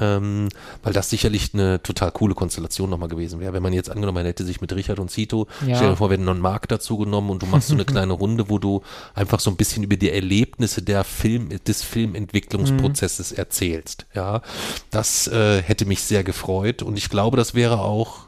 Ähm, 0.00 0.48
weil 0.82 0.92
das 0.92 1.10
sicherlich 1.10 1.54
eine 1.54 1.82
total 1.82 2.10
coole 2.12 2.34
Konstellation 2.34 2.90
nochmal 2.90 3.08
gewesen 3.08 3.40
wäre. 3.40 3.52
Wenn 3.52 3.62
man 3.62 3.72
jetzt 3.72 3.90
angenommen, 3.90 4.16
man 4.16 4.26
hätte 4.26 4.44
sich 4.44 4.60
mit 4.60 4.72
Richard 4.74 4.98
und 4.98 5.10
Zito, 5.10 5.46
Ja. 5.66 5.76
stell 5.76 5.90
dir 5.90 5.96
vor, 5.96 6.10
wir 6.10 6.14
hätten 6.14 6.24
noch 6.24 6.32
einen 6.32 6.40
Marc 6.42 6.68
dazu 6.68 6.98
genommen 6.98 7.30
und 7.30 7.42
du 7.42 7.46
machst 7.46 7.68
so 7.68 7.74
eine 7.74 7.84
kleine 7.84 8.12
Runde, 8.12 8.48
wo 8.48 8.58
du 8.58 8.82
einfach 9.14 9.40
so 9.40 9.50
ein 9.50 9.56
bisschen 9.56 9.82
über 9.82 9.96
die 9.96 10.10
Erlebnisse 10.10 10.82
der 10.82 11.04
Film, 11.04 11.50
des 11.66 11.82
Filmentwicklungsprozesses 11.82 13.32
erzählst. 13.32 14.06
Ja, 14.14 14.42
das 14.90 15.26
äh, 15.28 15.62
hätte 15.62 15.86
mich 15.86 16.02
sehr 16.02 16.24
gefreut 16.24 16.82
und 16.82 16.98
ich 16.98 17.08
glaube, 17.08 17.36
das 17.36 17.54
wäre 17.54 17.80
auch 17.80 18.26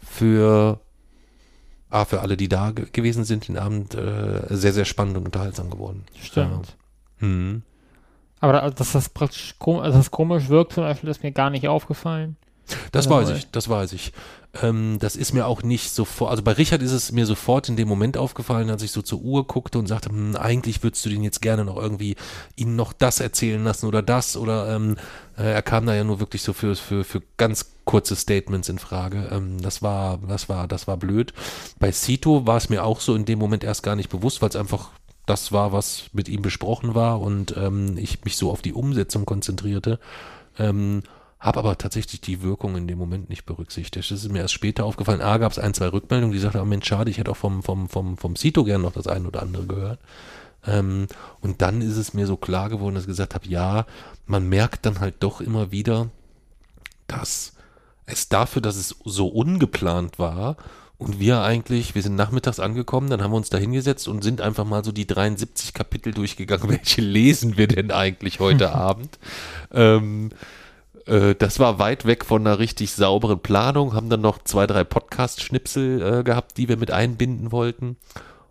für 0.00 0.80
ah, 1.90 2.04
für 2.04 2.20
alle, 2.20 2.36
die 2.36 2.48
da 2.48 2.70
ge 2.70 2.86
gewesen 2.92 3.24
sind, 3.24 3.48
den 3.48 3.58
Abend 3.58 3.94
äh, 3.94 4.42
sehr, 4.50 4.72
sehr 4.72 4.84
spannend 4.84 5.16
und 5.16 5.26
unterhaltsam 5.26 5.70
geworden. 5.70 6.04
Stimmt. 6.20 6.66
Ja. 7.20 7.26
Hm. 7.26 7.62
Aber 8.40 8.52
da, 8.52 8.70
dass 8.70 8.92
das 8.92 9.08
praktisch 9.08 9.54
kom 9.58 9.80
also 9.80 9.98
das 9.98 10.10
komisch 10.10 10.48
wirkt 10.48 10.72
zum 10.72 10.84
Beispiel, 10.84 11.10
ist 11.10 11.22
mir 11.22 11.32
gar 11.32 11.50
nicht 11.50 11.68
aufgefallen. 11.68 12.36
Das 12.92 13.06
Ja, 13.06 13.12
weiß 13.12 13.30
ich, 13.30 13.50
das 13.50 13.68
weiß 13.68 13.92
ich. 13.92 14.12
Ähm, 14.62 14.98
das 15.00 15.16
ist 15.16 15.34
mir 15.34 15.46
auch 15.46 15.62
nicht 15.62 15.90
sofort, 15.90 16.30
also 16.30 16.42
bei 16.42 16.52
Richard 16.52 16.82
ist 16.82 16.92
es 16.92 17.12
mir 17.12 17.26
sofort 17.26 17.68
in 17.68 17.76
dem 17.76 17.86
Moment 17.88 18.16
aufgefallen, 18.16 18.70
als 18.70 18.82
ich 18.82 18.92
so 18.92 19.02
zur 19.02 19.20
Uhr 19.20 19.46
guckte 19.46 19.78
und 19.78 19.86
sagte, 19.86 20.08
hm, 20.08 20.36
eigentlich 20.36 20.82
würdest 20.82 21.04
du 21.04 21.10
den 21.10 21.22
jetzt 21.22 21.42
gerne 21.42 21.64
noch 21.64 21.76
irgendwie 21.76 22.16
ihn 22.56 22.74
noch 22.74 22.92
das 22.92 23.20
erzählen 23.20 23.62
lassen 23.62 23.86
oder 23.86 24.02
das 24.02 24.36
oder 24.36 24.74
ähm, 24.74 24.96
äh, 25.36 25.52
er 25.52 25.62
kam 25.62 25.86
da 25.86 25.94
ja 25.94 26.04
nur 26.04 26.20
wirklich 26.20 26.42
so 26.42 26.52
für, 26.52 26.74
für, 26.76 27.04
für 27.04 27.22
ganz 27.36 27.66
kurze 27.84 28.16
Statements 28.16 28.68
in 28.68 28.78
Frage. 28.78 29.28
Ähm, 29.30 29.60
das 29.60 29.82
war, 29.82 30.18
das 30.26 30.48
war, 30.48 30.66
das 30.66 30.86
war 30.86 30.96
blöd. 30.96 31.34
Bei 31.78 31.92
Sito 31.92 32.46
war 32.46 32.56
es 32.56 32.70
mir 32.70 32.84
auch 32.84 33.00
so 33.00 33.14
in 33.14 33.26
dem 33.26 33.38
Moment 33.38 33.64
erst 33.64 33.82
gar 33.82 33.96
nicht 33.96 34.08
bewusst, 34.08 34.40
weil 34.40 34.48
es 34.48 34.56
einfach 34.56 34.90
das 35.28 35.52
war, 35.52 35.72
was 35.72 36.10
mit 36.12 36.28
ihm 36.28 36.42
besprochen 36.42 36.94
war 36.94 37.20
und 37.20 37.56
ähm, 37.56 37.96
ich 37.98 38.24
mich 38.24 38.36
so 38.36 38.50
auf 38.50 38.62
die 38.62 38.72
Umsetzung 38.72 39.26
konzentrierte. 39.26 39.98
Ähm, 40.58 41.02
habe 41.40 41.60
aber 41.60 41.78
tatsächlich 41.78 42.20
die 42.20 42.42
Wirkung 42.42 42.76
in 42.76 42.88
dem 42.88 42.98
Moment 42.98 43.28
nicht 43.28 43.46
berücksichtigt. 43.46 44.10
Das 44.10 44.24
ist 44.24 44.32
mir 44.32 44.40
erst 44.40 44.54
später 44.54 44.84
aufgefallen. 44.84 45.20
A, 45.20 45.38
gab 45.38 45.52
es 45.52 45.58
ein, 45.58 45.72
zwei 45.72 45.88
Rückmeldungen, 45.88 46.32
die 46.32 46.40
sagten, 46.40 46.58
oh 46.58 46.64
Mensch, 46.64 46.88
schade, 46.88 47.10
ich 47.10 47.18
hätte 47.18 47.30
auch 47.30 47.36
vom, 47.36 47.62
vom, 47.62 47.88
vom, 47.88 48.16
vom 48.16 48.34
Sito 48.34 48.64
gern 48.64 48.82
noch 48.82 48.92
das 48.92 49.06
eine 49.06 49.28
oder 49.28 49.42
andere 49.42 49.66
gehört. 49.66 50.00
Ähm, 50.66 51.06
und 51.40 51.62
dann 51.62 51.80
ist 51.80 51.96
es 51.96 52.14
mir 52.14 52.26
so 52.26 52.36
klar 52.36 52.68
geworden, 52.68 52.94
dass 52.94 53.04
ich 53.04 53.08
gesagt 53.08 53.34
habe, 53.34 53.46
ja, 53.46 53.86
man 54.26 54.48
merkt 54.48 54.84
dann 54.84 54.98
halt 54.98 55.16
doch 55.20 55.40
immer 55.40 55.70
wieder, 55.70 56.08
dass 57.06 57.52
es 58.06 58.28
dafür, 58.28 58.60
dass 58.60 58.76
es 58.76 58.96
so 59.04 59.28
ungeplant 59.28 60.18
war 60.18 60.56
und 60.98 61.20
wir 61.20 61.42
eigentlich, 61.42 61.94
wir 61.94 62.02
sind 62.02 62.16
nachmittags 62.16 62.58
angekommen, 62.58 63.08
dann 63.08 63.22
haben 63.22 63.30
wir 63.30 63.36
uns 63.36 63.50
da 63.50 63.58
hingesetzt 63.58 64.08
und 64.08 64.22
sind 64.22 64.40
einfach 64.40 64.64
mal 64.64 64.84
so 64.84 64.90
die 64.90 65.06
73 65.06 65.72
Kapitel 65.72 66.12
durchgegangen. 66.12 66.68
Welche 66.68 67.00
lesen 67.00 67.56
wir 67.56 67.68
denn 67.68 67.92
eigentlich 67.92 68.40
heute 68.40 68.72
Abend? 68.74 69.18
Ähm, 69.72 70.30
äh, 71.06 71.36
das 71.36 71.60
war 71.60 71.78
weit 71.78 72.04
weg 72.04 72.24
von 72.24 72.44
einer 72.44 72.58
richtig 72.58 72.92
sauberen 72.92 73.38
Planung, 73.38 73.94
haben 73.94 74.10
dann 74.10 74.20
noch 74.20 74.42
zwei, 74.42 74.66
drei 74.66 74.82
Podcast-Schnipsel 74.82 76.02
äh, 76.02 76.24
gehabt, 76.24 76.56
die 76.56 76.68
wir 76.68 76.76
mit 76.76 76.90
einbinden 76.90 77.52
wollten 77.52 77.96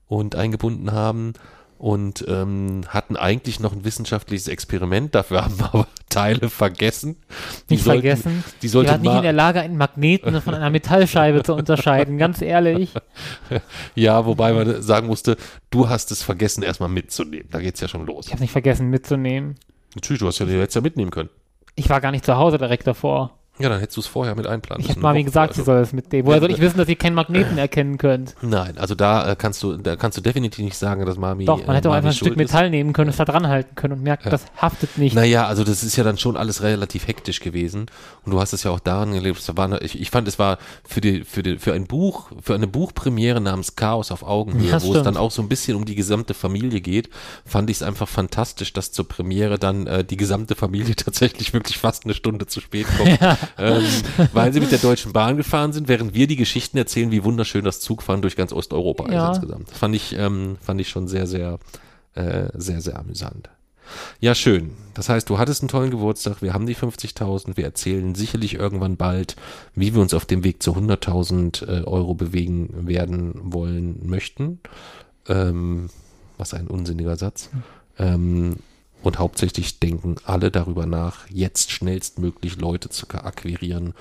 und 0.07 0.35
eingebunden 0.35 0.93
haben 0.93 1.33
und 1.77 2.25
ähm, 2.27 2.81
hatten 2.87 3.15
eigentlich 3.15 3.59
noch 3.59 3.73
ein 3.73 3.85
wissenschaftliches 3.85 4.47
Experiment, 4.47 5.13
dafür 5.15 5.43
haben 5.45 5.59
wir 5.59 5.65
aber 5.73 5.87
Teile 6.09 6.49
vergessen. 6.49 7.17
Die 7.69 7.75
Nicht 7.75 7.83
sollten- 7.83 8.01
vergessen. 8.01 8.43
Die 8.61 8.65
Ihr 8.65 8.69
sollte 8.69 8.91
wart 8.91 9.01
nicht 9.01 9.15
in 9.15 9.21
der 9.23 9.33
Lage, 9.33 9.61
einen 9.61 9.77
Magneten 9.77 10.41
von 10.41 10.53
einer 10.53 10.69
Metallscheibe 10.69 11.43
zu 11.43 11.53
unterscheiden, 11.53 12.17
ganz 12.17 12.41
ehrlich. 12.41 12.93
ja, 13.95 14.25
wobei 14.25 14.53
man 14.53 14.81
sagen 14.81 15.07
musste, 15.07 15.37
du 15.69 15.89
hast 15.89 16.11
es 16.11 16.23
vergessen, 16.23 16.63
erstmal 16.63 16.89
mitzunehmen. 16.89 17.47
Da 17.51 17.59
geht's 17.59 17.79
ja 17.81 17.87
schon 17.87 18.05
los. 18.05 18.27
Ich 18.27 18.31
habe 18.33 18.41
nicht 18.41 18.51
vergessen 18.51 18.89
mitzunehmen. 18.89 19.55
Natürlich, 19.95 20.19
du 20.19 20.27
hast 20.27 20.39
ja 20.39 20.45
die 20.45 20.53
letzte 20.53 20.81
mitnehmen 20.81 21.11
können. 21.11 21.29
Ich 21.75 21.89
war 21.89 22.01
gar 22.01 22.11
nicht 22.11 22.25
zu 22.25 22.37
Hause 22.37 22.57
direkt 22.57 22.87
davor. 22.87 23.36
Ja, 23.59 23.69
dann 23.69 23.79
hättest 23.79 23.97
du 23.97 24.01
es 24.01 24.07
vorher 24.07 24.35
mit 24.35 24.45
einplanen 24.45 24.83
Ich 24.83 24.89
habe 24.91 24.99
Mami 24.99 25.23
gesagt, 25.23 25.55
sie 25.55 25.63
soll 25.63 25.77
es 25.79 25.91
mitnehmen. 25.93 26.27
Woher 26.27 26.39
soll 26.39 26.51
ich 26.51 26.59
wissen, 26.59 26.77
dass 26.77 26.87
ihr 26.87 26.95
keinen 26.95 27.15
Magneten 27.15 27.57
erkennen 27.57 27.97
könnt? 27.97 28.35
Nein, 28.41 28.77
also 28.77 28.93
da 28.93 29.31
äh, 29.31 29.35
kannst 29.35 29.63
du, 29.63 29.77
da 29.77 29.95
kannst 29.95 30.17
du 30.17 30.21
definitiv 30.21 30.63
nicht 30.63 30.77
sagen, 30.77 31.05
dass 31.05 31.17
Mami. 31.17 31.45
Doch, 31.45 31.65
man 31.65 31.75
äh, 31.75 31.77
hätte 31.77 31.89
auch 31.89 31.93
einfach 31.93 32.09
ein 32.09 32.15
Stück 32.15 32.27
schuld 32.29 32.39
ist. 32.41 32.51
Metall 32.53 32.69
nehmen 32.69 32.93
können, 32.93 33.09
es 33.09 33.17
da 33.17 33.25
dran 33.25 33.47
halten 33.47 33.73
können 33.75 33.93
und 33.93 34.03
merkt, 34.03 34.25
Ja. 34.25 34.31
das 34.31 34.45
haftet 34.57 34.97
nicht. 34.97 35.15
Naja, 35.15 35.47
also 35.47 35.63
das 35.63 35.83
ist 35.83 35.95
ja 35.95 36.03
dann 36.03 36.17
schon 36.17 36.37
alles 36.37 36.61
relativ 36.61 37.07
hektisch 37.07 37.39
gewesen. 37.39 37.87
Und 38.23 38.31
du 38.31 38.39
hast 38.39 38.53
es 38.53 38.63
ja 38.63 38.71
auch 38.71 38.79
daran 38.79 39.13
gelebt. 39.13 39.41
War, 39.57 39.81
ich, 39.81 39.99
ich 39.99 40.11
fand, 40.11 40.27
es 40.27 40.37
war 40.37 40.59
für 40.87 41.01
die, 41.01 41.23
für 41.23 41.41
die, 41.41 41.57
für 41.57 41.73
ein 41.73 41.87
Buch, 41.87 42.29
für 42.41 42.53
eine 42.53 42.67
Buchpremiere 42.67 43.41
namens 43.41 43.75
Chaos 43.75 44.11
auf 44.11 44.23
Augenhöhe, 44.23 44.69
Ja, 44.69 44.81
wo 44.83 44.93
es 44.93 45.03
dann 45.03 45.17
auch 45.17 45.31
so 45.31 45.41
ein 45.41 45.49
bisschen 45.49 45.75
um 45.75 45.85
die 45.85 45.95
gesamte 45.95 46.33
Familie 46.33 46.81
geht, 46.81 47.09
fand 47.45 47.69
ich 47.69 47.77
es 47.77 47.83
einfach 47.83 48.07
fantastisch, 48.07 48.73
dass 48.73 48.91
zur 48.91 49.07
Premiere 49.07 49.57
dann 49.57 49.87
äh, 49.87 50.03
die 50.03 50.17
gesamte 50.17 50.55
Familie 50.55 50.95
tatsächlich 50.95 51.53
wirklich 51.53 51.77
fast 51.77 52.05
eine 52.05 52.13
Stunde 52.13 52.45
zu 52.45 52.61
spät 52.61 52.85
kommt. 52.97 53.17
Ähm, 53.57 53.83
weil 54.33 54.53
sie 54.53 54.59
mit 54.59 54.71
der 54.71 54.79
Deutschen 54.79 55.13
Bahn 55.13 55.37
gefahren 55.37 55.73
sind, 55.73 55.87
während 55.87 56.13
wir 56.13 56.27
die 56.27 56.35
Geschichten 56.35 56.77
erzählen, 56.77 57.11
wie 57.11 57.23
wunderschön 57.23 57.63
das 57.65 57.79
Zugfahren 57.79 58.21
durch 58.21 58.35
ganz 58.35 58.53
Osteuropa 58.53 59.11
Ja. 59.11 59.31
ist 59.31 59.37
insgesamt. 59.37 59.71
Fand 59.71 59.95
ich, 59.95 60.15
ähm, 60.17 60.57
fand 60.61 60.81
ich 60.81 60.89
schon 60.89 61.07
sehr, 61.07 61.27
sehr, 61.27 61.59
äh, 62.15 62.49
sehr, 62.55 62.81
sehr 62.81 62.99
amüsant. 62.99 63.49
Ja, 64.19 64.35
schön. 64.35 64.71
Das 64.95 65.07
heißt, 65.07 65.29
du 65.29 65.37
hattest 65.37 65.61
einen 65.61 65.69
tollen 65.69 65.91
Geburtstag, 65.91 66.41
wir 66.41 66.53
haben 66.53 66.65
die 66.65 66.75
50.000, 66.75 67.55
wir 67.55 67.63
erzählen 67.63 68.15
sicherlich 68.15 68.55
irgendwann 68.55 68.97
bald, 68.97 69.35
wie 69.75 69.93
wir 69.95 70.01
uns 70.01 70.13
auf 70.13 70.25
dem 70.25 70.43
Weg 70.43 70.61
zu 70.61 70.73
100.000 70.73 71.63
äh, 71.65 71.83
Euro 71.85 72.13
bewegen 72.13 72.87
werden 72.87 73.33
wollen 73.43 73.99
möchten. 74.05 74.59
Ähm, 75.29 75.89
was 76.37 76.53
ein 76.53 76.67
unsinniger 76.67 77.15
Satz. 77.15 77.49
Ähm, 77.97 78.57
und 79.07 79.19
hauptsächlich 79.19 79.79
denken 79.79 80.17
alle 80.25 80.51
darüber 80.51 80.85
nach, 80.85 81.27
jetzt 81.29 81.71
schnellstmöglich 81.71 82.57
Leute 82.57 82.89
zu 82.89 83.07
akquirieren, 83.09 83.93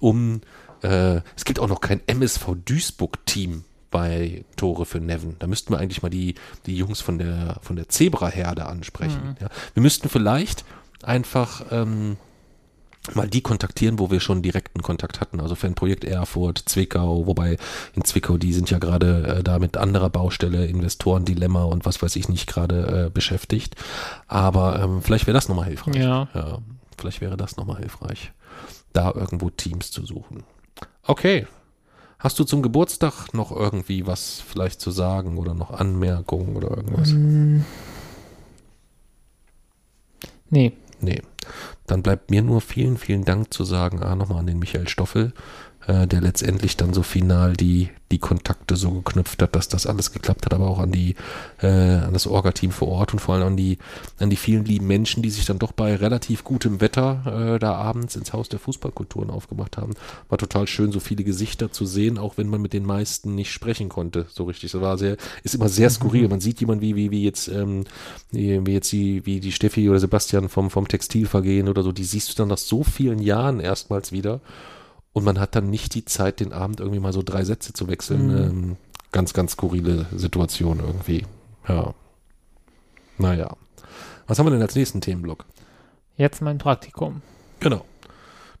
um, 0.00 0.42
äh, 0.82 1.20
es 1.34 1.44
gibt 1.44 1.58
auch 1.58 1.68
noch 1.68 1.80
kein 1.80 2.00
MSV 2.06 2.56
Duisburg-Team 2.64 3.64
bei 3.90 4.44
Tore 4.56 4.86
für 4.86 5.00
Neven. 5.00 5.36
Da 5.38 5.46
müssten 5.46 5.72
wir 5.72 5.78
eigentlich 5.78 6.02
mal 6.02 6.10
die, 6.10 6.34
die 6.66 6.76
Jungs 6.76 7.00
von 7.00 7.18
der, 7.18 7.58
von 7.62 7.76
der 7.76 7.88
Zebra-Herde 7.88 8.66
ansprechen. 8.66 9.36
Ja. 9.40 9.48
Wir 9.74 9.82
müssten 9.82 10.08
vielleicht 10.08 10.64
einfach 11.02 11.64
ähm, 11.70 12.18
mal 13.14 13.28
die 13.28 13.40
kontaktieren, 13.40 13.98
wo 13.98 14.10
wir 14.10 14.20
schon 14.20 14.42
direkten 14.42 14.82
Kontakt 14.82 15.20
hatten. 15.20 15.40
Also 15.40 15.54
Fanprojekt 15.54 16.04
Erfurt, 16.04 16.58
Zwickau, 16.58 17.26
wobei 17.26 17.56
in 17.94 18.04
Zwickau, 18.04 18.36
die 18.38 18.52
sind 18.52 18.70
ja 18.70 18.78
gerade 18.78 19.38
äh, 19.38 19.42
da 19.42 19.58
mit 19.58 19.76
anderer 19.76 20.10
Baustelle, 20.10 20.66
Investorendilemma 20.66 21.64
und 21.64 21.86
was 21.86 22.02
weiß 22.02 22.16
ich 22.16 22.28
nicht 22.28 22.46
gerade 22.46 23.06
äh, 23.06 23.10
beschäftigt. 23.10 23.76
Aber 24.26 24.80
ähm, 24.82 25.02
vielleicht 25.02 25.26
wäre 25.26 25.34
das 25.34 25.48
nochmal 25.48 25.66
hilfreich. 25.66 25.96
Ja. 25.96 26.28
ja. 26.34 26.58
Vielleicht 26.98 27.20
wäre 27.20 27.36
das 27.36 27.56
nochmal 27.56 27.78
hilfreich, 27.78 28.32
da 28.92 29.12
irgendwo 29.14 29.50
Teams 29.50 29.90
zu 29.90 30.04
suchen. 30.04 30.44
Okay. 31.02 31.46
Hast 32.18 32.38
du 32.38 32.44
zum 32.44 32.60
Geburtstag 32.60 33.32
noch 33.32 33.50
irgendwie 33.50 34.06
was 34.06 34.42
vielleicht 34.46 34.82
zu 34.82 34.90
sagen 34.90 35.38
oder 35.38 35.54
noch 35.54 35.70
Anmerkungen 35.70 36.54
oder 36.54 36.76
irgendwas? 36.76 37.12
Mm. 37.12 37.60
Nee. 40.50 40.72
Nee. 41.00 41.22
Dann 41.90 42.04
bleibt 42.04 42.30
mir 42.30 42.40
nur 42.40 42.60
vielen, 42.60 42.98
vielen 42.98 43.24
Dank 43.24 43.52
zu 43.52 43.64
sagen, 43.64 44.00
ah, 44.00 44.14
nochmal 44.14 44.38
an 44.38 44.46
den 44.46 44.60
Michael 44.60 44.86
Stoffel, 44.86 45.32
äh, 45.90 46.06
der 46.06 46.20
letztendlich 46.20 46.76
dann 46.76 46.94
so 46.94 47.02
final 47.02 47.54
die, 47.54 47.88
die 48.12 48.18
Kontakte 48.18 48.76
so 48.76 48.92
geknüpft 48.92 49.42
hat, 49.42 49.56
dass 49.56 49.68
das 49.68 49.86
alles 49.86 50.12
geklappt 50.12 50.46
hat, 50.46 50.54
aber 50.54 50.68
auch 50.68 50.78
an 50.78 50.92
die, 50.92 51.16
äh, 51.60 51.66
an 51.66 52.12
das 52.12 52.28
Orga-Team 52.28 52.70
vor 52.70 52.88
Ort 52.88 53.12
und 53.12 53.18
vor 53.18 53.34
allem 53.34 53.48
an 53.48 53.56
die, 53.56 53.78
an 54.18 54.30
die 54.30 54.36
vielen 54.36 54.64
lieben 54.64 54.86
Menschen, 54.86 55.22
die 55.22 55.30
sich 55.30 55.46
dann 55.46 55.58
doch 55.58 55.72
bei 55.72 55.96
relativ 55.96 56.44
gutem 56.44 56.80
Wetter 56.80 57.54
äh, 57.54 57.58
da 57.58 57.74
abends 57.74 58.14
ins 58.14 58.32
Haus 58.32 58.48
der 58.48 58.60
Fußballkulturen 58.60 59.30
aufgemacht 59.30 59.78
haben. 59.78 59.94
War 60.28 60.38
total 60.38 60.68
schön, 60.68 60.92
so 60.92 61.00
viele 61.00 61.24
Gesichter 61.24 61.72
zu 61.72 61.86
sehen, 61.86 62.18
auch 62.18 62.36
wenn 62.36 62.48
man 62.48 62.62
mit 62.62 62.72
den 62.72 62.84
meisten 62.84 63.34
nicht 63.34 63.50
sprechen 63.50 63.88
konnte, 63.88 64.26
so 64.28 64.44
richtig. 64.44 64.70
Das 64.70 64.80
war 64.80 64.96
sehr, 64.96 65.16
ist 65.42 65.56
immer 65.56 65.68
sehr 65.68 65.90
skurril. 65.90 66.28
Man 66.28 66.40
sieht 66.40 66.60
jemanden 66.60 66.82
wie, 66.82 66.94
wie, 66.94 67.10
wie 67.10 67.24
jetzt, 67.24 67.48
ähm, 67.48 67.84
wie, 68.30 68.64
wie 68.64 68.72
jetzt 68.72 68.92
die, 68.92 69.26
wie 69.26 69.40
die 69.40 69.52
Steffi 69.52 69.88
oder 69.90 69.98
Sebastian 69.98 70.48
vom, 70.48 70.70
vom 70.70 70.86
Textilvergehen 70.86 71.68
oder 71.68 71.82
so, 71.82 71.90
die 71.90 72.04
siehst 72.04 72.30
du 72.30 72.34
dann 72.36 72.48
nach 72.48 72.58
so 72.58 72.84
vielen 72.84 73.18
Jahren 73.18 73.58
erstmals 73.58 74.12
wieder. 74.12 74.40
Und 75.12 75.24
man 75.24 75.40
hat 75.40 75.54
dann 75.56 75.70
nicht 75.70 75.94
die 75.94 76.04
Zeit, 76.04 76.40
den 76.40 76.52
Abend 76.52 76.80
irgendwie 76.80 77.00
mal 77.00 77.12
so 77.12 77.22
drei 77.22 77.44
Sätze 77.44 77.72
zu 77.72 77.88
wechseln. 77.88 78.28
Mhm. 78.28 78.38
Ähm, 78.38 78.76
ganz, 79.12 79.32
ganz 79.32 79.52
skurrile 79.52 80.06
Situation 80.14 80.80
irgendwie. 80.80 81.26
Ja. 81.68 81.94
Naja. 83.18 83.56
Was 84.26 84.38
haben 84.38 84.46
wir 84.46 84.50
denn 84.50 84.62
als 84.62 84.76
nächsten 84.76 85.00
Themenblock? 85.00 85.44
Jetzt 86.16 86.40
mein 86.42 86.58
Praktikum. 86.58 87.22
Genau. 87.58 87.84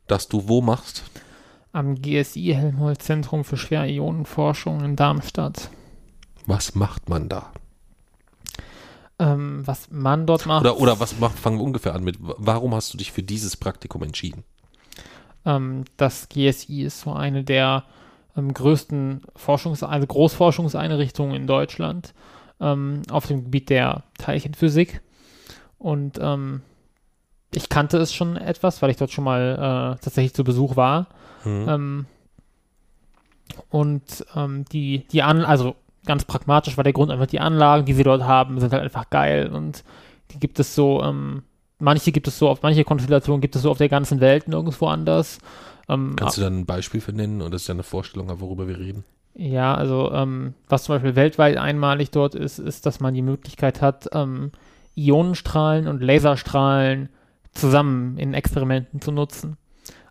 Dass 0.06 0.28
du 0.28 0.48
wo 0.48 0.60
machst? 0.60 1.04
Am 1.72 1.94
GSI 1.94 2.52
Helmholtz 2.54 3.04
Zentrum 3.04 3.44
für 3.44 3.56
Schwerionenforschung 3.56 4.80
in 4.80 4.96
Darmstadt. 4.96 5.70
Was 6.46 6.74
macht 6.74 7.08
man 7.08 7.28
da? 7.28 7.52
Ähm, 9.20 9.62
was 9.66 9.88
man 9.90 10.26
dort 10.26 10.46
macht. 10.46 10.62
Oder, 10.62 10.80
oder 10.80 10.98
was 10.98 11.18
macht, 11.20 11.38
fangen 11.38 11.58
wir 11.58 11.64
ungefähr 11.64 11.94
an 11.94 12.02
mit, 12.02 12.16
warum 12.18 12.74
hast 12.74 12.92
du 12.92 12.98
dich 12.98 13.12
für 13.12 13.22
dieses 13.22 13.56
Praktikum 13.56 14.02
entschieden? 14.02 14.42
Ähm, 15.44 15.84
das 15.96 16.28
GSI 16.28 16.82
ist 16.82 17.00
so 17.00 17.12
eine 17.12 17.44
der 17.44 17.84
ähm, 18.36 18.52
größten 18.52 19.22
Forschungs-, 19.36 19.84
also 19.84 20.06
Großforschungseinrichtungen 20.06 21.34
in 21.34 21.46
Deutschland 21.46 22.14
ähm, 22.60 23.02
auf 23.10 23.26
dem 23.26 23.44
Gebiet 23.44 23.70
der 23.70 24.04
Teilchenphysik. 24.18 25.00
Und 25.78 26.18
ähm, 26.20 26.62
ich 27.54 27.68
kannte 27.68 27.98
es 27.98 28.12
schon 28.12 28.36
etwas, 28.36 28.82
weil 28.82 28.90
ich 28.90 28.96
dort 28.96 29.10
schon 29.10 29.24
mal 29.24 29.96
äh, 29.96 30.02
tatsächlich 30.02 30.34
zu 30.34 30.44
Besuch 30.44 30.76
war. 30.76 31.06
Hm. 31.42 31.68
Ähm, 31.68 32.06
und 33.68 34.24
ähm, 34.36 34.64
die, 34.66 35.06
die 35.10 35.22
an, 35.22 35.44
also 35.44 35.74
ganz 36.06 36.24
pragmatisch 36.24 36.76
war 36.76 36.84
der 36.84 36.92
Grund 36.92 37.10
einfach, 37.10 37.26
die 37.26 37.40
Anlagen, 37.40 37.84
die 37.84 37.94
sie 37.94 38.04
dort 38.04 38.22
haben, 38.22 38.60
sind 38.60 38.72
halt 38.72 38.82
einfach 38.82 39.10
geil 39.10 39.48
und 39.48 39.84
die 40.30 40.38
gibt 40.38 40.58
es 40.60 40.74
so, 40.74 41.02
ähm, 41.02 41.42
manche 41.80 42.12
gibt 42.12 42.28
es 42.28 42.38
so, 42.38 42.48
auf 42.48 42.62
manche 42.62 42.84
Konstellationen 42.84 43.40
gibt 43.40 43.56
es 43.56 43.62
so 43.62 43.70
auf 43.70 43.78
der 43.78 43.88
ganzen 43.88 44.20
Welt 44.20 44.48
nirgendwo 44.48 44.86
anders. 44.86 45.38
Ähm, 45.88 46.14
Kannst 46.16 46.36
du 46.36 46.42
da 46.42 46.46
ein 46.46 46.66
Beispiel 46.66 47.00
für 47.00 47.12
nennen? 47.12 47.42
Und 47.42 47.52
das 47.52 47.62
ist 47.62 47.68
ja 47.68 47.74
eine 47.74 47.82
Vorstellung, 47.82 48.28
worüber 48.40 48.68
wir 48.68 48.78
reden. 48.78 49.04
ja, 49.34 49.74
also 49.74 50.12
ähm, 50.12 50.54
was 50.68 50.84
zum 50.84 50.94
Beispiel 50.94 51.16
weltweit 51.16 51.56
einmalig 51.56 52.10
dort 52.10 52.34
ist, 52.34 52.58
ist, 52.58 52.86
dass 52.86 53.00
man 53.00 53.14
die 53.14 53.22
Möglichkeit 53.22 53.80
hat, 53.82 54.08
ähm, 54.12 54.52
Ionenstrahlen 54.96 55.86
und 55.88 56.02
Laserstrahlen 56.02 57.08
zusammen 57.52 58.18
in 58.18 58.34
Experimenten 58.34 59.00
zu 59.00 59.12
nutzen. 59.12 59.56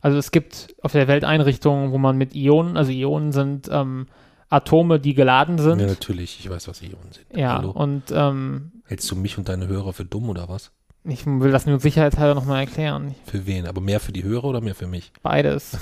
Also 0.01 0.17
es 0.17 0.31
gibt 0.31 0.73
auf 0.81 0.93
der 0.93 1.07
Welt 1.07 1.23
Einrichtungen, 1.25 1.91
wo 1.91 1.97
man 1.97 2.17
mit 2.17 2.33
Ionen, 2.33 2.77
also 2.77 2.91
Ionen 2.91 3.31
sind 3.33 3.69
ähm, 3.71 4.07
Atome, 4.49 4.99
die 4.99 5.13
geladen 5.13 5.57
sind. 5.57 5.79
Ja, 5.79 5.87
natürlich. 5.87 6.39
Ich 6.39 6.49
weiß, 6.49 6.67
was 6.67 6.81
Ionen 6.81 7.11
sind. 7.11 7.25
Ja, 7.37 7.57
Hallo. 7.57 7.71
und 7.71 8.03
ähm, 8.11 8.71
Hältst 8.85 9.11
du 9.11 9.15
mich 9.15 9.37
und 9.37 9.47
deine 9.49 9.67
Hörer 9.67 9.93
für 9.93 10.05
dumm 10.05 10.29
oder 10.29 10.49
was? 10.49 10.71
Ich 11.03 11.25
will 11.25 11.51
das 11.51 11.65
nur 11.65 11.79
sicherheitshalber 11.79 12.35
nochmal 12.35 12.61
erklären. 12.61 13.15
Für 13.25 13.45
wen? 13.45 13.65
Aber 13.67 13.81
mehr 13.81 13.99
für 13.99 14.11
die 14.11 14.23
Hörer 14.23 14.45
oder 14.45 14.61
mehr 14.61 14.75
für 14.75 14.87
mich? 14.87 15.11
Beides. 15.23 15.77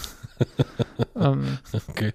ähm, 1.16 1.58
Okay. 1.90 2.14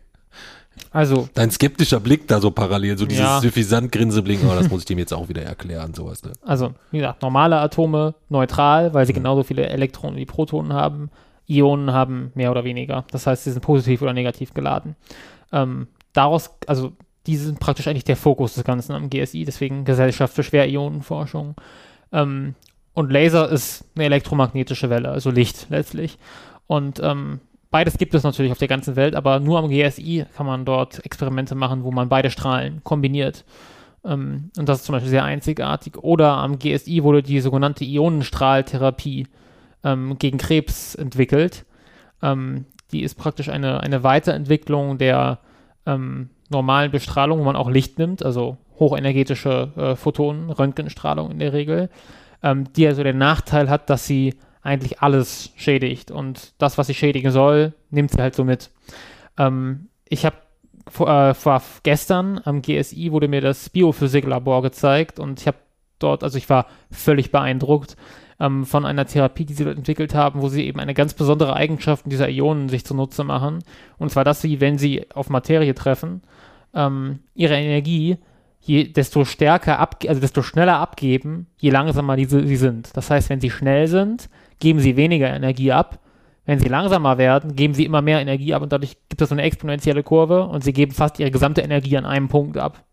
also, 0.93 1.29
Dein 1.35 1.51
skeptischer 1.51 2.01
Blick 2.01 2.27
da 2.29 2.41
so 2.41 2.51
parallel, 2.51 2.97
so 2.99 3.05
dieses 3.07 3.23
Ja. 3.25 3.41
suffisant 3.41 3.91
Grinseblick, 3.93 4.41
oh, 4.45 4.55
das 4.55 4.71
muss 4.71 4.81
ich 4.83 4.87
dem 4.87 4.99
jetzt 4.99 5.13
auch 5.13 5.29
wieder 5.29 5.43
erklären, 5.43 5.93
sowas, 5.95 6.23
ne? 6.25 6.33
also, 6.43 6.75
wie 6.91 6.99
gesagt, 6.99 7.23
normale 7.23 7.59
Atome 7.59 8.15
neutral, 8.29 8.95
weil 8.95 9.07
sie 9.07 9.13
Mhm. 9.13 9.17
genauso 9.17 9.43
viele 9.43 9.67
Elektronen 9.69 10.17
wie 10.17 10.25
Protonen 10.27 10.73
haben. 10.73 11.11
Ionen 11.49 11.93
haben 11.93 12.31
mehr 12.35 12.51
oder 12.53 12.63
weniger. 12.65 13.05
Das 13.11 13.27
heißt, 13.27 13.45
sie 13.45 13.51
sind 13.51 13.63
positiv 13.63 14.01
oder 14.03 14.13
negativ 14.13 14.55
geladen. 14.55 14.95
Ähm, 15.53 15.89
daraus, 16.13 16.51
also, 16.69 16.93
die 17.27 17.37
sind 17.37 17.59
praktisch 17.61 17.89
eigentlich 17.89 18.05
der 18.05 18.17
Fokus 18.17 18.55
des 18.55 18.65
Ganzen 18.65 18.93
am 18.93 19.11
GSI, 19.11 19.45
deswegen 19.45 19.85
Gesellschaft 19.85 20.35
für 20.35 20.43
Schwerionenforschung. 20.45 21.55
Ähm, 22.13 22.55
und 22.95 23.11
Laser 23.11 23.49
ist 23.49 23.85
eine 23.95 24.05
elektromagnetische 24.05 24.91
Welle, 24.91 25.11
also 25.11 25.31
Licht 25.31 25.67
letztlich. 25.71 26.19
Und 26.67 27.01
ähm, 27.03 27.41
beides 27.71 27.99
gibt 27.99 28.15
es 28.15 28.23
natürlich 28.23 28.53
auf 28.53 28.59
der 28.59 28.69
ganzen 28.69 28.97
Welt, 28.97 29.15
aber 29.15 29.41
nur 29.41 29.59
am 29.59 29.69
GSI 29.69 30.27
kann 30.37 30.47
man 30.47 30.65
dort 30.65 31.05
Experimente 31.05 31.55
machen, 31.55 31.85
wo 31.85 31.91
man 31.91 32.09
beide 32.09 32.31
Strahlen 32.31 32.83
kombiniert. 32.85 33.45
Ähm, 34.05 34.51
und 34.59 34.69
das 34.69 34.81
ist 34.81 34.85
zum 34.85 34.95
Beispiel 34.95 35.11
sehr 35.11 35.25
einzigartig. 35.25 35.97
Oder 35.99 36.33
am 36.33 36.59
GSI 36.59 37.03
wurde 37.03 37.23
die 37.23 37.41
sogenannte 37.41 37.85
Ionenstrahltherapie 37.85 39.27
ähm, 39.85 40.19
gegen 40.19 40.39
Krebs 40.39 40.95
entwickelt. 40.95 41.65
Ähm, 42.23 42.67
die 42.93 43.03
ist 43.03 43.15
praktisch 43.15 43.49
eine, 43.49 43.81
eine 43.81 44.03
Weiterentwicklung 44.03 44.99
der 44.99 45.39
ähm, 45.87 46.31
normalen 46.51 46.91
Bestrahlung, 46.91 47.41
wo 47.41 47.45
man 47.45 47.57
auch 47.57 47.71
Licht 47.71 47.99
nimmt, 47.99 48.23
also 48.23 48.59
hochenergetische 48.79 49.73
äh, 49.77 49.97
Photonen, 49.97 50.51
Röntgenstrahlung 50.51 51.31
in 51.31 51.39
der 51.39 51.53
Regel, 51.53 51.89
ähm, 52.43 52.73
die 52.75 52.87
also 52.87 53.03
den 53.03 53.19
Nachteil 53.19 53.71
hat, 53.71 53.91
dass 53.91 54.07
sie 54.07 54.35
eigentlich 54.63 55.01
alles 55.01 55.51
schädigt 55.57 56.11
und 56.11 56.55
das, 56.59 56.79
was 56.79 56.87
sie 56.87 56.95
schädigen 56.95 57.33
soll, 57.33 57.75
nimmt 57.91 58.13
sie 58.13 58.21
halt 58.21 58.35
so 58.35 58.45
mit. 58.45 58.71
Ähm, 59.39 59.89
ich 60.09 60.25
habe 60.25 60.37
vor, 60.89 61.09
äh, 61.09 61.35
vor 61.35 61.63
gestern 61.83 62.41
am 62.45 62.63
GSI 62.63 63.13
wurde 63.13 63.29
mir 63.29 63.41
das 63.41 63.71
Biophysiklabor 63.71 64.63
gezeigt 64.63 65.19
und 65.19 65.41
ich 65.41 65.47
habe 65.47 65.59
dort, 65.99 66.25
also 66.25 66.39
ich 66.39 66.49
war 66.49 66.67
völlig 66.91 67.31
beeindruckt, 67.31 67.97
ähm, 68.41 68.67
von 68.67 68.85
einer 68.85 69.07
Therapie, 69.07 69.45
die 69.45 69.55
sie 69.55 69.65
dort 69.65 69.77
entwickelt 69.77 70.15
haben, 70.15 70.43
wo 70.43 70.49
sie 70.49 70.67
eben 70.67 70.81
eine 70.81 70.95
ganz 70.95 71.15
besondere 71.15 71.55
Eigenschaft 71.55 72.05
dieser 72.07 72.29
Ionen 72.29 72.69
sich 72.69 72.85
zunutze 72.85 73.25
machen. 73.25 73.61
Und 73.99 74.11
zwar, 74.11 74.25
dass 74.25 74.43
sie, 74.43 74.61
wenn 74.61 74.79
sie 74.79 75.07
auf 75.15 75.31
Materie 75.31 75.75
treffen, 75.75 76.23
ähm, 76.75 77.21
ihre 77.35 77.55
Energie 77.55 78.19
je, 78.63 78.93
desto 78.93 79.25
stärker 79.25 79.79
ab, 79.79 79.97
also 80.09 80.21
desto 80.21 80.43
schneller 80.43 80.79
abgeben, 80.79 81.47
je 81.59 81.71
langsamer 81.71 82.17
diese, 82.17 82.47
sie 82.47 82.57
sind. 82.57 82.97
Das 82.97 83.11
heißt, 83.11 83.29
wenn 83.29 83.41
sie 83.41 83.51
schnell 83.51 83.89
sind, 83.89 84.29
geben 84.61 84.79
sie 84.79 84.97
weniger 84.97 85.29
Energie 85.29 85.73
ab. 85.73 85.99
Wenn 86.45 86.59
sie 86.59 86.69
langsamer 86.69 87.19
werden, 87.19 87.55
geben 87.55 87.75
sie 87.75 87.85
immer 87.85 88.03
mehr 88.03 88.21
Energie 88.21 88.55
ab 88.55 88.63
und 88.63 88.73
dadurch 88.73 88.97
gibt 89.09 89.23
es 89.23 89.29
so 89.29 89.35
eine 89.35 89.43
exponentielle 89.43 90.03
Kurve 90.03 90.45
und 90.45 90.65
sie 90.65 90.73
geben 90.73 90.93
fast 90.93 91.21
ihre 91.21 91.31
gesamte 91.31 91.61
Energie 91.61 91.97
an 91.97 92.05
einem 92.05 92.29
Punkt 92.29 92.57
ab. 92.57 92.85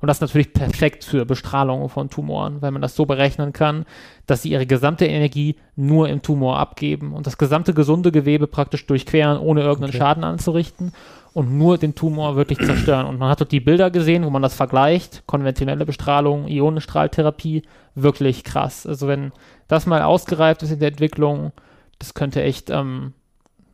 Und 0.00 0.08
das 0.08 0.18
ist 0.18 0.22
natürlich 0.22 0.52
perfekt 0.52 1.04
für 1.04 1.24
Bestrahlung 1.24 1.88
von 1.88 2.10
Tumoren, 2.10 2.60
weil 2.60 2.72
man 2.72 2.82
das 2.82 2.96
so 2.96 3.06
berechnen 3.06 3.52
kann, 3.52 3.86
dass 4.26 4.42
sie 4.42 4.50
ihre 4.50 4.66
gesamte 4.66 5.06
Energie 5.06 5.56
nur 5.76 6.08
im 6.08 6.20
Tumor 6.20 6.58
abgeben 6.58 7.14
und 7.14 7.26
das 7.26 7.38
gesamte 7.38 7.74
gesunde 7.74 8.12
Gewebe 8.12 8.46
praktisch 8.46 8.86
durchqueren, 8.86 9.38
ohne 9.38 9.62
irgendeinen 9.62 9.90
okay. 9.90 9.98
Schaden 9.98 10.24
anzurichten 10.24 10.92
und 11.34 11.58
nur 11.58 11.76
den 11.78 11.96
Tumor 11.96 12.36
wirklich 12.36 12.58
zerstören. 12.60 13.06
Und 13.06 13.18
man 13.18 13.28
hat 13.28 13.40
dort 13.40 13.52
die 13.52 13.60
Bilder 13.60 13.90
gesehen, 13.90 14.24
wo 14.24 14.30
man 14.30 14.40
das 14.40 14.54
vergleicht, 14.54 15.24
konventionelle 15.26 15.84
Bestrahlung, 15.84 16.46
Ionenstrahltherapie, 16.46 17.62
wirklich 17.96 18.44
krass. 18.44 18.86
Also 18.86 19.08
wenn 19.08 19.32
das 19.66 19.84
mal 19.84 20.02
ausgereift 20.02 20.62
ist 20.62 20.70
in 20.70 20.78
der 20.78 20.88
Entwicklung, 20.88 21.52
das 21.98 22.14
könnte 22.14 22.42
echt 22.42 22.70
ähm, 22.70 23.14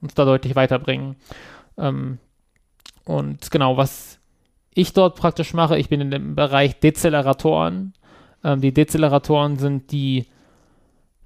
uns 0.01 0.15
da 0.15 0.25
deutlich 0.25 0.57
weiterbringen. 0.57 1.17
Ähm, 1.77 2.19
und 3.05 3.51
genau, 3.51 3.77
was 3.77 4.19
ich 4.73 4.95
dort 4.95 5.17
praktisch 5.17 5.53
mache, 5.53 5.79
ich 5.79 5.91
bin 5.91 6.01
in 6.01 6.11
dem 6.11 6.35
Bereich 6.35 6.81
Dezellatoren. 6.81 7.93
Ähm, 8.43 8.63
die 8.63 8.73
Dezellatoren 8.73 9.59
sind 9.59 9.93
die 9.93 10.27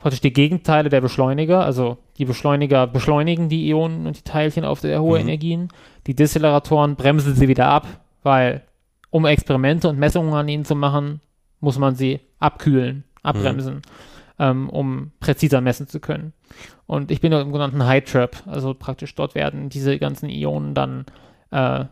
praktisch 0.05 0.21
die 0.21 0.33
Gegenteile 0.33 0.91
der 0.91 1.01
Beschleuniger. 1.01 1.65
Also 1.65 1.97
die 2.19 2.27
Beschleuniger 2.27 2.87
beschleunigen 2.87 3.49
die 3.49 3.69
Ionen 3.69 4.07
und 4.07 4.19
die 4.19 4.23
Teilchen 4.23 4.65
auf 4.65 4.81
sehr 4.81 5.01
hohe 5.01 5.19
mhm. 5.19 5.29
Energien. 5.29 5.69
Die 6.07 6.15
Dezellatoren 6.15 6.97
bremsen 6.97 7.35
sie 7.35 7.49
wieder 7.49 7.67
ab, 7.67 7.87
weil 8.23 8.63
um 9.11 9.27
Experimente 9.27 9.89
und 9.89 9.99
Messungen 9.99 10.35
an 10.35 10.49
ihnen 10.49 10.65
zu 10.65 10.75
machen, 10.75 11.21
muss 11.61 11.79
man 11.79 11.95
sie 11.95 12.21
abkühlen, 12.41 13.05
abbremsen, 13.23 13.77
mhm. 13.77 13.81
ähm, 14.39 14.71
um 14.71 15.13
präziser 15.21 15.61
messen 15.61 15.89
zu 15.89 16.01
können. 16.01 16.33
Und 16.87 17.11
ich 17.11 17.21
bin 17.21 17.31
dort 17.31 17.45
im 17.45 17.53
genannten 17.53 17.87
High 17.87 18.05
Trap, 18.05 18.37
also 18.47 18.75
praktisch 18.75 19.15
dort 19.15 19.35
werden 19.35 19.69
diese 19.69 19.99
ganzen 19.99 20.29
Ionen 20.29 20.75
dann 20.75 21.07
äh, 21.51 21.85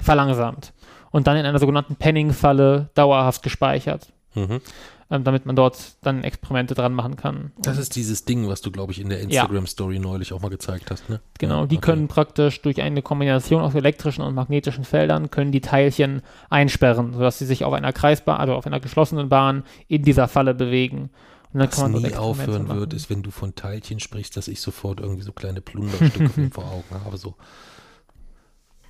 verlangsamt 0.00 0.72
und 1.10 1.26
dann 1.26 1.36
in 1.36 1.46
einer 1.46 1.58
sogenannten 1.58 1.96
Penning-Falle 1.96 2.90
dauerhaft 2.94 3.42
gespeichert. 3.42 4.12
Mhm. 4.34 4.60
Ähm, 5.08 5.22
damit 5.22 5.46
man 5.46 5.54
dort 5.54 5.78
dann 6.02 6.24
Experimente 6.24 6.74
dran 6.74 6.92
machen 6.92 7.14
kann. 7.14 7.52
Das 7.62 7.78
ist 7.78 7.94
dieses 7.94 8.24
Ding, 8.24 8.48
was 8.48 8.60
du, 8.60 8.72
glaube 8.72 8.90
ich, 8.90 9.00
in 9.00 9.08
der 9.08 9.20
Instagram-Story 9.20 9.94
ja. 9.94 10.00
neulich 10.00 10.32
auch 10.32 10.40
mal 10.40 10.48
gezeigt 10.48 10.90
hast, 10.90 11.08
ne? 11.08 11.20
Genau, 11.38 11.60
ja, 11.60 11.66
die 11.66 11.76
okay. 11.76 11.92
können 11.92 12.08
praktisch 12.08 12.60
durch 12.62 12.82
eine 12.82 13.02
Kombination 13.02 13.62
aus 13.62 13.76
elektrischen 13.76 14.22
und 14.22 14.34
magnetischen 14.34 14.82
Feldern 14.82 15.30
können 15.30 15.52
die 15.52 15.60
Teilchen 15.60 16.22
einsperren, 16.50 17.12
sodass 17.12 17.38
sie 17.38 17.46
sich 17.46 17.64
auf 17.64 17.72
einer 17.72 17.92
Kreisbahn, 17.92 18.38
also 18.38 18.54
auf 18.54 18.66
einer 18.66 18.80
geschlossenen 18.80 19.28
Bahn 19.28 19.62
in 19.86 20.02
dieser 20.02 20.26
Falle 20.26 20.54
bewegen. 20.54 21.10
Und 21.52 21.60
dann 21.60 21.68
Was 21.68 21.76
kann 21.76 21.92
man 21.92 22.02
nie 22.02 22.14
aufhören 22.14 22.68
wird, 22.68 22.92
ist, 22.92 23.08
wenn 23.08 23.22
du 23.22 23.30
von 23.30 23.54
Teilchen 23.54 24.00
sprichst, 24.00 24.36
dass 24.36 24.48
ich 24.48 24.60
sofort 24.60 24.98
irgendwie 24.98 25.22
so 25.22 25.32
kleine 25.32 25.60
Plunderstücke 25.60 26.50
vor 26.52 26.64
Augen 26.64 27.04
habe, 27.04 27.16
so 27.16 27.36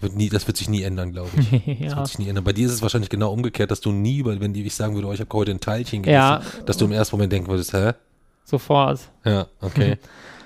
wird 0.06 0.16
nie, 0.16 0.28
das 0.28 0.46
wird 0.46 0.56
sich 0.56 0.68
nie 0.68 0.82
ändern, 0.82 1.12
glaube 1.12 1.30
ich. 1.36 1.52
ja. 1.66 1.74
Das 1.88 1.96
wird 1.96 2.06
sich 2.08 2.18
nie 2.18 2.28
ändern. 2.28 2.44
Bei 2.44 2.52
dir 2.52 2.66
ist 2.66 2.72
es 2.72 2.82
wahrscheinlich 2.82 3.10
genau 3.10 3.32
umgekehrt, 3.32 3.70
dass 3.70 3.80
du 3.80 3.90
nie, 3.92 4.24
wenn 4.24 4.52
die 4.52 4.64
ich 4.64 4.74
sagen 4.74 4.94
würde, 4.94 5.08
oh, 5.08 5.12
ich 5.12 5.20
habe 5.20 5.36
heute 5.36 5.50
ein 5.50 5.60
Teilchen 5.60 6.02
gegessen, 6.02 6.16
ja. 6.16 6.42
dass 6.64 6.76
du 6.76 6.84
im 6.84 6.92
ersten 6.92 7.16
Moment 7.16 7.32
denken 7.32 7.48
würdest, 7.48 7.72
hä? 7.72 7.92
Sofort. 8.44 9.00
Ja, 9.24 9.46
okay. 9.60 9.98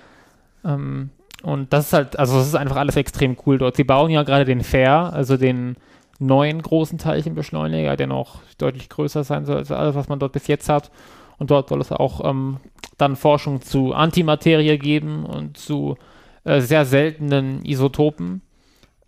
ähm, 0.65 1.11
und 1.43 1.73
das 1.73 1.87
ist 1.87 1.93
halt, 1.93 2.19
also 2.19 2.39
das 2.39 2.47
ist 2.47 2.55
einfach 2.55 2.77
alles 2.77 2.97
extrem 2.97 3.37
cool 3.47 3.59
dort. 3.59 3.77
Sie 3.77 3.85
bauen 3.85 4.11
ja 4.11 4.23
gerade 4.23 4.45
den 4.45 4.62
Fair, 4.62 5.12
also 5.12 5.37
den 5.37 5.77
neuen 6.19 6.61
großen 6.62 6.99
Teilchenbeschleuniger, 6.99 7.97
der 7.97 8.07
noch 8.07 8.41
deutlich 8.59 8.89
größer 8.89 9.24
sein 9.24 9.45
soll 9.45 9.57
als 9.57 9.70
alles, 9.70 9.95
was 9.95 10.09
man 10.09 10.19
dort 10.19 10.32
bis 10.32 10.47
jetzt 10.47 10.69
hat. 10.69 10.91
Und 11.39 11.51
dort 11.51 11.69
soll 11.70 11.81
es 11.81 11.93
auch 11.93 12.24
ähm, 12.28 12.59
dann 12.99 13.16
Forschung 13.16 13.62
zu 13.62 13.95
Antimaterie 13.95 14.78
geben 14.78 15.24
und 15.24 15.57
zu 15.57 15.97
äh, 16.45 16.61
sehr 16.61 16.85
seltenen 16.85 17.65
Isotopen 17.65 18.43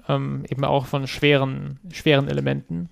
ähm, 0.09 0.45
eben 0.49 0.65
auch 0.65 0.87
von 0.87 1.07
schweren, 1.07 1.79
schweren 1.91 2.29
Elementen. 2.29 2.89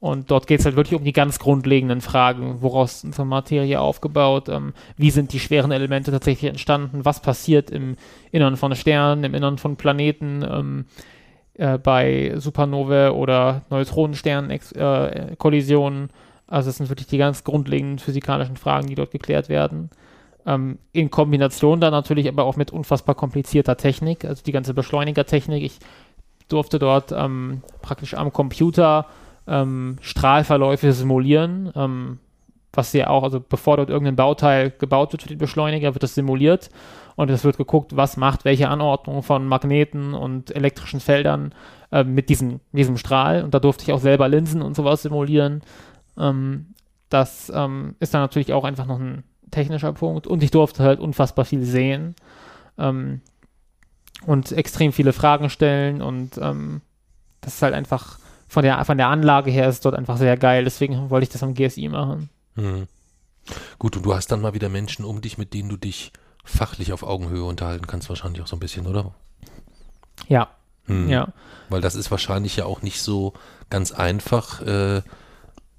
Und 0.00 0.30
dort 0.30 0.46
geht 0.46 0.60
es 0.60 0.64
halt 0.64 0.76
wirklich 0.76 0.96
um 0.96 1.04
die 1.04 1.12
ganz 1.12 1.40
grundlegenden 1.40 2.00
Fragen, 2.00 2.62
woraus 2.62 3.02
ist 3.02 3.18
Materie 3.18 3.80
aufgebaut, 3.80 4.48
ähm, 4.48 4.72
wie 4.96 5.10
sind 5.10 5.32
die 5.32 5.40
schweren 5.40 5.72
Elemente 5.72 6.12
tatsächlich 6.12 6.48
entstanden, 6.48 7.04
was 7.04 7.20
passiert 7.20 7.68
im 7.70 7.96
Innern 8.30 8.56
von 8.56 8.76
Sternen, 8.76 9.24
im 9.24 9.34
Innern 9.34 9.58
von 9.58 9.74
Planeten, 9.76 10.46
ähm, 10.48 10.84
äh, 11.54 11.78
bei 11.78 12.34
Supernovae 12.36 13.12
oder 13.12 13.62
Neutronenstern-Kollisionen. 13.70 16.04
Äh, 16.04 16.08
also 16.46 16.70
es 16.70 16.76
sind 16.76 16.88
wirklich 16.88 17.08
die 17.08 17.18
ganz 17.18 17.42
grundlegenden 17.42 17.98
physikalischen 17.98 18.56
Fragen, 18.56 18.86
die 18.86 18.94
dort 18.94 19.10
geklärt 19.10 19.48
werden. 19.48 19.90
Ähm, 20.46 20.78
in 20.92 21.10
Kombination 21.10 21.80
dann 21.80 21.90
natürlich 21.90 22.28
aber 22.28 22.44
auch 22.44 22.54
mit 22.54 22.70
unfassbar 22.70 23.16
komplizierter 23.16 23.76
Technik, 23.76 24.24
also 24.24 24.44
die 24.44 24.52
ganze 24.52 24.72
Beschleunigertechnik. 24.72 25.64
Ich 25.64 25.80
durfte 26.48 26.78
dort 26.78 27.12
ähm, 27.12 27.62
praktisch 27.82 28.14
am 28.14 28.32
Computer 28.32 29.06
ähm, 29.46 29.96
Strahlverläufe 30.00 30.92
simulieren, 30.92 31.72
ähm, 31.74 32.18
was 32.72 32.92
ja 32.92 33.08
auch, 33.08 33.22
also 33.22 33.40
bevor 33.40 33.78
dort 33.78 33.90
irgendein 33.90 34.16
Bauteil 34.16 34.70
gebaut 34.70 35.12
wird 35.12 35.22
für 35.22 35.28
den 35.28 35.38
Beschleuniger, 35.38 35.94
wird 35.94 36.02
das 36.02 36.14
simuliert 36.14 36.70
und 37.16 37.30
es 37.30 37.44
wird 37.44 37.56
geguckt, 37.56 37.96
was 37.96 38.16
macht 38.16 38.44
welche 38.44 38.68
Anordnung 38.68 39.22
von 39.22 39.46
Magneten 39.46 40.14
und 40.14 40.54
elektrischen 40.54 41.00
Feldern 41.00 41.54
äh, 41.90 42.04
mit 42.04 42.28
diesem, 42.28 42.60
diesem 42.72 42.96
Strahl 42.98 43.42
und 43.42 43.54
da 43.54 43.58
durfte 43.58 43.84
ich 43.84 43.92
auch 43.92 44.00
selber 44.00 44.28
Linsen 44.28 44.62
und 44.62 44.76
sowas 44.76 45.02
simulieren. 45.02 45.62
Ähm, 46.18 46.74
das 47.08 47.50
ähm, 47.54 47.96
ist 48.00 48.12
dann 48.12 48.20
natürlich 48.20 48.52
auch 48.52 48.64
einfach 48.64 48.86
noch 48.86 48.98
ein 48.98 49.24
technischer 49.50 49.92
Punkt 49.94 50.26
und 50.26 50.42
ich 50.42 50.50
durfte 50.50 50.82
halt 50.82 51.00
unfassbar 51.00 51.46
viel 51.46 51.64
sehen. 51.64 52.14
Ähm, 52.76 53.22
und 54.26 54.52
extrem 54.52 54.92
viele 54.92 55.12
Fragen 55.12 55.50
stellen 55.50 56.02
und 56.02 56.38
ähm, 56.38 56.80
das 57.40 57.54
ist 57.54 57.62
halt 57.62 57.74
einfach 57.74 58.18
von 58.48 58.62
der, 58.62 58.82
von 58.84 58.96
der 58.96 59.08
Anlage 59.08 59.50
her 59.50 59.68
ist 59.68 59.84
dort 59.84 59.94
einfach 59.94 60.16
sehr 60.16 60.36
geil. 60.36 60.64
Deswegen 60.64 61.10
wollte 61.10 61.24
ich 61.24 61.30
das 61.30 61.42
am 61.42 61.54
GSI 61.54 61.88
machen. 61.88 62.30
Mhm. 62.56 62.88
Gut, 63.78 63.96
und 63.96 64.04
du 64.04 64.14
hast 64.14 64.32
dann 64.32 64.40
mal 64.40 64.54
wieder 64.54 64.68
Menschen 64.68 65.04
um 65.04 65.20
dich, 65.20 65.38
mit 65.38 65.54
denen 65.54 65.68
du 65.68 65.76
dich 65.76 66.12
fachlich 66.44 66.92
auf 66.92 67.02
Augenhöhe 67.02 67.44
unterhalten 67.44 67.86
kannst, 67.86 68.08
wahrscheinlich 68.08 68.42
auch 68.42 68.46
so 68.46 68.56
ein 68.56 68.60
bisschen, 68.60 68.86
oder? 68.86 69.14
Ja. 70.28 70.48
Mhm. 70.86 71.08
Ja. 71.08 71.28
Weil 71.68 71.82
das 71.82 71.94
ist 71.94 72.10
wahrscheinlich 72.10 72.56
ja 72.56 72.64
auch 72.64 72.82
nicht 72.82 73.02
so 73.02 73.34
ganz 73.70 73.92
einfach, 73.92 74.62
äh, 74.62 75.02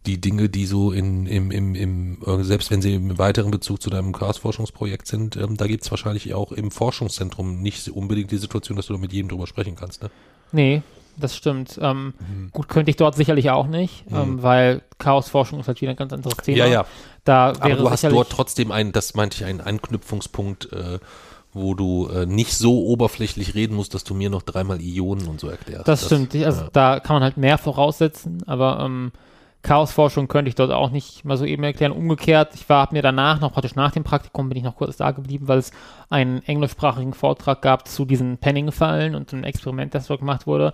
die 0.10 0.20
Dinge, 0.20 0.50
die 0.50 0.66
so 0.66 0.92
in, 0.92 1.28
im, 1.28 1.52
im, 1.52 1.76
im, 1.76 2.18
äh, 2.26 2.44
selbst 2.44 2.72
wenn 2.72 2.82
sie 2.82 2.96
im 2.96 3.18
weiteren 3.20 3.52
Bezug 3.52 3.82
zu 3.82 3.92
deinem 3.92 4.12
Chaos-Forschungsprojekt 4.12 5.08
sind, 5.08 5.38
ähm, 5.38 5.56
da 5.56 5.68
gibt 5.68 5.84
es 5.84 5.92
wahrscheinlich 5.92 6.34
auch 6.34 6.52
im 6.52 6.72
Forschungszentrum 6.72 7.62
nicht 7.62 7.88
unbedingt 7.90 8.32
die 8.32 8.38
Situation, 8.38 8.76
dass 8.76 8.88
du 8.88 8.94
da 8.94 9.00
mit 9.00 9.14
jedem 9.14 9.30
drüber 9.30 9.46
sprechen 9.46 9.76
kannst, 9.76 10.02
ne? 10.02 10.10
Nee, 10.52 10.82
das 11.16 11.36
stimmt. 11.36 11.78
Ähm, 11.80 12.14
mhm. 12.18 12.50
Gut, 12.52 12.70
könnte 12.70 12.90
ich 12.90 12.98
dort 12.98 13.16
sicherlich 13.16 13.52
auch 13.52 13.68
nicht, 13.68 14.10
mhm. 14.10 14.18
ähm, 14.18 14.44
weil 14.44 14.82
Chaosforschung 14.98 15.60
ist 15.60 15.68
halt 15.68 15.80
wieder 15.80 15.92
ein 15.92 15.98
ganz 15.98 16.12
anderes 16.12 16.38
Thema. 16.38 16.58
Ja, 16.58 16.66
ja. 16.66 16.86
Da 17.24 17.54
Aber 17.60 17.76
du 17.76 17.90
hast 17.90 18.04
dort 18.06 18.32
trotzdem 18.32 18.72
einen, 18.72 18.92
das 18.92 19.14
meinte 19.14 19.38
ich, 19.38 19.46
einen 19.46 19.62
Anknüpfungspunkt, 19.62 20.74
äh, 20.74 20.98
wo 21.54 21.76
du 21.76 22.08
äh, 22.08 22.26
nicht 22.26 22.54
so 22.54 22.84
oberflächlich 22.86 23.54
reden 23.54 23.76
musst, 23.76 23.94
dass 23.94 24.04
du 24.04 24.16
mir 24.16 24.32
noch 24.32 24.42
dreimal 24.42 24.82
Ionen 24.82 25.28
und 25.28 25.40
so 25.40 25.50
erklärst. 25.50 25.88
Das, 25.88 26.00
das 26.00 26.08
stimmt. 26.08 26.36
Also 26.36 26.62
ja. 26.62 26.70
da 26.74 27.00
kann 27.00 27.16
man 27.16 27.24
halt 27.24 27.38
mehr 27.38 27.60
voraussetzen, 27.60 28.42
aber 28.48 28.80
ähm, 28.84 29.12
Chaosforschung 29.62 30.30
könnte 30.30 30.50
ich 30.50 30.56
dort 30.56 30.72
auch 30.72 30.90
nicht 30.90 31.26
mal 31.26 31.36
so 31.36 31.44
eben 31.44 31.64
erklären. 31.64 31.92
Umgekehrt, 31.92 32.56
ich 32.56 32.70
war 32.70 32.88
mir 32.92 33.02
danach 33.02 33.42
noch 33.42 33.52
praktisch 33.52 33.76
nach 33.76 33.92
dem 33.92 34.06
Praktikum 34.06 34.48
bin 34.48 34.58
ich 34.58 34.64
noch 34.64 34.78
kurz 34.78 34.96
da 34.98 35.12
geblieben, 35.12 35.48
weil 35.48 35.58
es 35.58 35.72
einen 36.10 36.42
englischsprachigen 36.44 37.14
Vortrag 37.14 37.62
gab 37.62 37.88
zu 37.88 38.06
diesen 38.06 38.38
Penning-Fallen 38.38 39.16
und 39.16 39.34
ein 39.34 39.44
Experiment, 39.44 39.94
das 39.94 40.08
dort 40.08 40.22
gemacht 40.22 40.48
wurde. 40.48 40.74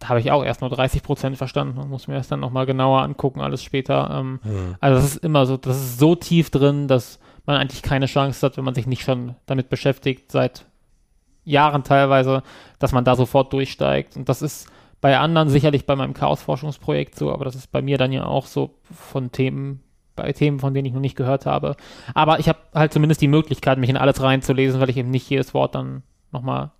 Da 0.00 0.08
habe 0.08 0.18
ich 0.18 0.32
auch 0.32 0.44
erst 0.44 0.60
nur 0.60 0.70
30 0.70 1.04
Prozent 1.04 1.36
verstanden 1.36 1.78
und 1.78 1.88
muss 1.88 2.08
mir 2.08 2.14
das 2.14 2.26
dann 2.26 2.40
nochmal 2.40 2.66
genauer 2.66 3.02
angucken, 3.02 3.40
alles 3.40 3.62
später. 3.62 4.10
Ähm, 4.12 4.40
mhm. 4.42 4.74
Also 4.80 5.00
das 5.00 5.14
ist 5.14 5.24
immer 5.24 5.46
so, 5.46 5.56
das 5.56 5.76
ist 5.76 5.98
so 6.00 6.16
tief 6.16 6.50
drin, 6.50 6.88
dass 6.88 7.20
man 7.46 7.56
eigentlich 7.56 7.82
keine 7.82 8.06
Chance 8.06 8.44
hat, 8.44 8.56
wenn 8.56 8.64
man 8.64 8.74
sich 8.74 8.88
nicht 8.88 9.02
schon 9.02 9.36
damit 9.46 9.68
beschäftigt, 9.68 10.32
seit 10.32 10.66
Jahren 11.44 11.84
teilweise, 11.84 12.42
dass 12.80 12.92
man 12.92 13.04
da 13.04 13.14
sofort 13.14 13.52
durchsteigt. 13.52 14.16
Und 14.16 14.28
das 14.28 14.42
ist 14.42 14.68
bei 15.04 15.18
anderen 15.18 15.50
sicherlich 15.50 15.84
bei 15.84 15.96
meinem 15.96 16.14
Chaos-Forschungsprojekt 16.14 17.14
so, 17.14 17.30
aber 17.30 17.44
das 17.44 17.54
ist 17.54 17.70
bei 17.70 17.82
mir 17.82 17.98
dann 17.98 18.10
ja 18.10 18.24
auch 18.24 18.46
so 18.46 18.70
von 18.90 19.30
Themen, 19.30 19.82
bei 20.16 20.32
Themen, 20.32 20.60
von 20.60 20.72
denen 20.72 20.86
ich 20.86 20.94
noch 20.94 21.00
nicht 21.02 21.14
gehört 21.14 21.44
habe. 21.44 21.76
Aber 22.14 22.38
ich 22.38 22.48
habe 22.48 22.60
halt 22.72 22.94
zumindest 22.94 23.20
die 23.20 23.28
Möglichkeit, 23.28 23.76
mich 23.76 23.90
in 23.90 23.98
alles 23.98 24.22
reinzulesen, 24.22 24.80
weil 24.80 24.88
ich 24.88 24.96
eben 24.96 25.10
nicht 25.10 25.28
jedes 25.28 25.52
Wort 25.52 25.74
dann 25.74 26.04
nochmal 26.32 26.70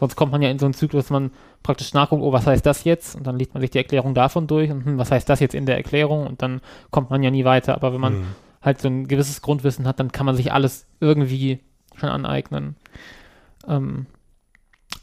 Sonst 0.00 0.16
kommt 0.16 0.32
man 0.32 0.40
ja 0.40 0.48
in 0.48 0.58
so 0.58 0.64
einen 0.64 0.72
Zyklus, 0.72 1.04
dass 1.04 1.10
man 1.10 1.30
praktisch 1.62 1.92
nachguckt, 1.92 2.22
oh, 2.22 2.32
was 2.32 2.46
heißt 2.46 2.64
das 2.64 2.84
jetzt? 2.84 3.16
Und 3.16 3.26
dann 3.26 3.36
liest 3.36 3.52
man 3.52 3.60
sich 3.60 3.70
die 3.70 3.78
Erklärung 3.78 4.14
davon 4.14 4.46
durch 4.46 4.70
und 4.70 4.86
hm, 4.86 4.96
was 4.96 5.10
heißt 5.10 5.28
das 5.28 5.40
jetzt 5.40 5.54
in 5.54 5.66
der 5.66 5.76
Erklärung? 5.76 6.26
Und 6.26 6.40
dann 6.40 6.62
kommt 6.90 7.10
man 7.10 7.22
ja 7.22 7.30
nie 7.30 7.44
weiter. 7.44 7.74
Aber 7.74 7.92
wenn 7.92 8.00
man 8.00 8.20
mhm. 8.20 8.26
halt 8.62 8.80
so 8.80 8.88
ein 8.88 9.08
gewisses 9.08 9.42
Grundwissen 9.42 9.86
hat, 9.86 10.00
dann 10.00 10.10
kann 10.10 10.24
man 10.24 10.36
sich 10.36 10.52
alles 10.54 10.86
irgendwie 11.00 11.60
schon 11.96 12.08
aneignen. 12.08 12.76
Ähm, 13.66 14.06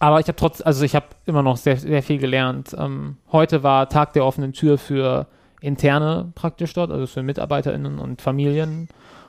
aber 0.05 0.19
ich 0.19 0.27
habe 0.27 0.35
trotz, 0.35 0.61
also 0.61 0.85
ich 0.85 0.93
habe 0.95 1.07
immer 1.25 1.41
noch 1.41 1.57
sehr, 1.57 1.77
sehr 1.77 2.03
viel 2.03 2.19
gelernt. 2.19 2.75
Ähm, 2.77 3.17
heute 3.31 3.63
war 3.63 3.89
Tag 3.89 4.13
der 4.13 4.23
offenen 4.23 4.53
Tür 4.53 4.77
für 4.77 5.25
Interne 5.61 6.31
praktisch 6.35 6.73
dort, 6.73 6.91
also 6.91 7.07
für 7.07 7.23
MitarbeiterInnen 7.23 7.97
und 7.97 8.21
Familien. 8.21 8.87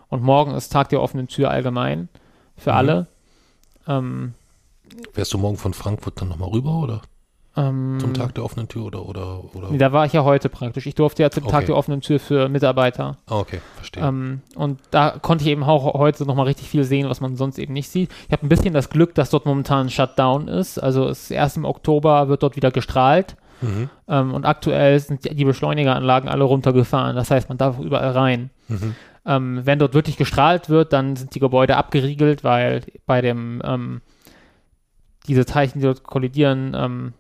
Und 0.09 0.23
morgen 0.23 0.53
ist 0.53 0.71
Tag 0.71 0.91
der 0.91 1.01
offenen 1.01 1.29
Tür 1.29 1.51
allgemein 1.51 2.11
für 2.59 2.73
mhm. 2.73 2.77
alle. 2.77 3.07
Ähm, 3.89 4.35
Wärst 5.15 5.33
du 5.33 5.39
morgen 5.39 5.57
von 5.57 5.73
Frankfurt 5.73 6.21
dann 6.21 6.29
nochmal 6.29 6.51
rüber, 6.51 6.75
oder? 6.75 7.01
Ähm, 7.59 7.97
Zum 8.01 8.13
Tag 8.13 8.35
der 8.35 8.45
offenen 8.45 8.69
Tür 8.69 8.85
oder, 8.85 9.09
oder, 9.09 9.43
oder? 9.55 9.71
Nee, 9.71 9.79
da 9.79 9.91
war 9.93 10.05
ich 10.05 10.13
ja 10.13 10.25
heute 10.25 10.51
praktisch. 10.51 10.87
Ich 10.87 10.95
durfte 10.95 11.23
ja 11.23 11.31
zum 11.31 11.45
okay. 11.45 11.53
Tag 11.53 11.67
der 11.67 11.77
offenen 11.77 12.03
Tür 12.03 12.21
für 12.21 12.49
Mitarbeiter. 12.51 13.17
Ah, 13.27 13.39
okay, 13.39 13.61
verstehe. 13.77 14.03
Ähm, 14.05 14.43
und 14.55 14.79
da 14.91 15.19
konnte 15.21 15.45
ich 15.45 15.51
eben 15.51 15.65
auch 15.65 15.95
heute 15.95 16.27
nochmal 16.27 16.47
richtig 16.47 16.69
viel 16.69 16.85
sehen, 16.85 17.09
was 17.09 17.21
man 17.23 17.37
sonst 17.37 17.59
eben 17.59 17.73
nicht 17.73 17.89
sieht. 17.89 18.11
Ich 18.27 18.33
habe 18.33 18.45
ein 18.45 18.51
bisschen 18.51 18.75
das 18.75 18.91
Glück, 18.91 19.15
dass 19.15 19.31
dort 19.31 19.47
momentan 19.47 19.87
ein 19.87 19.91
Shutdown 19.91 20.49
ist. 20.49 20.79
Also 20.79 21.09
es 21.09 21.25
ist 21.25 21.31
erst 21.31 21.57
im 21.57 21.65
Oktober 21.65 22.29
wird 22.29 22.43
dort 22.43 22.57
wieder 22.57 22.71
gestrahlt. 22.71 23.37
Mhm. 23.63 23.89
Ähm, 24.07 24.35
und 24.35 24.45
aktuell 24.45 25.01
sind 25.01 25.25
die 25.25 25.45
Beschleunigeranlagen 25.45 26.29
alle 26.29 26.45
runtergefahren. 26.45 27.17
Das 27.17 27.31
heißt, 27.31 27.49
man 27.49 27.57
darf 27.57 27.79
überall 27.79 28.11
rein. 28.11 28.51
Mhm. 28.69 28.95
Ähm, 29.25 29.61
wenn 29.65 29.79
dort 29.79 29.95
wirklich 29.95 30.19
gestrahlt 30.19 30.69
wird, 30.69 30.93
dann 30.93 31.17
sind 31.17 31.35
die 31.35 31.41
Gebäude 31.41 31.77
abgeriegelt, 31.77 32.45
weil 32.45 32.83
bei 33.07 33.23
dem 33.23 33.63
ähm, 33.65 34.03
diese 35.27 35.45
Teilchen, 35.45 35.81
die 35.81 35.87
dort 35.87 36.05
kollidieren, 36.05 36.77
ähm, 36.77 37.13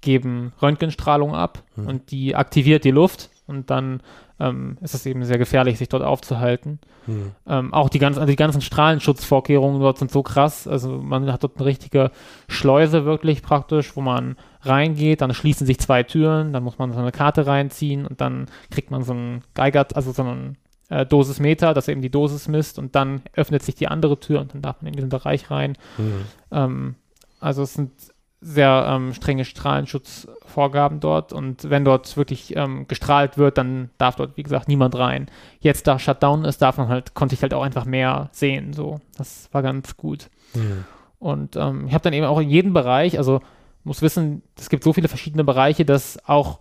geben 0.00 0.52
Röntgenstrahlung 0.60 1.34
ab 1.34 1.62
mhm. 1.76 1.86
und 1.86 2.10
die 2.10 2.34
aktiviert 2.34 2.84
die 2.84 2.90
Luft 2.90 3.30
und 3.46 3.70
dann 3.70 4.02
ähm, 4.40 4.76
ist 4.80 4.94
es 4.94 5.06
eben 5.06 5.24
sehr 5.24 5.38
gefährlich, 5.38 5.78
sich 5.78 5.88
dort 5.88 6.02
aufzuhalten. 6.02 6.78
Mhm. 7.06 7.32
Ähm, 7.46 7.74
auch 7.74 7.88
die, 7.88 7.98
ganz, 7.98 8.16
also 8.18 8.30
die 8.30 8.36
ganzen 8.36 8.60
Strahlenschutzvorkehrungen 8.60 9.80
dort 9.80 9.98
sind 9.98 10.10
so 10.10 10.22
krass. 10.22 10.68
Also 10.68 10.98
man 10.98 11.30
hat 11.32 11.42
dort 11.42 11.56
eine 11.56 11.66
richtige 11.66 12.10
Schleuse 12.46 13.04
wirklich 13.04 13.42
praktisch, 13.42 13.96
wo 13.96 14.00
man 14.00 14.36
reingeht, 14.62 15.20
dann 15.20 15.34
schließen 15.34 15.66
sich 15.66 15.78
zwei 15.78 16.02
Türen, 16.02 16.52
dann 16.52 16.62
muss 16.62 16.78
man 16.78 16.92
so 16.92 16.98
eine 16.98 17.12
Karte 17.12 17.46
reinziehen 17.46 18.06
und 18.06 18.20
dann 18.20 18.46
kriegt 18.70 18.90
man 18.90 19.02
so 19.02 19.12
einen 19.12 19.42
Geiger, 19.54 19.86
also 19.94 20.12
so 20.12 20.22
einen 20.22 20.56
äh, 20.88 21.06
Dosismeter, 21.06 21.74
das 21.74 21.88
eben 21.88 22.02
die 22.02 22.10
Dosis 22.10 22.48
misst 22.48 22.78
und 22.78 22.94
dann 22.94 23.22
öffnet 23.34 23.62
sich 23.62 23.74
die 23.74 23.88
andere 23.88 24.20
Tür 24.20 24.40
und 24.40 24.54
dann 24.54 24.62
darf 24.62 24.82
man 24.82 24.88
in 24.88 24.94
diesen 24.94 25.10
Bereich 25.10 25.50
rein. 25.50 25.74
Mhm. 25.96 26.24
Ähm, 26.52 26.94
also 27.40 27.62
es 27.62 27.74
sind 27.74 27.92
sehr 28.40 28.86
ähm, 28.88 29.14
strenge 29.14 29.44
Strahlenschutzvorgaben 29.44 31.00
dort 31.00 31.32
und 31.32 31.68
wenn 31.68 31.84
dort 31.84 32.16
wirklich 32.16 32.54
ähm, 32.56 32.86
gestrahlt 32.86 33.36
wird, 33.36 33.58
dann 33.58 33.90
darf 33.98 34.16
dort, 34.16 34.36
wie 34.36 34.44
gesagt, 34.44 34.68
niemand 34.68 34.96
rein. 34.96 35.26
Jetzt, 35.60 35.86
da 35.88 35.98
Shutdown 35.98 36.44
ist, 36.44 36.62
darf 36.62 36.76
man 36.78 36.88
halt, 36.88 37.14
konnte 37.14 37.34
ich 37.34 37.42
halt 37.42 37.52
auch 37.52 37.62
einfach 37.62 37.84
mehr 37.84 38.28
sehen, 38.32 38.72
so. 38.72 39.00
Das 39.16 39.48
war 39.52 39.62
ganz 39.62 39.96
gut. 39.96 40.30
Mhm. 40.54 40.84
Und 41.18 41.56
ähm, 41.56 41.86
ich 41.88 41.94
habe 41.94 42.02
dann 42.02 42.12
eben 42.12 42.26
auch 42.26 42.38
in 42.38 42.48
jedem 42.48 42.72
Bereich, 42.72 43.18
also 43.18 43.40
muss 43.82 44.02
wissen, 44.02 44.42
es 44.56 44.68
gibt 44.68 44.84
so 44.84 44.92
viele 44.92 45.08
verschiedene 45.08 45.42
Bereiche, 45.42 45.84
dass 45.84 46.24
auch 46.28 46.60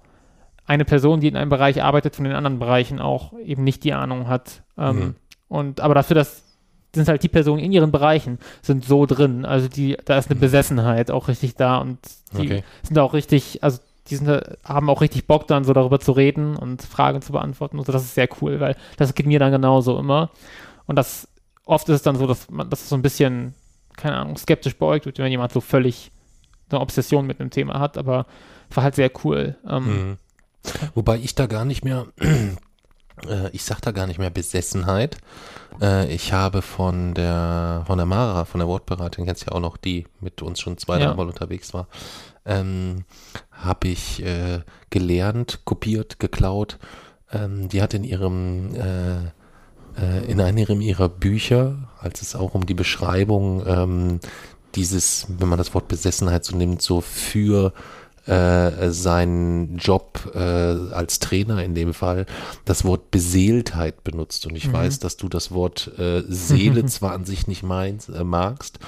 eine 0.66 0.84
Person, 0.86 1.20
die 1.20 1.28
in 1.28 1.38
einem 1.38 1.50
Bereich 1.50 1.84
arbeitet, 1.84 2.16
von 2.16 2.26
den 2.26 2.34
anderen 2.34 2.60
Bereichen 2.60 3.00
auch 3.00 3.34
eben 3.40 3.64
nicht 3.64 3.84
die 3.84 3.94
Ahnung 3.94 4.28
hat. 4.28 4.64
Ähm, 4.78 4.96
mhm. 4.96 5.16
Und 5.48 5.80
aber 5.80 5.94
dafür, 5.94 6.16
dass 6.16 6.44
sind 6.96 7.08
halt 7.08 7.24
die 7.24 7.30
Personen 7.30 7.60
in 7.60 7.72
ihren 7.72 7.92
Bereichen 7.92 8.40
sind 8.62 8.86
so 8.86 9.06
drin. 9.06 9.46
Also 9.46 9.68
die, 9.68 9.98
da 10.06 10.18
ist 10.18 10.30
eine 10.30 10.40
Besessenheit 10.40 11.12
auch 11.12 11.28
richtig 11.28 11.56
da 11.56 11.78
und 11.78 12.00
die 12.34 12.48
okay. 12.48 12.64
sind 12.84 12.98
auch 13.00 13.14
richtig, 13.14 13.64
also 13.64 13.80
die 14.10 14.16
sind, 14.16 14.30
haben 14.64 14.90
auch 14.90 15.02
richtig 15.02 15.28
Bock 15.28 15.48
dann 15.48 15.64
so 15.64 15.74
darüber 15.74 16.00
zu 16.00 16.12
reden 16.14 16.56
und 16.56 16.82
Fragen 16.82 17.22
zu 17.22 17.34
beantworten 17.34 17.78
und 17.78 17.86
so. 17.86 17.92
Das 17.92 18.04
ist 18.04 18.16
sehr 18.16 18.30
cool, 18.42 18.60
weil 18.60 18.76
das 18.98 19.14
geht 19.14 19.26
mir 19.26 19.40
dann 19.40 19.52
genauso 19.52 20.00
immer. 20.00 20.32
Und 20.86 20.96
das 20.96 21.28
oft 21.66 21.90
ist 21.90 21.96
es 21.96 22.02
dann 22.02 22.16
so, 22.16 22.26
dass 22.26 22.50
man 22.50 22.70
das 22.70 22.88
so 22.88 22.96
ein 22.96 23.02
bisschen, 23.02 23.54
keine 23.96 24.16
Ahnung, 24.16 24.38
skeptisch 24.38 24.78
beäugt 24.78 25.06
wird, 25.06 25.20
wenn 25.20 25.32
jemand 25.32 25.52
so 25.52 25.62
völlig 25.62 26.12
eine 26.70 26.80
Obsession 26.80 27.28
mit 27.28 27.40
einem 27.40 27.50
Thema 27.50 27.80
hat, 27.80 27.98
aber 27.98 28.26
war 28.74 28.84
halt 28.84 28.96
sehr 28.96 29.12
cool. 29.24 29.56
Ähm, 29.68 29.86
mhm. 29.86 30.18
Wobei 30.96 31.18
ich 31.18 31.36
da 31.36 31.48
gar 31.48 31.66
nicht 31.66 31.84
mehr 31.84 32.08
äh, 33.26 33.50
ich 33.52 33.64
sag 33.64 33.82
da 33.82 33.92
gar 33.92 34.08
nicht 34.08 34.20
mehr 34.20 34.30
Besessenheit. 34.30 35.18
Äh, 35.82 36.14
ich 36.14 36.34
habe 36.34 36.62
von 36.62 37.14
der, 37.14 37.84
von 37.88 37.98
der 37.98 38.06
Mara, 38.06 38.46
von 38.46 38.60
der 38.60 38.68
Wortberatung, 38.68 39.26
kennst 39.26 39.46
ja 39.46 39.54
auch 39.54 39.60
noch, 39.60 39.78
die 39.78 40.06
mit 40.20 40.42
uns 40.42 40.60
schon 40.60 40.78
zwei, 40.78 41.00
ja. 41.00 41.08
dreimal 41.08 41.28
unterwegs 41.28 41.74
war, 41.74 41.88
ähm, 42.46 43.06
habe 43.52 43.88
ich 43.88 44.24
äh, 44.24 44.62
gelernt, 44.90 45.62
kopiert, 45.66 46.20
geklaut. 46.20 46.78
Ähm, 47.32 47.70
die 47.70 47.82
hat 47.82 47.94
in 47.94 48.04
ihrem, 48.04 48.74
äh, 48.76 49.18
äh, 50.00 50.26
in 50.28 50.40
einem 50.40 50.82
ihrer 50.82 51.10
Bücher, 51.10 51.90
als 52.00 52.22
es 52.22 52.36
auch 52.36 52.54
um 52.54 52.66
die 52.66 52.74
Beschreibung 52.74 53.64
ähm, 53.68 54.20
dieses, 54.76 55.26
wenn 55.28 55.50
man 55.50 55.58
das 55.58 55.74
Wort 55.74 55.88
Besessenheit 55.88 56.46
so 56.46 56.56
nimmt, 56.56 56.82
so 56.82 57.02
für 57.02 57.74
äh, 58.28 58.92
seinen 58.92 59.78
Job 59.78 60.32
äh, 60.36 60.40
als 60.40 61.20
Trainer 61.20 61.64
in 61.64 61.76
dem 61.76 61.94
Fall 61.94 62.26
das 62.66 62.84
Wort 62.84 63.10
Beseeltheit 63.12 64.04
benutzt. 64.04 64.46
Und 64.46 64.56
ich 64.56 64.68
mhm. 64.68 64.74
weiß, 64.74 65.00
dass 65.00 65.18
du 65.18 65.30
das 65.30 65.52
Wort 65.52 65.92
äh, 65.98 66.24
Seele 66.28 66.86
zwar 66.88 67.14
an 67.14 67.26
sich 67.26 67.48
nicht 67.48 67.64
meinst, 67.64 68.10
äh, 68.10 68.24
magst, 68.24 68.80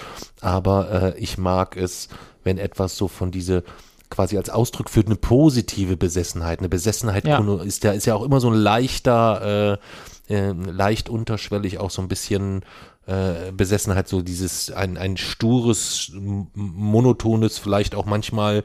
aber 0.41 1.15
äh, 1.15 1.19
ich 1.19 1.37
mag 1.37 1.77
es, 1.77 2.09
wenn 2.43 2.57
etwas 2.57 2.97
so 2.97 3.07
von 3.07 3.31
diese 3.31 3.63
quasi 4.09 4.37
als 4.37 4.49
Ausdruck 4.49 4.89
für 4.89 5.01
eine 5.01 5.15
positive 5.15 5.95
Besessenheit. 5.95 6.59
Eine 6.59 6.69
Besessenheit 6.69 7.27
ja. 7.27 7.39
ist 7.61 7.83
ja 7.83 7.91
ist 7.91 8.05
ja 8.05 8.15
auch 8.15 8.23
immer 8.23 8.39
so 8.39 8.49
ein 8.49 8.55
leichter, 8.55 9.77
äh, 10.29 10.33
äh, 10.33 10.51
leicht 10.51 11.09
unterschwellig 11.09 11.77
auch 11.79 11.91
so 11.91 12.01
ein 12.01 12.07
bisschen 12.07 12.63
äh, 13.09 13.51
Besessenheit, 13.51 14.07
so 14.07 14.21
dieses 14.21 14.71
ein, 14.71 14.97
ein 14.97 15.17
stures, 15.17 16.11
monotones, 16.53 17.57
vielleicht 17.57 17.95
auch 17.95 18.05
manchmal 18.05 18.63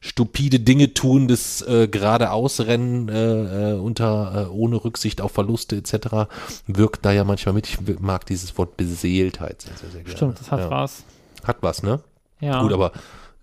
stupide 0.00 0.58
Dinge 0.58 0.94
tun, 0.94 1.28
das 1.28 1.62
äh, 1.62 1.86
geradeausrennen 1.88 3.08
äh, 3.08 3.72
äh, 3.72 3.78
unter 3.78 4.48
äh, 4.48 4.52
ohne 4.52 4.84
Rücksicht 4.84 5.20
auf 5.20 5.32
Verluste 5.32 5.76
etc. 5.76 6.28
wirkt 6.66 7.04
da 7.04 7.12
ja 7.12 7.24
manchmal 7.24 7.54
mit. 7.54 7.68
Ich 7.68 7.78
mag 8.00 8.26
dieses 8.26 8.58
Wort 8.58 8.76
Beseeltheit 8.76 9.62
sehr, 9.62 9.76
sehr, 9.76 9.90
sehr 9.90 10.02
gerne. 10.02 10.16
Stimmt, 10.16 10.40
das 10.40 10.50
hat 10.50 10.60
ja. 10.60 10.70
was. 10.70 11.04
Hat 11.44 11.58
was, 11.60 11.82
ne? 11.82 12.00
Ja. 12.40 12.62
Gut, 12.62 12.72
aber 12.72 12.92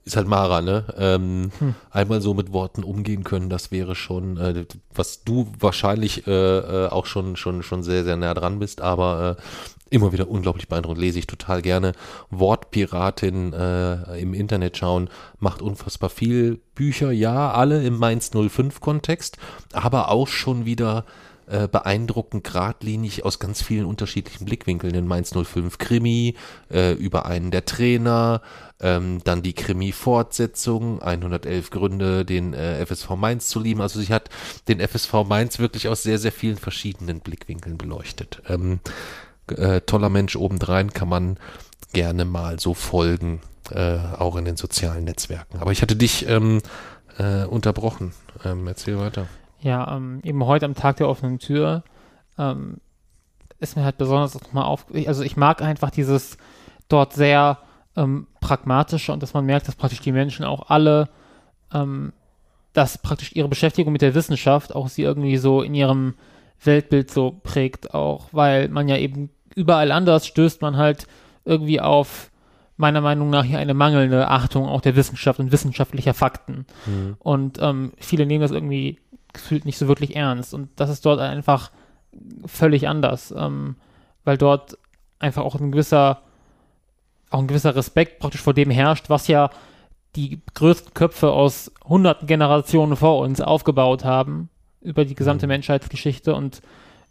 ist 0.04 0.16
halt 0.16 0.28
Mara, 0.28 0.62
ne? 0.62 0.86
Ähm, 0.98 1.52
hm. 1.60 1.76
Einmal 1.92 2.22
so 2.22 2.34
mit 2.34 2.52
Worten 2.52 2.84
umgehen 2.84 3.24
können, 3.24 3.50
das 3.50 3.72
wäre 3.72 3.96
schon, 3.96 4.38
äh, 4.38 4.66
was 4.94 5.24
du 5.24 5.52
wahrscheinlich 5.60 6.28
äh, 6.28 6.88
auch 6.88 7.06
schon, 7.06 7.36
schon, 7.36 7.64
schon 7.64 7.84
sehr, 7.84 8.04
sehr 8.04 8.18
nah 8.18 8.34
dran 8.34 8.60
bist, 8.60 8.82
aber 8.82 9.38
äh, 9.38 9.42
immer 9.92 10.14
wieder 10.14 10.30
unglaublich 10.30 10.68
beeindruckend, 10.68 11.02
lese 11.02 11.20
ich 11.20 11.28
total 11.28 11.62
gerne. 11.62 11.92
Wortpiratin 12.32 13.54
äh, 13.54 14.20
im 14.20 14.34
Internet 14.34 14.78
schauen, 14.78 15.10
macht 15.40 15.62
unfassbar 15.62 16.10
viel 16.10 16.60
Bücher, 16.74 17.12
ja, 17.12 17.52
alle 17.52 17.84
im 17.84 17.98
Mainz 17.98 18.32
05 18.32 18.80
Kontext, 18.80 19.38
aber 19.74 20.10
auch 20.10 20.28
schon 20.28 20.66
wieder 20.66 21.06
äh, 21.48 21.68
beeindruckend 21.68 22.46
geradlinig 22.46 23.26
aus 23.26 23.38
ganz 23.38 23.62
vielen 23.62 23.86
unterschiedlichen 23.86 24.46
Blickwinkeln. 24.46 24.96
In 24.96 25.06
Mainz 25.06 25.34
05 25.34 25.78
Krimi, 25.78 26.36
äh, 26.72 26.94
über 26.94 27.26
einen 27.26 27.52
der 27.52 27.66
Trainer, 27.66 28.42
ähm, 28.80 29.20
dann 29.26 29.42
die 29.42 29.52
Krimi-Fortsetzung, 29.54 31.02
111 31.02 31.70
Gründe, 31.70 32.24
den 32.24 32.54
äh, 32.54 32.86
FSV 32.86 33.18
Mainz 33.18 33.50
zu 33.50 33.60
lieben. 33.60 33.82
Also 33.82 34.00
sie 34.00 34.14
hat 34.14 34.30
den 34.70 34.80
FSV 34.80 35.26
Mainz 35.28 35.60
wirklich 35.60 35.90
aus 35.90 36.04
sehr, 36.04 36.20
sehr 36.20 36.32
vielen 36.32 36.58
verschiedenen 36.58 37.20
Blickwinkeln 37.20 37.78
beleuchtet. 37.78 38.42
Ähm, 38.48 38.80
äh, 39.58 39.82
toller 39.82 40.10
Mensch 40.10 40.36
obendrein, 40.36 40.94
kann 40.94 41.10
man 41.10 41.38
gerne 41.94 42.26
mal 42.26 42.60
so 42.60 42.74
folgen, 42.74 43.42
äh, 43.72 43.98
auch 44.18 44.36
in 44.36 44.46
den 44.46 44.58
sozialen 44.58 45.04
Netzwerken. 45.04 45.60
Aber 45.60 45.72
ich 45.72 45.82
hatte 45.82 45.96
dich 45.96 46.28
ähm, 46.28 46.62
äh, 47.18 47.46
unterbrochen. 47.46 48.14
Ähm, 48.44 48.68
erzähl 48.68 48.98
weiter. 48.98 49.28
Ja, 49.62 49.96
ähm, 49.96 50.22
eben 50.24 50.46
heute 50.46 50.66
am 50.66 50.76
Tag 50.76 50.98
der 50.98 51.08
offenen 51.08 51.40
Tür 51.40 51.84
ähm, 52.38 52.78
ist 53.60 53.76
mir 53.76 53.84
halt 53.84 53.98
besonders 53.98 54.34
nochmal 54.34 54.66
auf. 54.66 54.86
Also 55.06 55.24
ich 55.24 55.38
mag 55.38 55.62
einfach 55.62 55.92
dieses 55.92 56.38
dort 56.88 57.14
sehr 57.14 57.60
ähm, 57.96 58.28
pragmatische 58.40 59.14
und 59.14 59.22
dass 59.22 59.34
man 59.34 59.46
merkt, 59.46 59.68
dass 59.68 59.76
praktisch 59.76 60.02
die 60.02 60.12
Menschen 60.12 60.46
auch 60.46 60.70
alle, 60.70 61.10
ähm, 61.74 62.14
dass 62.74 62.98
praktisch 62.98 63.34
ihre 63.36 63.50
Beschäftigung 63.50 63.94
mit 63.94 64.02
der 64.02 64.16
Wissenschaft 64.16 64.74
auch 64.74 64.88
sie 64.88 65.04
irgendwie 65.04 65.38
so 65.38 65.62
in 65.62 65.76
ihrem 65.76 66.16
Weltbild 66.64 67.12
so 67.12 67.40
prägt, 67.44 67.94
auch 67.94 68.30
weil 68.32 68.70
man 68.70 68.88
ja 68.88 68.98
eben 68.98 69.30
überall 69.56 69.92
anders 69.92 70.28
stößt 70.28 70.62
man 70.62 70.78
halt 70.78 71.08
irgendwie 71.46 71.82
auf 71.82 72.32
meiner 72.78 73.02
Meinung 73.02 73.30
nach 73.30 73.44
hier 73.44 73.60
eine 73.60 73.74
mangelnde 73.74 74.28
Achtung 74.28 74.68
auch 74.68 74.82
der 74.82 74.96
Wissenschaft 74.96 75.40
und 75.40 75.52
wissenschaftlicher 75.52 76.14
Fakten. 76.14 76.66
Mhm. 76.86 77.16
Und 77.20 77.60
ähm, 77.62 77.94
viele 77.98 78.26
nehmen 78.26 78.42
das 78.42 78.52
irgendwie 78.52 79.00
gefühlt 79.34 79.66
nicht 79.66 79.78
so 79.78 79.88
wirklich 79.88 80.16
ernst. 80.16 80.54
Und 80.54 80.70
das 80.76 80.90
ist 80.90 81.06
dort 81.06 81.20
einfach 81.20 81.72
völlig 82.46 82.88
anders, 82.88 83.34
ähm, 83.38 83.76
weil 84.24 84.38
dort 84.38 84.78
einfach 85.20 85.44
auch 85.44 85.56
ein 85.56 85.72
gewisser, 85.72 86.22
auch 87.30 87.40
ein 87.40 87.48
gewisser 87.48 87.76
Respekt 87.76 88.20
praktisch 88.20 88.42
vor 88.42 88.54
dem 88.54 88.72
herrscht, 88.72 89.10
was 89.10 89.28
ja 89.28 89.52
die 90.16 90.42
größten 90.54 90.94
Köpfe 90.94 91.32
aus 91.32 91.72
hunderten 91.86 92.28
Generationen 92.28 92.98
vor 92.98 93.20
uns 93.20 93.40
aufgebaut 93.40 94.04
haben 94.04 94.50
über 94.82 95.06
die 95.06 95.16
gesamte 95.16 95.46
mhm. 95.46 95.52
Menschheitsgeschichte 95.52 96.36
und 96.36 96.62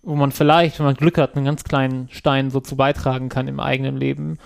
wo 0.02 0.14
man 0.14 0.32
vielleicht, 0.32 0.78
wenn 0.78 0.86
man 0.86 0.94
Glück 0.94 1.18
hat, 1.18 1.36
einen 1.36 1.44
ganz 1.44 1.64
kleinen 1.64 2.08
Stein 2.10 2.50
so 2.50 2.60
zu 2.60 2.76
beitragen 2.76 3.28
kann 3.28 3.48
im 3.48 3.60
eigenen 3.60 3.96
Leben. 3.96 4.38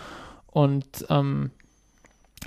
Und 0.47 1.07
ähm, 1.11 1.51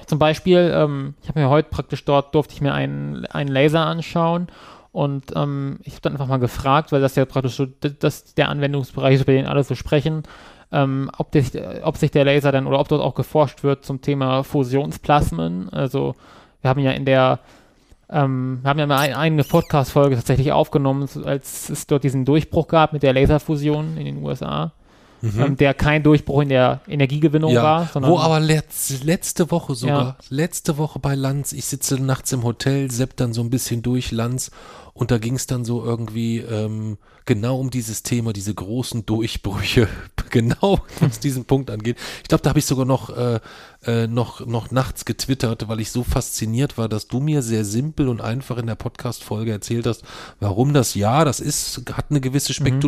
zum 0.05 0.19
Beispiel, 0.19 0.71
ähm, 0.73 1.15
ich 1.21 1.29
habe 1.29 1.39
mir 1.39 1.49
heute 1.49 1.69
praktisch 1.69 2.05
dort, 2.05 2.35
durfte 2.35 2.53
ich 2.53 2.61
mir 2.61 2.73
einen, 2.73 3.25
einen 3.25 3.49
Laser 3.49 3.85
anschauen 3.85 4.47
und 4.91 5.33
ähm, 5.35 5.79
ich 5.83 5.93
habe 5.93 6.01
dann 6.01 6.13
einfach 6.13 6.27
mal 6.27 6.37
gefragt, 6.37 6.91
weil 6.91 7.01
das 7.01 7.15
ja 7.15 7.25
praktisch 7.25 7.55
so 7.55 7.65
das, 7.65 8.33
der 8.33 8.49
Anwendungsbereich 8.49 9.15
ist, 9.15 9.21
über 9.21 9.33
den 9.33 9.45
alle 9.45 9.63
so 9.63 9.75
sprechen, 9.75 10.23
ähm, 10.71 11.09
ob, 11.17 11.31
der, 11.31 11.43
ob 11.83 11.97
sich 11.97 12.11
der 12.11 12.25
Laser 12.25 12.51
dann 12.51 12.67
oder 12.67 12.79
ob 12.79 12.87
dort 12.87 13.01
auch 13.01 13.15
geforscht 13.15 13.63
wird 13.63 13.85
zum 13.85 14.01
Thema 14.01 14.43
Fusionsplasmen. 14.43 15.69
Also 15.69 16.15
wir 16.61 16.69
haben 16.69 16.79
ja 16.79 16.91
in 16.91 17.05
der 17.05 17.39
ähm, 18.09 18.59
wir 18.61 18.69
haben 18.69 18.79
ja 18.79 18.87
mal 18.87 18.99
eine, 18.99 19.17
eine 19.17 19.43
Podcast-Folge 19.43 20.15
tatsächlich 20.15 20.51
aufgenommen, 20.51 21.09
als 21.25 21.69
es 21.69 21.87
dort 21.87 22.03
diesen 22.03 22.25
Durchbruch 22.25 22.67
gab 22.67 22.93
mit 22.93 23.03
der 23.03 23.13
Laserfusion 23.13 23.97
in 23.97 24.05
den 24.05 24.23
USA 24.23 24.71
mhm. 25.21 25.39
ähm, 25.39 25.57
der 25.57 25.73
kein 25.73 26.03
Durchbruch 26.03 26.41
in 26.41 26.49
der 26.49 26.81
Energiegewinnung 26.87 27.51
ja. 27.51 27.63
war. 27.63 27.89
Sondern 27.91 28.11
Wo 28.11 28.19
aber 28.19 28.39
letz, 28.39 29.03
letzte 29.03 29.51
Woche 29.51 29.75
sogar, 29.75 30.01
ja. 30.01 30.15
letzte 30.29 30.77
Woche 30.77 30.99
bei 30.99 31.15
Lanz, 31.15 31.53
ich 31.53 31.65
sitze 31.65 32.01
nachts 32.01 32.31
im 32.31 32.43
Hotel, 32.43 32.91
sepp 32.91 33.15
dann 33.17 33.33
so 33.33 33.41
ein 33.41 33.49
bisschen 33.49 33.81
durch 33.81 34.11
Lanz 34.11 34.51
und 34.97 35.11
da 35.11 35.19
ging 35.19 35.35
es 35.35 35.45
dann 35.45 35.63
so 35.63 35.85
irgendwie 35.85 36.39
ähm, 36.39 36.97
genau 37.25 37.59
um 37.59 37.69
dieses 37.69 38.01
Thema, 38.01 38.33
diese 38.33 38.55
großen 38.55 39.05
Durchbrüche, 39.05 39.87
genau 40.31 40.79
was 40.99 41.19
diesen 41.19 41.45
Punkt 41.45 41.69
angeht. 41.69 41.97
Ich 42.23 42.29
glaube, 42.29 42.41
da 42.41 42.49
habe 42.49 42.57
ich 42.57 42.65
sogar 42.65 42.85
noch, 42.85 43.15
äh, 43.15 43.39
äh, 43.85 44.07
noch, 44.07 44.43
noch 44.47 44.71
nachts 44.71 45.05
getwittert, 45.05 45.67
weil 45.67 45.81
ich 45.81 45.91
so 45.91 46.03
fasziniert 46.03 46.79
war, 46.79 46.89
dass 46.89 47.07
du 47.07 47.19
mir 47.19 47.43
sehr 47.43 47.63
simpel 47.63 48.07
und 48.07 48.21
einfach 48.21 48.57
in 48.57 48.65
der 48.65 48.75
Podcast-Folge 48.75 49.51
erzählt 49.51 49.85
hast, 49.85 50.03
warum 50.39 50.73
das 50.73 50.95
ja, 50.95 51.23
das 51.23 51.39
ist, 51.39 51.83
hat 51.93 52.07
eine 52.09 52.19
gewisse 52.19 52.51
mhm. 52.59 52.81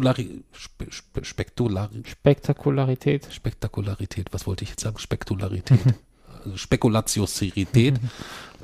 Spe 0.52 0.88
Spe 0.90 1.24
Spektulari 1.24 2.02
Spektakularität. 2.06 3.28
Spektakularität, 3.32 4.34
was 4.34 4.48
wollte 4.48 4.64
ich 4.64 4.72
jetzt 4.72 4.82
sagen? 4.82 4.98
Spektularität. 4.98 5.80
Spekulatiosität. 6.56 8.00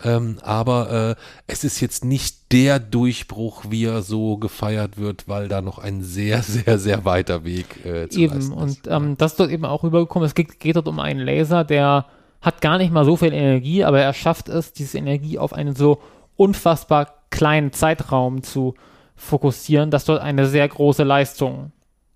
Ähm, 0.04 0.38
aber 0.42 1.16
äh, 1.18 1.22
es 1.48 1.64
ist 1.64 1.80
jetzt 1.80 2.04
nicht 2.04 2.52
der 2.52 2.80
Durchbruch, 2.80 3.66
wie 3.70 3.86
er 3.86 4.02
so 4.02 4.38
gefeiert 4.38 4.98
wird, 4.98 5.28
weil 5.28 5.48
da 5.48 5.62
noch 5.62 5.80
ein 5.80 6.04
sehr, 6.04 6.44
sehr, 6.44 6.78
sehr 6.80 7.06
weiter 7.06 7.44
Weg 7.46 7.86
äh, 7.86 8.10
zu 8.10 8.20
Eben, 8.20 8.52
und 8.52 8.80
ähm, 8.88 9.18
das 9.18 9.34
ist 9.34 9.40
dort 9.40 9.52
eben 9.52 9.66
auch 9.66 9.84
rübergekommen. 9.84 10.26
Es 10.26 10.36
geht, 10.36 10.60
geht 10.60 10.76
dort 10.76 10.88
um 10.88 11.00
einen 11.00 11.22
Laser, 11.22 11.64
der 11.64 12.06
hat 12.42 12.62
gar 12.62 12.78
nicht 12.78 12.92
mal 12.92 13.06
so 13.06 13.16
viel 13.16 13.34
Energie, 13.34 13.84
aber 13.84 14.02
er 14.02 14.14
schafft 14.14 14.50
es, 14.50 14.74
diese 14.74 14.98
Energie 14.98 15.40
auf 15.40 15.54
einen 15.54 15.76
so 15.76 16.02
unfassbar 16.36 17.14
kleinen 17.30 17.72
Zeitraum 17.72 18.44
zu 18.44 18.76
fokussieren, 19.16 19.92
dass 19.92 20.06
dort 20.06 20.22
eine 20.22 20.48
sehr 20.48 20.68
große 20.68 21.04
Leistung 21.04 21.72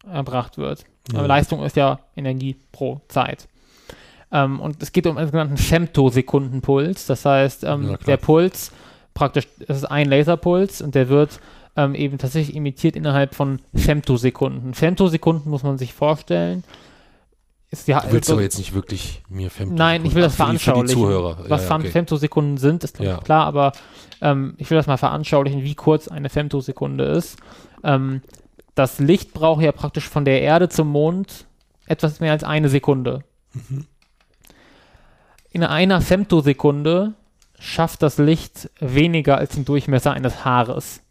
erbracht 0.06 0.58
wird. 0.58 0.84
Ja. 1.14 1.26
Leistung 1.26 1.64
ist 1.64 1.76
ja 1.76 2.00
Energie 2.16 2.58
pro 2.72 3.02
Zeit. 3.08 3.48
Ähm, 4.32 4.60
und 4.60 4.82
es 4.82 4.92
geht 4.92 5.08
um 5.08 5.18
einen 5.18 5.28
sogenannten 5.28 5.58
Femtosekundenpuls. 5.58 7.06
Das 7.06 7.26
heißt, 7.26 7.64
ähm, 7.64 7.92
ja, 7.92 7.98
der 7.98 8.18
Puls, 8.18 8.72
praktisch, 9.14 9.48
das 9.68 9.78
ist 9.78 9.86
ein 9.86 10.10
Laserpuls 10.10 10.82
und 10.82 10.96
der 10.96 11.10
wird 11.10 11.40
ähm, 11.76 11.96
eben 11.96 12.18
tatsächlich 12.18 12.56
imitiert 12.56 12.96
innerhalb 12.96 13.36
von 13.36 13.60
Femtosekunden. 13.74 14.74
Femtosekunden 14.74 15.50
muss 15.50 15.64
man 15.64 15.78
sich 15.78 15.94
vorstellen. 15.94 16.64
Ist 17.72 17.88
ja, 17.88 18.00
du 18.00 18.12
willst 18.12 18.30
also, 18.30 18.34
aber 18.34 18.42
jetzt 18.42 18.58
nicht 18.58 18.74
wirklich 18.74 19.22
mir 19.30 19.50
Femtosekunden. 19.50 19.76
Nein, 19.78 20.06
ich 20.06 20.16
will 20.16 20.24
das 20.24 20.36
veranschaulichen. 20.36 21.00
Was 21.48 21.70
ja, 21.70 21.76
okay. 21.76 21.90
Femtosekunden 21.90 22.58
sind, 22.58 22.84
ist 22.84 23.00
ja. 23.00 23.18
klar, 23.18 23.46
aber 23.46 23.74
ähm, 24.22 24.56
ich 24.58 24.70
will 24.70 24.78
das 24.78 24.88
mal 24.88 24.98
veranschaulichen, 24.98 25.64
wie 25.64 25.76
kurz 25.76 26.08
eine 26.08 26.30
Femtosekunde 26.30 27.04
ist. 27.06 27.38
Ähm, 27.84 28.22
das 28.74 29.00
Licht 29.00 29.34
braucht 29.34 29.62
ja 29.62 29.72
praktisch 29.72 30.08
von 30.08 30.26
der 30.26 30.42
Erde 30.42 30.70
zum 30.70 30.88
Mond 30.88 31.46
etwas 31.86 32.20
mehr 32.20 32.32
als 32.32 32.44
eine 32.44 32.70
Sekunde. 32.70 33.24
Mhm 33.54 33.86
in 35.52 35.64
einer 35.64 36.02
Femtosekunde 36.02 37.14
schafft 37.60 38.02
das 38.04 38.18
Licht 38.18 38.70
weniger 38.80 39.38
als 39.38 39.56
den 39.56 39.66
Durchmesser 39.66 40.14
eines 40.14 40.46
Haares. 40.46 41.02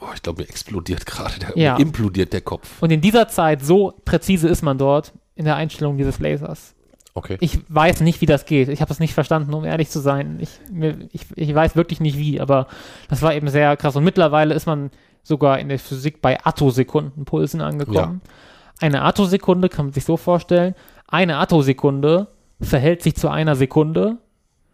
Oh, 0.00 0.12
ich 0.14 0.22
glaube, 0.22 0.42
mir 0.42 0.48
explodiert 0.48 1.04
gerade, 1.04 1.38
der, 1.38 1.58
ja. 1.58 1.76
implodiert 1.76 2.32
der 2.32 2.40
Kopf. 2.40 2.80
Und 2.80 2.90
in 2.90 3.00
dieser 3.00 3.28
Zeit, 3.28 3.62
so 3.64 3.92
präzise 4.04 4.48
ist 4.48 4.62
man 4.62 4.78
dort 4.78 5.12
in 5.34 5.44
der 5.44 5.56
Einstellung 5.56 5.98
dieses 5.98 6.20
Lasers. 6.20 6.74
Okay. 7.20 7.36
Ich 7.40 7.58
weiß 7.68 8.00
nicht, 8.00 8.22
wie 8.22 8.26
das 8.26 8.46
geht. 8.46 8.70
Ich 8.70 8.80
habe 8.80 8.88
das 8.88 8.98
nicht 8.98 9.12
verstanden, 9.12 9.52
um 9.52 9.66
ehrlich 9.66 9.90
zu 9.90 10.00
sein. 10.00 10.38
Ich, 10.40 10.58
mir, 10.72 10.96
ich, 11.12 11.26
ich 11.36 11.54
weiß 11.54 11.76
wirklich 11.76 12.00
nicht 12.00 12.16
wie, 12.16 12.40
aber 12.40 12.66
das 13.10 13.20
war 13.20 13.34
eben 13.34 13.48
sehr 13.48 13.76
krass. 13.76 13.94
Und 13.94 14.04
mittlerweile 14.04 14.54
ist 14.54 14.64
man 14.64 14.90
sogar 15.22 15.58
in 15.58 15.68
der 15.68 15.78
Physik 15.78 16.22
bei 16.22 16.42
Attosekundenpulsen 16.42 17.60
angekommen. 17.60 18.22
Ja. 18.24 18.86
Eine 18.86 19.02
Attosekunde 19.02 19.68
kann 19.68 19.86
man 19.86 19.92
sich 19.92 20.06
so 20.06 20.16
vorstellen. 20.16 20.74
Eine 21.08 21.36
Attosekunde 21.36 22.28
verhält 22.58 23.02
sich 23.02 23.16
zu 23.16 23.28
einer 23.28 23.54
Sekunde 23.54 24.16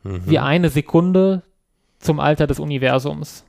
mhm. 0.05 0.23
wie 0.27 0.39
eine 0.39 0.69
Sekunde 0.69 1.43
zum 1.99 2.21
Alter 2.21 2.47
des 2.47 2.61
Universums. 2.61 3.45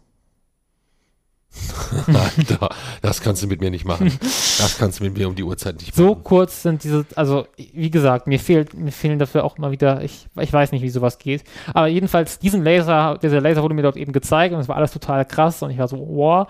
Alter, 2.08 2.70
das 3.02 3.22
kannst 3.22 3.44
du 3.44 3.48
mit 3.48 3.62
mir 3.62 3.72
nicht 3.72 3.86
machen. 3.86 4.12
Das 4.22 4.78
kannst 4.78 5.00
du 5.00 5.04
mit 5.04 5.18
mir 5.18 5.28
um 5.28 5.36
die 5.36 5.44
Uhrzeit 5.44 5.76
nicht 5.76 5.98
machen. 5.98 6.08
So 6.08 6.16
kurz 6.16 6.62
sind 6.64 6.84
diese, 6.84 7.06
also 7.16 7.48
wie 7.56 7.90
gesagt, 7.90 8.28
mir 8.28 8.40
fehlt, 8.40 8.74
mir 8.74 8.92
fehlen 8.92 9.20
dafür 9.20 9.44
auch 9.44 9.58
mal 9.58 9.72
wieder, 9.72 10.04
ich, 10.04 10.28
ich 10.40 10.52
weiß 10.52 10.72
nicht, 10.72 10.82
wie 10.82 10.90
sowas 10.90 11.18
geht. 11.18 11.44
Aber 11.74 11.88
jedenfalls, 11.88 12.40
diesen 12.40 12.64
Laser, 12.64 13.18
dieser 13.22 13.42
Laser 13.42 13.64
wurde 13.64 13.76
mir 13.76 13.82
dort 13.82 13.98
eben 13.98 14.12
gezeigt 14.12 14.54
und 14.54 14.60
es 14.60 14.68
war 14.68 14.76
alles 14.76 14.92
total 14.92 15.26
krass 15.26 15.64
und 15.64 15.72
ich 15.72 15.78
war 15.78 15.88
so, 15.88 15.98
wow. 15.98 16.48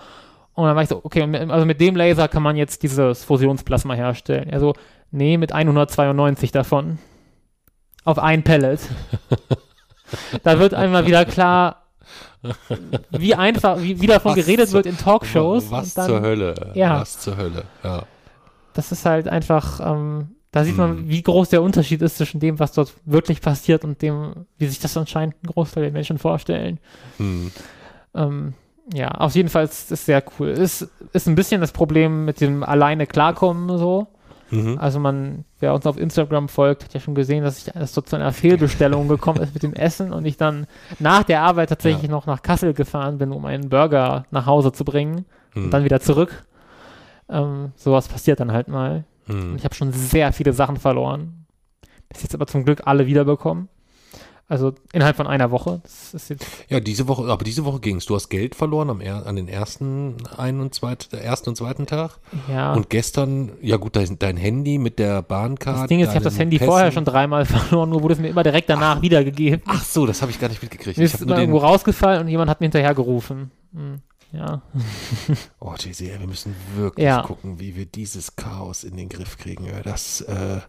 Und 0.54 0.66
dann 0.66 0.74
war 0.74 0.82
ich 0.82 0.88
so, 0.88 1.00
okay, 1.04 1.22
also 1.48 1.64
mit 1.64 1.80
dem 1.80 1.94
Laser 1.94 2.26
kann 2.26 2.42
man 2.42 2.56
jetzt 2.56 2.82
dieses 2.82 3.24
Fusionsplasma 3.24 3.94
herstellen. 3.94 4.50
Also, 4.52 4.74
nee, 5.12 5.38
mit 5.38 5.52
192 5.52 6.50
davon. 6.50 6.98
Auf 8.04 8.18
ein 8.18 8.42
Pellet. 8.42 8.80
da 10.42 10.58
wird 10.58 10.74
einmal 10.74 11.06
wieder 11.06 11.24
klar, 11.24 11.87
wie 13.10 13.34
einfach, 13.34 13.80
wie, 13.80 14.00
wie 14.00 14.06
davon 14.06 14.32
was 14.32 14.36
geredet 14.36 14.68
zu, 14.68 14.74
wird 14.74 14.86
in 14.86 14.96
Talkshows. 14.96 15.70
Was 15.70 15.94
dann, 15.94 16.06
zur 16.06 16.20
Hölle. 16.20 16.54
Ja. 16.74 17.00
Was 17.00 17.20
zur 17.20 17.36
Hölle, 17.36 17.64
ja. 17.82 18.04
Das 18.74 18.92
ist 18.92 19.04
halt 19.04 19.28
einfach, 19.28 19.80
ähm, 19.80 20.36
da 20.52 20.64
sieht 20.64 20.76
man, 20.76 20.98
hm. 20.98 21.08
wie 21.08 21.22
groß 21.22 21.50
der 21.50 21.62
Unterschied 21.62 22.00
ist 22.00 22.16
zwischen 22.16 22.40
dem, 22.40 22.58
was 22.58 22.72
dort 22.72 22.94
wirklich 23.04 23.40
passiert 23.40 23.84
und 23.84 24.00
dem, 24.02 24.46
wie 24.56 24.66
sich 24.66 24.78
das 24.78 24.96
anscheinend 24.96 25.34
ein 25.42 25.48
Großteil 25.48 25.82
der 25.84 25.92
Menschen 25.92 26.18
vorstellen. 26.18 26.78
Hm. 27.18 27.50
Ähm, 28.14 28.54
ja, 28.92 29.10
auf 29.10 29.34
jeden 29.34 29.48
Fall 29.48 29.64
ist 29.64 29.92
es 29.92 30.06
sehr 30.06 30.22
cool. 30.38 30.48
Ist, 30.48 30.88
ist 31.12 31.26
ein 31.28 31.34
bisschen 31.34 31.60
das 31.60 31.72
Problem 31.72 32.24
mit 32.24 32.40
dem 32.40 32.62
alleine 32.62 33.06
klarkommen 33.06 33.76
so. 33.78 34.06
Mhm. 34.50 34.78
Also 34.78 34.98
man, 34.98 35.44
wer 35.60 35.74
uns 35.74 35.86
auf 35.86 35.98
Instagram 35.98 36.48
folgt, 36.48 36.84
hat 36.84 36.94
ja 36.94 37.00
schon 37.00 37.14
gesehen, 37.14 37.44
dass 37.44 37.58
ich 37.58 37.72
dass 37.72 37.92
dort 37.92 38.08
zu 38.08 38.16
einer 38.16 38.32
Fehlbestellung 38.32 39.08
gekommen 39.08 39.40
ist 39.40 39.54
mit 39.54 39.62
dem 39.62 39.74
Essen 39.74 40.12
und 40.12 40.24
ich 40.24 40.36
dann 40.36 40.66
nach 40.98 41.22
der 41.22 41.42
Arbeit 41.42 41.68
tatsächlich 41.68 42.04
ja. 42.04 42.10
noch 42.10 42.26
nach 42.26 42.42
Kassel 42.42 42.74
gefahren 42.74 43.18
bin, 43.18 43.32
um 43.32 43.44
einen 43.44 43.68
Burger 43.68 44.24
nach 44.30 44.46
Hause 44.46 44.72
zu 44.72 44.84
bringen 44.84 45.26
mhm. 45.54 45.64
und 45.64 45.70
dann 45.70 45.84
wieder 45.84 46.00
zurück. 46.00 46.44
Ähm, 47.28 47.72
sowas 47.76 48.08
passiert 48.08 48.40
dann 48.40 48.52
halt 48.52 48.68
mal. 48.68 49.04
Mhm. 49.26 49.56
ich 49.56 49.64
habe 49.64 49.74
schon 49.74 49.92
sehr 49.92 50.32
viele 50.32 50.52
Sachen 50.52 50.76
verloren. 50.76 51.46
Bis 52.08 52.22
jetzt 52.22 52.34
aber 52.34 52.46
zum 52.46 52.64
Glück 52.64 52.82
alle 52.86 53.06
wiederbekommen. 53.06 53.68
Also 54.50 54.72
innerhalb 54.94 55.16
von 55.16 55.26
einer 55.26 55.50
Woche. 55.50 55.82
ja, 56.70 56.80
diese 56.80 57.06
Woche, 57.06 57.30
aber 57.30 57.44
diese 57.44 57.66
Woche 57.66 57.80
ging 57.80 57.96
es. 57.96 58.06
Du 58.06 58.14
hast 58.14 58.30
Geld 58.30 58.54
verloren 58.54 58.88
am 58.88 59.02
an 59.02 59.36
den 59.36 59.46
ersten, 59.46 60.16
einen 60.38 60.60
und 60.60 60.74
zweit, 60.74 61.12
ersten 61.12 61.50
und 61.50 61.56
zweiten 61.56 61.84
Tag. 61.84 62.18
Ja. 62.50 62.72
Und 62.72 62.88
gestern, 62.88 63.52
ja 63.60 63.76
gut, 63.76 63.94
dein, 63.94 64.18
dein 64.18 64.38
Handy 64.38 64.78
mit 64.78 64.98
der 64.98 65.20
Bahnkarte. 65.20 65.80
Das 65.80 65.88
Ding 65.88 66.00
ist, 66.00 66.08
ich 66.08 66.14
habe 66.14 66.24
das 66.24 66.38
Handy 66.38 66.56
Pässen. 66.56 66.70
vorher 66.70 66.92
schon 66.92 67.04
dreimal 67.04 67.44
verloren, 67.44 67.90
nur 67.90 68.02
wurde 68.02 68.14
es 68.14 68.20
mir 68.20 68.28
immer 68.28 68.42
direkt 68.42 68.70
danach 68.70 68.96
ach, 68.96 69.02
wiedergegeben. 69.02 69.60
Ach 69.66 69.84
so, 69.84 70.06
das 70.06 70.22
habe 70.22 70.30
ich 70.30 70.40
gar 70.40 70.48
nicht 70.48 70.62
mitgekriegt. 70.62 70.96
Mir 70.96 71.04
ist 71.04 71.20
immer 71.20 71.38
irgendwo 71.38 71.58
rausgefallen 71.58 72.22
und 72.22 72.28
jemand 72.28 72.48
hat 72.48 72.60
mir 72.60 72.66
hinterher 72.66 72.94
gerufen. 72.94 73.50
Hm, 73.74 74.00
ja. 74.32 74.62
oh, 75.60 75.74
JC, 75.78 76.18
wir 76.18 76.26
müssen 76.26 76.54
wirklich 76.74 77.04
ja. 77.04 77.20
gucken, 77.20 77.60
wie 77.60 77.76
wir 77.76 77.84
dieses 77.84 78.34
Chaos 78.34 78.82
in 78.82 78.96
den 78.96 79.10
Griff 79.10 79.36
kriegen. 79.36 79.66
Das, 79.84 80.22
äh, 80.22 80.60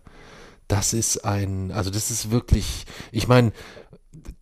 das 0.70 0.94
ist 0.94 1.26
ein, 1.26 1.72
also 1.72 1.90
das 1.90 2.10
ist 2.12 2.32
wirklich, 2.32 2.86
ich 3.12 3.28
meine, 3.28 3.52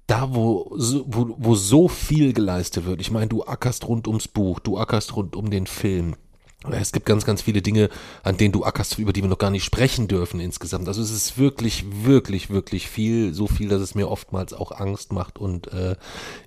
da 0.06 0.34
wo, 0.36 0.72
wo, 1.06 1.36
wo 1.38 1.56
so 1.56 1.88
viel 1.88 2.34
geleistet 2.34 2.86
wird, 2.86 3.02
ich 3.02 3.12
meine, 3.12 3.28
du 3.28 3.44
ackerst 3.44 3.88
rund 3.88 4.08
ums 4.08 4.28
Buch, 4.28 4.60
du 4.60 4.78
ackerst 4.78 5.16
rund 5.16 5.36
um 5.36 5.50
den 5.50 5.66
Film, 5.66 6.16
es 6.72 6.92
gibt 6.92 7.06
ganz, 7.06 7.24
ganz 7.24 7.42
viele 7.44 7.62
Dinge, 7.62 7.90
an 8.24 8.36
denen 8.36 8.52
du 8.52 8.66
ackerst, 8.66 8.98
über 9.00 9.14
die 9.14 9.22
wir 9.22 9.30
noch 9.30 9.38
gar 9.38 9.52
nicht 9.52 9.64
sprechen 9.64 10.08
dürfen 10.08 10.40
insgesamt. 10.40 10.88
Also 10.88 11.02
es 11.02 11.12
ist 11.12 11.38
wirklich, 11.38 11.86
wirklich, 12.04 12.50
wirklich 12.50 12.90
viel, 12.90 13.34
so 13.34 13.48
viel, 13.48 13.70
dass 13.70 13.82
es 13.82 13.96
mir 13.96 14.10
oftmals 14.10 14.54
auch 14.54 14.72
Angst 14.72 15.14
macht 15.14 15.38
und 15.38 15.72
äh, 15.72 15.96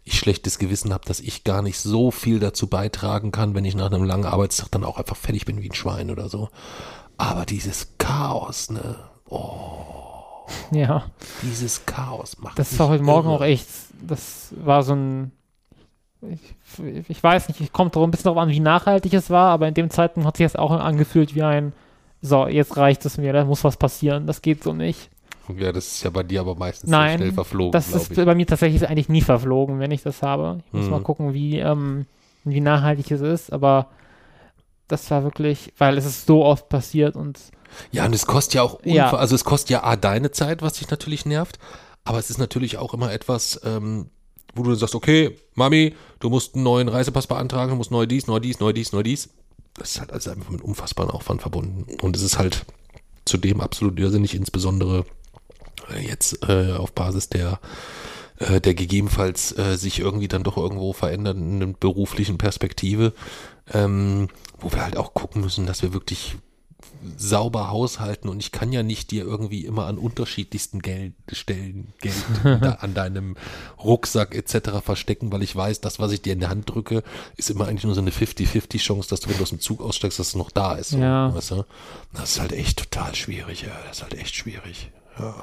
ich 0.05 0.19
schlechtes 0.19 0.59
Gewissen 0.59 0.93
habe, 0.93 1.07
dass 1.07 1.21
ich 1.21 1.45
gar 1.45 1.63
nicht 1.63 1.79
so 1.79 2.11
viel 2.11 2.39
dazu 2.39 2.67
beitragen 2.67 3.31
kann, 3.31 3.55
wenn 3.55 3.65
ich 3.65 3.77
nach 3.77 3.91
einem 3.91 4.05
langen 4.05 4.27
Arbeitstag 4.27 4.71
dann 4.73 4.85
auch 4.85 4.99
einfach 4.99 5.17
fertig 5.17 5.47
bin 5.47 5.63
wie 5.63 5.71
ein 5.71 5.75
Schwein 5.75 6.11
oder 6.11 6.29
so. 6.29 6.51
Aber 7.17 7.47
dieses 7.47 7.95
Chaos, 7.99 8.71
ne? 8.71 9.10
Oh. 9.31 10.47
Ja. 10.73 11.05
Dieses 11.43 11.87
Chaos 11.87 12.39
macht 12.41 12.59
Das 12.59 12.79
war 12.79 12.89
heute 12.89 13.03
Morgen 13.03 13.29
auch 13.29 13.43
echt, 13.43 13.67
das 14.03 14.53
war 14.57 14.83
so 14.83 14.95
ein, 14.95 15.33
ich, 16.29 16.41
ich 17.09 17.23
weiß 17.23 17.49
nicht, 17.49 17.61
es 17.61 17.73
kommt 17.73 17.97
doch 17.97 18.03
ein 18.05 18.11
bisschen 18.11 18.25
darauf 18.25 18.39
an, 18.43 18.49
wie 18.51 18.61
nachhaltig 18.61 19.15
es 19.15 19.31
war, 19.31 19.51
aber 19.51 19.69
in 19.69 19.75
dem 19.75 19.91
Zeitpunkt 19.91 20.27
hat 20.27 20.37
sich 20.37 20.45
das 20.45 20.57
auch 20.57 20.71
angefühlt 20.73 21.35
wie 21.35 21.43
ein, 21.43 21.73
so, 22.21 22.47
jetzt 22.47 22.77
reicht 22.77 23.05
es 23.07 23.17
mir, 23.17 23.33
da 23.33 23.45
muss 23.45 23.65
was 23.65 23.77
passieren, 23.77 24.27
das 24.27 24.43
geht 24.43 24.63
so 24.63 24.73
nicht. 24.73 25.09
Ja, 25.57 25.73
das 25.73 25.87
ist 25.87 26.03
ja 26.05 26.11
bei 26.11 26.23
dir 26.23 26.41
aber 26.41 26.55
meistens 26.55 26.91
Nein, 26.91 27.13
so 27.13 27.17
schnell 27.25 27.33
verflogen, 27.33 27.73
Das 27.73 27.89
ist 27.93 28.11
ich. 28.17 28.25
bei 28.25 28.35
mir 28.35 28.47
tatsächlich 28.47 28.87
eigentlich 28.89 29.09
nie 29.09 29.23
verflogen, 29.23 29.81
wenn 29.81 29.91
ich 29.91 30.03
das 30.03 30.23
habe. 30.23 30.61
Ich 30.67 30.73
muss 30.73 30.85
Mhm. 30.85 30.91
mal 30.91 31.03
gucken, 31.03 31.35
wie, 31.35 31.59
ähm, 31.59 32.07
wie 32.45 32.61
nachhaltig 32.61 33.11
es 33.11 33.21
ist, 33.21 33.53
aber 33.53 33.87
das 34.91 35.11
war 35.11 35.23
wirklich, 35.23 35.73
weil 35.79 35.97
es 35.99 36.05
ist 36.05 36.27
so 36.27 36.45
oft 36.45 36.69
passiert 36.69 37.17
und 37.17 37.39
Ja, 37.93 38.05
und 38.07 38.15
es 38.15 38.27
kostet 38.27 38.55
ja 38.55 38.63
auch, 38.63 38.81
Ja. 38.85 39.13
also 39.15 39.35
es 39.35 39.45
kostet 39.45 39.71
ja 39.71 39.85
A, 39.85 39.97
deine 39.97 40.31
Zeit, 40.33 40.63
was 40.63 40.75
dich 40.75 40.91
natürlich 40.91 41.25
nervt, 41.25 41.59
aber 42.05 42.19
es 42.19 42.31
ist 42.31 42.39
natürlich 42.39 42.79
auch 42.79 42.95
immer 42.95 43.13
etwas, 43.13 43.61
ähm, 43.65 44.11
wo 44.55 44.63
du 44.65 44.75
sagst, 44.75 44.95
okay, 44.97 45.37
Mami, 45.55 45.95
du 46.19 46.29
musst 46.29 46.55
einen 46.55 46.65
neuen 46.65 46.89
Reisepass 46.89 47.27
beantragen, 47.29 47.71
du 47.71 47.77
musst 47.77 47.93
neu 47.93 48.07
dies, 48.07 48.27
neu 48.27 48.41
dies, 48.41 48.59
neu 48.59 48.73
dies, 48.73 48.93
neu 48.93 49.03
dies. 49.03 49.29
Das 49.75 49.93
ist 49.93 50.01
halt 50.01 50.13
also 50.13 50.31
einfach 50.31 50.51
mit 50.51 50.63
unfassbaren 50.63 51.11
Aufwand 51.13 51.41
verbunden. 51.43 51.87
Und 52.03 52.17
es 52.17 52.23
ist 52.23 52.39
halt 52.39 52.65
zudem 53.25 53.61
absolut 53.61 53.99
irrsinnig, 54.01 54.35
insbesondere 54.35 55.05
äh, 55.95 56.05
jetzt 56.05 56.43
äh, 56.49 56.73
auf 56.73 56.93
Basis 56.93 57.29
der 57.29 57.61
äh, 58.41 58.61
der 58.61 58.75
gegebenenfalls 58.75 59.57
äh, 59.57 59.77
sich 59.77 60.01
irgendwie 60.01 60.27
dann 60.29 60.43
doch 60.43 60.57
irgendwo 60.57 60.93
verändernden 60.93 61.77
beruflichen 61.79 62.39
Perspektive, 62.39 63.13
ähm, 63.73 64.29
wo 64.59 64.73
wir 64.73 64.85
halt 64.85 64.97
auch 64.97 65.15
gucken 65.15 65.43
müssen, 65.43 65.67
dass 65.67 65.83
wir 65.83 65.93
wirklich 65.93 66.37
sauber 67.17 67.71
haushalten 67.71 68.29
und 68.29 68.41
ich 68.41 68.53
kann 68.53 68.73
ja 68.73 68.83
nicht 68.83 69.11
dir 69.11 69.25
irgendwie 69.25 69.65
immer 69.65 69.87
an 69.87 69.99
unterschiedlichsten 69.99 70.81
Geld 70.81 71.15
Stellen 71.33 71.93
Geld 72.01 72.15
an 72.81 72.95
deinem 72.95 73.37
Rucksack 73.83 74.35
etc. 74.35 74.81
verstecken, 74.83 75.33
weil 75.33 75.43
ich 75.43 75.55
weiß, 75.55 75.81
das, 75.81 75.99
was 75.99 76.13
ich 76.13 76.23
dir 76.23 76.33
in 76.33 76.41
die 76.41 76.47
Hand 76.47 76.69
drücke, 76.69 77.03
ist 77.37 77.51
immer 77.51 77.69
eigentlich 77.69 77.85
nur 77.85 77.95
so 77.95 78.01
eine 78.01 78.11
50-50 78.11 78.79
Chance, 78.79 79.09
dass 79.09 79.21
du, 79.21 79.31
wenn 79.31 79.37
du 79.37 79.43
aus 79.43 79.51
dem 79.51 79.61
Zug 79.61 79.81
aussteigst, 79.81 80.19
dass 80.19 80.29
es 80.29 80.37
noch 80.37 80.51
da 80.51 80.75
ist. 80.75 80.91
So, 80.91 80.99
Ja. 80.99 81.35
Weißt 81.35 81.53
du? 81.53 81.65
Das 82.13 82.33
ist 82.33 82.41
halt 82.41 82.53
echt 82.53 82.79
total 82.79 83.15
schwierig, 83.15 83.63
ja. 83.63 83.73
Das 83.87 83.99
ist 83.99 84.03
halt 84.03 84.15
echt 84.15 84.35
schwierig. 84.35 84.91
Ja. 85.19 85.35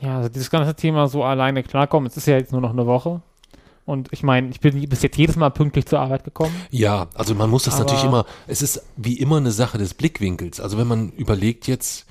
ja, 0.00 0.16
also 0.18 0.28
dieses 0.28 0.50
ganze 0.50 0.74
Thema 0.74 1.08
so 1.08 1.24
alleine 1.24 1.62
klarkommen, 1.62 2.08
es 2.08 2.16
ist 2.16 2.26
ja 2.26 2.36
jetzt 2.36 2.52
nur 2.52 2.60
noch 2.60 2.70
eine 2.70 2.86
Woche. 2.86 3.22
Und 3.84 4.08
ich 4.12 4.22
meine, 4.22 4.50
ich 4.50 4.60
bin 4.60 4.88
bis 4.88 5.02
jetzt 5.02 5.16
jedes 5.16 5.36
Mal 5.36 5.50
pünktlich 5.50 5.86
zur 5.86 5.98
Arbeit 6.00 6.24
gekommen. 6.24 6.54
Ja, 6.70 7.08
also 7.14 7.34
man 7.34 7.50
muss 7.50 7.64
das 7.64 7.74
Aber- 7.74 7.84
natürlich 7.84 8.04
immer, 8.04 8.26
es 8.46 8.62
ist 8.62 8.82
wie 8.96 9.18
immer 9.18 9.38
eine 9.38 9.50
Sache 9.50 9.78
des 9.78 9.94
Blickwinkels. 9.94 10.60
Also 10.60 10.78
wenn 10.78 10.86
man 10.86 11.10
überlegt 11.10 11.66
jetzt 11.66 12.06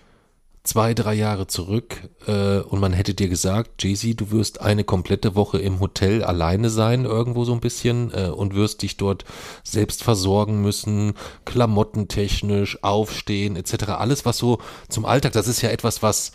zwei, 0.63 0.93
drei 0.93 1.15
Jahre 1.15 1.47
zurück 1.47 2.09
äh, 2.27 2.59
und 2.59 2.79
man 2.79 2.93
hätte 2.93 3.15
dir 3.15 3.29
gesagt, 3.29 3.81
Jay-Z, 3.81 4.19
du 4.21 4.29
wirst 4.29 4.61
eine 4.61 4.83
komplette 4.83 5.33
Woche 5.33 5.57
im 5.57 5.79
Hotel 5.79 6.23
alleine 6.23 6.69
sein, 6.69 7.05
irgendwo 7.05 7.45
so 7.45 7.53
ein 7.53 7.61
bisschen 7.61 8.11
äh, 8.13 8.27
und 8.27 8.53
wirst 8.53 8.83
dich 8.83 8.95
dort 8.97 9.25
selbst 9.63 10.03
versorgen 10.03 10.61
müssen, 10.61 11.13
klamottentechnisch, 11.45 12.83
aufstehen 12.83 13.55
etc. 13.55 13.85
Alles, 13.89 14.25
was 14.25 14.37
so 14.37 14.59
zum 14.87 15.05
Alltag, 15.05 15.31
das 15.33 15.47
ist 15.47 15.61
ja 15.61 15.69
etwas, 15.69 16.03
was 16.03 16.31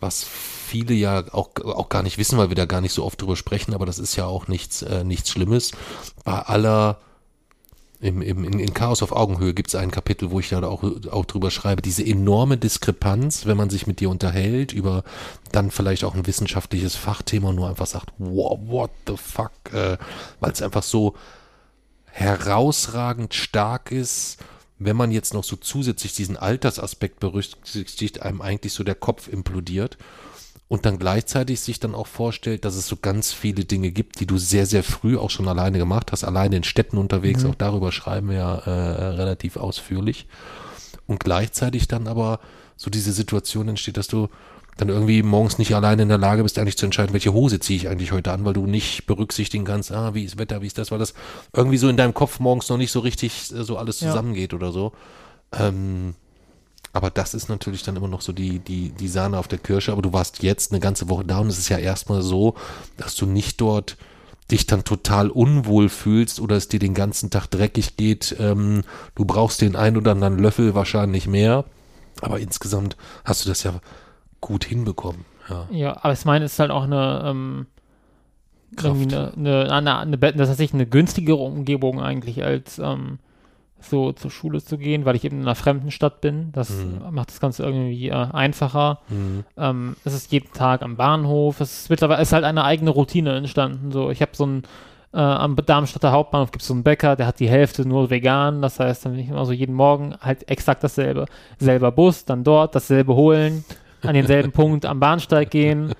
was 0.00 0.24
viele 0.24 0.94
ja 0.94 1.24
auch, 1.32 1.50
auch 1.64 1.88
gar 1.88 2.02
nicht 2.02 2.18
wissen, 2.18 2.38
weil 2.38 2.50
wir 2.50 2.56
da 2.56 2.66
gar 2.66 2.80
nicht 2.80 2.92
so 2.92 3.04
oft 3.04 3.20
drüber 3.20 3.36
sprechen, 3.36 3.74
aber 3.74 3.86
das 3.86 3.98
ist 3.98 4.16
ja 4.16 4.26
auch 4.26 4.48
nichts, 4.48 4.82
äh, 4.82 5.02
nichts 5.04 5.30
Schlimmes. 5.30 5.72
Bei 6.24 6.40
aller, 6.40 6.98
im, 8.00 8.22
im, 8.22 8.44
in, 8.44 8.74
Chaos 8.74 9.02
auf 9.02 9.10
Augenhöhe 9.10 9.54
gibt 9.54 9.68
es 9.68 9.74
ein 9.74 9.90
Kapitel, 9.90 10.30
wo 10.30 10.38
ich 10.38 10.50
da 10.50 10.62
auch, 10.62 10.84
auch 11.10 11.24
drüber 11.24 11.50
schreibe, 11.50 11.82
diese 11.82 12.06
enorme 12.06 12.56
Diskrepanz, 12.56 13.46
wenn 13.46 13.56
man 13.56 13.70
sich 13.70 13.88
mit 13.88 13.98
dir 13.98 14.08
unterhält, 14.08 14.72
über 14.72 15.02
dann 15.50 15.72
vielleicht 15.72 16.04
auch 16.04 16.14
ein 16.14 16.26
wissenschaftliches 16.26 16.94
Fachthema 16.94 17.48
und 17.48 17.56
nur 17.56 17.68
einfach 17.68 17.86
sagt, 17.86 18.10
wow, 18.18 18.56
what 18.66 18.90
the 19.08 19.16
fuck, 19.16 19.52
äh, 19.72 19.98
weil 20.38 20.52
es 20.52 20.62
einfach 20.62 20.84
so 20.84 21.14
herausragend 22.04 23.34
stark 23.34 23.90
ist, 23.90 24.38
wenn 24.78 24.96
man 24.96 25.10
jetzt 25.10 25.34
noch 25.34 25.44
so 25.44 25.56
zusätzlich 25.56 26.14
diesen 26.14 26.36
Altersaspekt 26.36 27.20
berücksichtigt, 27.20 28.22
einem 28.22 28.40
eigentlich 28.40 28.72
so 28.72 28.84
der 28.84 28.94
Kopf 28.94 29.28
implodiert 29.28 29.98
und 30.68 30.84
dann 30.84 30.98
gleichzeitig 30.98 31.60
sich 31.60 31.80
dann 31.80 31.94
auch 31.94 32.06
vorstellt, 32.06 32.64
dass 32.64 32.76
es 32.76 32.86
so 32.86 32.96
ganz 32.96 33.32
viele 33.32 33.64
Dinge 33.64 33.90
gibt, 33.90 34.20
die 34.20 34.26
du 34.26 34.38
sehr, 34.38 34.66
sehr 34.66 34.84
früh 34.84 35.16
auch 35.16 35.30
schon 35.30 35.48
alleine 35.48 35.78
gemacht 35.78 36.12
hast, 36.12 36.24
alleine 36.24 36.56
in 36.56 36.64
Städten 36.64 36.98
unterwegs, 36.98 37.44
auch 37.44 37.54
darüber 37.54 37.90
schreiben 37.90 38.28
wir 38.28 38.36
ja 38.36 38.54
äh, 38.56 39.08
relativ 39.14 39.56
ausführlich. 39.56 40.26
Und 41.06 41.20
gleichzeitig 41.20 41.88
dann 41.88 42.06
aber 42.06 42.38
so 42.76 42.90
diese 42.90 43.12
Situation 43.12 43.68
entsteht, 43.68 43.96
dass 43.96 44.08
du 44.08 44.28
dann 44.78 44.88
irgendwie 44.88 45.22
morgens 45.22 45.58
nicht 45.58 45.74
alleine 45.74 46.02
in 46.02 46.08
der 46.08 46.18
Lage 46.18 46.42
bist, 46.42 46.58
eigentlich 46.58 46.78
zu 46.78 46.86
entscheiden, 46.86 47.12
welche 47.12 47.32
Hose 47.34 47.60
ziehe 47.60 47.76
ich 47.76 47.88
eigentlich 47.88 48.12
heute 48.12 48.32
an, 48.32 48.44
weil 48.46 48.54
du 48.54 48.66
nicht 48.66 49.06
berücksichtigen 49.06 49.64
kannst, 49.64 49.92
ah, 49.92 50.14
wie 50.14 50.24
ist 50.24 50.38
Wetter, 50.38 50.62
wie 50.62 50.66
ist 50.66 50.78
das, 50.78 50.90
weil 50.90 50.98
das 50.98 51.12
irgendwie 51.52 51.76
so 51.76 51.88
in 51.88 51.96
deinem 51.96 52.14
Kopf 52.14 52.40
morgens 52.40 52.68
noch 52.70 52.78
nicht 52.78 52.92
so 52.92 53.00
richtig 53.00 53.52
äh, 53.52 53.64
so 53.64 53.76
alles 53.76 54.00
Ja. 54.00 54.08
zusammengeht 54.08 54.54
oder 54.54 54.72
so. 54.72 54.92
Ähm, 55.52 56.14
aber 56.92 57.10
das 57.10 57.34
ist 57.34 57.48
natürlich 57.48 57.82
dann 57.82 57.96
immer 57.96 58.08
noch 58.08 58.22
so 58.22 58.32
die, 58.32 58.60
die, 58.60 58.90
die 58.90 59.08
Sahne 59.08 59.38
auf 59.38 59.46
der 59.48 59.58
Kirsche. 59.58 59.92
Aber 59.92 60.02
du 60.02 60.12
warst 60.12 60.42
jetzt 60.42 60.72
eine 60.72 60.80
ganze 60.80 61.08
Woche 61.10 61.24
da 61.24 61.38
und 61.40 61.48
es 61.48 61.58
ist 61.58 61.68
ja 61.68 61.78
erstmal 61.78 62.22
so, 62.22 62.54
dass 62.96 63.14
du 63.14 63.26
nicht 63.26 63.60
dort 63.60 63.96
dich 64.50 64.64
dann 64.66 64.84
total 64.84 65.28
unwohl 65.28 65.90
fühlst 65.90 66.40
oder 66.40 66.56
es 66.56 66.68
dir 66.68 66.78
den 66.80 66.94
ganzen 66.94 67.28
Tag 67.30 67.46
dreckig 67.48 67.96
geht. 67.96 68.34
Ähm, 68.38 68.82
du 69.14 69.24
brauchst 69.26 69.60
den 69.60 69.76
ein 69.76 69.96
oder 69.98 70.12
anderen 70.12 70.38
Löffel 70.38 70.74
wahrscheinlich 70.74 71.26
mehr. 71.26 71.64
Aber 72.22 72.40
insgesamt 72.40 72.96
hast 73.24 73.44
du 73.44 73.48
das 73.50 73.62
ja 73.64 73.74
gut 74.40 74.64
hinbekommen. 74.64 75.24
Ja. 75.48 75.66
Ja, 75.70 75.96
aber 76.02 76.12
ich 76.12 76.24
meine, 76.24 76.44
es 76.44 76.52
ist 76.54 76.58
halt 76.58 76.70
auch 76.70 76.84
eine, 76.84 77.22
ähm, 77.26 77.66
Kraft. 78.76 79.12
eine, 79.14 79.32
eine, 79.36 79.72
eine, 79.72 79.98
eine, 79.98 80.18
das 80.34 80.48
heißt 80.50 80.74
eine 80.74 80.86
günstigere 80.86 81.36
Umgebung 81.38 82.00
eigentlich 82.02 82.44
als 82.44 82.78
ähm, 82.78 83.18
so 83.80 84.12
zur 84.12 84.30
Schule 84.30 84.62
zu 84.62 84.76
gehen, 84.76 85.04
weil 85.04 85.16
ich 85.16 85.24
eben 85.24 85.36
in 85.36 85.42
einer 85.42 85.54
fremden 85.54 85.90
Stadt 85.90 86.20
bin. 86.20 86.50
Das 86.52 86.68
Mhm. 86.70 87.00
macht 87.12 87.30
das 87.30 87.40
Ganze 87.40 87.62
irgendwie 87.62 88.08
äh, 88.08 88.12
einfacher. 88.12 88.98
Mhm. 89.08 89.44
Ähm, 89.56 89.96
es 90.04 90.14
ist 90.14 90.32
jeden 90.32 90.52
Tag 90.52 90.82
am 90.82 90.96
Bahnhof. 90.96 91.60
Es 91.60 91.82
ist 91.82 91.90
mittlerweile 91.90 92.20
ist 92.22 92.32
halt 92.32 92.44
eine 92.44 92.64
eigene 92.64 92.90
Routine 92.90 93.36
entstanden. 93.36 93.92
So, 93.92 94.10
ich 94.10 94.20
habe 94.20 94.32
so 94.34 94.44
ein 94.46 94.62
äh, 95.14 95.18
am 95.18 95.56
Darmstadter 95.56 96.12
Hauptbahnhof 96.12 96.50
gibt 96.50 96.60
es 96.60 96.68
so 96.68 96.74
einen 96.74 96.82
Bäcker, 96.82 97.16
der 97.16 97.26
hat 97.26 97.40
die 97.40 97.48
Hälfte 97.48 97.88
nur 97.88 98.10
vegan. 98.10 98.60
Das 98.60 98.78
heißt, 98.78 99.06
dann 99.06 99.12
bin 99.12 99.22
ich 99.22 99.30
immer 99.30 99.46
so 99.46 99.52
jeden 99.52 99.74
Morgen 99.74 100.14
halt 100.20 100.50
exakt 100.50 100.84
dasselbe. 100.84 101.24
Selber 101.58 101.92
Bus, 101.92 102.26
dann 102.26 102.44
dort, 102.44 102.74
dasselbe 102.74 103.14
holen, 103.14 103.64
an 104.02 104.14
denselben 104.14 104.52
Punkt 104.52 104.84
am 104.86 105.00
Bahnsteig 105.00 105.50
gehen. 105.50 105.92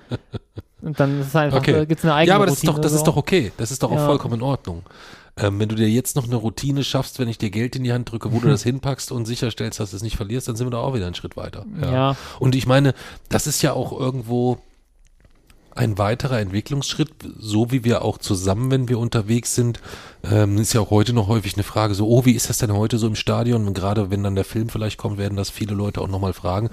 Und 0.81 0.99
dann 0.99 1.21
ist 1.21 1.35
einfach, 1.35 1.57
Okay. 1.59 1.85
gibt 1.85 1.99
es 1.99 2.05
eine 2.05 2.13
eigene 2.13 2.29
Ja, 2.29 2.35
aber 2.35 2.45
das 2.45 2.55
ist 2.55 2.59
Routine. 2.63 2.73
doch, 2.75 2.81
das 2.81 2.91
so. 2.93 2.97
ist 2.99 3.03
doch 3.07 3.17
okay. 3.17 3.51
Das 3.57 3.71
ist 3.71 3.83
doch 3.83 3.91
auch 3.91 3.95
Ja. 3.97 4.05
vollkommen 4.05 4.35
in 4.35 4.41
Ordnung. 4.41 4.83
Ähm, 5.37 5.59
wenn 5.59 5.69
du 5.69 5.75
dir 5.75 5.89
jetzt 5.89 6.15
noch 6.15 6.25
eine 6.25 6.35
Routine 6.35 6.83
schaffst, 6.83 7.19
wenn 7.19 7.27
ich 7.29 7.37
dir 7.37 7.49
Geld 7.49 7.75
in 7.75 7.83
die 7.83 7.91
Hand 7.93 8.11
drücke, 8.11 8.31
wo 8.33 8.39
du 8.39 8.47
das 8.49 8.63
hinpackst 8.63 9.11
und 9.11 9.25
sicherstellst, 9.25 9.79
dass 9.79 9.91
du 9.91 9.97
es 9.97 10.03
nicht 10.03 10.15
verlierst, 10.17 10.47
dann 10.47 10.55
sind 10.55 10.67
wir 10.67 10.71
da 10.71 10.77
auch 10.79 10.93
wieder 10.93 11.05
einen 11.05 11.15
Schritt 11.15 11.35
weiter. 11.37 11.65
Ja. 11.81 12.15
Und 12.39 12.55
ich 12.55 12.65
meine, 12.67 12.93
das 13.29 13.47
ist 13.47 13.61
ja 13.61 13.73
auch 13.73 13.97
irgendwo 13.97 14.57
ein 15.79 15.97
weiterer 15.97 16.41
Entwicklungsschritt, 16.41 17.09
so 17.39 17.71
wie 17.71 17.85
wir 17.85 18.03
auch 18.03 18.17
zusammen, 18.17 18.69
wenn 18.69 18.89
wir 18.89 18.99
unterwegs 18.99 19.55
sind, 19.55 19.79
ähm, 20.29 20.57
ist 20.57 20.73
ja 20.73 20.81
auch 20.81 20.89
heute 20.89 21.13
noch 21.13 21.29
häufig 21.29 21.53
eine 21.53 21.63
Frage 21.63 21.95
so, 21.95 22.05
oh, 22.05 22.25
wie 22.25 22.33
ist 22.33 22.49
das 22.49 22.57
denn 22.57 22.73
heute 22.73 22.97
so 22.97 23.07
im 23.07 23.15
Stadion? 23.15 23.65
Und 23.65 23.75
gerade 23.75 24.11
wenn 24.11 24.21
dann 24.21 24.35
der 24.35 24.43
Film 24.43 24.67
vielleicht 24.67 24.97
kommt, 24.97 25.17
werden 25.17 25.37
das 25.37 25.49
viele 25.49 25.73
Leute 25.73 26.01
auch 26.01 26.09
nochmal 26.09 26.33
fragen, 26.33 26.69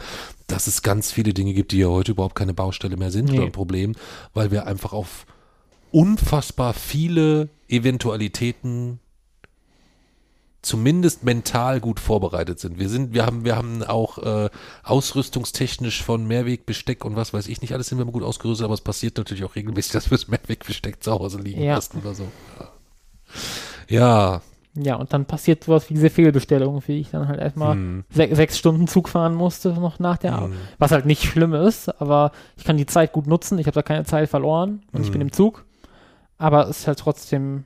dass 0.49 0.67
es 0.67 0.83
ganz 0.83 1.13
viele 1.13 1.33
Dinge 1.35 1.55
gibt, 1.55 1.71
die 1.71 1.79
ja 1.79 1.87
heute 1.87 2.11
überhaupt 2.13 2.35
keine 2.35 2.53
Baustelle 2.53 2.97
mehr 2.97 3.13
sind 3.13 3.31
Nee. 3.31 3.37
oder 3.39 3.47
ein 3.47 3.53
Problem, 3.53 3.95
weil 4.35 4.51
wir 4.51 4.67
einfach 4.67 4.93
auf 4.93 5.25
unfassbar 5.93 6.75
viele 6.75 7.49
Eventualitäten 7.69 8.99
zumindest 10.67 11.23
mental 11.25 11.81
gut 11.81 12.01
vorbereitet 12.01 12.59
sind. 12.61 12.79
Wir 12.79 12.89
sind, 12.89 13.15
wir 13.15 13.25
haben, 13.25 13.45
wir 13.45 13.57
haben 13.57 13.83
auch 13.85 14.19
äh, 14.19 14.51
ausrüstungstechnisch 14.83 16.03
von 16.03 16.27
Mehrwegbesteck 16.27 17.05
und 17.05 17.17
was 17.17 17.33
weiß 17.33 17.47
ich 17.49 17.61
nicht, 17.61 17.73
alles 17.73 17.87
sind 17.89 17.99
wir 17.99 18.05
gut 18.07 18.23
ausgerüstet, 18.23 18.65
aber 18.65 18.75
es 18.75 18.81
passiert 18.81 19.17
natürlich 19.17 19.45
auch 19.45 19.55
regelmäßig, 19.57 19.93
dass 19.93 20.11
wir 20.11 20.19
das 20.19 20.29
Mehrwegbesteck 20.29 21.03
zu 21.03 21.13
Hause 21.13 21.39
liegen 21.41 21.63
Ja. 21.63 21.77
lassen 21.77 22.01
oder 22.01 22.15
so. 22.15 22.27
Ja, 23.89 24.41
Ja, 24.79 24.97
und 24.97 25.11
dann 25.15 25.25
passiert 25.25 25.65
sowas 25.65 25.89
wie 25.89 25.95
diese 25.95 26.11
Fehlbestellung, 26.11 26.83
wie 26.87 27.01
ich 27.01 27.11
dann 27.11 27.29
halt 27.29 27.41
erstmal 27.41 27.77
Hm. 27.77 28.05
se 28.11 28.29
sechs 28.35 28.59
Stunden 28.59 28.87
Zug 28.87 29.09
fahren 29.09 29.35
musste 29.35 29.71
noch 29.73 29.99
nach 29.99 30.19
der 30.19 30.35
Arbeit. 30.35 30.59
Was 30.79 30.91
halt 30.91 31.07
nicht 31.07 31.23
schlimm 31.25 31.55
ist, 31.55 31.89
aber 32.01 32.31
ich 32.59 32.65
kann 32.65 32.77
die 32.77 32.85
Zeit 32.85 33.13
gut 33.13 33.27
nutzen. 33.27 33.59
Ich 33.59 33.67
habe 33.67 33.75
da 33.75 33.83
keine 33.83 34.05
Zeit 34.05 34.29
verloren 34.29 34.83
und 34.93 35.01
ich 35.03 35.11
bin 35.13 35.21
Mhm. 35.23 35.29
im 35.29 35.33
Zug. 35.33 35.65
Aber 36.37 36.69
es 36.69 36.81
ist 36.81 36.87
halt 36.89 36.99
trotzdem 36.99 37.65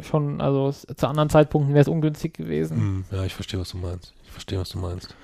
schon, 0.00 0.40
also 0.40 0.68
es, 0.68 0.86
zu 0.96 1.06
anderen 1.06 1.30
Zeitpunkten 1.30 1.74
wäre 1.74 1.82
es 1.82 1.88
ungünstig 1.88 2.34
gewesen. 2.34 2.76
Hm, 2.76 3.04
ja, 3.12 3.24
ich 3.24 3.34
verstehe, 3.34 3.60
was 3.60 3.70
du 3.70 3.78
meinst. 3.78 4.12
Ich 4.24 4.30
verstehe, 4.30 4.58
was 4.58 4.70
du 4.70 4.78
meinst. 4.78 5.14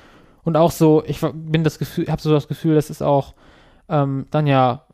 Und 0.45 0.57
auch 0.57 0.71
so, 0.71 1.03
ich 1.07 1.21
bin 1.21 1.65
das 1.65 1.79
Gefühl, 1.79 2.07
habe 2.07 2.23
so 2.23 2.33
das 2.33 2.49
Gefühl, 2.49 2.75
das 2.75 2.91
ist 2.91 3.03
auch 3.03 3.35
ähm, 3.89 4.27
dann 4.31 4.47
ja, 4.47 4.85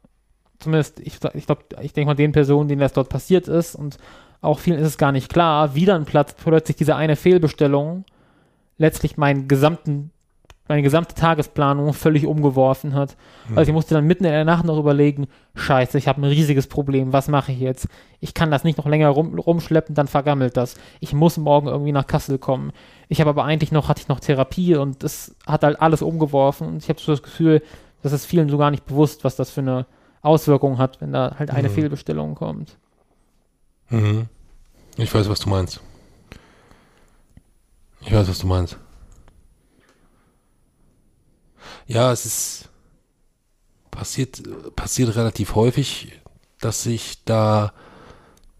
zumindest, 0.59 1.01
ich, 1.01 1.18
ich 1.34 1.47
glaube, 1.47 1.64
ich 1.80 1.93
denke 1.93 2.06
mal 2.06 2.14
den 2.14 2.32
Personen, 2.32 2.68
denen 2.68 2.80
das 2.80 2.93
dort 2.93 3.09
passiert 3.09 3.48
ist 3.48 3.74
und 3.74 3.98
auch 4.40 4.59
vielen 4.59 4.78
ist 4.78 4.86
es 4.89 4.98
gar 4.98 5.12
nicht 5.12 5.32
klar, 5.32 5.74
wie 5.74 5.84
dann 5.84 6.05
Platz 6.05 6.34
plötzlich 6.34 6.76
diese 6.76 6.97
eine 6.97 7.16
Fehlbestellung 7.16 8.05
letztlich 8.76 9.16
meinen 9.16 9.47
gesamten 9.47 10.10
meine 10.68 10.82
gesamte 10.82 11.14
Tagesplanung 11.14 11.93
völlig 11.93 12.26
umgeworfen 12.26 12.94
hat. 12.94 13.16
Mhm. 13.48 13.59
Also 13.59 13.70
ich 13.70 13.74
musste 13.74 13.94
dann 13.94 14.06
mitten 14.06 14.24
in 14.24 14.30
der 14.30 14.44
Nacht 14.44 14.64
noch 14.64 14.78
überlegen, 14.78 15.26
scheiße, 15.55 15.98
ich 15.98 16.09
habe 16.09 16.20
ein 16.20 16.24
riesiges 16.24 16.66
Problem, 16.66 17.12
was 17.12 17.28
mache 17.28 17.52
ich 17.52 17.60
jetzt? 17.60 17.89
Ich 18.20 18.32
kann 18.32 18.51
das 18.51 18.64
nicht 18.64 18.78
noch 18.78 18.86
länger 18.86 19.09
rum, 19.09 19.39
rumschleppen, 19.39 19.94
dann 19.94 20.09
vergammelt 20.09 20.56
das. 20.56 20.76
Ich 21.01 21.12
muss 21.12 21.36
morgen 21.36 21.66
irgendwie 21.66 21.93
nach 21.93 22.06
Kassel 22.06 22.39
kommen. 22.39 22.72
Ich 23.09 23.20
habe 23.20 23.30
aber 23.30 23.44
eigentlich 23.44 23.72
noch, 23.72 23.89
hatte 23.89 24.01
ich 24.02 24.09
noch 24.09 24.20
Therapie 24.20 24.76
und 24.76 25.02
das 25.02 25.34
hat 25.47 25.64
halt 25.64 25.80
alles 25.80 26.01
umgeworfen 26.01 26.68
und 26.68 26.82
ich 26.82 26.89
habe 26.89 27.01
so 27.01 27.12
das 27.12 27.22
Gefühl, 27.22 27.62
dass 28.02 28.12
es 28.12 28.24
vielen 28.24 28.48
so 28.48 28.59
gar 28.59 28.70
nicht 28.70 28.86
bewusst, 28.86 29.24
was 29.24 29.36
das 29.36 29.51
für 29.51 29.60
eine 29.60 29.86
Auswirkung 30.22 30.78
hat, 30.78 31.01
wenn 31.01 31.12
da 31.12 31.36
halt 31.39 31.51
eine 31.51 31.68
mhm. 31.68 31.74
Fehlbestellung 31.74 32.34
kommt. 32.34 32.76
Mhm. 33.90 34.28
Ich 34.97 35.12
weiß, 35.12 35.28
was 35.28 35.40
du 35.40 35.51
meinst. 35.51 35.80
Ich 38.01 38.12
weiß, 38.12 38.28
was 38.28 38.39
du 38.39 38.47
meinst. 38.47 38.78
Ja, 41.86 42.12
es 42.12 42.26
ist 42.26 42.68
passiert, 43.90 44.42
passiert 44.74 45.14
relativ 45.14 45.54
häufig, 45.54 46.12
dass 46.60 46.82
sich 46.82 47.24
da, 47.24 47.72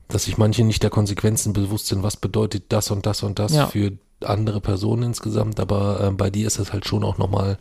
dass 0.09 0.25
sich 0.25 0.39
manche 0.39 0.65
nicht 0.65 0.83
der 0.83 0.91
Konsequenzen 0.91 1.53
bewusst 1.53 1.87
sind, 1.87 2.03
was 2.03 2.17
bedeutet 2.17 2.65
das 2.69 2.91
und 2.91 3.07
das 3.07 3.23
und 3.23 3.39
das 3.39 3.53
ja. 3.53 3.67
für 3.67 3.93
andere 4.21 4.61
Personen 4.61 5.03
insgesamt, 5.03 5.59
aber 5.59 6.01
äh, 6.01 6.11
bei 6.11 6.31
dir 6.31 6.47
ist 6.47 6.59
das 6.59 6.73
halt 6.73 6.87
schon 6.87 7.03
auch 7.03 7.19
nochmal 7.19 7.59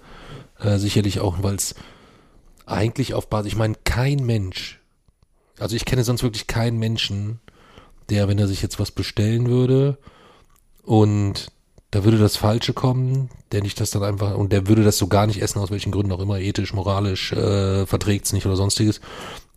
äh, 0.60 0.78
sicherlich 0.78 1.20
auch, 1.20 1.42
weil 1.42 1.56
es 1.56 1.74
eigentlich 2.66 3.14
auf 3.16 3.30
Basis, 3.30 3.54
ich 3.54 3.58
meine, 3.58 3.76
kein 3.84 4.26
Mensch, 4.26 4.80
also 5.60 5.76
ich 5.76 5.86
kenne 5.86 6.04
sonst 6.04 6.24
wirklich 6.24 6.48
keinen 6.48 6.78
Menschen, 6.78 7.40
der, 8.10 8.28
wenn 8.28 8.38
er 8.38 8.48
sich 8.48 8.62
jetzt 8.62 8.80
was 8.80 8.92
bestellen 8.92 9.48
würde 9.48 9.98
und 10.84 11.52
da 11.92 12.06
würde 12.06 12.18
das 12.18 12.38
Falsche 12.38 12.74
kommen, 12.74 13.30
der 13.52 13.62
nicht 13.62 13.80
das 13.80 13.92
dann 13.92 14.04
einfach, 14.04 14.36
und 14.36 14.54
der 14.54 14.68
würde 14.68 14.84
das 14.84 14.98
so 14.98 15.08
gar 15.08 15.28
nicht 15.28 15.42
essen, 15.42 15.60
aus 15.60 15.72
welchen 15.72 15.92
Gründen 15.92 16.14
auch 16.14 16.22
immer, 16.22 16.40
ethisch, 16.40 16.74
moralisch, 16.74 17.34
äh, 17.34 17.86
verträgt 17.86 18.26
es 18.26 18.34
nicht 18.34 18.46
oder 18.46 18.56
sonstiges, 18.56 19.02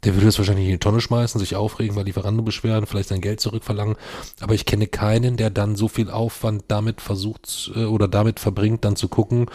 der 0.03 0.15
würde 0.15 0.27
das 0.27 0.39
wahrscheinlich 0.39 0.67
in 0.67 0.73
die 0.73 0.79
Tonne 0.79 1.01
schmeißen, 1.01 1.39
sich 1.39 1.57
aufregen, 1.57 1.97
weil 1.97 2.05
Lieferando 2.05 2.43
beschweren, 2.43 2.87
vielleicht 2.87 3.09
sein 3.09 3.23
Geld 3.23 3.41
zurückverlangen. 3.41 3.97
Aber 4.41 4.53
ich 4.55 4.67
kenne 4.67 4.87
keinen, 4.87 5.37
der 5.37 5.49
dann 5.49 5.77
so 5.77 5.89
viel 5.89 6.11
Aufwand 6.11 6.65
damit 6.69 7.01
versucht 7.01 7.71
äh, 7.75 7.85
oder 7.85 8.07
damit 8.09 8.39
verbringt, 8.41 8.85
dann 8.85 8.97
zu 8.97 9.09
gucken, 9.09 9.47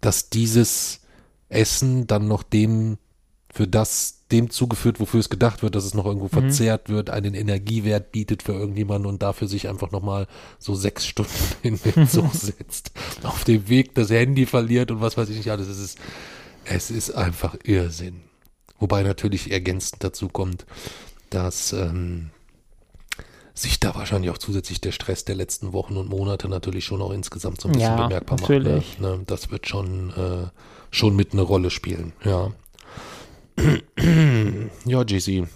dass 0.00 0.28
dieses 0.28 1.00
Essen 1.48 2.06
dann 2.06 2.28
noch 2.28 2.42
dem 2.42 2.98
für 3.52 3.66
das 3.66 4.19
dem 4.32 4.50
zugeführt, 4.50 5.00
wofür 5.00 5.20
es 5.20 5.28
gedacht 5.28 5.62
wird, 5.62 5.74
dass 5.74 5.84
es 5.84 5.94
noch 5.94 6.06
irgendwo 6.06 6.26
mhm. 6.26 6.42
verzehrt 6.42 6.88
wird, 6.88 7.10
einen 7.10 7.34
Energiewert 7.34 8.12
bietet 8.12 8.42
für 8.42 8.52
irgendjemanden 8.52 9.06
und 9.06 9.22
dafür 9.22 9.48
sich 9.48 9.68
einfach 9.68 9.90
nochmal 9.90 10.26
so 10.58 10.74
sechs 10.74 11.06
Stunden 11.06 11.32
in 11.62 11.78
den 11.82 12.08
Zug 12.08 12.30
setzt, 12.34 12.92
auf 13.22 13.44
dem 13.44 13.68
Weg 13.68 13.94
das 13.94 14.10
Handy 14.10 14.46
verliert 14.46 14.90
und 14.90 15.00
was 15.00 15.16
weiß 15.16 15.28
ich 15.30 15.36
nicht 15.36 15.50
alles. 15.50 15.68
Es 15.68 15.78
ist, 15.78 15.98
es 16.64 16.90
ist 16.90 17.10
einfach 17.12 17.56
Irrsinn. 17.64 18.22
Wobei 18.78 19.02
natürlich 19.02 19.50
ergänzend 19.50 20.02
dazu 20.02 20.28
kommt, 20.28 20.64
dass 21.28 21.72
ähm, 21.72 22.30
sich 23.52 23.78
da 23.78 23.94
wahrscheinlich 23.94 24.30
auch 24.30 24.38
zusätzlich 24.38 24.80
der 24.80 24.92
Stress 24.92 25.26
der 25.26 25.34
letzten 25.34 25.74
Wochen 25.74 25.96
und 25.98 26.08
Monate 26.08 26.48
natürlich 26.48 26.86
schon 26.86 27.02
auch 27.02 27.10
insgesamt 27.10 27.60
so 27.60 27.68
ein 27.68 27.72
bisschen 27.72 27.90
ja, 27.90 28.06
bemerkbar 28.06 28.40
natürlich. 28.40 28.98
macht. 28.98 29.00
Ne? 29.00 29.16
Ne? 29.18 29.22
Das 29.26 29.50
wird 29.50 29.68
schon, 29.68 30.10
äh, 30.10 30.48
schon 30.90 31.14
mit 31.14 31.34
eine 31.34 31.42
Rolle 31.42 31.68
spielen, 31.70 32.14
ja 32.24 32.52
ja, 34.84 35.02
JC. 35.02 35.46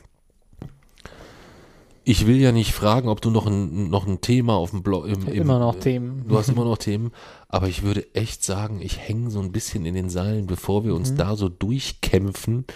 Ich 2.06 2.26
will 2.26 2.36
ja 2.36 2.52
nicht 2.52 2.72
fragen, 2.72 3.08
ob 3.08 3.22
du 3.22 3.30
noch 3.30 3.46
ein, 3.46 3.88
noch 3.88 4.06
ein 4.06 4.20
Thema 4.20 4.54
auf 4.54 4.70
dem 4.70 4.82
Blog. 4.82 5.06
Im, 5.06 5.26
im, 5.26 5.28
immer 5.28 5.58
noch 5.58 5.78
Themen. 5.78 6.26
Du 6.28 6.36
hast 6.36 6.50
immer 6.50 6.64
noch 6.64 6.76
Themen. 6.76 7.12
Aber 7.48 7.68
ich 7.68 7.82
würde 7.82 8.14
echt 8.14 8.44
sagen, 8.44 8.80
ich 8.82 8.98
hänge 8.98 9.30
so 9.30 9.40
ein 9.40 9.52
bisschen 9.52 9.86
in 9.86 9.94
den 9.94 10.10
Seilen, 10.10 10.46
bevor 10.46 10.84
wir 10.84 10.94
uns 10.94 11.12
mhm. 11.12 11.16
da 11.16 11.36
so 11.36 11.48
durchkämpfen. 11.48 12.66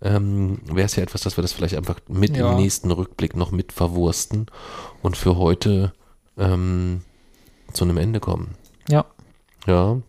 Ähm, 0.00 0.60
Wäre 0.64 0.86
es 0.86 0.96
ja 0.96 1.02
etwas, 1.02 1.20
dass 1.20 1.36
wir 1.36 1.42
das 1.42 1.52
vielleicht 1.52 1.76
einfach 1.76 2.00
mit 2.08 2.36
ja. 2.36 2.50
im 2.50 2.56
nächsten 2.56 2.90
Rückblick 2.90 3.36
noch 3.36 3.50
mit 3.50 3.72
verwursten 3.72 4.46
und 5.02 5.16
für 5.18 5.36
heute 5.36 5.92
ähm, 6.38 7.02
zu 7.74 7.84
einem 7.84 7.98
Ende 7.98 8.18
kommen. 8.18 8.54
Ja. 8.88 9.04
Ja. 9.66 10.00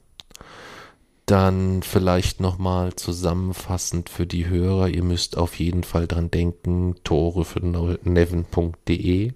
Dann 1.31 1.81
vielleicht 1.81 2.41
nochmal 2.41 2.93
zusammenfassend 2.95 4.09
für 4.09 4.27
die 4.27 4.49
Hörer, 4.49 4.89
ihr 4.89 5.01
müsst 5.01 5.37
auf 5.37 5.57
jeden 5.59 5.85
Fall 5.85 6.05
dran 6.05 6.29
denken, 6.29 6.95
Tore 7.05 7.45
für 7.45 7.61
neven.de. 7.61 9.31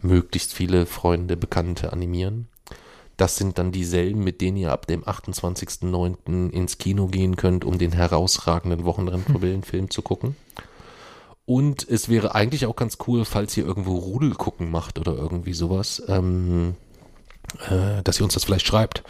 Möglichst 0.00 0.54
viele 0.54 0.86
Freunde, 0.86 1.36
Bekannte 1.36 1.92
animieren. 1.92 2.48
Das 3.18 3.36
sind 3.36 3.58
dann 3.58 3.70
dieselben, 3.70 4.24
mit 4.24 4.40
denen 4.40 4.56
ihr 4.56 4.72
ab 4.72 4.86
dem 4.86 5.04
28.09. 5.04 6.48
ins 6.48 6.78
Kino 6.78 7.08
gehen 7.08 7.36
könnt, 7.36 7.66
um 7.66 7.76
den 7.76 7.92
herausragenden 7.92 8.86
Wochenrennprobillenfilm 8.86 9.90
zu 9.90 10.00
gucken. 10.00 10.36
Und 11.44 11.86
es 11.86 12.08
wäre 12.08 12.34
eigentlich 12.34 12.64
auch 12.64 12.76
ganz 12.76 12.96
cool, 13.06 13.26
falls 13.26 13.54
ihr 13.58 13.66
irgendwo 13.66 13.98
Rudel 13.98 14.32
gucken 14.32 14.70
macht 14.70 14.98
oder 14.98 15.12
irgendwie 15.16 15.52
sowas, 15.52 16.02
ähm, 16.08 16.76
äh, 17.68 18.02
dass 18.02 18.18
ihr 18.18 18.24
uns 18.24 18.32
das 18.32 18.44
vielleicht 18.44 18.66
schreibt. 18.66 19.02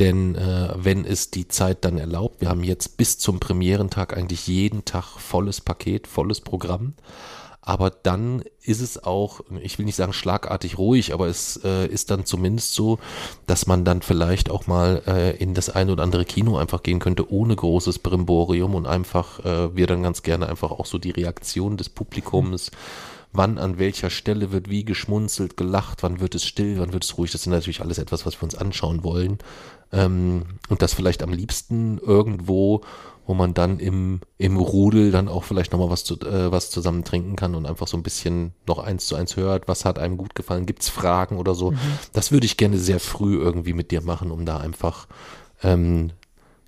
Denn 0.00 0.34
äh, 0.34 0.70
wenn 0.76 1.04
es 1.04 1.30
die 1.30 1.46
Zeit 1.46 1.84
dann 1.84 1.98
erlaubt, 1.98 2.40
wir 2.40 2.48
haben 2.48 2.64
jetzt 2.64 2.96
bis 2.96 3.18
zum 3.18 3.38
Premierentag 3.38 4.16
eigentlich 4.16 4.46
jeden 4.46 4.84
Tag 4.84 5.18
volles 5.18 5.60
Paket, 5.60 6.06
volles 6.06 6.40
Programm. 6.40 6.94
Aber 7.66 7.90
dann 7.90 8.42
ist 8.60 8.82
es 8.82 9.02
auch, 9.04 9.40
ich 9.62 9.78
will 9.78 9.86
nicht 9.86 9.96
sagen 9.96 10.12
schlagartig 10.12 10.76
ruhig, 10.76 11.14
aber 11.14 11.28
es 11.28 11.58
äh, 11.64 11.86
ist 11.86 12.10
dann 12.10 12.26
zumindest 12.26 12.74
so, 12.74 12.98
dass 13.46 13.66
man 13.66 13.86
dann 13.86 14.02
vielleicht 14.02 14.50
auch 14.50 14.66
mal 14.66 15.02
äh, 15.06 15.34
in 15.38 15.54
das 15.54 15.70
eine 15.70 15.92
oder 15.92 16.02
andere 16.02 16.26
Kino 16.26 16.58
einfach 16.58 16.82
gehen 16.82 16.98
könnte, 16.98 17.32
ohne 17.32 17.56
großes 17.56 18.00
Brimborium 18.00 18.74
und 18.74 18.86
einfach, 18.86 19.42
äh, 19.46 19.74
wir 19.74 19.86
dann 19.86 20.02
ganz 20.02 20.22
gerne 20.22 20.46
einfach 20.46 20.72
auch 20.72 20.84
so 20.84 20.98
die 20.98 21.12
Reaktion 21.12 21.78
des 21.78 21.88
Publikums. 21.88 22.70
Mhm 22.70 23.13
wann 23.34 23.58
an 23.58 23.78
welcher 23.78 24.10
Stelle 24.10 24.52
wird 24.52 24.70
wie 24.70 24.84
geschmunzelt, 24.84 25.56
gelacht, 25.56 26.02
wann 26.02 26.20
wird 26.20 26.34
es 26.34 26.44
still, 26.44 26.78
wann 26.78 26.92
wird 26.92 27.04
es 27.04 27.18
ruhig. 27.18 27.32
Das 27.32 27.42
sind 27.42 27.52
natürlich 27.52 27.80
alles 27.80 27.98
etwas, 27.98 28.24
was 28.24 28.40
wir 28.40 28.44
uns 28.44 28.54
anschauen 28.54 29.04
wollen. 29.04 29.38
Ähm, 29.92 30.44
und 30.68 30.82
das 30.82 30.94
vielleicht 30.94 31.22
am 31.22 31.32
liebsten 31.32 31.98
irgendwo, 31.98 32.82
wo 33.26 33.34
man 33.34 33.52
dann 33.52 33.80
im, 33.80 34.20
im 34.38 34.56
Rudel 34.56 35.10
dann 35.10 35.28
auch 35.28 35.44
vielleicht 35.44 35.72
nochmal 35.72 35.90
was, 35.90 36.04
zu, 36.04 36.14
äh, 36.20 36.52
was 36.52 36.70
zusammen 36.70 37.04
trinken 37.04 37.36
kann 37.36 37.54
und 37.54 37.66
einfach 37.66 37.88
so 37.88 37.96
ein 37.96 38.02
bisschen 38.02 38.52
noch 38.66 38.78
eins 38.78 39.06
zu 39.06 39.16
eins 39.16 39.36
hört, 39.36 39.66
was 39.66 39.84
hat 39.84 39.98
einem 39.98 40.16
gut 40.16 40.34
gefallen, 40.34 40.66
gibt's 40.66 40.88
Fragen 40.88 41.38
oder 41.38 41.54
so. 41.54 41.72
Mhm. 41.72 41.78
Das 42.12 42.30
würde 42.30 42.46
ich 42.46 42.56
gerne 42.56 42.78
sehr 42.78 43.00
früh 43.00 43.36
irgendwie 43.36 43.72
mit 43.72 43.90
dir 43.90 44.00
machen, 44.02 44.30
um 44.30 44.46
da 44.46 44.58
einfach 44.58 45.08
ähm, 45.62 46.12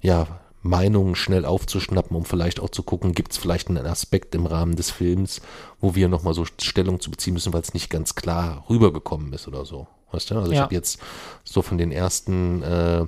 ja, 0.01 0.27
Meinungen 0.67 1.15
schnell 1.15 1.45
aufzuschnappen, 1.45 2.17
um 2.17 2.25
vielleicht 2.25 2.61
auch 2.61 2.71
zu 2.71 2.83
gucken, 2.83 3.13
gibt 3.13 3.33
es 3.33 3.39
vielleicht 3.39 3.69
einen 3.69 3.87
Aspekt 3.87 4.35
im 4.35 4.47
Rahmen 4.47 4.77
des 4.77 4.91
Films, 4.91 5.41
wo 5.81 5.95
wir 5.95 6.09
nochmal 6.09 6.35
so 6.35 6.45
Stellung 6.45 7.01
zu 7.01 7.11
beziehen 7.11 7.35
müssen, 7.35 7.53
weil 7.53 7.63
es 7.63 7.75
nicht 7.75 7.91
ganz 7.91 8.15
klar 8.15 8.65
rübergekommen 8.69 9.33
ist 9.33 9.49
oder 9.49 9.65
so. 9.65 9.87
Weißt 10.13 10.31
du? 10.31 10.37
Also 10.37 10.53
ja. 10.53 10.55
ich 10.55 10.61
habe 10.61 10.75
jetzt 10.75 11.01
so 11.45 11.63
von 11.63 11.79
den 11.79 11.93
ersten 11.93 12.63
äh, 12.63 13.07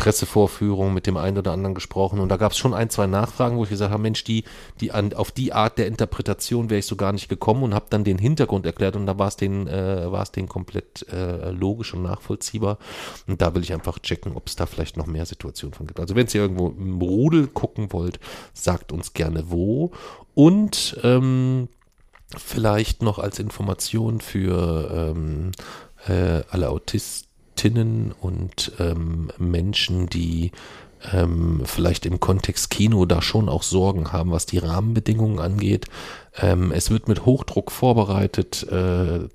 Pressevorführung 0.00 0.94
mit 0.94 1.06
dem 1.06 1.18
einen 1.18 1.36
oder 1.36 1.52
anderen 1.52 1.74
gesprochen 1.74 2.20
und 2.20 2.30
da 2.30 2.38
gab 2.38 2.52
es 2.52 2.58
schon 2.58 2.72
ein, 2.72 2.88
zwei 2.88 3.06
Nachfragen, 3.06 3.58
wo 3.58 3.64
ich 3.64 3.68
gesagt 3.68 3.92
habe, 3.92 4.02
Mensch, 4.02 4.24
die, 4.24 4.44
die 4.80 4.92
an, 4.92 5.12
auf 5.12 5.30
die 5.30 5.52
Art 5.52 5.76
der 5.76 5.86
Interpretation 5.86 6.70
wäre 6.70 6.78
ich 6.78 6.86
so 6.86 6.96
gar 6.96 7.12
nicht 7.12 7.28
gekommen 7.28 7.62
und 7.62 7.74
habe 7.74 7.84
dann 7.90 8.02
den 8.02 8.16
Hintergrund 8.16 8.64
erklärt 8.64 8.96
und 8.96 9.04
da 9.04 9.18
war 9.18 9.28
es 9.28 9.36
den, 9.36 9.68
äh, 9.68 10.10
war 10.10 10.22
es 10.22 10.32
den 10.32 10.48
komplett 10.48 11.06
äh, 11.12 11.50
logisch 11.50 11.92
und 11.92 12.02
nachvollziehbar. 12.02 12.78
Und 13.26 13.42
da 13.42 13.54
will 13.54 13.62
ich 13.62 13.74
einfach 13.74 13.98
checken, 13.98 14.36
ob 14.36 14.48
es 14.48 14.56
da 14.56 14.64
vielleicht 14.64 14.96
noch 14.96 15.06
mehr 15.06 15.26
Situationen 15.26 15.74
von 15.74 15.86
gibt. 15.86 16.00
Also 16.00 16.16
wenn 16.16 16.26
ihr 16.28 16.40
irgendwo 16.40 16.68
im 16.68 17.02
Rudel 17.02 17.46
gucken 17.48 17.92
wollt, 17.92 18.20
sagt 18.54 18.92
uns 18.92 19.12
gerne 19.12 19.50
wo. 19.50 19.90
Und 20.34 20.98
ähm, 21.02 21.68
vielleicht 22.38 23.02
noch 23.02 23.18
als 23.18 23.38
Information 23.38 24.22
für 24.22 25.14
ähm, 25.14 25.52
äh, 26.08 26.42
alle 26.50 26.70
Autisten 26.70 27.29
Expertinnen 27.60 28.12
und 28.20 28.72
ähm, 28.78 29.30
Menschen, 29.38 30.06
die 30.06 30.52
ähm, 31.12 31.62
vielleicht 31.64 32.06
im 32.06 32.20
Kontext 32.20 32.70
Kino 32.70 33.04
da 33.06 33.22
schon 33.22 33.48
auch 33.48 33.62
Sorgen 33.62 34.12
haben, 34.12 34.30
was 34.30 34.46
die 34.46 34.58
Rahmenbedingungen 34.58 35.38
angeht. 35.38 35.86
Ähm, 36.38 36.72
es 36.72 36.90
wird 36.90 37.08
mit 37.08 37.26
Hochdruck 37.26 37.70
vorbereitet. 37.70 38.66
Äh, 38.70 39.28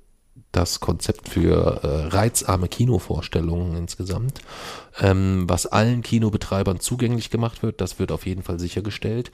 das 0.52 0.80
Konzept 0.80 1.28
für 1.28 1.82
äh, 1.82 2.06
reizarme 2.16 2.66
Kinovorstellungen 2.68 3.76
insgesamt, 3.76 4.40
ähm, 5.00 5.44
was 5.46 5.66
allen 5.66 6.02
Kinobetreibern 6.02 6.80
zugänglich 6.80 7.30
gemacht 7.30 7.62
wird. 7.62 7.80
Das 7.80 7.98
wird 7.98 8.12
auf 8.12 8.26
jeden 8.26 8.42
Fall 8.42 8.58
sichergestellt. 8.58 9.30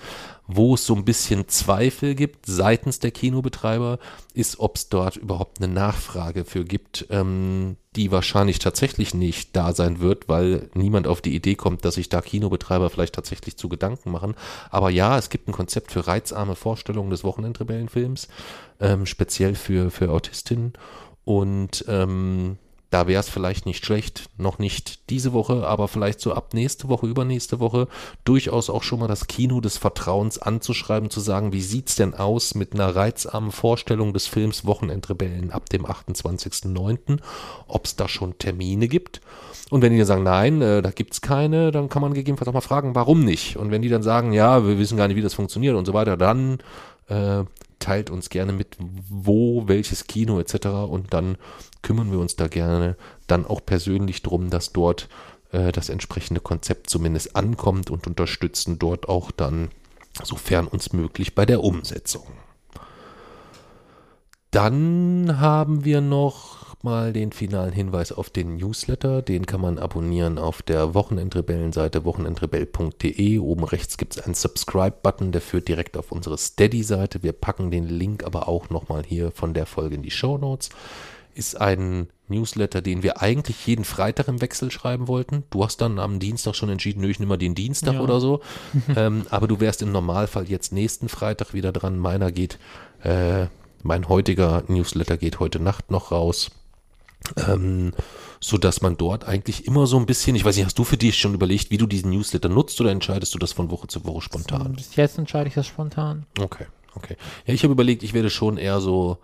Wo 0.46 0.74
es 0.74 0.84
so 0.84 0.94
ein 0.94 1.04
bisschen 1.04 1.48
Zweifel 1.48 2.14
gibt 2.14 2.46
seitens 2.46 2.98
der 2.98 3.12
Kinobetreiber, 3.12 3.98
ist, 4.34 4.58
ob 4.58 4.76
es 4.76 4.88
dort 4.88 5.16
überhaupt 5.16 5.62
eine 5.62 5.72
Nachfrage 5.72 6.44
für 6.44 6.64
gibt, 6.64 7.06
ähm, 7.10 7.76
die 7.94 8.10
wahrscheinlich 8.10 8.58
tatsächlich 8.58 9.14
nicht 9.14 9.54
da 9.54 9.72
sein 9.72 10.00
wird, 10.00 10.28
weil 10.28 10.70
niemand 10.74 11.06
auf 11.06 11.20
die 11.20 11.34
Idee 11.34 11.54
kommt, 11.54 11.84
dass 11.84 11.94
sich 11.94 12.08
da 12.08 12.22
Kinobetreiber 12.22 12.90
vielleicht 12.90 13.14
tatsächlich 13.14 13.56
zu 13.56 13.68
Gedanken 13.68 14.10
machen. 14.10 14.34
Aber 14.70 14.90
ja, 14.90 15.18
es 15.18 15.30
gibt 15.30 15.48
ein 15.48 15.52
Konzept 15.52 15.92
für 15.92 16.06
reizarme 16.06 16.56
Vorstellungen 16.56 17.10
des 17.10 17.22
Wochenendrebellenfilms, 17.22 18.28
ähm, 18.80 19.06
speziell 19.06 19.54
für, 19.54 19.90
für 19.90 20.10
Autistinnen. 20.10 20.72
Und 21.24 21.84
ähm, 21.86 22.58
da 22.92 23.06
wäre 23.06 23.20
es 23.20 23.30
vielleicht 23.30 23.64
nicht 23.64 23.86
schlecht, 23.86 24.28
noch 24.36 24.58
nicht 24.58 25.08
diese 25.08 25.32
Woche, 25.32 25.66
aber 25.66 25.88
vielleicht 25.88 26.20
so 26.20 26.34
ab 26.34 26.52
nächste 26.52 26.90
Woche, 26.90 27.06
übernächste 27.06 27.58
Woche, 27.58 27.88
durchaus 28.24 28.68
auch 28.68 28.82
schon 28.82 29.00
mal 29.00 29.08
das 29.08 29.26
Kino 29.28 29.62
des 29.62 29.78
Vertrauens 29.78 30.38
anzuschreiben, 30.38 31.08
zu 31.08 31.20
sagen, 31.20 31.54
wie 31.54 31.62
sieht's 31.62 31.96
denn 31.96 32.12
aus 32.12 32.54
mit 32.54 32.74
einer 32.74 32.94
reizarmen 32.94 33.50
Vorstellung 33.50 34.12
des 34.12 34.26
Films 34.26 34.66
Wochenendrebellen 34.66 35.52
ab 35.52 35.70
dem 35.70 35.86
28.09., 35.86 37.18
ob 37.66 37.86
es 37.86 37.96
da 37.96 38.08
schon 38.08 38.36
Termine 38.36 38.88
gibt. 38.88 39.22
Und 39.70 39.80
wenn 39.80 39.92
die 39.92 39.98
dann 39.98 40.06
sagen, 40.06 40.22
nein, 40.22 40.60
äh, 40.60 40.82
da 40.82 40.90
gibt's 40.90 41.22
keine, 41.22 41.70
dann 41.70 41.88
kann 41.88 42.02
man 42.02 42.12
gegebenenfalls 42.12 42.48
auch 42.48 42.52
mal 42.52 42.60
fragen, 42.60 42.94
warum 42.94 43.24
nicht? 43.24 43.56
Und 43.56 43.70
wenn 43.70 43.80
die 43.80 43.88
dann 43.88 44.02
sagen, 44.02 44.34
ja, 44.34 44.66
wir 44.66 44.78
wissen 44.78 44.98
gar 44.98 45.08
nicht, 45.08 45.16
wie 45.16 45.22
das 45.22 45.32
funktioniert 45.32 45.76
und 45.76 45.86
so 45.86 45.94
weiter, 45.94 46.18
dann 46.18 46.58
äh, 47.08 47.44
teilt 47.82 48.10
uns 48.10 48.30
gerne 48.30 48.52
mit, 48.52 48.76
wo, 48.78 49.66
welches 49.66 50.06
Kino 50.06 50.38
etc. 50.38 50.66
Und 50.88 51.12
dann 51.12 51.36
kümmern 51.82 52.12
wir 52.12 52.18
uns 52.18 52.36
da 52.36 52.48
gerne 52.48 52.96
dann 53.26 53.44
auch 53.44 53.60
persönlich 53.64 54.22
drum, 54.22 54.50
dass 54.50 54.72
dort 54.72 55.08
äh, 55.50 55.72
das 55.72 55.88
entsprechende 55.88 56.40
Konzept 56.40 56.88
zumindest 56.88 57.34
ankommt 57.34 57.90
und 57.90 58.06
unterstützen 58.06 58.78
dort 58.78 59.08
auch 59.08 59.30
dann, 59.30 59.70
sofern 60.22 60.68
uns 60.68 60.92
möglich, 60.92 61.34
bei 61.34 61.44
der 61.44 61.62
Umsetzung. 61.62 62.26
Dann 64.52 65.40
haben 65.40 65.84
wir 65.84 66.00
noch 66.00 66.61
mal 66.84 67.12
den 67.12 67.32
finalen 67.32 67.72
Hinweis 67.72 68.12
auf 68.12 68.30
den 68.30 68.56
Newsletter. 68.56 69.22
Den 69.22 69.46
kann 69.46 69.60
man 69.60 69.78
abonnieren 69.78 70.38
auf 70.38 70.62
der 70.62 70.94
Wochenendrebellenseite 70.94 72.04
wochenendrebell.de. 72.04 73.38
Oben 73.38 73.64
rechts 73.64 73.96
gibt 73.96 74.16
es 74.16 74.22
einen 74.22 74.34
Subscribe-Button, 74.34 75.32
der 75.32 75.40
führt 75.40 75.68
direkt 75.68 75.96
auf 75.96 76.12
unsere 76.12 76.38
Steady-Seite. 76.38 77.22
Wir 77.22 77.32
packen 77.32 77.70
den 77.70 77.88
Link 77.88 78.24
aber 78.24 78.48
auch 78.48 78.70
noch 78.70 78.88
mal 78.88 79.02
hier 79.04 79.30
von 79.30 79.54
der 79.54 79.66
Folge 79.66 79.94
in 79.94 80.02
die 80.02 80.10
Show 80.10 80.38
Notes. 80.38 80.70
Ist 81.34 81.60
ein 81.60 82.08
Newsletter, 82.28 82.82
den 82.82 83.02
wir 83.02 83.22
eigentlich 83.22 83.66
jeden 83.66 83.84
Freitag 83.84 84.28
im 84.28 84.40
Wechsel 84.40 84.70
schreiben 84.70 85.08
wollten. 85.08 85.44
Du 85.50 85.64
hast 85.64 85.80
dann 85.80 85.98
am 85.98 86.18
Dienstag 86.18 86.54
schon 86.54 86.68
entschieden, 86.68 87.00
nö, 87.00 87.08
ich 87.08 87.20
nehme 87.20 87.30
mal 87.30 87.38
den 87.38 87.54
Dienstag 87.54 87.94
ja. 87.94 88.00
oder 88.00 88.20
so. 88.20 88.40
ähm, 88.96 89.26
aber 89.30 89.48
du 89.48 89.60
wärst 89.60 89.82
im 89.82 89.92
Normalfall 89.92 90.48
jetzt 90.48 90.72
nächsten 90.72 91.08
Freitag 91.08 91.54
wieder 91.54 91.72
dran. 91.72 91.98
Meiner 91.98 92.32
geht, 92.32 92.58
äh, 93.02 93.46
mein 93.82 94.08
heutiger 94.08 94.64
Newsletter 94.68 95.16
geht 95.16 95.40
heute 95.40 95.60
Nacht 95.60 95.90
noch 95.90 96.10
raus. 96.12 96.50
Ähm, 97.48 97.92
so 98.40 98.58
dass 98.58 98.82
man 98.82 98.96
dort 98.96 99.24
eigentlich 99.24 99.66
immer 99.66 99.86
so 99.86 99.96
ein 99.96 100.06
bisschen, 100.06 100.34
ich 100.34 100.44
weiß 100.44 100.56
nicht, 100.56 100.66
hast 100.66 100.78
du 100.78 100.84
für 100.84 100.96
dich 100.96 101.16
schon 101.16 101.34
überlegt, 101.34 101.70
wie 101.70 101.78
du 101.78 101.86
diesen 101.86 102.10
Newsletter 102.10 102.48
nutzt 102.48 102.80
oder 102.80 102.90
entscheidest 102.90 103.34
du 103.34 103.38
das 103.38 103.52
von 103.52 103.70
Woche 103.70 103.86
zu 103.86 104.04
Woche 104.04 104.20
spontan? 104.20 104.72
Bis 104.72 104.96
jetzt 104.96 105.18
entscheide 105.18 105.48
ich 105.48 105.54
das 105.54 105.66
spontan. 105.66 106.26
Okay, 106.40 106.66
okay. 106.94 107.16
Ja, 107.46 107.54
ich 107.54 107.62
habe 107.62 107.72
überlegt, 107.72 108.02
ich 108.02 108.14
werde 108.14 108.30
schon 108.30 108.56
eher 108.56 108.80
so, 108.80 109.18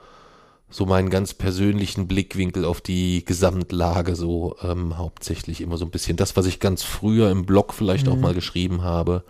so 0.70 0.86
meinen 0.86 1.10
ganz 1.10 1.34
persönlichen 1.34 2.06
Blickwinkel 2.06 2.64
auf 2.64 2.80
die 2.80 3.24
Gesamtlage 3.24 4.14
so 4.14 4.56
ähm, 4.62 4.98
hauptsächlich 4.98 5.60
immer 5.60 5.78
so 5.78 5.84
ein 5.84 5.90
bisschen 5.90 6.16
das, 6.16 6.36
was 6.36 6.46
ich 6.46 6.60
ganz 6.60 6.84
früher 6.84 7.30
im 7.30 7.44
Blog 7.44 7.74
vielleicht 7.74 8.06
mhm. 8.06 8.12
auch 8.12 8.18
mal 8.18 8.34
geschrieben 8.34 8.82
habe. 8.82 9.24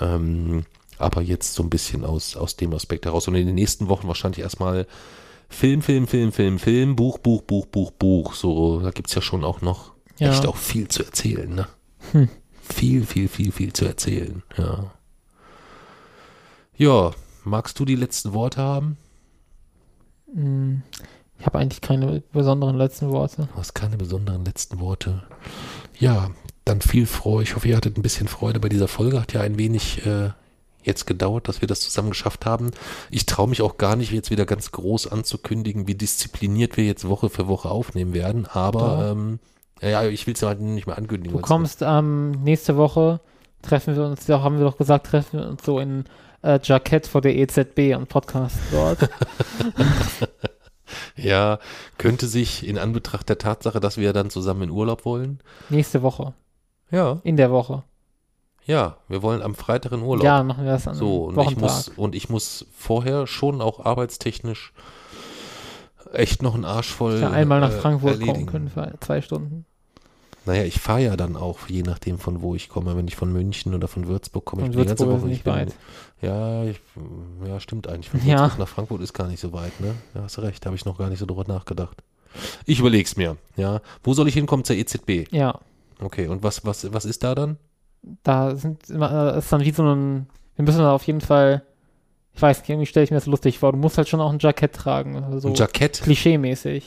Ähm, 0.00 0.64
aber 0.98 1.22
jetzt 1.22 1.54
so 1.54 1.62
ein 1.62 1.70
bisschen 1.70 2.04
aus, 2.04 2.36
aus 2.36 2.56
dem 2.56 2.74
Aspekt 2.74 3.06
heraus. 3.06 3.28
Und 3.28 3.36
in 3.36 3.46
den 3.46 3.54
nächsten 3.54 3.88
Wochen 3.88 4.08
wahrscheinlich 4.08 4.40
erstmal 4.40 4.86
Film, 5.48 5.82
Film, 5.82 6.06
Film, 6.06 6.32
Film, 6.32 6.58
Film, 6.58 6.96
Buch, 6.96 7.18
Buch, 7.18 7.42
Buch, 7.42 7.66
Buch, 7.66 7.90
Buch. 7.92 8.34
So, 8.34 8.80
da 8.80 8.90
gibt 8.90 9.08
es 9.08 9.14
ja 9.14 9.22
schon 9.22 9.44
auch 9.44 9.60
noch 9.60 9.92
ja. 10.18 10.30
echt 10.30 10.46
auch 10.46 10.56
viel 10.56 10.88
zu 10.88 11.04
erzählen, 11.04 11.52
ne? 11.52 11.66
Hm. 12.12 12.28
Viel, 12.60 13.06
viel, 13.06 13.28
viel, 13.28 13.50
viel 13.50 13.72
zu 13.72 13.86
erzählen, 13.86 14.42
ja. 14.56 14.92
Ja, 16.76 17.12
magst 17.44 17.78
du 17.80 17.84
die 17.84 17.96
letzten 17.96 18.34
Worte 18.34 18.60
haben? 18.60 18.98
Hm, 20.32 20.82
ich 21.38 21.46
habe 21.46 21.58
eigentlich 21.58 21.80
keine 21.80 22.22
besonderen 22.32 22.76
letzten 22.76 23.10
Worte. 23.10 23.48
Du 23.52 23.58
hast 23.58 23.74
keine 23.74 23.96
besonderen 23.96 24.44
letzten 24.44 24.80
Worte. 24.80 25.22
Ja, 25.98 26.30
dann 26.64 26.80
viel 26.80 27.06
Freude. 27.06 27.44
Ich 27.44 27.56
hoffe, 27.56 27.68
ihr 27.68 27.76
hattet 27.76 27.96
ein 27.96 28.02
bisschen 28.02 28.28
Freude 28.28 28.60
bei 28.60 28.68
dieser 28.68 28.88
Folge. 28.88 29.20
Hat 29.20 29.32
ja 29.32 29.40
ein 29.40 29.58
wenig 29.58 30.04
äh, 30.06 30.30
jetzt 30.88 31.06
gedauert, 31.06 31.46
dass 31.46 31.60
wir 31.60 31.68
das 31.68 31.80
zusammen 31.80 32.10
geschafft 32.10 32.46
haben. 32.46 32.72
Ich 33.10 33.26
traue 33.26 33.48
mich 33.48 33.62
auch 33.62 33.78
gar 33.78 33.94
nicht, 33.94 34.10
jetzt 34.10 34.30
wieder 34.30 34.46
ganz 34.46 34.72
groß 34.72 35.06
anzukündigen, 35.06 35.86
wie 35.86 35.94
diszipliniert 35.94 36.76
wir 36.76 36.84
jetzt 36.84 37.08
Woche 37.08 37.30
für 37.30 37.46
Woche 37.46 37.70
aufnehmen 37.70 38.14
werden. 38.14 38.46
Aber 38.46 39.12
ähm, 39.12 39.38
ja, 39.80 40.04
ich 40.04 40.26
will 40.26 40.34
es 40.34 40.42
halt 40.42 40.60
nicht 40.60 40.86
mehr 40.86 40.98
ankündigen. 40.98 41.36
Du 41.36 41.42
kommst 41.42 41.82
ähm, 41.82 42.32
nächste 42.42 42.76
Woche, 42.76 43.20
treffen 43.62 43.94
wir 43.94 44.04
uns, 44.04 44.26
ja, 44.26 44.42
haben 44.42 44.58
wir 44.58 44.64
doch 44.64 44.76
gesagt, 44.76 45.06
treffen 45.06 45.38
wir 45.38 45.48
uns 45.48 45.64
so 45.64 45.78
in 45.78 46.04
äh, 46.42 46.58
Jackett 46.62 47.06
vor 47.06 47.20
der 47.20 47.36
EZB 47.36 47.96
und 47.96 48.08
Podcast 48.08 48.56
dort. 48.72 49.08
ja, 51.16 51.58
könnte 51.98 52.26
sich 52.26 52.66
in 52.66 52.78
Anbetracht 52.78 53.28
der 53.28 53.38
Tatsache, 53.38 53.80
dass 53.80 53.98
wir 53.98 54.12
dann 54.12 54.30
zusammen 54.30 54.62
in 54.62 54.70
Urlaub 54.70 55.04
wollen. 55.04 55.40
Nächste 55.68 56.02
Woche. 56.02 56.34
Ja. 56.90 57.20
In 57.22 57.36
der 57.36 57.50
Woche. 57.50 57.84
Ja, 58.68 58.98
wir 59.08 59.22
wollen 59.22 59.40
am 59.40 59.54
Freitag 59.54 59.92
in 59.92 60.02
Urlaub. 60.02 60.24
Ja, 60.24 60.42
machen 60.42 60.64
wir 60.64 60.72
das 60.72 60.86
an 60.86 60.94
so, 60.94 61.24
und 61.24 61.40
ich 61.50 61.56
muss 61.56 61.88
Und 61.96 62.14
ich 62.14 62.28
muss 62.28 62.66
vorher 62.76 63.26
schon 63.26 63.62
auch 63.62 63.84
arbeitstechnisch 63.84 64.74
echt 66.12 66.42
noch 66.42 66.54
einen 66.54 66.66
Arsch 66.66 66.92
voll. 66.92 67.18
Ja, 67.18 67.30
einmal 67.30 67.60
nach 67.60 67.72
äh, 67.72 67.80
Frankfurt 67.80 68.12
erledigen. 68.12 68.46
kommen 68.46 68.46
können 68.46 68.68
für 68.68 68.92
zwei 69.00 69.22
Stunden. 69.22 69.64
Naja, 70.44 70.64
ich 70.64 70.80
fahre 70.80 71.00
ja 71.00 71.16
dann 71.16 71.34
auch, 71.34 71.60
je 71.68 71.82
nachdem 71.82 72.18
von 72.18 72.42
wo 72.42 72.54
ich 72.54 72.68
komme. 72.68 72.94
Wenn 72.94 73.08
ich 73.08 73.16
von 73.16 73.32
München 73.32 73.74
oder 73.74 73.88
von 73.88 74.06
Würzburg 74.06 74.44
komme, 74.44 74.62
ich 74.62 74.70
bin 74.70 74.82
die 74.82 74.86
ganze 74.86 75.08
Woche 75.08 75.26
nicht 75.26 75.44
bin, 75.44 75.52
weit. 75.54 75.74
Ja, 76.20 76.64
ich, 76.64 76.78
ja, 77.46 77.60
stimmt 77.60 77.86
eigentlich. 77.86 78.10
Von 78.10 78.20
Würzburg 78.20 78.52
ja. 78.52 78.58
nach 78.58 78.68
Frankfurt 78.68 79.00
ist 79.00 79.14
gar 79.14 79.28
nicht 79.28 79.40
so 79.40 79.54
weit, 79.54 79.80
ne? 79.80 79.94
Ja, 80.14 80.24
hast 80.24 80.38
recht, 80.40 80.66
habe 80.66 80.76
ich 80.76 80.84
noch 80.84 80.98
gar 80.98 81.08
nicht 81.08 81.20
so 81.20 81.26
drüber 81.26 81.44
nachgedacht. 81.46 82.02
Ich 82.66 82.80
überleg's 82.80 83.16
mir, 83.16 83.38
ja. 83.56 83.80
Wo 84.02 84.12
soll 84.12 84.28
ich 84.28 84.34
hinkommen 84.34 84.64
zur 84.64 84.76
EZB? 84.76 85.32
Ja. 85.32 85.58
Okay, 86.00 86.28
und 86.28 86.42
was, 86.42 86.66
was, 86.66 86.92
was 86.92 87.06
ist 87.06 87.24
da 87.24 87.34
dann? 87.34 87.56
Da 88.22 88.56
sind 88.56 88.88
immer, 88.90 89.34
ist 89.34 89.52
dann 89.52 89.64
wie 89.64 89.70
so 89.70 89.82
ein, 89.82 90.26
wir 90.56 90.64
müssen 90.64 90.80
da 90.80 90.92
auf 90.92 91.04
jeden 91.04 91.20
Fall, 91.20 91.62
ich 92.34 92.42
weiß 92.42 92.60
nicht, 92.60 92.68
irgendwie 92.68 92.86
stelle 92.86 93.04
ich 93.04 93.10
mir 93.10 93.16
das 93.16 93.26
lustig 93.26 93.58
vor, 93.58 93.72
du 93.72 93.78
musst 93.78 93.98
halt 93.98 94.08
schon 94.08 94.20
auch 94.20 94.32
ein 94.32 94.38
Jackett 94.38 94.74
tragen. 94.74 95.40
So 95.40 95.48
ein 95.48 95.54
Jackett? 95.54 96.00
Klischee-mäßig. 96.02 96.84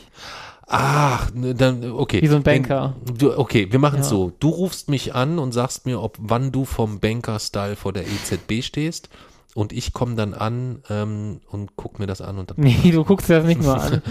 Ach, 0.74 1.34
ne, 1.34 1.54
dann, 1.54 1.92
okay. 1.92 2.22
Wie 2.22 2.28
so 2.28 2.38
ein 2.38 2.44
Banker. 2.44 2.96
Du, 3.18 3.38
okay, 3.38 3.70
wir 3.72 3.80
machen 3.80 4.00
es 4.00 4.06
ja. 4.06 4.12
so. 4.12 4.32
Du 4.40 4.50
rufst 4.50 4.90
mich 4.90 5.14
an 5.14 5.38
und 5.38 5.52
sagst 5.52 5.86
mir, 5.86 6.02
ob 6.02 6.18
wann 6.22 6.54
du 6.54 6.64
vom 6.64 7.02
Banker-Style 7.02 7.76
vor 7.76 7.92
der 7.92 8.04
EZB 8.04 8.64
stehst. 8.64 9.10
Und 9.54 9.74
ich 9.74 9.92
komme 9.92 10.16
dann 10.16 10.34
an 10.34 10.82
ähm, 10.90 11.42
und 11.50 11.76
guck 11.76 12.00
mir 12.00 12.08
das 12.08 12.22
an 12.22 12.38
und 12.38 12.52
dann. 12.52 12.58
Nee, 12.58 12.92
du 12.92 13.04
guckst 13.04 13.28
dir 13.28 13.40
das 13.40 13.46
nicht 13.46 13.62
mal 13.62 13.80
an. 13.80 14.02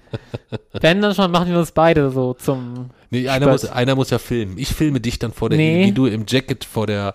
Wenn 0.80 1.02
dann 1.02 1.14
schon, 1.14 1.30
machen 1.30 1.50
wir 1.50 1.58
uns 1.58 1.72
beide 1.72 2.10
so 2.10 2.32
zum. 2.32 2.88
Nee, 3.10 3.28
einer 3.28 3.48
muss, 3.48 3.64
einer 3.64 3.94
muss 3.94 4.10
ja 4.10 4.18
filmen. 4.18 4.58
Ich 4.58 4.68
filme 4.74 5.00
dich 5.00 5.18
dann 5.18 5.32
vor 5.32 5.48
der, 5.48 5.58
nee. 5.58 5.86
wie 5.86 5.92
du 5.92 6.06
im 6.06 6.24
Jacket 6.26 6.64
vor 6.64 6.86
der 6.86 7.14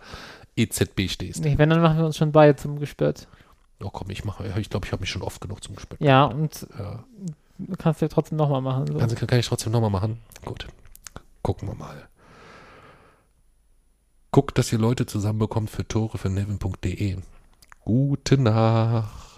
EZB 0.56 1.10
stehst. 1.10 1.44
Nee, 1.44 1.57
wenn, 1.57 1.70
dann 1.70 1.82
machen 1.82 1.98
wir 1.98 2.06
uns 2.06 2.18
schon 2.18 2.32
beide 2.32 2.56
zum 2.56 2.80
Gespött. 2.80 3.28
Oh 3.82 3.90
komm, 3.91 4.10
ich 4.10 4.24
mache, 4.24 4.52
ich 4.60 4.70
glaube, 4.70 4.86
ich 4.86 4.91
habe 4.91 5.02
mich 5.02 5.10
schon 5.10 5.22
oft 5.22 5.41
genug 5.41 5.64
zum 5.64 5.76
Gespött. 5.76 5.99
Ja, 6.02 6.26
und 6.26 6.68
ja. 6.78 7.03
du 7.57 7.76
kannst 7.76 8.02
ja 8.02 8.07
trotzdem 8.07 8.38
nochmal 8.38 8.61
machen. 8.61 8.88
So. 8.88 8.98
Kann, 8.98 9.28
kann 9.28 9.40
ich 9.40 9.48
trotzdem 9.48 9.72
nochmal 9.72 9.90
machen? 9.90 10.20
Gut. 10.45 10.68
Gucken 11.41 11.68
wir 11.68 11.76
mal. 11.76 12.07
Guckt, 14.32 14.57
dass 14.57 14.72
ihr 14.72 14.80
Leute 14.80 15.06
zusammenbekommt 15.06 15.70
für 15.70 15.88
Tore 15.88 16.18
für 16.18 16.30
Nevin.de. 16.30 17.18
Gute 17.84 18.38
Nacht. 18.38 19.33